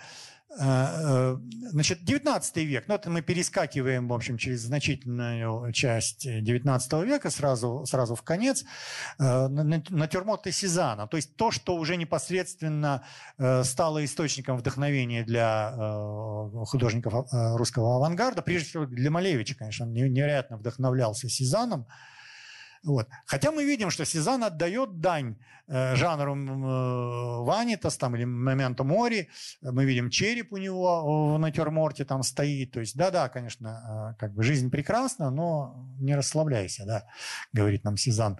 Э, 0.49 0.59
э, 0.59 1.37
значит, 1.71 2.05
19 2.05 2.57
век, 2.59 2.85
ну 2.87 2.95
это 2.95 3.11
мы 3.11 3.21
перескакиваем, 3.21 4.09
в 4.09 4.13
общем, 4.13 4.39
через 4.39 4.61
значительную 4.61 5.73
часть 5.73 6.25
19 6.25 6.93
века 7.05 7.31
сразу, 7.31 7.85
сразу 7.85 8.15
в 8.15 8.23
конец, 8.23 8.65
э, 9.19 9.49
натюрморты 9.49 10.53
Сезана, 10.53 11.09
то 11.09 11.17
есть 11.17 11.37
то, 11.37 11.51
что 11.51 11.77
уже 11.77 11.97
непосредственно 11.97 13.03
стало 13.65 14.05
источником 14.05 14.57
вдохновения 14.57 15.25
для 15.25 15.75
художников 16.67 17.27
русского 17.33 17.97
авангарда, 17.97 18.43
прежде 18.43 18.69
всего 18.69 18.87
для 18.87 19.11
Малевича, 19.11 19.57
конечно, 19.57 19.85
он 19.85 19.93
невероятно 19.93 20.57
вдохновлялся 20.57 21.29
Сезаном, 21.29 21.87
вот. 22.87 23.09
Хотя 23.27 23.51
мы 23.51 23.65
видим, 23.65 23.91
что 23.91 24.05
Сезанн 24.05 24.45
отдает 24.45 25.01
дань 25.01 25.37
э, 25.67 25.97
жанру 25.97 26.37
э, 26.37 27.45
Ванитас 27.45 27.97
там, 27.97 28.15
или 28.15 28.25
Моменто 28.25 28.85
Мори. 28.85 29.29
Мы 29.61 29.85
видим 29.85 30.09
череп 30.09 30.53
у 30.53 30.57
него 30.57 31.35
в 31.35 31.39
натюрморте 31.39 32.05
там 32.05 32.23
стоит. 32.23 32.71
То 32.71 32.81
есть, 32.81 32.97
да-да, 32.97 33.29
конечно, 33.29 34.15
э, 34.15 34.21
как 34.21 34.35
бы 34.35 34.45
жизнь 34.45 34.71
прекрасна, 34.71 35.31
но 35.31 35.75
не 35.99 36.15
расслабляйся, 36.15 36.85
да, 36.87 37.07
говорит 37.53 37.83
нам 37.83 37.97
Сезанн. 37.97 38.39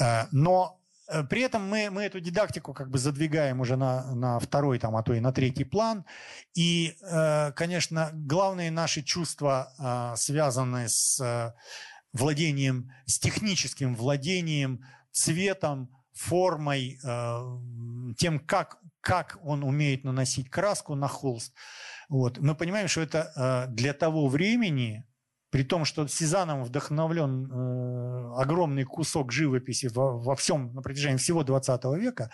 Э, 0.00 0.26
но 0.30 0.80
э, 1.08 1.24
при 1.24 1.42
этом 1.42 1.68
мы, 1.68 1.90
мы 1.90 2.04
эту 2.04 2.20
дидактику 2.20 2.72
как 2.72 2.88
бы 2.88 2.98
задвигаем 2.98 3.60
уже 3.60 3.76
на, 3.76 4.14
на 4.14 4.38
второй, 4.38 4.78
там, 4.78 4.94
а 4.94 5.02
то 5.02 5.12
и 5.12 5.18
на 5.18 5.32
третий 5.32 5.64
план. 5.64 6.04
И, 6.54 6.96
э, 7.02 7.50
конечно, 7.50 8.10
главные 8.12 8.70
наши 8.70 9.02
чувства, 9.02 9.72
э, 9.76 10.16
связанные 10.16 10.88
с 10.88 11.52
владением, 12.12 12.90
с 13.06 13.18
техническим 13.18 13.94
владением, 13.94 14.84
цветом, 15.12 15.90
формой, 16.12 16.98
э, 17.02 18.14
тем, 18.16 18.40
как, 18.40 18.78
как 19.00 19.38
он 19.42 19.62
умеет 19.62 20.04
наносить 20.04 20.50
краску 20.50 20.94
на 20.94 21.08
холст. 21.08 21.54
Вот. 22.08 22.38
Мы 22.38 22.54
понимаем, 22.54 22.88
что 22.88 23.00
это 23.00 23.32
э, 23.36 23.72
для 23.72 23.92
того 23.92 24.28
времени, 24.28 25.04
при 25.50 25.62
том, 25.62 25.84
что 25.84 26.06
Сезаном 26.08 26.64
вдохновлен 26.64 27.46
э, 27.46 28.34
огромный 28.36 28.84
кусок 28.84 29.32
живописи 29.32 29.88
во, 29.92 30.34
всем, 30.34 30.74
на 30.74 30.82
протяжении 30.82 31.18
всего 31.18 31.44
20 31.44 31.84
века, 31.96 32.30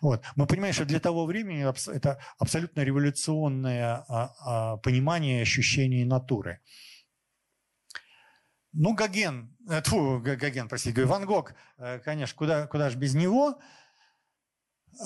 вот, 0.00 0.22
мы 0.36 0.46
понимаем, 0.46 0.74
что 0.74 0.84
для 0.84 1.00
того 1.00 1.26
времени 1.26 1.64
это 1.92 2.18
абсолютно 2.38 2.80
революционное 2.82 4.04
а, 4.08 4.34
а, 4.40 4.76
понимание 4.78 5.38
и 5.38 5.42
ощущение 5.42 6.04
натуры. 6.04 6.60
Ну, 8.76 8.92
Гоген, 8.92 9.56
э, 9.68 9.80
тьфу, 9.82 10.18
Гоген, 10.18 10.68
простите, 10.68 11.04
Ван 11.04 11.26
Гог, 11.26 11.54
э, 11.78 12.00
конечно, 12.00 12.36
куда, 12.36 12.66
куда 12.66 12.90
же 12.90 12.98
без 12.98 13.14
него, 13.14 13.60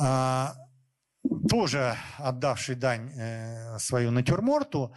а, 0.00 0.54
тоже 1.50 1.94
отдавший 2.16 2.76
дань 2.76 3.10
э, 3.14 3.78
свою 3.78 4.10
натюрморту, 4.10 4.94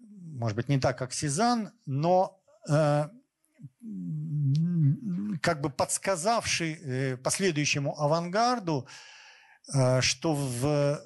может 0.00 0.56
быть, 0.56 0.68
не 0.68 0.80
так, 0.80 0.98
как 0.98 1.12
Сезанн, 1.12 1.70
но 1.86 2.40
как 5.40 5.60
бы 5.60 5.70
подсказавший 5.70 7.16
последующему 7.16 7.98
авангарду, 7.98 8.86
что 10.00 10.34
в 10.34 11.00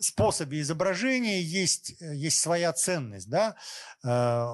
способе 0.00 0.60
изображения 0.60 1.42
есть, 1.42 1.94
есть 2.00 2.40
своя 2.40 2.72
ценность. 2.72 3.28
Да? 3.28 3.56
Э, 4.02 4.44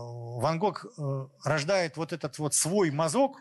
Ван 0.41 0.59
Гог 0.59 0.85
э, 0.85 1.27
рождает 1.45 1.97
вот 1.97 2.13
этот 2.13 2.39
вот 2.39 2.55
свой 2.55 2.91
мазок, 2.91 3.37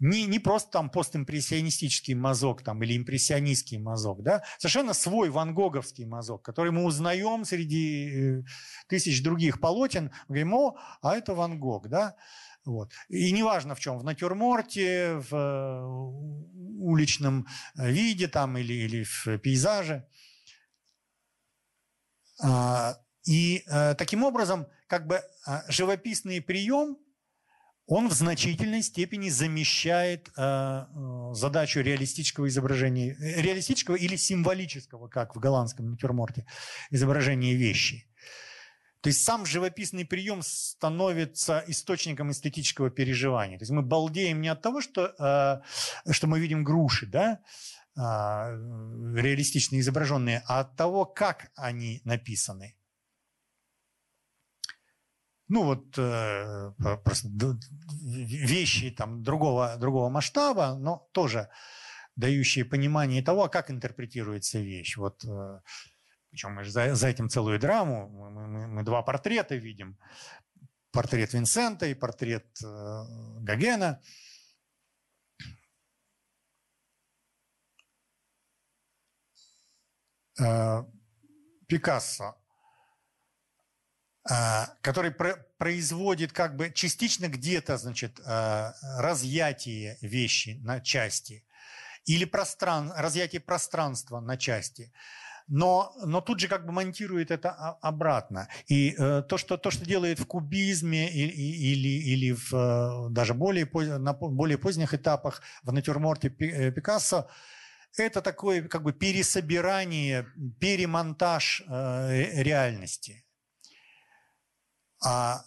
не, 0.00 0.26
не 0.26 0.38
просто 0.38 0.70
там 0.70 0.90
постимпрессионистический 0.90 2.14
мазок 2.14 2.62
там, 2.62 2.82
или 2.84 2.96
импрессионистский 2.96 3.78
мазок, 3.78 4.22
да? 4.22 4.44
совершенно 4.58 4.94
свой 4.94 5.28
ван 5.28 5.54
Гоговский 5.54 6.04
мазок, 6.04 6.42
который 6.42 6.70
мы 6.70 6.84
узнаем 6.84 7.44
среди 7.44 8.38
э, 8.38 8.42
тысяч 8.88 9.22
других 9.22 9.60
полотен. 9.60 10.12
Мы 10.28 10.36
говорим, 10.36 10.54
о, 10.54 10.76
а 11.02 11.16
это 11.16 11.34
Ван 11.34 11.58
Гог. 11.58 11.88
Да? 11.88 12.14
Вот. 12.64 12.92
И 13.08 13.32
неважно 13.32 13.74
в 13.74 13.80
чем, 13.80 13.98
в 13.98 14.04
натюрморте, 14.04 15.20
в 15.30 16.44
уличном 16.78 17.46
виде 17.74 18.28
там, 18.28 18.56
или, 18.56 18.72
или 18.72 19.02
в 19.02 19.38
пейзаже. 19.38 20.06
А, 22.40 22.98
и 23.26 23.64
э, 23.66 23.94
таким 23.94 24.24
образом, 24.24 24.66
как 24.86 25.06
бы 25.06 25.22
а, 25.44 25.64
живописный 25.68 26.40
прием, 26.40 26.96
он 27.86 28.08
в 28.08 28.12
значительной 28.12 28.82
степени 28.82 29.30
замещает 29.30 30.28
э, 30.28 30.40
э, 30.40 31.34
задачу 31.34 31.80
реалистического 31.80 32.48
изображения, 32.48 33.16
реалистического 33.18 33.96
или 33.96 34.16
символического, 34.16 35.08
как 35.08 35.34
в 35.34 35.40
голландском 35.40 35.90
натюрморте, 35.90 36.46
изображения 36.90 37.54
вещи. 37.54 38.06
То 39.00 39.08
есть 39.08 39.24
сам 39.24 39.46
живописный 39.46 40.04
прием 40.04 40.42
становится 40.42 41.64
источником 41.66 42.32
эстетического 42.32 42.90
переживания. 42.90 43.56
То 43.58 43.62
есть 43.62 43.72
мы 43.72 43.82
балдеем 43.82 44.40
не 44.40 44.48
от 44.48 44.60
того, 44.60 44.80
что, 44.80 45.62
что 46.10 46.26
мы 46.26 46.40
видим 46.40 46.64
груши, 46.64 47.06
да, 47.06 47.38
реалистично 47.98 49.78
изображенные, 49.80 50.42
а 50.46 50.60
от 50.60 50.76
того, 50.76 51.04
как 51.04 51.50
они 51.56 52.00
написаны. 52.04 52.76
Ну 55.48 55.64
вот 55.64 55.98
э, 55.98 56.72
просто 57.02 57.28
вещи 58.02 58.90
там 58.90 59.22
другого, 59.22 59.76
другого 59.78 60.10
масштаба, 60.10 60.76
но 60.78 61.08
тоже 61.12 61.48
дающие 62.16 62.64
понимание 62.64 63.22
того, 63.22 63.48
как 63.48 63.70
интерпретируется 63.70 64.58
вещь. 64.58 64.96
Вот 64.98 65.24
э, 65.24 65.60
причем 66.30 66.52
мы 66.52 66.64
же 66.64 66.70
за, 66.70 66.94
за 66.94 67.08
этим 67.08 67.28
целую 67.28 67.58
драму. 67.58 68.08
Мы, 68.08 68.46
мы, 68.46 68.66
мы 68.68 68.82
два 68.82 69.02
портрета 69.02 69.56
видим. 69.56 69.98
Портрет 70.92 71.32
Винсента 71.32 71.86
и 71.86 71.94
портрет 71.94 72.46
э, 72.62 73.02
Гогена. 73.40 74.00
Э, 74.00 74.27
Пикассо, 81.66 82.36
э, 84.30 84.34
который 84.80 85.10
про 85.10 85.36
производит 85.58 86.32
как 86.32 86.54
бы 86.54 86.70
частично 86.70 87.28
где-то, 87.28 87.76
значит, 87.78 88.20
э, 88.20 88.72
разъятие 88.98 89.98
вещи 90.00 90.58
на 90.62 90.80
части 90.80 91.44
или 92.04 92.24
простран... 92.24 92.92
разъятие 92.96 93.40
пространства 93.40 94.20
на 94.20 94.36
части 94.36 94.92
но, 95.48 95.92
но 96.04 96.20
тут 96.20 96.40
же 96.40 96.48
как 96.48 96.66
бы 96.66 96.72
монтирует 96.72 97.30
это 97.30 97.50
обратно. 97.80 98.48
И 98.66 98.94
э, 98.96 99.22
то, 99.22 99.38
что, 99.38 99.56
то, 99.56 99.70
что 99.70 99.84
делает 99.84 100.20
в 100.20 100.26
кубизме 100.26 101.10
или, 101.10 101.32
или, 101.32 101.88
или 101.88 102.32
в 102.32 102.52
э, 102.52 103.10
даже 103.10 103.34
более, 103.34 103.66
на 103.98 104.12
более 104.12 104.58
поздних 104.58 104.94
этапах 104.94 105.42
в 105.62 105.72
натюрморте 105.72 106.28
э, 106.28 106.70
Пикассо, 106.70 107.28
это 107.96 108.22
такое 108.22 108.68
как 108.68 108.82
бы 108.82 108.92
пересобирание, 108.92 110.26
перемонтаж 110.60 111.62
э, 111.66 112.42
реальности. 112.42 113.24
А 115.04 115.44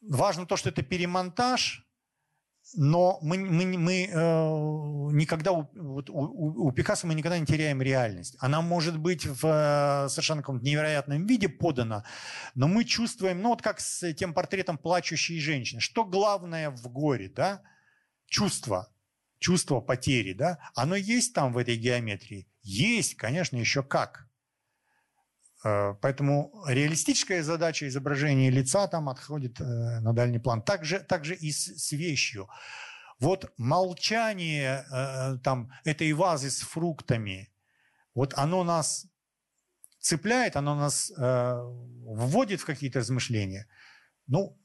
важно 0.00 0.46
то, 0.46 0.56
что 0.56 0.70
это 0.70 0.82
перемонтаж– 0.82 1.82
но 2.76 3.18
мы, 3.20 3.38
мы, 3.38 3.78
мы 3.78 4.08
э, 4.10 4.14
никогда, 5.12 5.52
у, 5.52 5.68
вот, 5.74 6.08
у, 6.08 6.66
у 6.66 6.72
Пикассо 6.72 7.06
мы 7.06 7.14
никогда 7.14 7.38
не 7.38 7.46
теряем 7.46 7.82
реальность. 7.82 8.36
Она 8.40 8.62
может 8.62 8.98
быть 8.98 9.26
в 9.26 9.44
э, 9.44 10.08
совершенно 10.08 10.40
каком-то 10.40 10.64
невероятном 10.64 11.26
виде 11.26 11.48
подана, 11.48 12.04
но 12.54 12.66
мы 12.66 12.84
чувствуем, 12.84 13.42
ну 13.42 13.50
вот 13.50 13.62
как 13.62 13.80
с 13.80 14.12
тем 14.14 14.32
портретом 14.32 14.78
плачущей 14.78 15.40
женщины. 15.40 15.80
Что 15.80 16.04
главное 16.04 16.70
в 16.70 16.88
горе, 16.88 17.28
да? 17.28 17.62
Чувство, 18.26 18.88
чувство 19.44 19.82
потери, 19.82 20.32
да? 20.32 20.58
Оно 20.74 20.96
есть 20.96 21.34
там 21.34 21.52
в 21.52 21.58
этой 21.58 21.76
геометрии? 21.76 22.48
Есть, 22.62 23.14
конечно, 23.16 23.58
еще 23.58 23.82
как. 23.82 24.26
Э, 25.64 25.94
поэтому 26.00 26.50
реалистическая 26.66 27.42
задача 27.42 27.86
изображения 27.86 28.50
лица 28.50 28.86
там 28.86 29.10
отходит 29.10 29.60
э, 29.60 29.64
на 30.00 30.14
дальний 30.14 30.38
план. 30.38 30.62
Также, 30.62 31.00
также 31.00 31.34
и 31.34 31.52
с, 31.52 31.92
вещью. 31.92 32.48
Вот 33.20 33.52
молчание 33.58 34.86
э, 34.90 35.36
там, 35.44 35.70
этой 35.84 36.10
вазы 36.14 36.48
с 36.48 36.60
фруктами, 36.60 37.52
вот 38.14 38.32
оно 38.38 38.64
нас 38.64 39.06
цепляет, 40.00 40.56
оно 40.56 40.74
нас 40.74 41.12
вводит 41.16 42.60
в 42.60 42.64
какие-то 42.64 42.98
размышления. 42.98 43.66
Ну, 44.26 44.58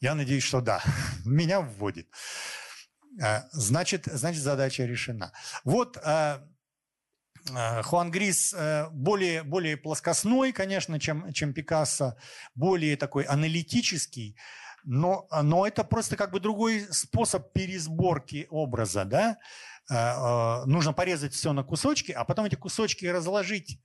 я 0.00 0.14
надеюсь, 0.14 0.42
что 0.42 0.60
да, 0.60 0.82
меня 1.24 1.60
вводит. 1.60 2.06
Значит, 3.52 4.06
значит 4.06 4.42
задача 4.42 4.84
решена. 4.84 5.32
Вот 5.64 5.98
Э, 7.54 7.82
Хуан 7.82 8.10
Грис 8.10 8.54
э, 8.54 8.88
более, 8.90 9.42
более 9.42 9.76
плоскостной, 9.76 10.52
конечно, 10.52 10.98
чем, 11.00 11.32
чем 11.32 11.52
Пикассо, 11.52 12.16
более 12.54 12.96
такой 12.96 13.24
аналитический, 13.24 14.36
но, 14.84 15.28
но 15.42 15.66
это 15.66 15.84
просто 15.84 16.16
как 16.16 16.32
бы 16.32 16.40
другой 16.40 16.86
способ 16.90 17.52
пересборки 17.52 18.46
образа, 18.50 19.04
да? 19.04 19.38
Э, 19.90 20.64
нужно 20.66 20.92
порезать 20.92 21.34
все 21.34 21.52
на 21.52 21.62
кусочки, 21.62 22.12
а 22.12 22.24
потом 22.24 22.46
эти 22.46 22.56
кусочки 22.56 23.06
разложить, 23.06 23.80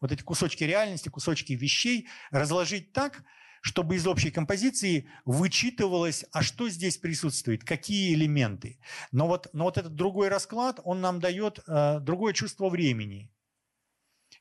вот 0.00 0.12
эти 0.12 0.22
кусочки 0.22 0.62
реальности, 0.62 1.08
кусочки 1.08 1.54
вещей 1.54 2.08
разложить 2.30 2.92
так, 2.92 3.24
чтобы 3.60 3.96
из 3.96 4.06
общей 4.06 4.30
композиции 4.30 5.08
вычитывалось, 5.24 6.24
а 6.32 6.42
что 6.42 6.68
здесь 6.68 6.96
присутствует, 6.96 7.64
какие 7.64 8.14
элементы. 8.14 8.78
Но 9.12 9.26
вот, 9.26 9.48
но 9.52 9.64
вот 9.64 9.78
этот 9.78 9.94
другой 9.94 10.28
расклад, 10.28 10.80
он 10.84 11.00
нам 11.00 11.20
дает 11.20 11.60
э, 11.66 12.00
другое 12.00 12.32
чувство 12.32 12.68
времени. 12.68 13.30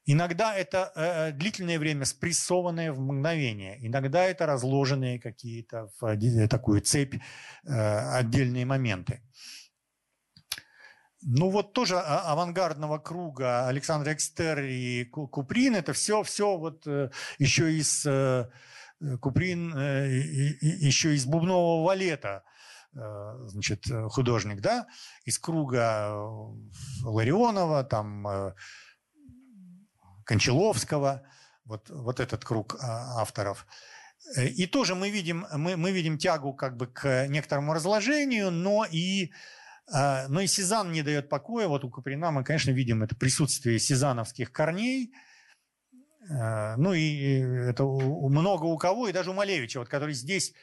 Иногда 0.06 0.56
это 0.56 0.92
э, 0.96 1.32
длительное 1.32 1.80
время 1.80 2.06
спрессованное 2.06 2.92
в 2.94 3.00
мгновение, 3.00 3.78
иногда 3.86 4.24
это 4.24 4.46
разложенные 4.46 5.20
какие-то 5.20 5.90
в 6.00 6.06
э, 6.06 6.48
такую 6.48 6.82
цепь 6.82 7.16
э, 7.16 7.20
отдельные 7.66 8.66
моменты. 8.66 9.22
Ну 11.22 11.50
вот 11.50 11.74
тоже 11.74 11.98
а, 11.98 12.32
авангардного 12.32 13.00
круга 13.00 13.68
Александр 13.68 14.14
Экстер 14.14 14.60
и 14.60 15.04
Куприн, 15.06 15.76
это 15.76 15.92
все, 15.92 16.24
все 16.24 16.58
вот 16.58 16.86
э, 16.88 17.10
еще 17.40 17.74
из 17.74 18.06
э, 18.06 18.12
Э, 18.12 18.50
Куприн 19.22 19.74
э, 19.78 20.08
еще 20.62 21.16
из 21.16 21.26
бубнового 21.26 21.86
валета, 21.86 22.44
э, 22.96 23.00
значит, 23.48 23.86
художник, 24.10 24.62
да, 24.62 24.88
из 25.26 25.38
круга 25.38 26.14
Ларионова, 27.04 27.84
там, 27.84 28.54
Кончаловского, 30.26 31.24
вот, 31.66 31.90
вот 31.90 32.20
этот 32.20 32.44
круг 32.44 32.76
а, 32.82 33.22
авторов. 33.22 33.68
И 34.38 34.66
тоже 34.66 34.96
мы 34.96 35.10
видим, 35.10 35.46
мы, 35.54 35.78
мы 35.78 35.92
видим 35.92 36.18
тягу 36.18 36.54
как 36.54 36.76
бы 36.76 36.88
к 36.88 37.28
некоторому 37.28 37.74
разложению, 37.74 38.52
но 38.52 38.84
и, 38.84 39.32
но 39.90 40.42
и 40.42 40.48
Сезанн 40.48 40.92
не 40.92 41.02
дает 41.02 41.30
покоя. 41.30 41.68
Вот 41.68 41.86
у 41.86 41.90
Куприна 41.90 42.32
мы, 42.32 42.44
конечно, 42.44 42.72
видим 42.72 43.04
это 43.04 43.16
присутствие 43.16 43.80
сезановских 43.80 44.52
корней– 44.52 45.14
Э, 45.24 45.27
ну 46.30 46.94
и 46.94 47.40
это 47.70 47.84
много 47.84 48.66
у 48.66 48.78
кого, 48.78 49.08
и 49.08 49.14
даже 49.14 49.32
у 49.32 49.34
Малевича, 49.34 49.80
вот, 49.80 49.90
который 49.90 50.14
здесь, 50.14 50.54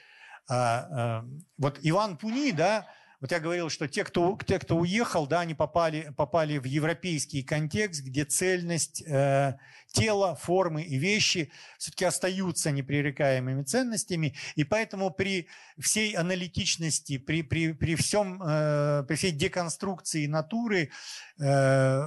а, 0.48 0.88
а, 0.90 1.24
вот 1.58 1.78
Иван 1.82 2.16
Пуни, 2.18 2.50
да, 2.52 2.86
вот 3.20 3.32
я 3.32 3.40
говорил, 3.40 3.70
что 3.70 3.88
те, 3.88 4.04
кто, 4.04 4.38
те, 4.46 4.58
кто 4.58 4.76
уехал, 4.76 5.26
да, 5.26 5.40
они 5.40 5.54
попали, 5.54 6.12
попали 6.16 6.58
в 6.58 6.64
европейский 6.64 7.42
контекст, 7.42 8.02
где 8.02 8.24
цельность 8.24 9.02
э, 9.06 9.56
тела, 9.92 10.34
формы 10.34 10.82
и 10.82 10.96
вещи 10.96 11.50
все-таки 11.78 12.04
остаются 12.04 12.70
непререкаемыми 12.70 13.62
ценностями. 13.62 14.34
И 14.56 14.64
поэтому 14.64 15.10
при 15.10 15.48
всей 15.78 16.14
аналитичности, 16.14 17.18
при, 17.18 17.42
при, 17.42 17.72
при, 17.72 17.94
всем, 17.94 18.42
э, 18.42 19.04
при 19.06 19.14
всей 19.14 19.32
деконструкции 19.32 20.26
натуры 20.26 20.90
э, 21.38 22.00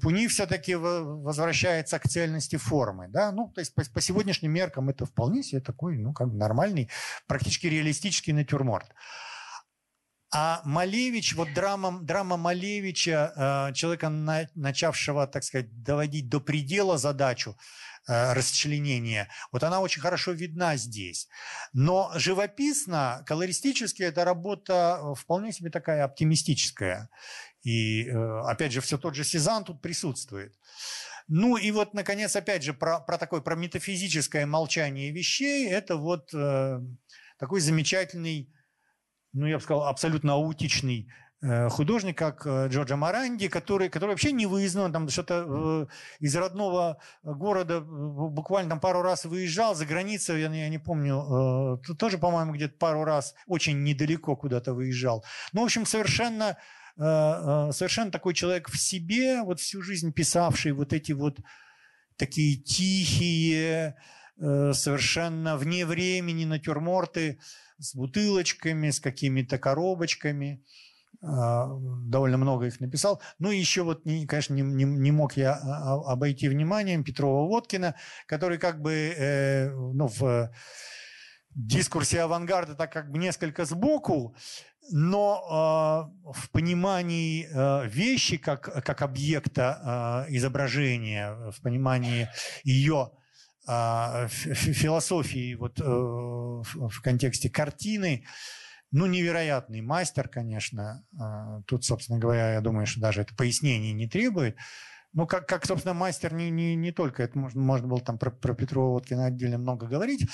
Пуни 0.00 0.26
все-таки 0.28 0.74
возвращается 0.74 1.98
к 1.98 2.08
цельности 2.08 2.56
формы. 2.56 3.08
Да? 3.08 3.32
Ну, 3.32 3.48
то 3.48 3.60
есть 3.60 3.74
по, 3.74 3.82
по 3.92 4.00
сегодняшним 4.00 4.52
меркам 4.52 4.88
это 4.88 5.04
вполне 5.04 5.42
себе 5.42 5.60
такой 5.60 5.98
ну, 5.98 6.12
как 6.12 6.28
нормальный, 6.32 6.88
практически 7.26 7.66
реалистический 7.66 8.32
натюрморт. 8.32 8.88
А 10.34 10.62
Малевич, 10.64 11.34
вот 11.34 11.52
драма, 11.52 12.00
драма 12.00 12.38
Малевича, 12.38 13.68
э, 13.70 13.74
человека, 13.74 14.08
начавшего, 14.54 15.26
так 15.26 15.44
сказать, 15.44 15.82
доводить 15.82 16.30
до 16.30 16.40
предела 16.40 16.96
задачу 16.96 17.54
э, 18.08 18.32
расчленения, 18.32 19.28
вот 19.52 19.62
она 19.62 19.80
очень 19.80 20.00
хорошо 20.00 20.32
видна 20.32 20.76
здесь. 20.76 21.28
Но 21.74 22.10
живописно, 22.14 23.22
колористически, 23.26 24.02
эта 24.02 24.24
работа 24.24 25.00
э, 25.02 25.14
вполне 25.14 25.52
себе 25.52 25.70
такая 25.70 26.04
оптимистическая. 26.04 27.10
И, 27.62 28.08
опять 28.08 28.72
же, 28.72 28.80
все 28.80 28.98
тот 28.98 29.14
же 29.14 29.22
Сезанн 29.22 29.64
тут 29.64 29.80
присутствует. 29.80 30.52
Ну 31.28 31.56
и 31.56 31.70
вот, 31.70 31.94
наконец, 31.94 32.34
опять 32.34 32.62
же, 32.62 32.74
про, 32.74 33.00
про 33.00 33.18
такое, 33.18 33.40
про 33.40 33.54
метафизическое 33.54 34.46
молчание 34.46 35.12
вещей, 35.12 35.68
это 35.68 35.96
вот 35.96 36.30
э, 36.34 36.80
такой 37.38 37.60
замечательный 37.60 38.52
ну, 39.32 39.46
я 39.46 39.56
бы 39.56 39.62
сказал, 39.62 39.86
абсолютно 39.86 40.34
аутичный 40.34 41.08
э, 41.42 41.68
художник, 41.68 42.18
как 42.18 42.46
э, 42.46 42.68
Джорджа 42.68 42.96
Маранди, 42.96 43.48
который, 43.48 43.88
который 43.88 44.10
вообще 44.10 44.32
не 44.32 44.46
выездной, 44.46 44.92
там 44.92 45.08
что-то 45.08 45.44
э, 45.48 45.86
из 46.20 46.36
родного 46.36 46.98
города 47.22 47.80
буквально 47.80 48.70
там 48.70 48.80
пару 48.80 49.02
раз 49.02 49.24
выезжал, 49.24 49.74
за 49.74 49.86
границу, 49.86 50.36
я, 50.36 50.52
я 50.52 50.68
не 50.68 50.78
помню, 50.78 51.80
тоже, 51.98 52.18
по-моему, 52.18 52.52
где-то 52.52 52.76
пару 52.78 53.04
раз 53.04 53.34
очень 53.46 53.82
недалеко 53.82 54.36
куда-то 54.36 54.74
выезжал. 54.74 55.24
Ну, 55.52 55.62
в 55.62 55.64
общем, 55.64 55.86
совершенно, 55.86 56.58
совершенно 56.96 58.10
такой 58.10 58.34
человек 58.34 58.68
в 58.68 58.78
себе, 58.78 59.42
вот 59.42 59.60
всю 59.60 59.82
жизнь 59.82 60.12
писавший 60.12 60.72
вот 60.72 60.92
эти 60.92 61.12
вот 61.12 61.38
такие 62.18 62.56
тихие, 62.56 63.96
совершенно 64.42 65.56
вне 65.56 65.86
времени 65.86 66.44
натюрморты 66.44 67.38
с 67.78 67.94
бутылочками, 67.94 68.90
с 68.90 69.00
какими-то 69.00 69.58
коробочками. 69.58 70.62
А, 71.24 71.68
довольно 72.06 72.36
много 72.36 72.66
их 72.66 72.80
написал. 72.80 73.20
Ну 73.38 73.50
и 73.52 73.58
еще 73.58 73.82
вот, 73.82 74.02
конечно, 74.04 74.54
не, 74.54 74.62
не, 74.62 74.84
не 74.84 75.12
мог 75.12 75.36
я 75.36 75.52
а, 75.52 75.94
а, 75.94 76.12
обойти 76.12 76.48
вниманием 76.48 77.04
Петрова-Водкина, 77.04 77.94
который 78.26 78.58
как 78.58 78.80
бы 78.80 79.14
э, 79.16 79.70
ну, 79.70 80.08
в 80.08 80.50
дискурсе 81.54 82.22
авангарда 82.22 82.74
так 82.74 82.92
как 82.92 83.12
бы 83.12 83.18
несколько 83.18 83.64
сбоку, 83.66 84.34
но 84.90 86.10
э, 86.26 86.32
в 86.32 86.50
понимании 86.50 87.46
э, 87.46 87.88
вещи 87.88 88.36
как, 88.36 88.84
как 88.84 89.02
объекта 89.02 90.26
э, 90.28 90.34
изображения, 90.34 91.50
в 91.52 91.60
понимании 91.62 92.28
ее 92.64 93.12
э, 93.12 93.21
философии 93.66 95.54
вот, 95.54 95.80
э, 95.80 95.84
в 95.84 97.00
контексте 97.02 97.50
картины, 97.50 98.24
ну, 98.90 99.06
невероятный 99.06 99.80
мастер, 99.80 100.28
конечно. 100.28 101.02
Тут, 101.66 101.84
собственно 101.84 102.18
говоря, 102.18 102.52
я 102.52 102.60
думаю, 102.60 102.86
что 102.86 103.00
даже 103.00 103.22
это 103.22 103.34
пояснение 103.34 103.94
не 103.94 104.06
требует. 104.06 104.56
Ну, 105.14 105.26
как, 105.26 105.46
как 105.46 105.66
собственно, 105.66 105.92
мастер 105.92 106.32
не, 106.32 106.48
не, 106.50 106.74
не 106.74 106.90
только, 106.90 107.22
это 107.22 107.38
можно, 107.38 107.60
можно 107.60 107.88
было 107.88 108.00
там 108.00 108.16
про, 108.16 108.30
про 108.30 108.54
Петрова 108.54 108.92
Водкина 108.92 109.26
отдельно 109.26 109.58
много 109.58 109.86
говорить. 109.86 110.26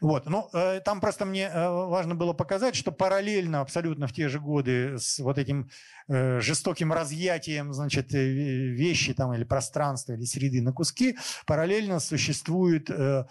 Вот. 0.00 0.26
Ну, 0.26 0.48
э, 0.52 0.80
там 0.84 1.00
просто 1.00 1.24
мне 1.24 1.50
э, 1.52 1.68
важно 1.68 2.14
было 2.14 2.32
показать, 2.32 2.76
что 2.76 2.92
параллельно 2.92 3.60
абсолютно 3.60 4.06
в 4.06 4.12
те 4.12 4.28
же 4.28 4.38
годы 4.38 4.98
с 4.98 5.18
вот 5.18 5.36
этим 5.36 5.68
э, 6.08 6.38
жестоким 6.40 6.92
разъятием, 6.92 7.72
значит, 7.72 8.14
э, 8.14 8.18
вещи 8.18 9.14
там 9.14 9.34
или 9.34 9.42
пространства, 9.42 10.12
или 10.12 10.24
среды 10.24 10.62
на 10.62 10.72
куски, 10.72 11.18
параллельно 11.44 11.98
существует 11.98 12.88
э, 12.88 13.24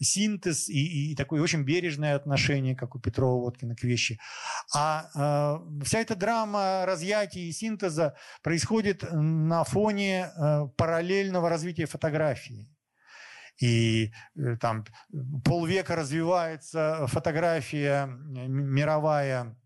синтез 0.00 0.68
и, 0.68 1.12
и 1.12 1.14
такое 1.14 1.42
очень 1.42 1.62
бережное 1.62 2.14
отношение, 2.16 2.76
как 2.76 2.94
у 2.94 2.98
Петрова 2.98 3.40
Водкина 3.42 3.74
к 3.74 3.82
вещи. 3.82 4.18
А 4.74 5.08
э, 5.14 5.84
вся 5.84 6.00
эта 6.00 6.14
драма 6.14 6.84
разъятия 6.86 7.40
и 7.40 7.52
синтеза 7.52 8.16
происходит 8.42 9.04
на 9.12 9.64
фоне 9.64 10.30
э, 10.36 10.68
параллельного 10.76 11.48
развития 11.48 11.86
фотографии. 11.86 12.68
И 13.60 14.12
э, 14.36 14.56
там 14.60 14.84
полвека 15.44 15.96
развивается 15.96 17.06
фотография 17.08 18.06
мировая 18.06 19.56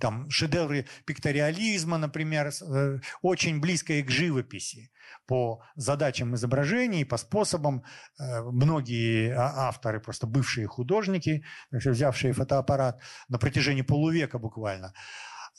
там 0.00 0.28
шедевры 0.30 0.86
пикториализма, 1.04 1.98
например, 1.98 2.50
э, 2.50 2.98
очень 3.22 3.60
близкие 3.60 4.02
к 4.02 4.10
живописи 4.10 4.90
по 5.26 5.62
задачам 5.76 6.34
изображений, 6.34 7.04
по 7.04 7.16
способам. 7.16 7.84
Э, 8.18 8.42
многие 8.42 9.32
а, 9.32 9.68
авторы, 9.68 10.00
просто 10.00 10.26
бывшие 10.26 10.66
художники, 10.66 11.44
взявшие 11.70 12.32
фотоаппарат 12.32 13.00
на 13.28 13.38
протяжении 13.38 13.82
полувека 13.82 14.38
буквально. 14.38 14.92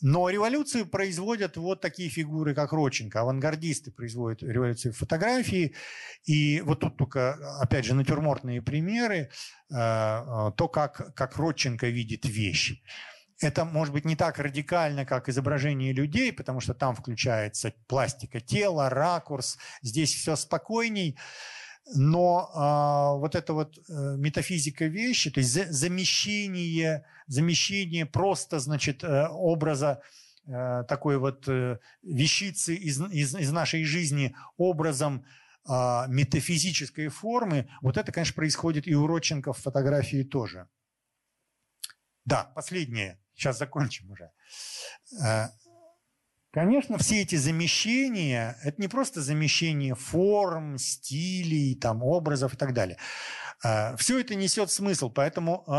Но 0.02 0.30
революцию 0.30 0.88
производят 0.88 1.58
вот 1.58 1.80
такие 1.80 2.10
фигуры, 2.10 2.56
как 2.56 2.74
Родченко. 2.74 3.22
Авангардисты 3.22 3.92
производят 3.92 4.42
революцию 4.42 4.94
фотографии. 4.94 5.76
И 6.26 6.62
вот 6.62 6.80
тут 6.80 6.98
только, 6.98 7.36
опять 7.62 7.86
же, 7.86 7.94
натюрмортные 7.94 8.62
примеры. 8.64 9.30
Э, 9.72 10.52
то, 10.58 10.68
как, 10.68 11.14
как 11.16 11.38
Родченко 11.38 11.88
видит 11.88 12.26
вещь. 12.26 12.82
Это 13.42 13.66
может 13.66 13.94
быть 13.94 14.06
не 14.06 14.16
так 14.16 14.38
радикально, 14.38 15.04
как 15.04 15.28
изображение 15.28 15.94
людей, 15.94 16.32
потому 16.32 16.60
что 16.60 16.76
там 16.76 16.96
включается 16.96 17.74
пластика 17.88 18.40
тела, 18.40 18.90
ракурс, 18.90 19.58
здесь 19.82 20.14
все 20.14 20.36
спокойней. 20.36 21.18
Но 21.96 22.52
э, 22.54 23.20
вот 23.20 23.34
эта 23.34 23.54
вот 23.54 23.78
э, 23.78 23.82
метафизика 24.18 24.86
вещи, 24.86 25.32
то 25.32 25.40
есть 25.40 25.52
за, 25.52 25.66
замещение, 25.72 27.04
замещение 27.26 28.06
просто, 28.06 28.60
значит, 28.60 29.04
э, 29.04 29.28
образа 29.30 30.04
э, 30.46 30.84
такой 30.88 31.18
вот 31.18 31.48
э, 31.48 31.80
вещицы 32.04 32.76
из, 32.76 33.02
из, 33.02 33.36
из 33.36 33.52
нашей 33.52 33.84
жизни 33.84 34.36
образом 34.58 35.26
э, 35.68 36.04
метафизической 36.08 37.08
формы, 37.08 37.68
вот 37.82 37.98
это, 37.98 38.12
конечно, 38.12 38.36
происходит 38.36 38.88
и 38.88 38.94
у 38.94 39.08
Родченко 39.08 39.52
в 39.52 39.58
фотографии 39.58 40.22
тоже. 40.24 40.68
Да, 42.26 42.44
последнее. 42.56 43.21
Сейчас 43.36 43.58
закончим 43.58 44.12
уже. 44.12 44.32
Э, 45.24 45.48
конечно, 46.52 46.98
все 46.98 47.22
эти 47.22 47.36
замещения– 47.36 48.58
это 48.64 48.82
не 48.82 48.88
просто 48.88 49.22
замещение 49.22 49.96
форм, 49.96 50.78
стилей, 50.78 51.76
там, 51.76 52.04
образов 52.04 52.54
и 52.54 52.58
так 52.58 52.74
далее. 52.74 52.98
Э, 53.64 53.96
все 53.98 54.20
это 54.20 54.36
несет 54.36 54.72
смысл, 54.72 55.10
поэтому 55.10 55.64
э, 55.68 55.72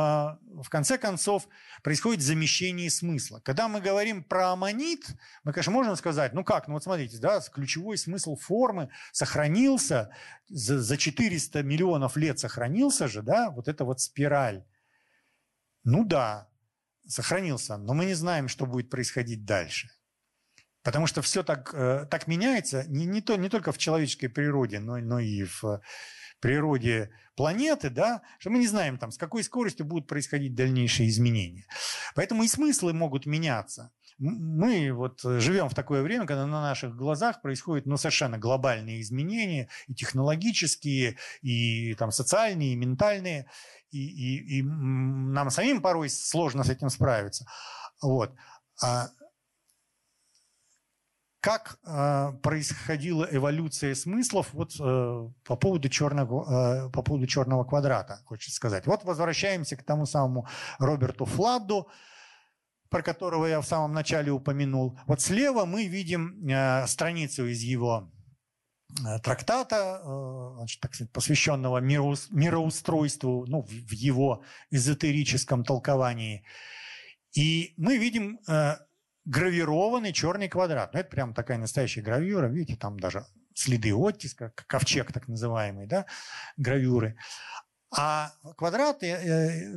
в 0.62 0.68
конце 0.68 0.98
концов 0.98 1.48
происходит 1.82 2.22
замещение 2.22 2.90
смысла. 2.90 3.40
Когда 3.44 3.68
мы 3.68 3.80
говорим 3.80 4.22
про 4.22 4.52
аммонит, 4.52 5.04
мы, 5.42 5.52
конечно, 5.52 5.72
можем 5.72 5.96
сказать, 5.96 6.32
ну 6.32 6.44
как, 6.44 6.68
ну 6.68 6.74
вот 6.74 6.84
смотрите, 6.84 7.18
да, 7.18 7.40
ключевой 7.40 7.98
смысл 7.98 8.36
формы 8.36 8.90
сохранился, 9.12 10.14
за 10.48 10.96
400 10.96 11.62
миллионов 11.62 12.16
лет 12.16 12.38
сохранился 12.38 13.08
же, 13.08 13.22
да, 13.22 13.50
вот 13.50 13.68
эта 13.68 13.84
вот 13.84 14.00
спираль. 14.00 14.64
Ну 15.84 16.04
да, 16.04 16.48
сохранился, 17.06 17.76
но 17.76 17.94
мы 17.94 18.06
не 18.06 18.14
знаем, 18.14 18.48
что 18.48 18.66
будет 18.66 18.90
происходить 18.90 19.44
дальше. 19.44 19.88
Потому 20.82 21.06
что 21.06 21.22
все 21.22 21.42
так, 21.42 21.72
э, 21.74 22.06
так 22.10 22.26
меняется 22.26 22.84
не, 22.88 23.06
не, 23.06 23.20
то, 23.20 23.36
не 23.36 23.48
только 23.48 23.72
в 23.72 23.78
человеческой 23.78 24.28
природе, 24.28 24.80
но, 24.80 24.96
но 24.98 25.20
и 25.20 25.44
в 25.44 25.80
природе 26.40 27.10
планеты, 27.36 27.88
да, 27.88 28.22
что 28.38 28.50
мы 28.50 28.58
не 28.58 28.66
знаем, 28.66 28.98
там, 28.98 29.12
с 29.12 29.16
какой 29.16 29.44
скоростью 29.44 29.86
будут 29.86 30.08
происходить 30.08 30.54
дальнейшие 30.54 31.08
изменения. 31.08 31.66
Поэтому 32.14 32.42
и 32.42 32.48
смыслы 32.48 32.92
могут 32.92 33.26
меняться. 33.26 33.92
Мы 34.18 34.92
вот 34.92 35.20
живем 35.22 35.68
в 35.68 35.74
такое 35.74 36.02
время, 36.02 36.26
когда 36.26 36.46
на 36.46 36.62
наших 36.62 36.94
глазах 36.96 37.42
происходят 37.42 37.86
ну, 37.86 37.96
совершенно 37.96 38.38
глобальные 38.38 39.00
изменения, 39.00 39.68
и 39.88 39.94
технологические, 39.94 41.16
и 41.40 41.94
там, 41.94 42.10
социальные, 42.10 42.72
и 42.72 42.76
ментальные 42.76 43.46
и, 43.90 43.98
и, 43.98 44.58
и 44.58 44.62
нам 44.62 45.50
самим 45.50 45.82
порой 45.82 46.08
сложно 46.08 46.64
с 46.64 46.70
этим 46.70 46.88
справиться. 46.88 47.46
Вот. 48.00 48.34
А 48.82 49.08
как 51.40 51.78
э, 51.84 52.32
происходила 52.40 53.26
эволюция 53.30 53.94
смыслов 53.96 54.52
вот, 54.52 54.74
э, 54.78 55.28
по, 55.44 55.56
поводу 55.56 55.88
черного, 55.88 56.86
э, 56.86 56.90
по 56.90 57.02
поводу 57.02 57.26
черного 57.26 57.64
квадрата, 57.64 58.20
хочется 58.26 58.54
сказать. 58.54 58.86
Вот 58.86 59.02
возвращаемся 59.02 59.76
к 59.76 59.82
тому 59.82 60.06
самому 60.06 60.46
Роберту 60.78 61.24
Фладду, 61.24 61.88
про 62.92 63.02
которого 63.02 63.46
я 63.46 63.60
в 63.60 63.66
самом 63.66 63.92
начале 63.92 64.30
упомянул. 64.30 64.96
Вот 65.06 65.20
слева 65.20 65.64
мы 65.64 65.86
видим 65.86 66.48
э, 66.48 66.86
страницу 66.86 67.46
из 67.46 67.62
его 67.62 68.12
Э, 69.06 69.18
трактата, 69.20 70.02
э, 70.04 71.06
посвященного 71.12 71.78
мироустройству 71.78 73.46
ну, 73.46 73.62
в 73.62 73.92
его 73.92 74.44
эзотерическом 74.70 75.64
толковании. 75.64 76.44
И 77.34 77.72
мы 77.78 77.96
видим 77.96 78.38
гравированный 79.24 80.12
черный 80.12 80.48
квадрат. 80.48 80.92
Ну, 80.92 81.00
это 81.00 81.08
прям 81.08 81.32
такая 81.32 81.56
настоящая 81.58 82.02
гравюра. 82.02 82.48
Видите, 82.48 82.76
там 82.76 83.00
даже 83.00 83.24
следы 83.54 83.94
оттиска, 83.94 84.52
ковчег 84.66 85.12
так 85.12 85.28
называемый, 85.28 85.86
да, 85.86 86.04
гравюры. 86.58 87.16
А 87.94 88.32
квадрат, 88.56 89.02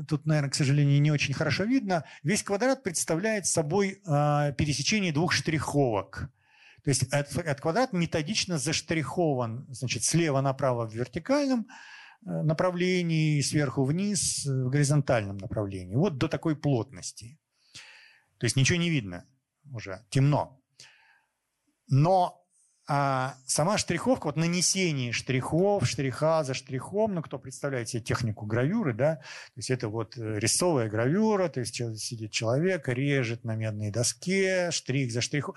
тут, 0.08 0.26
наверное, 0.26 0.50
к 0.50 0.56
сожалению, 0.56 1.02
не 1.02 1.12
очень 1.12 1.34
хорошо 1.34 1.64
видно, 1.64 2.06
весь 2.24 2.44
квадрат 2.44 2.84
представляет 2.84 3.46
собой 3.46 4.02
пересечение 4.06 5.12
двух 5.12 5.34
штриховок– 5.34 6.30
то 6.86 6.90
есть 6.90 7.04
этот 7.12 7.62
квадрат 7.62 7.94
методично 7.94 8.60
заштрихован 8.60 9.66
значит, 9.72 10.04
слева 10.04 10.40
направо 10.42 10.88
в 10.88 10.94
вертикальном 10.94 11.62
э, 11.66 12.42
направлении, 12.44 13.42
сверху 13.42 13.86
вниз 13.86 14.46
в 14.46 14.70
горизонтальном 14.70 15.38
направлении. 15.38 15.96
Вот 15.96 16.20
до 16.20 16.28
такой 16.28 16.56
плотности. 16.56 17.40
То 18.38 18.46
есть 18.46 18.56
ничего 18.56 18.78
не 18.78 18.92
видно 18.92 19.26
уже, 19.74 20.06
темно. 20.12 20.62
Но 21.88 22.45
а 22.88 23.36
сама 23.48 23.78
штриховка, 23.78 24.28
вот 24.28 24.36
нанесение 24.36 25.12
штрихов, 25.12 25.88
штриха 25.88 26.44
за 26.44 26.54
штрихом, 26.54 27.16
ну, 27.16 27.22
кто 27.22 27.40
представляет 27.40 27.90
себе 27.90 28.04
технику 28.04 28.46
гравюры, 28.46 28.94
да, 28.94 29.16
то 29.16 29.58
есть 29.58 29.72
это 29.72 29.90
вот 29.90 30.18
э, 30.18 30.40
рисовая 30.40 30.90
гравюра, 30.90 31.50
то 31.50 31.62
есть 31.62 31.76
сидит 31.76 32.32
человек, 32.32 32.88
режет 32.88 33.44
на 33.44 33.56
медной 33.56 33.92
доске, 33.92 34.70
штрих 34.72 35.12
за 35.12 35.22
штрихом 35.22 35.56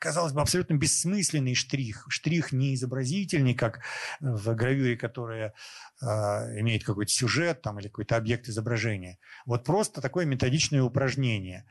казалось 0.00 0.32
бы, 0.32 0.40
абсолютно 0.40 0.74
бессмысленный 0.74 1.54
штрих. 1.54 2.06
Штрих 2.08 2.52
не 2.52 2.74
изобразительный, 2.74 3.54
как 3.54 3.82
в 4.20 4.54
гравюре, 4.54 4.96
которая 4.96 5.52
э, 6.00 6.06
имеет 6.06 6.84
какой-то 6.84 7.12
сюжет 7.12 7.60
там, 7.62 7.78
или 7.78 7.88
какой-то 7.88 8.16
объект 8.16 8.48
изображения. 8.48 9.18
Вот 9.44 9.64
просто 9.64 10.00
такое 10.00 10.24
методичное 10.24 10.82
упражнение. 10.82 11.66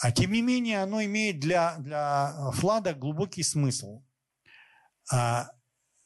А 0.00 0.10
тем 0.10 0.32
не 0.32 0.42
менее, 0.42 0.82
оно 0.82 1.04
имеет 1.04 1.38
для, 1.38 1.78
для 1.78 2.50
Флада 2.52 2.94
глубокий 2.94 3.42
смысл. 3.42 4.02
А 5.12 5.50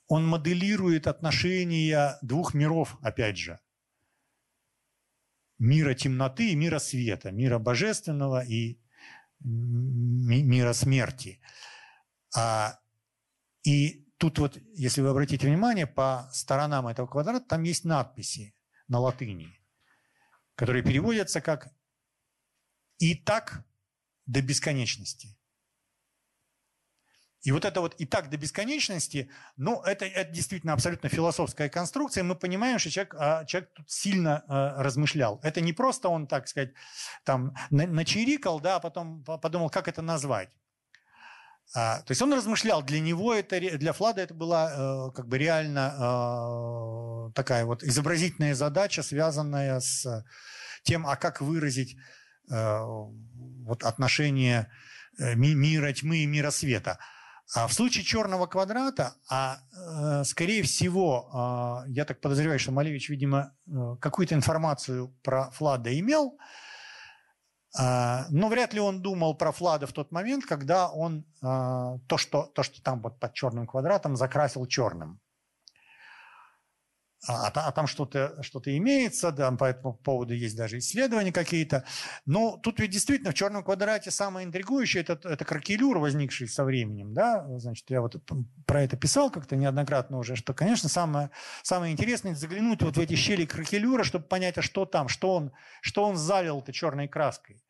он 0.06 0.26
моделирует 0.26 1.06
отношения 1.06 2.18
двух 2.22 2.54
миров, 2.54 2.98
опять 3.02 3.38
же. 3.38 3.60
Мира 5.58 5.94
темноты 5.94 6.50
и 6.50 6.56
мира 6.56 6.78
света, 6.78 7.30
мира 7.30 7.58
божественного 7.58 8.44
и 8.44 8.78
мира 9.40 10.72
смерти. 10.72 11.40
А, 12.36 12.78
и 13.62 14.06
тут 14.18 14.38
вот, 14.38 14.58
если 14.74 15.00
вы 15.00 15.08
обратите 15.08 15.46
внимание, 15.46 15.86
по 15.86 16.28
сторонам 16.32 16.86
этого 16.86 17.06
квадрата 17.06 17.46
там 17.46 17.62
есть 17.62 17.84
надписи 17.84 18.54
на 18.88 18.98
латыни, 18.98 19.48
которые 20.54 20.82
переводятся 20.82 21.40
как 21.40 21.68
«и 22.98 23.14
так 23.14 23.64
до 24.28 24.40
бесконечности». 24.40 25.36
И 27.42 27.52
вот 27.52 27.64
это 27.64 27.80
вот 27.80 27.94
и 28.00 28.04
так 28.04 28.30
до 28.30 28.36
бесконечности, 28.36 29.30
ну, 29.56 29.80
это, 29.82 30.04
это 30.04 30.30
действительно 30.32 30.72
абсолютно 30.72 31.08
философская 31.08 31.68
конструкция. 31.68 32.24
Мы 32.24 32.34
понимаем, 32.34 32.78
что 32.78 32.90
человек, 32.90 33.14
а, 33.16 33.44
человек 33.44 33.70
тут 33.74 33.90
сильно 33.90 34.44
а, 34.48 34.82
размышлял. 34.82 35.40
Это 35.42 35.60
не 35.60 35.72
просто 35.72 36.08
он, 36.08 36.26
так 36.26 36.48
сказать, 36.48 36.72
там 37.24 37.54
начирикал, 37.70 38.60
да, 38.60 38.76
а 38.76 38.80
потом 38.80 39.22
подумал, 39.22 39.70
как 39.70 39.86
это 39.88 40.02
назвать. 40.02 40.50
А, 41.74 42.00
то 42.00 42.10
есть 42.10 42.22
он 42.22 42.32
размышлял, 42.32 42.82
для 42.82 42.98
него 43.00 43.34
это, 43.34 43.60
для 43.60 43.92
Флада 43.92 44.22
это 44.22 44.34
была 44.34 44.70
э, 44.70 45.10
как 45.14 45.28
бы 45.28 45.36
реально 45.36 47.28
э, 47.28 47.32
такая 47.34 47.66
вот 47.66 47.82
изобразительная 47.82 48.54
задача, 48.54 49.02
связанная 49.02 49.78
с 49.80 50.24
тем, 50.82 51.06
а 51.06 51.16
как 51.16 51.42
выразить 51.42 51.96
э, 52.50 52.80
вот 53.68 53.84
отношение 53.84 54.70
э, 55.18 55.34
мира 55.36 55.92
тьмы 55.92 56.18
и 56.18 56.26
мира 56.26 56.50
света. 56.50 56.98
А 57.54 57.66
в 57.66 57.72
случае 57.72 58.04
черного 58.04 58.46
квадрата, 58.46 59.14
а 59.30 59.58
э, 59.72 60.24
скорее 60.24 60.62
всего, 60.62 61.84
э, 61.86 61.90
я 61.92 62.04
так 62.04 62.20
подозреваю, 62.20 62.58
что 62.58 62.72
Малевич, 62.72 63.08
видимо, 63.08 63.54
э, 63.66 63.96
какую-то 64.00 64.34
информацию 64.34 65.14
про 65.22 65.50
Флада 65.52 65.98
имел, 65.98 66.36
э, 67.78 68.24
но 68.28 68.48
вряд 68.48 68.74
ли 68.74 68.80
он 68.80 69.00
думал 69.00 69.34
про 69.34 69.52
Флада 69.52 69.86
в 69.86 69.92
тот 69.92 70.12
момент, 70.12 70.44
когда 70.44 70.90
он 70.90 71.24
э, 71.42 71.46
то, 72.06 72.16
что, 72.18 72.42
то, 72.54 72.62
что 72.62 72.82
там 72.82 73.00
вот 73.00 73.18
под 73.18 73.32
черным 73.32 73.66
квадратом, 73.66 74.16
закрасил 74.16 74.66
черным. 74.66 75.20
А, 77.26 77.48
а, 77.48 77.68
а 77.68 77.72
там 77.72 77.88
что-то 77.88 78.40
что 78.42 78.60
имеется, 78.64 79.32
да, 79.32 79.50
по 79.50 79.64
этому 79.64 79.94
поводу 79.94 80.34
есть 80.34 80.56
даже 80.56 80.78
исследования 80.78 81.32
какие-то. 81.32 81.84
Но 82.26 82.56
тут 82.58 82.78
ведь 82.78 82.92
действительно 82.92 83.32
в 83.32 83.34
черном 83.34 83.64
квадрате 83.64 84.12
самое 84.12 84.46
интригующее 84.46 85.02
это, 85.02 85.28
это 85.28 85.44
кракелюр, 85.44 85.98
возникший 85.98 86.48
со 86.48 86.64
временем. 86.64 87.14
Да? 87.14 87.44
Значит, 87.58 87.90
я 87.90 88.00
вот 88.00 88.16
про 88.66 88.82
это 88.82 88.96
писал 88.96 89.30
как-то 89.30 89.56
неоднократно 89.56 90.18
уже, 90.18 90.36
что, 90.36 90.54
конечно, 90.54 90.88
самое, 90.88 91.30
самое 91.62 91.92
интересное 91.92 92.36
заглянуть 92.36 92.82
вот 92.82 92.96
в 92.96 93.00
эти 93.00 93.16
щели 93.16 93.46
кракелюра, 93.46 94.04
чтобы 94.04 94.26
понять, 94.26 94.56
а 94.58 94.62
что 94.62 94.86
там, 94.86 95.08
что 95.08 95.34
он, 95.34 95.52
что 95.80 96.04
он 96.04 96.16
залил-то 96.16 96.72
черной 96.72 97.08
краской. 97.08 97.60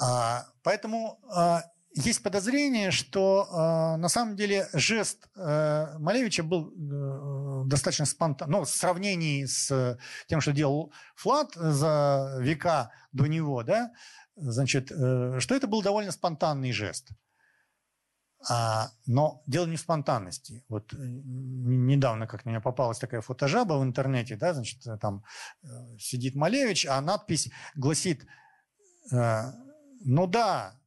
А, 0.00 0.46
поэтому 0.62 1.20
а, 1.34 1.62
есть 1.94 2.22
подозрение, 2.22 2.90
что 2.90 3.48
э, 3.50 3.96
на 3.96 4.08
самом 4.08 4.36
деле 4.36 4.68
жест 4.72 5.28
э, 5.36 5.98
Малевича 5.98 6.42
был 6.42 6.68
э, 6.70 7.64
достаточно 7.66 8.06
спонтанный, 8.06 8.52
ну, 8.52 8.64
в 8.64 8.68
сравнении 8.68 9.44
с 9.44 9.98
тем, 10.26 10.40
что 10.40 10.52
делал 10.52 10.92
Флат 11.16 11.54
за 11.54 12.36
века 12.40 12.92
до 13.12 13.26
него, 13.26 13.62
да, 13.62 13.90
значит, 14.36 14.92
э, 14.92 15.40
что 15.40 15.54
это 15.54 15.66
был 15.66 15.82
довольно 15.82 16.12
спонтанный 16.12 16.72
жест. 16.72 17.10
А, 18.48 18.90
но 19.06 19.42
дело 19.46 19.66
не 19.66 19.76
в 19.76 19.80
спонтанности. 19.80 20.64
Вот 20.68 20.92
э, 20.92 20.96
недавно 20.98 22.26
как 22.26 22.44
мне 22.44 22.60
попалась 22.60 22.98
такая 22.98 23.20
фотожаба 23.20 23.74
в 23.74 23.82
интернете, 23.82 24.36
да, 24.36 24.54
значит, 24.54 24.80
там 25.00 25.24
э, 25.62 25.66
сидит 25.98 26.36
Малевич, 26.36 26.86
а 26.86 27.00
надпись 27.00 27.50
гласит, 27.74 28.26
э, 29.12 29.42
ну 30.04 30.26
да, 30.28 30.77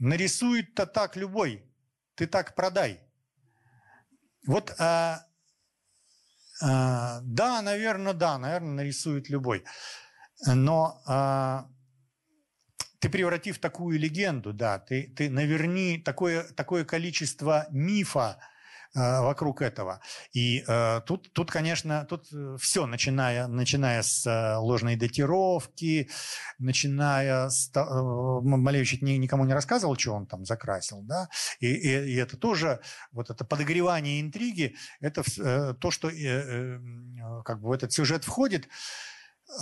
нарисует-то 0.00 0.86
так 0.86 1.16
любой, 1.16 1.64
ты 2.16 2.26
так 2.26 2.54
продай. 2.54 3.00
Вот, 4.46 4.74
а, 4.78 5.26
а, 6.62 7.20
да, 7.22 7.62
наверное, 7.62 8.14
да, 8.14 8.38
наверное, 8.38 8.72
нарисует 8.72 9.28
любой. 9.28 9.64
Но 10.46 11.00
а, 11.06 11.68
ты 12.98 13.08
превратив 13.10 13.58
такую 13.58 13.98
легенду, 13.98 14.52
да, 14.52 14.78
ты, 14.78 15.12
ты 15.16 15.30
наверни 15.30 15.98
такое, 15.98 16.44
такое 16.54 16.84
количество 16.84 17.66
мифа, 17.70 18.38
вокруг 18.94 19.62
этого. 19.62 20.00
И 20.32 20.64
э, 20.66 21.00
тут, 21.06 21.32
тут, 21.32 21.50
конечно, 21.50 22.04
тут 22.08 22.26
э, 22.32 22.56
все, 22.58 22.86
начиная, 22.86 23.46
начиная 23.46 24.02
с 24.02 24.26
э, 24.26 24.56
ложной 24.56 24.96
датировки, 24.96 26.10
начиная 26.58 27.48
с... 27.48 27.70
Э, 27.74 27.82
Малевич 28.42 29.00
никому 29.00 29.44
не 29.44 29.54
рассказывал, 29.54 29.96
что 29.96 30.14
он 30.14 30.26
там 30.26 30.44
закрасил, 30.44 31.02
да, 31.02 31.28
и, 31.60 31.68
и, 31.68 32.12
и 32.12 32.16
это 32.16 32.36
тоже, 32.36 32.80
вот 33.12 33.30
это 33.30 33.44
подогревание 33.44 34.20
интриги, 34.20 34.74
это 35.00 35.22
э, 35.38 35.74
то, 35.74 35.90
что 35.90 36.08
э, 36.08 36.14
э, 36.16 36.78
как 37.44 37.60
бы 37.60 37.68
в 37.68 37.72
этот 37.72 37.92
сюжет 37.92 38.24
входит, 38.24 38.68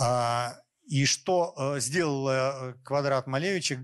э, 0.01 0.47
и 0.87 1.05
что 1.05 1.53
э, 1.55 1.79
сделал 1.79 2.29
э, 2.29 2.73
квадрат 2.83 3.27
Малевича 3.27 3.79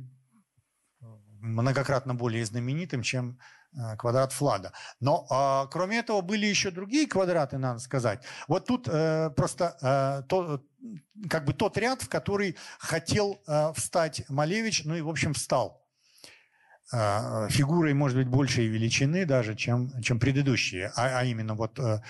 многократно 1.54 2.16
более 2.16 2.46
знаменитым, 2.46 3.02
чем 3.02 3.38
Э, 3.78 3.98
квадрат 3.98 4.32
Флада. 4.32 4.72
Но 5.02 5.28
а, 5.30 5.68
кроме 5.68 6.00
этого 6.00 6.22
были 6.22 6.46
еще 6.46 6.72
другие 6.72 7.08
квадраты, 7.08 7.58
надо 7.58 7.80
сказать. 7.80 8.24
Вот 8.48 8.66
тут 8.66 8.88
э, 8.88 9.32
просто 9.36 9.76
э, 9.82 10.28
то, 10.30 10.64
как 11.30 11.44
бы 11.44 11.54
тот 11.54 11.78
ряд, 11.78 12.02
в 12.02 12.08
который 12.08 12.56
хотел 12.80 13.42
встать 13.76 14.24
Малевич, 14.30 14.84
ну 14.86 14.96
и 14.96 15.02
в 15.02 15.10
общем 15.10 15.34
встал. 15.34 15.85
Э, 16.94 17.48
фигурой, 17.50 17.94
может 17.94 18.18
быть, 18.18 18.28
большей 18.28 18.68
величины 18.68 19.26
даже, 19.26 19.56
чем, 19.56 19.90
чем 20.04 20.20
предыдущие, 20.20 20.92
а, 20.96 21.20
а 21.20 21.24
именно 21.24 21.56
вот 21.56 21.80
э, 21.80 22.02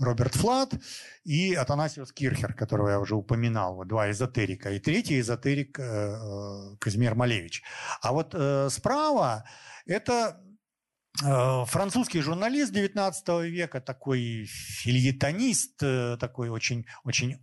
Роберт 0.00 0.34
Флад 0.34 0.74
и 1.22 1.54
Атанасиус 1.54 2.12
Кирхер, 2.12 2.52
которого 2.52 2.88
я 2.90 2.98
уже 2.98 3.14
упоминал, 3.14 3.76
вот 3.76 3.86
два 3.86 4.10
эзотерика, 4.10 4.70
и 4.70 4.80
третий 4.80 5.20
эзотерик 5.20 5.78
э, 5.78 6.76
Казимир 6.80 7.14
Малевич. 7.14 7.62
А 8.02 8.12
вот 8.12 8.34
справа 8.72 9.44
это 9.86 10.40
французский 11.16 12.20
журналист 12.20 12.72
19 12.72 13.28
века, 13.44 13.80
такой 13.80 14.46
фильетонист, 14.48 15.76
такой 16.18 16.48
очень, 16.48 16.86
очень 17.04 17.38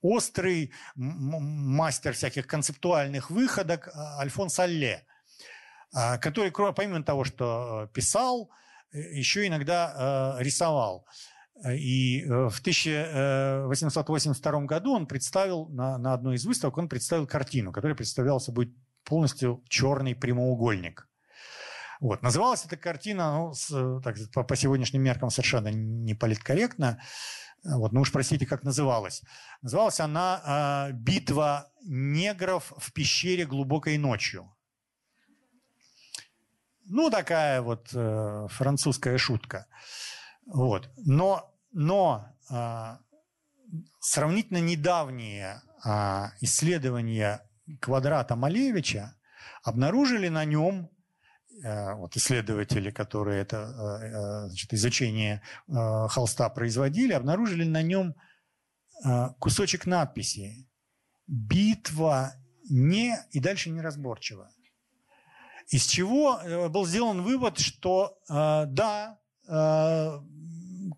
острый, 0.00 0.72
мастер 0.94 2.12
всяких 2.12 2.46
концептуальных 2.46 3.30
выходок, 3.30 3.88
Альфонс 4.20 4.56
Алле, 4.60 5.04
который, 5.92 6.50
помимо 6.50 7.02
того, 7.02 7.24
что 7.24 7.90
писал, 7.92 8.50
еще 8.92 9.46
иногда 9.46 10.36
рисовал. 10.38 11.06
И 11.70 12.24
в 12.26 12.60
1882 12.60 14.60
году 14.62 14.94
он 14.94 15.06
представил 15.06 15.68
на, 15.68 15.98
на 15.98 16.14
одной 16.14 16.36
из 16.36 16.44
выставок, 16.44 16.78
он 16.78 16.88
представил 16.88 17.26
картину, 17.26 17.72
которая 17.72 17.94
представляла 17.94 18.38
собой 18.38 18.74
полностью 19.04 19.62
черный 19.68 20.14
прямоугольник– 20.14 21.08
вот. 22.02 22.20
Называлась 22.20 22.66
эта 22.66 22.76
картина, 22.76 23.32
ну, 23.32 23.54
с, 23.54 23.68
так, 24.02 24.16
по, 24.34 24.42
по 24.42 24.56
сегодняшним 24.56 25.02
меркам 25.02 25.30
совершенно 25.30 25.68
не 25.68 26.14
политкорректно. 26.14 27.00
Вот, 27.62 27.92
ну 27.92 28.00
уж 28.00 28.10
простите, 28.10 28.44
как 28.44 28.64
называлась. 28.64 29.22
Называлась 29.62 30.00
она 30.00 30.88
э, 30.90 30.92
«Битва 30.94 31.70
негров 31.84 32.72
в 32.76 32.92
пещере 32.92 33.46
глубокой 33.46 33.98
ночью». 33.98 34.52
Ну, 36.84 37.10
такая 37.10 37.62
вот 37.62 37.90
э, 37.94 38.46
французская 38.50 39.18
шутка. 39.18 39.66
Вот. 40.46 40.90
Но, 40.96 41.54
но 41.72 42.26
э, 42.50 42.96
сравнительно 44.00 44.58
недавние 44.58 45.62
э, 45.84 46.24
исследования 46.40 47.48
квадрата 47.80 48.36
Малевича 48.36 49.14
обнаружили 49.62 50.28
на 50.28 50.44
нем 50.44 50.90
Э, 51.64 51.94
вот 51.94 52.16
исследователи, 52.16 52.90
которые 52.90 53.42
это 53.42 53.56
э, 53.56 54.06
э, 54.06 54.48
значит, 54.48 54.72
изучение 54.74 55.42
холста 55.68 56.48
производили, 56.48 57.12
обнаружили 57.12 57.64
на 57.64 57.82
нем 57.82 58.14
кусочек 59.40 59.86
надписи 59.86 60.68
«Битва 61.26 62.34
не...» 62.70 63.16
и 63.32 63.40
дальше 63.40 63.70
неразборчиво. 63.70 64.48
Из 65.68 65.86
чего 65.86 66.40
был 66.68 66.86
сделан 66.86 67.22
вывод, 67.22 67.58
что 67.58 68.18
да, 68.28 69.18
к 69.46 70.22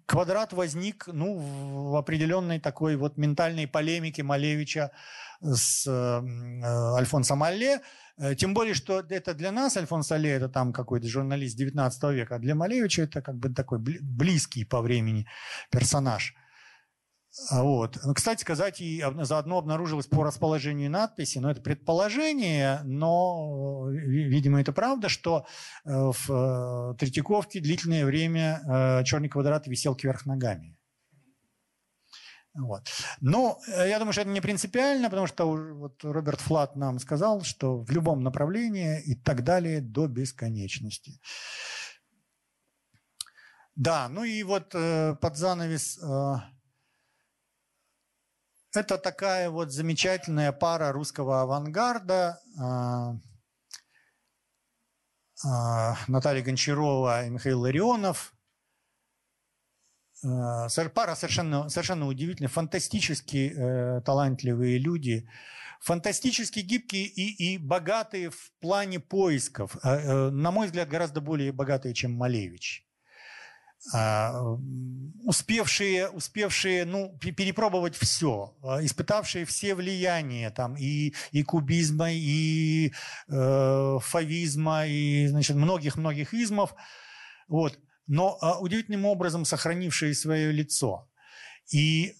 квадрат 0.07 0.53
возник 0.53 1.07
ну, 1.07 1.36
в 1.36 1.97
определенной 1.97 2.61
такой 2.61 2.97
вот 2.97 3.16
ментальной 3.16 3.66
полемике 3.66 4.23
Малевича 4.23 4.91
с 5.41 5.86
э, 5.86 6.97
Альфонсом 6.97 7.43
Алле. 7.43 7.81
Э, 8.16 8.35
тем 8.35 8.55
более, 8.55 8.74
что 8.74 9.01
это 9.01 9.35
для 9.35 9.53
нас 9.53 9.77
Альфонс 9.77 10.11
Алле, 10.12 10.31
это 10.31 10.49
там 10.49 10.73
какой-то 10.73 11.09
журналист 11.09 11.57
19 11.57 12.03
века, 12.15 12.36
а 12.36 12.39
для 12.39 12.55
Малевича 12.55 13.03
это 13.03 13.23
как 13.23 13.36
бы 13.36 13.53
такой 13.53 13.78
близкий 13.78 14.65
по 14.65 14.81
времени 14.81 15.27
персонаж– 15.70 16.35
вот. 17.51 17.98
Ну, 18.05 18.15
кстати 18.15 18.43
сказать, 18.43 18.81
и 18.81 19.05
заодно 19.23 19.59
обнаружилось 19.59 20.06
по 20.06 20.23
расположению 20.23 20.90
надписи, 20.90 21.39
но 21.39 21.51
это 21.51 21.61
предположение, 21.61 22.81
но, 22.85 23.89
видимо, 23.90 24.61
это 24.61 24.73
правда, 24.73 25.09
что 25.09 25.44
э, 25.85 25.90
в 25.90 26.31
э, 26.31 26.94
Третьяковке 26.97 27.61
длительное 27.61 28.05
время 28.05 28.61
э, 28.65 29.05
черный 29.05 29.28
квадрат 29.28 29.66
висел 29.66 29.97
кверх 29.97 30.27
ногами. 30.27 30.77
Вот. 32.55 32.86
Но 33.20 33.59
я 33.66 33.98
думаю, 33.98 34.12
что 34.12 34.23
это 34.23 34.31
не 34.31 34.40
принципиально, 34.40 35.11
потому 35.11 35.27
что 35.27 35.44
вот 35.47 36.05
Роберт 36.05 36.40
Флат 36.40 36.77
нам 36.77 37.01
сказал, 37.01 37.43
что 37.43 37.81
в 37.81 37.90
любом 37.90 38.23
направлении 38.23 39.02
и 39.02 39.16
так 39.16 39.43
далее 39.43 39.81
до 39.81 40.06
бесконечности. 40.06 41.20
Да, 43.74 44.09
ну 44.09 44.23
и 44.23 44.40
вот 44.44 44.70
под 44.70 45.36
занавес 45.36 45.98
это 48.76 48.98
такая 48.98 49.51
вот 49.51 49.72
замечательная 49.72 50.52
пара 50.52 50.92
русского 50.92 51.42
авангарда. 51.42 52.40
А, 52.59 53.14
а, 55.44 55.96
Наталья 56.09 56.42
Гончарова 56.42 57.26
и 57.26 57.30
Михаил 57.30 57.60
Ларионов. 57.60 58.34
А, 60.24 60.68
пара 60.94 61.14
совершенно, 61.14 61.68
совершенно 61.68 62.06
удивительная, 62.06 62.48
фантастически 62.48 63.52
э, 63.55 64.01
талантливые 64.02 64.78
люди, 64.78 65.28
фантастически 65.80 66.60
гибкие 66.60 67.05
и, 67.05 67.55
и 67.55 67.59
богатые 67.59 68.30
в 68.30 68.52
плане 68.60 69.01
поисков. 69.01 69.76
Э, 69.82 70.30
на 70.30 70.51
мой 70.51 70.66
взгляд, 70.66 70.88
гораздо 70.88 71.20
более 71.20 71.52
богатые, 71.52 71.94
чем 71.94 72.12
Малевич. 72.12 72.84
А, 73.92 74.40
успевшие, 75.24 76.09
успевшие 76.09 76.84
ну, 76.86 77.18
перепробовать 77.18 77.96
все, 77.96 78.56
а, 78.62 78.82
испытавшие 78.82 79.44
все 79.44 79.74
влияния 79.74 80.51
там, 80.51 80.74
и, 80.76 81.14
и 81.32 81.42
кубизма, 81.42 82.10
и 82.10 82.92
э, 83.28 83.98
фавизма, 84.01 84.86
и 84.86 85.28
многих-многих 85.52 86.32
измов, 86.32 86.74
вот, 87.46 87.78
но 88.06 88.38
э, 88.40 88.59
удивительным 88.60 89.05
образом 89.05 89.44
сохранившие 89.44 90.14
свое 90.14 90.51
лицо. 90.51 91.10
И 91.70 92.14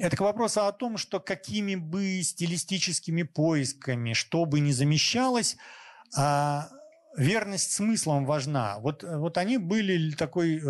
это 0.00 0.16
к 0.16 0.20
вопросу 0.20 0.66
о 0.66 0.72
том, 0.72 0.96
что 0.98 1.20
какими 1.20 1.74
бы 1.74 2.22
стилистическими 2.22 3.22
поисками, 3.22 4.12
что 4.14 4.44
бы 4.44 4.60
ни 4.60 4.72
замещалось, 4.72 5.56
э, 6.16 6.60
верность 7.16 7.72
смыслом 7.72 8.26
важна. 8.26 8.78
Вот, 8.78 9.04
э, 9.04 9.16
вот 9.16 9.38
они 9.38 9.58
были 9.58 10.12
такой, 10.12 10.58
э, 10.58 10.60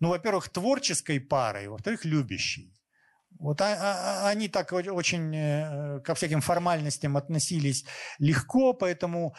ну, 0.00 0.08
во-первых, 0.08 0.48
творческой 0.48 1.20
парой, 1.20 1.68
во-вторых, 1.68 2.04
любящей. 2.04 2.74
Вот 3.40 3.60
а, 3.60 3.76
а, 3.78 4.28
они 4.28 4.48
так 4.48 4.72
очень 4.72 5.32
э, 5.36 6.00
ко 6.00 6.14
всяким 6.16 6.40
формальностям 6.40 7.16
относились 7.16 7.84
легко, 8.18 8.72
поэтому, 8.72 9.36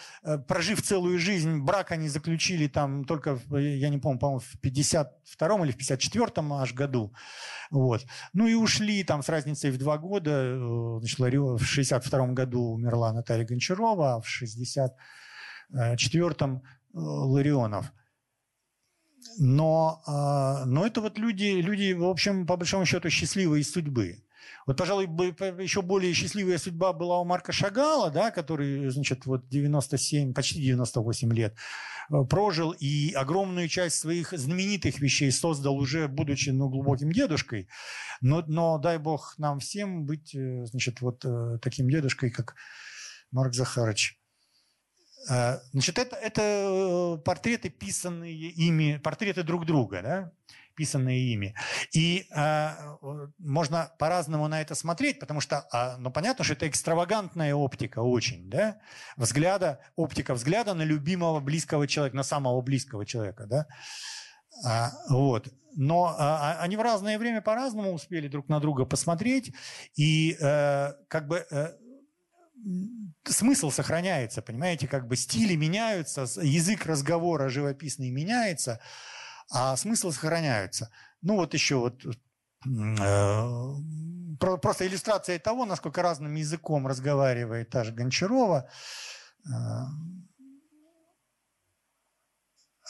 прожив 0.47 0.81
целую 0.81 1.19
жизнь, 1.19 1.57
брак 1.57 1.91
они 1.91 2.07
заключили 2.07 2.67
там 2.67 3.03
только, 3.03 3.37
я 3.51 3.89
не 3.89 3.97
помню, 3.97 4.19
по-моему, 4.19 4.39
в 4.39 4.59
52 4.61 5.65
или 5.65 5.71
в 5.71 5.77
54 5.77 6.31
аж 6.53 6.73
году. 6.73 7.13
Вот. 7.71 8.05
Ну 8.31 8.47
и 8.47 8.53
ушли 8.53 9.03
там 9.03 9.21
с 9.21 9.27
разницей 9.27 9.71
в 9.71 9.77
два 9.77 9.97
года. 9.97 10.57
Значит, 10.99 11.19
в 11.19 11.63
62 11.63 12.27
году 12.27 12.61
умерла 12.75 13.11
Наталья 13.11 13.45
Гончарова, 13.45 14.15
а 14.15 14.21
в 14.21 14.27
60 14.29 14.91
Э, 14.91 14.95
четвертом 15.97 16.57
э, 16.57 16.61
Ларионов. 16.93 17.91
Но, 19.37 20.01
а, 20.05 20.65
но 20.65 20.85
это 20.85 21.01
вот 21.01 21.17
люди, 21.17 21.61
люди, 21.61 21.93
в 21.93 22.05
общем, 22.05 22.47
по 22.47 22.55
большому 22.57 22.85
счету, 22.85 23.09
счастливые 23.09 23.63
судьбы. 23.63 24.23
Вот, 24.65 24.77
пожалуй, 24.77 25.05
еще 25.61 25.81
более 25.81 26.13
счастливая 26.13 26.57
судьба 26.57 26.93
была 26.93 27.19
у 27.19 27.25
Марка 27.25 27.51
Шагала, 27.51 28.09
да, 28.11 28.31
который, 28.31 28.89
значит, 28.89 29.25
вот 29.25 29.47
97, 29.49 30.33
почти 30.33 30.61
98 30.61 31.33
лет 31.33 31.55
э, 32.09 32.23
прожил 32.29 32.71
и 32.71 33.11
огромную 33.13 33.67
часть 33.67 33.97
своих 33.97 34.31
знаменитых 34.31 34.99
вещей 34.99 35.31
создал 35.31 35.77
уже, 35.77 36.07
будучи, 36.07 36.49
ну, 36.49 36.69
глубоким 36.69 37.11
дедушкой. 37.11 37.67
Но, 38.21 38.43
но 38.47 38.77
дай 38.77 38.97
бог 38.97 39.35
нам 39.37 39.59
всем 39.59 40.05
быть, 40.05 40.31
значит, 40.33 41.01
вот 41.01 41.23
таким 41.61 41.89
дедушкой, 41.89 42.31
как 42.31 42.55
Марк 43.31 43.53
Захарович. 43.53 44.18
Э, 45.29 45.59
значит, 45.73 45.97
это, 45.97 46.15
это 46.15 46.41
э, 46.41 47.17
портреты, 47.23 47.69
писанные 47.69 48.33
ими, 48.33 48.97
портреты 48.97 49.43
друг 49.43 49.65
друга, 49.65 50.01
да? 50.01 50.31
писанные 50.79 51.33
ими. 51.33 51.55
И 51.93 52.25
э, 52.31 52.69
можно 53.37 53.91
по-разному 53.99 54.47
на 54.47 54.61
это 54.61 54.75
смотреть, 54.75 55.19
потому 55.19 55.41
что, 55.41 55.67
э, 55.73 55.97
ну, 55.97 56.09
понятно, 56.09 56.45
что 56.45 56.53
это 56.53 56.69
экстравагантная 56.69 57.53
оптика 57.53 57.99
очень, 57.99 58.49
да, 58.49 58.77
взгляда, 59.17 59.81
оптика 59.97 60.33
взгляда 60.33 60.73
на 60.73 60.83
любимого 60.83 61.41
близкого 61.41 61.85
человека, 61.85 62.15
на 62.15 62.23
самого 62.23 62.61
близкого 62.61 63.05
человека, 63.05 63.45
да. 63.45 63.67
А, 64.65 64.91
вот. 65.09 65.49
Но 65.75 66.15
а, 66.17 66.57
они 66.61 66.77
в 66.77 66.81
разное 66.81 67.19
время 67.19 67.41
по-разному 67.41 67.93
успели 67.93 68.29
друг 68.29 68.47
на 68.47 68.59
друга 68.61 68.85
посмотреть, 68.85 69.53
и 69.97 70.37
э, 70.39 70.93
как 71.09 71.27
бы 71.27 71.45
э, 71.51 71.73
смысл 73.26 73.72
сохраняется, 73.72 74.41
понимаете, 74.41 74.88
как 74.88 75.07
бы 75.07 75.15
стили 75.15 75.56
меняются, 75.56 76.22
язык 76.41 76.86
разговора 76.86 77.49
живописный 77.49 78.10
меняется, 78.10 78.80
а 79.52 79.76
смысл 79.77 80.11
сохраняется. 80.11 80.91
Ну 81.22 81.36
вот 81.36 81.53
еще 81.53 81.76
вот 81.76 82.06
э, 82.06 82.15
просто 84.40 84.88
иллюстрация 84.88 85.40
того, 85.40 85.65
насколько 85.65 86.02
разным 86.02 86.36
языком 86.36 86.88
разговаривает 86.88 87.69
та 87.69 87.84
же 87.84 87.91
Гончарова. 87.91 88.69
Э, 89.45 89.52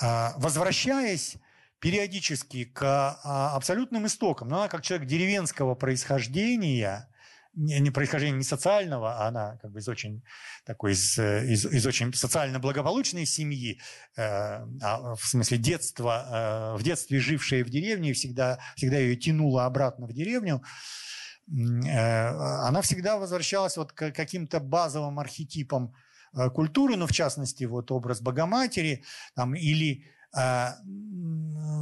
а, 0.02 0.34
возвращаясь 0.38 1.38
периодически 1.80 2.66
к 2.66 2.82
а, 2.84 3.56
абсолютным 3.56 4.06
истокам, 4.08 4.48
но 4.50 4.60
она 4.60 4.68
как 4.70 4.82
человек 4.82 5.08
деревенского 5.08 5.76
происхождения, 5.76 7.10
не, 7.54 7.92
происхождение 7.92 8.38
не 8.38 8.44
социального, 8.44 9.18
а 9.18 9.28
она 9.28 9.58
как 9.62 9.72
бы 9.72 9.80
из 9.80 9.88
очень 9.88 10.24
такой 10.66 10.94
из, 10.94 11.18
из, 11.18 11.66
из 11.66 11.86
очень 11.86 12.14
социально 12.14 12.60
благополучной 12.60 13.26
семьи, 13.26 13.80
э, 14.16 14.22
а, 14.22 15.16
в 15.16 15.26
смысле 15.26 15.58
детства, 15.58 16.76
э, 16.76 16.78
в 16.78 16.84
детстве 16.84 17.20
жившая 17.20 17.64
в 17.64 17.70
деревне, 17.70 18.14
всегда, 18.14 18.60
всегда 18.76 18.98
ее 18.98 19.16
тянуло 19.16 19.66
обратно 19.66 20.08
в 20.08 20.14
деревню, 20.14 20.64
э, 21.52 22.28
она 22.68 22.82
всегда 22.82 23.18
возвращалась 23.18 23.78
вот 23.78 23.94
к 23.94 24.12
каким-то 24.12 24.60
базовым 24.60 25.20
архетипам 25.20 25.94
э, 26.34 26.50
культуры, 26.50 26.96
ну, 26.98 27.08
в 27.08 27.12
частности, 27.12 27.64
вот 27.64 27.92
образ 27.92 28.22
Богоматери, 28.22 29.04
там, 29.36 29.56
или 29.56 30.06
э, 30.38 30.68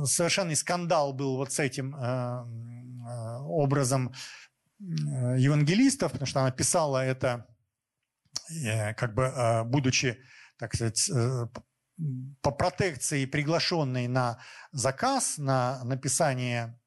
совершенный 0.06 0.56
скандал 0.56 1.14
был 1.14 1.36
вот 1.36 1.52
с 1.52 1.60
этим 1.60 1.96
э, 1.96 2.00
э 2.00 3.38
образом 3.50 4.12
Э, 4.12 4.47
евангелистов, 4.80 6.12
потому 6.12 6.28
что 6.28 6.42
она 6.42 6.52
писала 6.52 7.04
это, 7.04 7.48
э, 8.50 8.94
как 8.94 9.14
бы 9.14 9.24
э, 9.24 9.64
будучи, 9.64 10.18
так 10.58 10.74
сказать, 10.76 11.10
по 12.42 12.52
протекции 12.52 13.26
приглашенной 13.26 14.08
на 14.08 14.40
заказ, 14.72 15.38
на 15.38 15.84
написание 15.84 16.80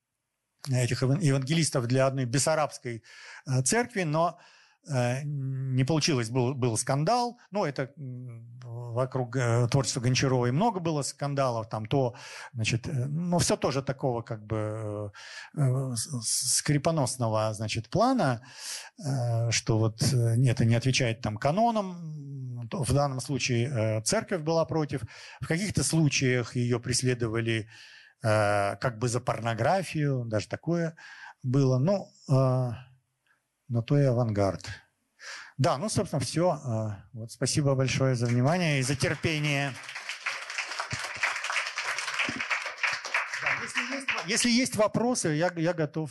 этих 0.68 1.02
евангелистов 1.02 1.86
для 1.86 2.06
одной 2.06 2.26
бессарабской 2.26 3.02
церкви, 3.64 4.02
но 4.02 4.38
Э, 4.38 4.40
не 4.86 5.84
получилось, 5.84 6.30
был, 6.30 6.54
был 6.54 6.76
скандал. 6.76 7.38
Ну, 7.50 7.64
это 7.64 7.92
вокруг 8.90 9.36
э, 9.36 9.68
творчества 9.68 10.00
Гончаровой 10.00 10.52
много 10.52 10.80
было 10.80 11.02
скандалов, 11.02 11.68
там 11.68 11.86
то, 11.86 12.14
значит, 12.52 12.88
э, 12.88 13.06
ну, 13.06 13.38
все 13.38 13.56
тоже 13.56 13.82
такого 13.82 14.22
как 14.22 14.44
бы 14.44 15.12
скрипоносного, 16.22 17.52
значит, 17.54 17.88
плана, 17.88 18.42
что 19.50 19.78
вот 19.78 20.02
это 20.02 20.64
не 20.64 20.74
отвечает 20.74 21.20
там 21.20 21.36
канонам, 21.36 22.68
в 22.72 22.92
данном 22.92 23.20
случае 23.20 24.02
церковь 24.02 24.42
была 24.42 24.64
против, 24.64 25.02
в 25.40 25.46
каких-то 25.46 25.84
случаях 25.84 26.56
ее 26.56 26.80
преследовали 26.80 27.68
как 28.22 28.98
бы 28.98 29.08
за 29.08 29.20
порнографию, 29.20 30.24
даже 30.26 30.48
такое 30.48 30.94
было. 31.42 31.78
Ну, 31.78 32.08
но 33.70 33.82
то 33.82 33.96
и 33.98 34.04
авангард. 34.04 34.68
Да, 35.56 35.78
ну, 35.78 35.88
собственно, 35.88 36.20
все. 36.20 36.50
А, 36.50 37.04
вот, 37.12 37.30
спасибо 37.32 37.74
большое 37.74 38.14
за 38.14 38.26
внимание 38.26 38.80
и 38.80 38.82
за 38.82 38.96
терпение. 38.96 39.72
Если 43.62 43.94
есть 43.94 44.08
если 44.26 44.50
есть 44.50 44.76
вопросы, 44.76 45.28
я, 45.28 45.52
я 45.56 45.72
готов... 45.72 46.10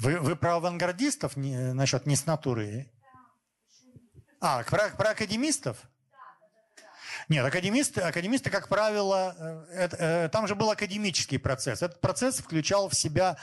Вы, 0.00 0.18
вы 0.18 0.34
про 0.34 0.56
авангардистов 0.56 1.36
не, 1.36 1.74
насчет 1.74 2.06
не 2.06 2.16
с 2.16 2.24
натуры? 2.24 2.90
А, 4.40 4.62
про, 4.62 4.88
про 4.88 5.10
академистов? 5.10 5.76
Нет, 7.28 7.44
академисты, 7.44 8.00
академисты, 8.00 8.48
как 8.48 8.68
правило, 8.68 9.36
э, 9.38 9.74
это, 9.74 9.96
э, 9.98 10.28
там 10.30 10.48
же 10.48 10.54
был 10.54 10.70
академический 10.70 11.38
процесс. 11.38 11.82
Этот 11.82 12.00
процесс 12.00 12.38
включал 12.38 12.88
в 12.88 12.94
себя 12.94 13.36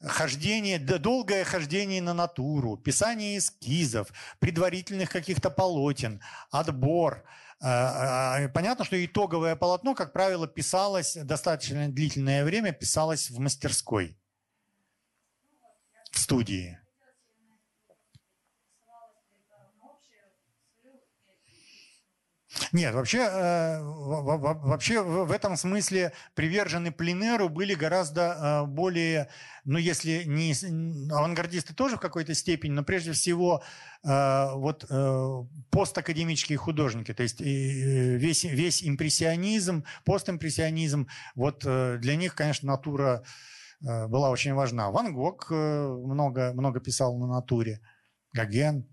хождение, 0.00 0.78
долгое 0.78 1.42
хождение 1.42 2.00
на 2.00 2.14
натуру, 2.14 2.76
писание 2.76 3.36
эскизов, 3.38 4.08
предварительных 4.38 5.10
каких-то 5.10 5.50
полотен, 5.50 6.22
отбор. 6.52 7.24
Э, 7.60 8.48
понятно, 8.54 8.84
что 8.84 9.04
итоговое 9.04 9.56
полотно, 9.56 9.96
как 9.96 10.12
правило, 10.12 10.46
писалось 10.46 11.16
достаточно 11.16 11.88
длительное 11.88 12.44
время, 12.44 12.70
писалось 12.70 13.30
в 13.30 13.40
мастерской 13.40 14.16
студии. 16.28 16.78
Нет, 22.72 22.94
вообще, 22.94 23.18
э, 23.18 23.80
вообще 23.80 25.02
в 25.02 25.32
этом 25.32 25.56
смысле 25.56 26.12
привержены 26.34 26.92
пленеру 26.92 27.48
были 27.48 27.74
гораздо 27.74 28.20
э, 28.22 28.66
более, 28.66 29.28
ну 29.64 29.78
если 29.78 30.24
не 30.24 30.52
авангардисты 31.10 31.74
тоже 31.74 31.96
в 31.96 32.00
какой-то 32.00 32.34
степени, 32.34 32.72
но 32.72 32.82
прежде 32.82 33.12
всего 33.12 33.62
э, 34.04 34.50
вот 34.54 34.84
постакадемические 35.70 36.58
художники, 36.58 37.14
то 37.14 37.22
есть 37.22 37.40
весь, 37.40 38.44
весь 38.44 38.82
импрессионизм, 38.86 39.84
постимпрессионизм, 40.04 41.08
вот 41.34 41.60
для 41.60 42.16
них, 42.16 42.34
конечно, 42.34 42.68
натура 42.68 43.22
была 43.80 44.30
очень 44.30 44.54
важна. 44.54 44.90
Ван 44.90 45.14
Гог 45.14 45.48
э, 45.50 45.54
много, 45.54 46.52
много 46.52 46.80
писал 46.80 47.16
на 47.16 47.26
натуре. 47.26 47.80
Гоген. 48.32 48.86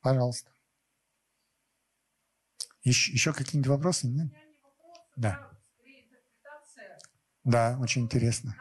Пожалуйста. 0.00 0.50
Еще, 2.82 3.12
еще 3.12 3.32
какие-нибудь 3.32 3.70
вопросы? 3.70 4.06
Нет? 4.06 4.28
Да. 5.16 5.50
Да, 7.42 7.78
очень 7.80 8.02
интересно. 8.02 8.54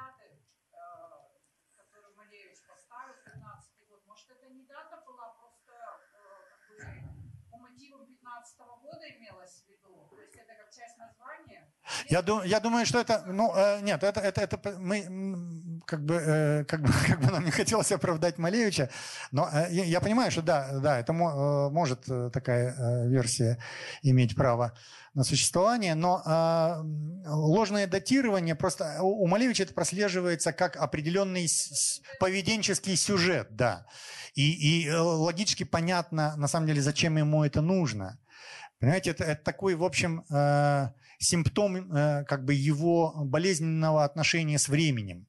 Я, 12.07 12.21
дум, 12.21 12.43
я 12.43 12.59
думаю, 12.59 12.85
что 12.85 12.99
это, 12.99 13.23
ну, 13.27 13.51
э, 13.55 13.81
нет, 13.81 14.03
это, 14.03 14.19
это, 14.19 14.41
это 14.41 14.77
мы, 14.79 15.81
как 15.85 16.03
бы, 16.03 16.15
э, 16.15 16.63
как 16.65 16.81
бы, 16.81 16.89
как 17.07 17.19
бы 17.19 17.31
нам 17.31 17.45
не 17.45 17.51
хотелось 17.51 17.91
оправдать 17.91 18.37
Малевича, 18.37 18.89
но 19.31 19.49
э, 19.51 19.69
я, 19.71 19.99
понимаю, 20.01 20.31
что 20.31 20.41
да, 20.41 20.79
да, 20.79 20.99
это 20.99 21.13
мо, 21.13 21.67
э, 21.67 21.73
может 21.73 22.07
э, 22.07 22.29
такая 22.31 22.75
э, 22.77 23.07
версия 23.07 23.57
иметь 24.03 24.35
право 24.35 24.73
на 25.15 25.23
существование, 25.23 25.95
но 25.95 26.21
э, 26.25 27.29
ложное 27.29 27.87
датирование 27.87 28.53
просто 28.53 28.97
у, 29.01 29.23
у 29.23 29.27
Малевича 29.27 29.63
это 29.63 29.73
прослеживается 29.73 30.53
как 30.53 30.75
определенный 30.75 31.47
с, 31.47 32.01
поведенческий 32.19 32.95
сюжет, 32.95 33.47
да, 33.51 33.87
и, 34.35 34.51
и 34.51 34.87
э, 34.87 34.99
логически 34.99 35.63
понятно, 35.63 36.35
на 36.35 36.47
самом 36.47 36.67
деле, 36.67 36.81
зачем 36.81 37.17
ему 37.17 37.43
это 37.43 37.61
нужно. 37.61 38.19
Понимаете, 38.79 39.11
это, 39.11 39.23
это 39.23 39.43
такой, 39.43 39.75
в 39.75 39.83
общем, 39.83 40.25
э, 40.29 40.89
симптом 41.19 41.91
э, 41.91 42.23
как 42.25 42.45
бы 42.45 42.53
его 42.53 43.13
болезненного 43.25 44.03
отношения 44.03 44.57
с 44.57 44.67
временем. 44.67 45.27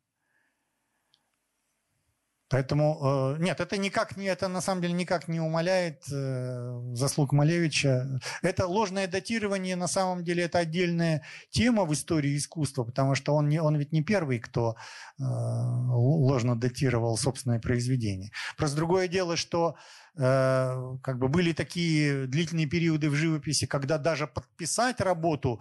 Поэтому 2.48 3.34
э, 3.36 3.42
нет, 3.42 3.60
это 3.60 3.76
никак 3.76 4.16
не, 4.16 4.26
это 4.26 4.46
на 4.46 4.60
самом 4.60 4.80
деле 4.80 4.94
никак 4.94 5.26
не 5.26 5.40
умаляет 5.40 6.04
э, 6.12 6.80
заслуг 6.92 7.32
Малевича. 7.32 8.20
Это 8.40 8.68
ложное 8.68 9.08
датирование 9.08 9.74
на 9.74 9.88
самом 9.88 10.22
деле 10.22 10.44
это 10.44 10.58
отдельная 10.58 11.24
тема 11.50 11.84
в 11.84 11.92
истории 11.92 12.36
искусства, 12.36 12.84
потому 12.84 13.16
что 13.16 13.34
он 13.34 13.48
не, 13.48 13.60
он 13.60 13.76
ведь 13.76 13.90
не 13.92 14.04
первый, 14.04 14.38
кто 14.38 14.76
э, 15.18 15.22
ложно 15.24 16.54
датировал 16.54 17.16
собственное 17.16 17.58
произведение. 17.58 18.30
Просто 18.56 18.76
другое 18.76 19.08
дело, 19.08 19.36
что 19.36 19.76
как 20.18 21.18
бы 21.18 21.28
были 21.28 21.52
такие 21.52 22.26
длительные 22.26 22.64
периоды 22.64 23.10
в 23.10 23.14
живописи, 23.14 23.66
когда 23.66 23.98
даже 23.98 24.26
подписать 24.26 25.02
работу 25.02 25.60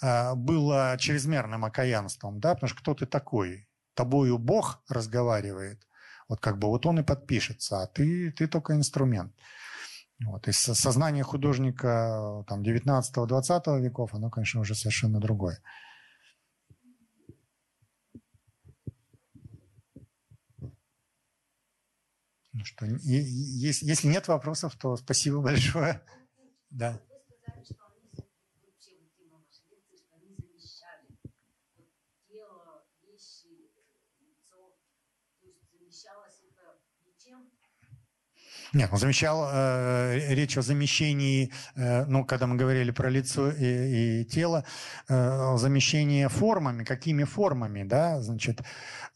было 0.00 0.96
чрезмерным 1.00 1.64
окаянством, 1.64 2.38
да, 2.38 2.54
потому 2.54 2.68
что 2.68 2.78
кто 2.78 2.94
ты 2.94 3.06
такой? 3.06 3.66
Тобою 3.94 4.38
Бог 4.38 4.80
разговаривает. 4.88 5.82
Вот 6.28 6.40
как 6.40 6.58
бы 6.58 6.68
вот 6.68 6.86
он 6.86 6.98
и 6.98 7.02
подпишется, 7.02 7.82
а 7.82 7.86
ты, 7.86 8.32
ты 8.32 8.48
только 8.48 8.74
инструмент. 8.74 9.32
Вот. 10.24 10.48
И 10.48 10.52
сознание 10.52 11.22
художника 11.22 12.44
там, 12.48 12.62
19-20 12.62 13.80
веков, 13.80 14.14
оно, 14.14 14.30
конечно, 14.30 14.60
уже 14.60 14.74
совершенно 14.74 15.20
другое. 15.20 15.60
Ну 22.52 22.64
что, 22.64 22.86
если 22.86 24.08
нет 24.08 24.28
вопросов, 24.28 24.74
то 24.76 24.96
спасибо 24.96 25.40
большое. 25.42 26.00
Да. 26.70 27.00
Нет, 38.76 38.90
он 38.92 38.98
замечал 38.98 39.48
э, 39.50 40.34
речь 40.34 40.58
о 40.58 40.62
замещении, 40.62 41.50
э, 41.76 42.04
ну, 42.04 42.26
когда 42.26 42.46
мы 42.46 42.56
говорили 42.56 42.90
про 42.90 43.08
лицо 43.08 43.50
и, 43.50 44.20
и 44.20 44.24
тело, 44.26 44.64
э, 45.08 45.14
о 45.14 45.56
замещении 45.56 46.26
формами. 46.26 46.84
Какими 46.84 47.24
формами, 47.24 47.84
да, 47.84 48.20
значит, 48.20 48.60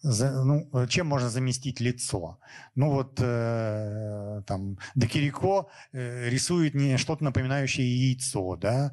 за, 0.00 0.30
ну, 0.44 0.86
чем 0.86 1.08
можно 1.08 1.28
заместить 1.28 1.78
лицо? 1.78 2.38
Ну, 2.74 2.90
вот 2.90 3.18
э, 3.20 4.42
там 4.46 4.78
Декирико 4.94 5.68
э, 5.92 6.30
рисует 6.30 6.74
не 6.74 6.96
что-то 6.96 7.22
напоминающее 7.24 7.86
яйцо, 7.86 8.56
да, 8.56 8.92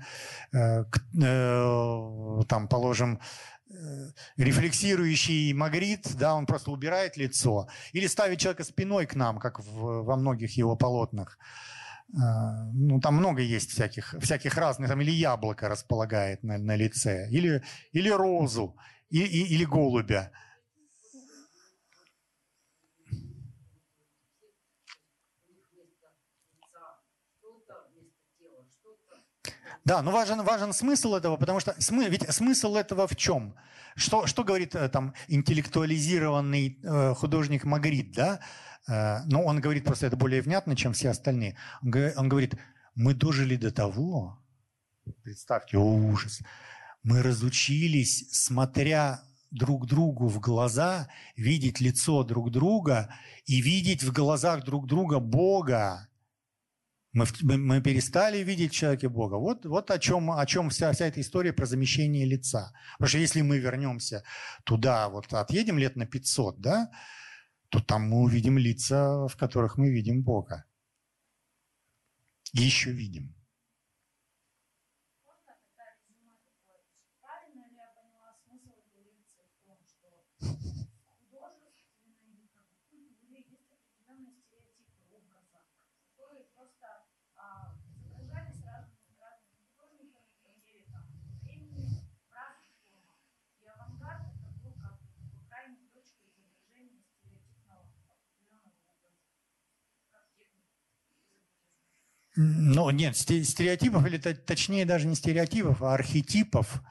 э, 0.51 0.83
э, 1.23 2.43
там, 2.49 2.67
положим, 2.67 3.21
рефлексирующий 4.37 5.53
Магрит, 5.53 6.15
да, 6.15 6.35
он 6.35 6.45
просто 6.45 6.71
убирает 6.71 7.17
лицо, 7.17 7.67
или 7.93 8.07
ставит 8.07 8.39
человека 8.39 8.63
спиной 8.63 9.05
к 9.05 9.15
нам, 9.15 9.39
как 9.39 9.59
в, 9.59 10.03
во 10.03 10.15
многих 10.15 10.57
его 10.57 10.75
полотнах. 10.75 11.37
А, 12.15 12.63
ну, 12.73 13.01
там 13.01 13.15
много 13.15 13.41
есть 13.41 13.71
всяких, 13.71 14.15
всяких 14.21 14.55
разных, 14.55 14.89
там 14.89 15.01
или 15.01 15.11
яблоко 15.11 15.67
располагает 15.67 16.43
на, 16.43 16.57
на 16.57 16.75
лице, 16.75 17.27
или, 17.29 17.63
или 17.91 18.09
розу, 18.09 18.77
и, 19.09 19.19
и, 19.19 19.55
или 19.55 19.65
голубя. 19.65 20.31
Да, 29.87 30.01
но 30.01 30.11
важен, 30.11 30.43
важен 30.43 30.73
смысл 30.73 31.15
этого, 31.15 31.37
потому 31.37 31.61
что 31.61 31.73
смы, 31.79 32.09
ведь 32.09 32.29
смысл 32.33 32.75
этого 32.75 33.07
в 33.07 33.15
чем? 33.15 33.55
Что, 33.95 34.27
что 34.27 34.43
говорит 34.43 34.75
э, 34.75 34.89
там 34.89 35.13
интеллектуализированный 35.29 36.77
э, 36.83 37.13
художник 37.13 37.63
Магрит, 37.63 38.11
да? 38.11 38.41
Э, 38.89 39.19
ну, 39.27 39.45
он 39.45 39.61
говорит 39.61 39.85
просто 39.85 40.07
это 40.07 40.17
более 40.17 40.41
внятно, 40.41 40.75
чем 40.75 40.91
все 40.91 41.11
остальные. 41.11 41.55
Он, 41.81 41.93
он 42.17 42.27
говорит, 42.27 42.55
мы 42.95 43.13
дожили 43.13 43.55
до 43.55 43.71
того, 43.71 44.37
представьте, 45.23 45.77
о, 45.77 45.85
ужас, 45.85 46.41
мы 47.03 47.23
разучились, 47.23 48.27
смотря 48.33 49.21
друг 49.51 49.87
другу 49.87 50.27
в 50.27 50.41
глаза, 50.41 51.07
видеть 51.37 51.79
лицо 51.79 52.25
друг 52.25 52.51
друга 52.51 53.15
и 53.45 53.61
видеть 53.61 54.03
в 54.03 54.11
глазах 54.11 54.65
друг 54.65 54.85
друга 54.85 55.19
Бога. 55.19 56.09
Мы, 57.13 57.25
мы 57.41 57.81
перестали 57.81 58.43
видеть 58.43 58.71
в 58.71 58.75
человеке 58.75 59.09
Бога. 59.09 59.35
Вот, 59.35 59.65
вот 59.65 59.91
о 59.91 59.97
чем, 59.97 60.31
о 60.31 60.45
чем 60.45 60.69
вся, 60.69 60.91
вся 60.91 61.07
эта 61.07 61.21
история 61.21 61.53
про 61.53 61.65
замещение 61.65 62.25
лица. 62.25 62.73
Потому 62.93 63.09
что 63.09 63.17
если 63.17 63.41
мы 63.41 63.57
вернемся 63.59 64.23
туда, 64.65 65.09
вот 65.09 65.33
отъедем 65.33 65.79
лет 65.79 65.95
на 65.95 66.05
500, 66.05 66.59
да, 66.59 66.91
то 67.69 67.79
там 67.79 68.09
мы 68.09 68.21
увидим 68.21 68.57
лица, 68.57 69.27
в 69.27 69.35
которых 69.35 69.77
мы 69.77 69.89
видим 69.89 70.23
Бога. 70.23 70.65
И 72.53 72.61
еще 72.61 72.91
видим. 72.91 73.35
Ну, 102.39 102.91
нет, 102.91 103.17
стереотипов, 103.17 104.05
или 104.05 104.17
точнее 104.17 104.85
даже 104.85 105.07
не 105.07 105.15
стереотипов, 105.15 105.81
а 105.81 105.95
архетипов 105.95 106.83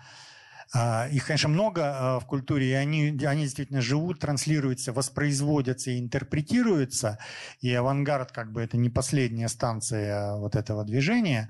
их, 0.74 1.26
конечно, 1.26 1.48
много 1.48 1.82
а, 1.84 2.20
в 2.20 2.26
культуре, 2.26 2.70
и 2.70 2.72
они, 2.72 3.16
они 3.24 3.42
действительно 3.42 3.80
живут, 3.80 4.20
транслируются, 4.20 4.92
воспроизводятся 4.92 5.90
и 5.92 6.00
интерпретируются. 6.00 7.18
И 7.60 7.72
авангард, 7.72 8.32
как 8.32 8.52
бы, 8.52 8.62
это 8.62 8.76
не 8.76 8.90
последняя 8.90 9.48
станция 9.48 10.34
вот 10.36 10.56
этого 10.56 10.84
движения. 10.84 11.48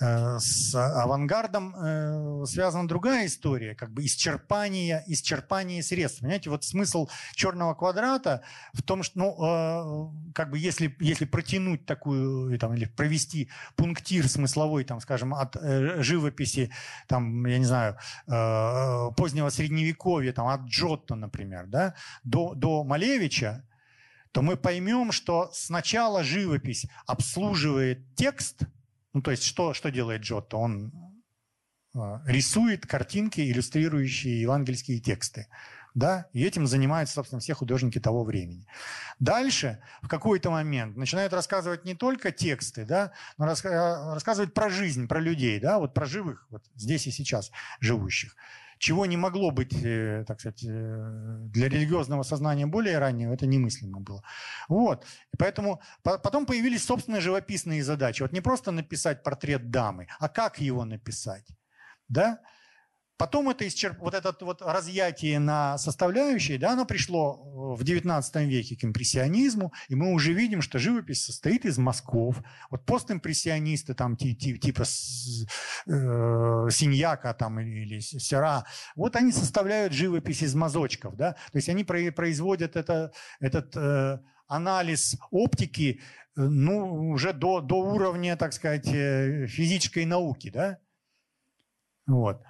Э, 0.00 0.38
с 0.38 0.74
авангардом 0.74 1.74
э, 1.74 2.44
связана 2.46 2.86
другая 2.86 3.26
история, 3.26 3.74
как 3.74 3.90
бы 3.90 4.04
исчерпание, 4.04 5.02
исчерпание 5.06 5.82
средств. 5.82 6.20
Понимаете, 6.20 6.50
вот 6.50 6.64
смысл 6.64 7.08
черного 7.34 7.74
квадрата 7.74 8.42
в 8.74 8.82
том, 8.82 9.02
что, 9.02 9.18
ну, 9.18 10.10
э, 10.28 10.32
как 10.34 10.50
бы, 10.50 10.58
если, 10.58 10.94
если 11.00 11.24
протянуть 11.24 11.86
такую, 11.86 12.58
там, 12.58 12.74
или 12.74 12.84
провести 12.84 13.48
пунктир 13.76 14.28
смысловой, 14.28 14.84
там, 14.84 15.00
скажем, 15.00 15.32
от 15.34 15.56
живописи, 15.98 16.70
там, 17.08 17.46
я 17.46 17.58
не 17.58 17.64
знаю, 17.64 17.96
Э, 18.26 18.41
позднего 19.16 19.50
средневековья, 19.50 20.32
там, 20.32 20.48
от 20.48 20.62
Джотто, 20.62 21.14
например, 21.14 21.66
да, 21.66 21.94
до, 22.24 22.54
до 22.54 22.84
Малевича, 22.84 23.66
то 24.32 24.42
мы 24.42 24.56
поймем, 24.56 25.12
что 25.12 25.50
сначала 25.52 26.24
живопись 26.24 26.86
обслуживает 27.06 28.14
текст, 28.14 28.62
ну 29.12 29.20
то 29.20 29.30
есть 29.30 29.44
что, 29.44 29.74
что 29.74 29.90
делает 29.90 30.22
Джотто? 30.22 30.56
Он 30.56 30.92
э, 31.94 31.98
рисует 32.26 32.86
картинки, 32.86 33.40
иллюстрирующие 33.40 34.40
евангельские 34.40 35.00
тексты. 35.00 35.48
Да? 35.94 36.26
И 36.32 36.44
этим 36.44 36.66
занимаются, 36.66 37.14
собственно, 37.14 37.40
все 37.40 37.54
художники 37.54 38.00
того 38.00 38.24
времени. 38.24 38.66
Дальше, 39.18 39.78
в 40.00 40.08
какой-то 40.08 40.50
момент, 40.50 40.96
начинают 40.96 41.32
рассказывать 41.32 41.84
не 41.84 41.94
только 41.94 42.32
тексты, 42.32 42.84
да, 42.84 43.12
но 43.38 43.46
э, 43.46 44.14
рассказывать 44.14 44.54
про 44.54 44.70
жизнь, 44.70 45.06
про 45.06 45.20
людей, 45.20 45.60
да, 45.60 45.78
вот 45.78 45.94
про 45.94 46.06
живых, 46.06 46.46
вот 46.50 46.64
здесь 46.74 47.06
и 47.06 47.10
сейчас 47.10 47.50
живущих. 47.80 48.34
Чего 48.78 49.06
не 49.06 49.16
могло 49.16 49.52
быть, 49.52 49.74
э, 49.84 50.24
так 50.26 50.40
сказать, 50.40 50.64
э, 50.64 51.36
для 51.52 51.68
религиозного 51.68 52.24
сознания 52.24 52.66
более 52.66 52.98
раннего, 52.98 53.32
это 53.32 53.46
немыслимо 53.46 54.00
было. 54.00 54.24
Вот. 54.68 55.06
Поэтому 55.38 55.80
потом 56.02 56.46
появились 56.46 56.84
собственные 56.84 57.20
живописные 57.20 57.84
задачи. 57.84 58.22
Вот 58.22 58.32
не 58.32 58.40
просто 58.40 58.72
написать 58.72 59.22
портрет 59.22 59.70
дамы, 59.70 60.08
а 60.18 60.28
как 60.28 60.58
его 60.58 60.84
написать. 60.84 61.46
Да? 62.08 62.40
Потом 63.22 63.48
это 63.50 63.68
исчерп... 63.68 64.00
вот 64.00 64.14
это 64.14 64.34
вот 64.40 64.62
разъятие 64.62 65.38
на 65.38 65.78
составляющие, 65.78 66.58
да, 66.58 66.72
оно 66.72 66.84
пришло 66.84 67.76
в 67.76 67.80
XIX 67.84 68.46
веке 68.46 68.76
к 68.76 68.82
импрессионизму, 68.82 69.72
и 69.86 69.94
мы 69.94 70.12
уже 70.12 70.32
видим, 70.32 70.60
что 70.60 70.80
живопись 70.80 71.26
состоит 71.26 71.64
из 71.64 71.78
мазков. 71.78 72.42
Вот 72.68 72.84
постимпрессионисты, 72.84 73.94
там, 73.94 74.16
типа 74.16 74.82
э, 74.82 76.68
Синьяка 76.72 77.32
там, 77.34 77.60
или 77.60 78.00
Сера, 78.00 78.64
вот 78.96 79.14
они 79.14 79.30
составляют 79.30 79.92
живопись 79.92 80.42
из 80.42 80.56
мазочков. 80.56 81.14
Да? 81.14 81.34
То 81.52 81.58
есть 81.58 81.68
они 81.68 81.84
производят 81.84 82.74
это, 82.74 83.12
этот 83.38 83.76
э, 83.76 84.18
анализ 84.48 85.16
оптики 85.30 86.00
э, 86.36 86.40
ну, 86.40 87.10
уже 87.10 87.32
до, 87.32 87.60
до 87.60 87.76
уровня, 87.76 88.36
так 88.36 88.52
сказать, 88.52 88.88
э, 88.88 89.46
физической 89.46 90.06
науки. 90.06 90.50
Да? 90.50 90.80
Вот. 92.08 92.42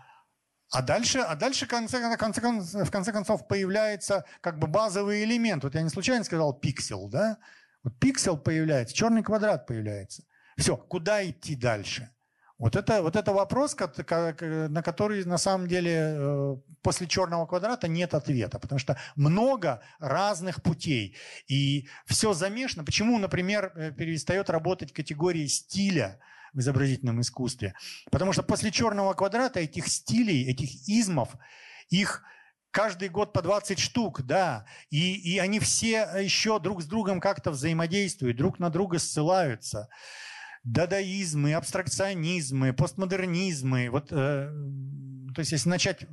А 0.73 0.81
дальше, 0.81 1.19
а 1.19 1.37
дальше 1.37 1.67
в, 1.67 1.69
конце, 1.69 2.17
конце, 2.17 2.85
в 2.85 2.91
конце 2.91 3.13
концов 3.13 3.47
появляется 3.47 4.25
как 4.41 4.59
бы 4.59 4.67
базовый 4.67 5.23
элемент. 5.23 5.65
Вот 5.65 5.75
я 5.75 5.83
не 5.83 5.91
случайно 5.91 6.25
сказал 6.25 6.55
пиксель, 6.55 7.11
да? 7.11 7.37
Вот 7.85 7.99
пиксель 7.99 8.39
появляется, 8.39 8.95
черный 8.95 9.23
квадрат 9.23 9.67
появляется. 9.67 10.25
Все, 10.57 10.77
куда 10.77 11.29
идти 11.29 11.57
дальше? 11.57 12.11
Вот 12.57 12.77
это, 12.77 13.03
вот 13.03 13.17
это 13.17 13.33
вопрос, 13.33 13.77
на 13.77 14.83
который 14.83 15.25
на 15.25 15.37
самом 15.37 15.67
деле 15.67 16.15
э, 16.17 16.57
после 16.81 17.07
черного 17.07 17.45
квадрата 17.45 17.89
нет 17.89 18.15
ответа, 18.15 18.59
потому 18.59 18.79
что 18.79 18.97
много 19.17 19.83
разных 19.99 20.63
путей. 20.63 21.17
И 21.49 21.89
все 22.07 22.33
замешано. 22.35 22.85
Почему, 22.85 23.19
например, 23.19 23.73
э, 23.75 23.91
перестает 23.91 24.49
работать 24.49 24.93
категория 24.93 25.49
стиля? 25.49 26.21
В 26.53 26.61
изобразительном 26.61 27.21
искусстве. 27.21 27.75
Потому 28.11 28.33
что 28.33 28.43
после 28.43 28.71
черного 28.71 29.15
квадрата 29.15 29.61
этих 29.61 29.89
стилей, 29.89 30.49
этих 30.51 30.89
измов, 30.89 31.31
их 31.89 32.23
каждый 32.71 33.09
год 33.09 33.33
по 33.33 33.43
20 33.43 33.79
штук, 33.79 34.23
да, 34.23 34.67
и, 34.91 35.15
и 35.15 35.39
они 35.39 35.61
все 35.61 36.09
еще 36.21 36.59
друг 36.59 36.83
с 36.83 36.87
другом 36.87 37.21
как-то 37.21 37.51
взаимодействуют, 37.51 38.37
друг 38.37 38.59
на 38.59 38.71
друга 38.71 38.99
ссылаются. 38.99 39.89
Дадаизмы, 40.65 41.55
абстракционизмы, 41.55 42.73
постмодернизмы. 42.73 43.91
Вот, 43.91 44.13
э, 44.13 44.49
то 45.35 45.39
есть 45.39 45.53
если 45.53 45.69
начать 45.69 46.07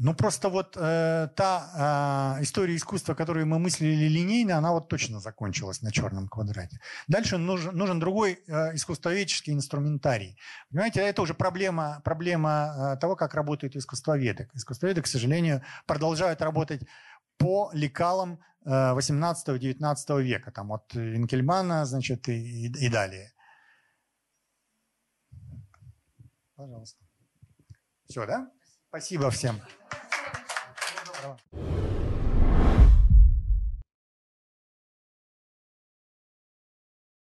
Ну, 0.00 0.14
просто 0.14 0.48
вот 0.48 0.76
э, 0.76 1.28
та 1.34 2.36
э, 2.38 2.42
история 2.42 2.76
искусства, 2.76 3.14
которую 3.14 3.46
мы 3.46 3.58
мыслили 3.58 4.08
линейно, 4.08 4.56
она 4.56 4.70
вот 4.70 4.88
точно 4.88 5.18
закончилась 5.18 5.82
на 5.82 5.90
черном 5.90 6.28
квадрате. 6.28 6.78
Дальше 7.08 7.36
нужен, 7.36 7.76
нужен 7.76 7.98
другой 7.98 8.38
э, 8.46 8.74
искусствоведческий 8.76 9.52
инструментарий. 9.52 10.38
Понимаете, 10.70 11.00
это 11.00 11.20
уже 11.20 11.34
проблема, 11.34 12.00
проблема 12.04 12.94
э, 12.94 13.00
того, 13.00 13.16
как 13.16 13.34
работают 13.34 13.74
искусствоведы. 13.74 14.48
Искусствоведы, 14.54 15.02
к 15.02 15.08
сожалению, 15.08 15.62
продолжают 15.84 16.42
работать 16.42 16.82
по 17.36 17.70
лекалам 17.72 18.38
э, 18.64 18.70
18-19 18.70 20.22
века, 20.22 20.52
там 20.52 20.70
от 20.70 20.94
Винкельмана, 20.94 21.84
значит, 21.84 22.28
и, 22.28 22.66
и 22.66 22.88
далее. 22.88 23.32
Пожалуйста. 26.54 27.04
Все, 28.06 28.26
да? 28.26 28.48
Спасибо 28.88 29.30
всем. 29.30 29.60
Спасибо. 31.20 31.97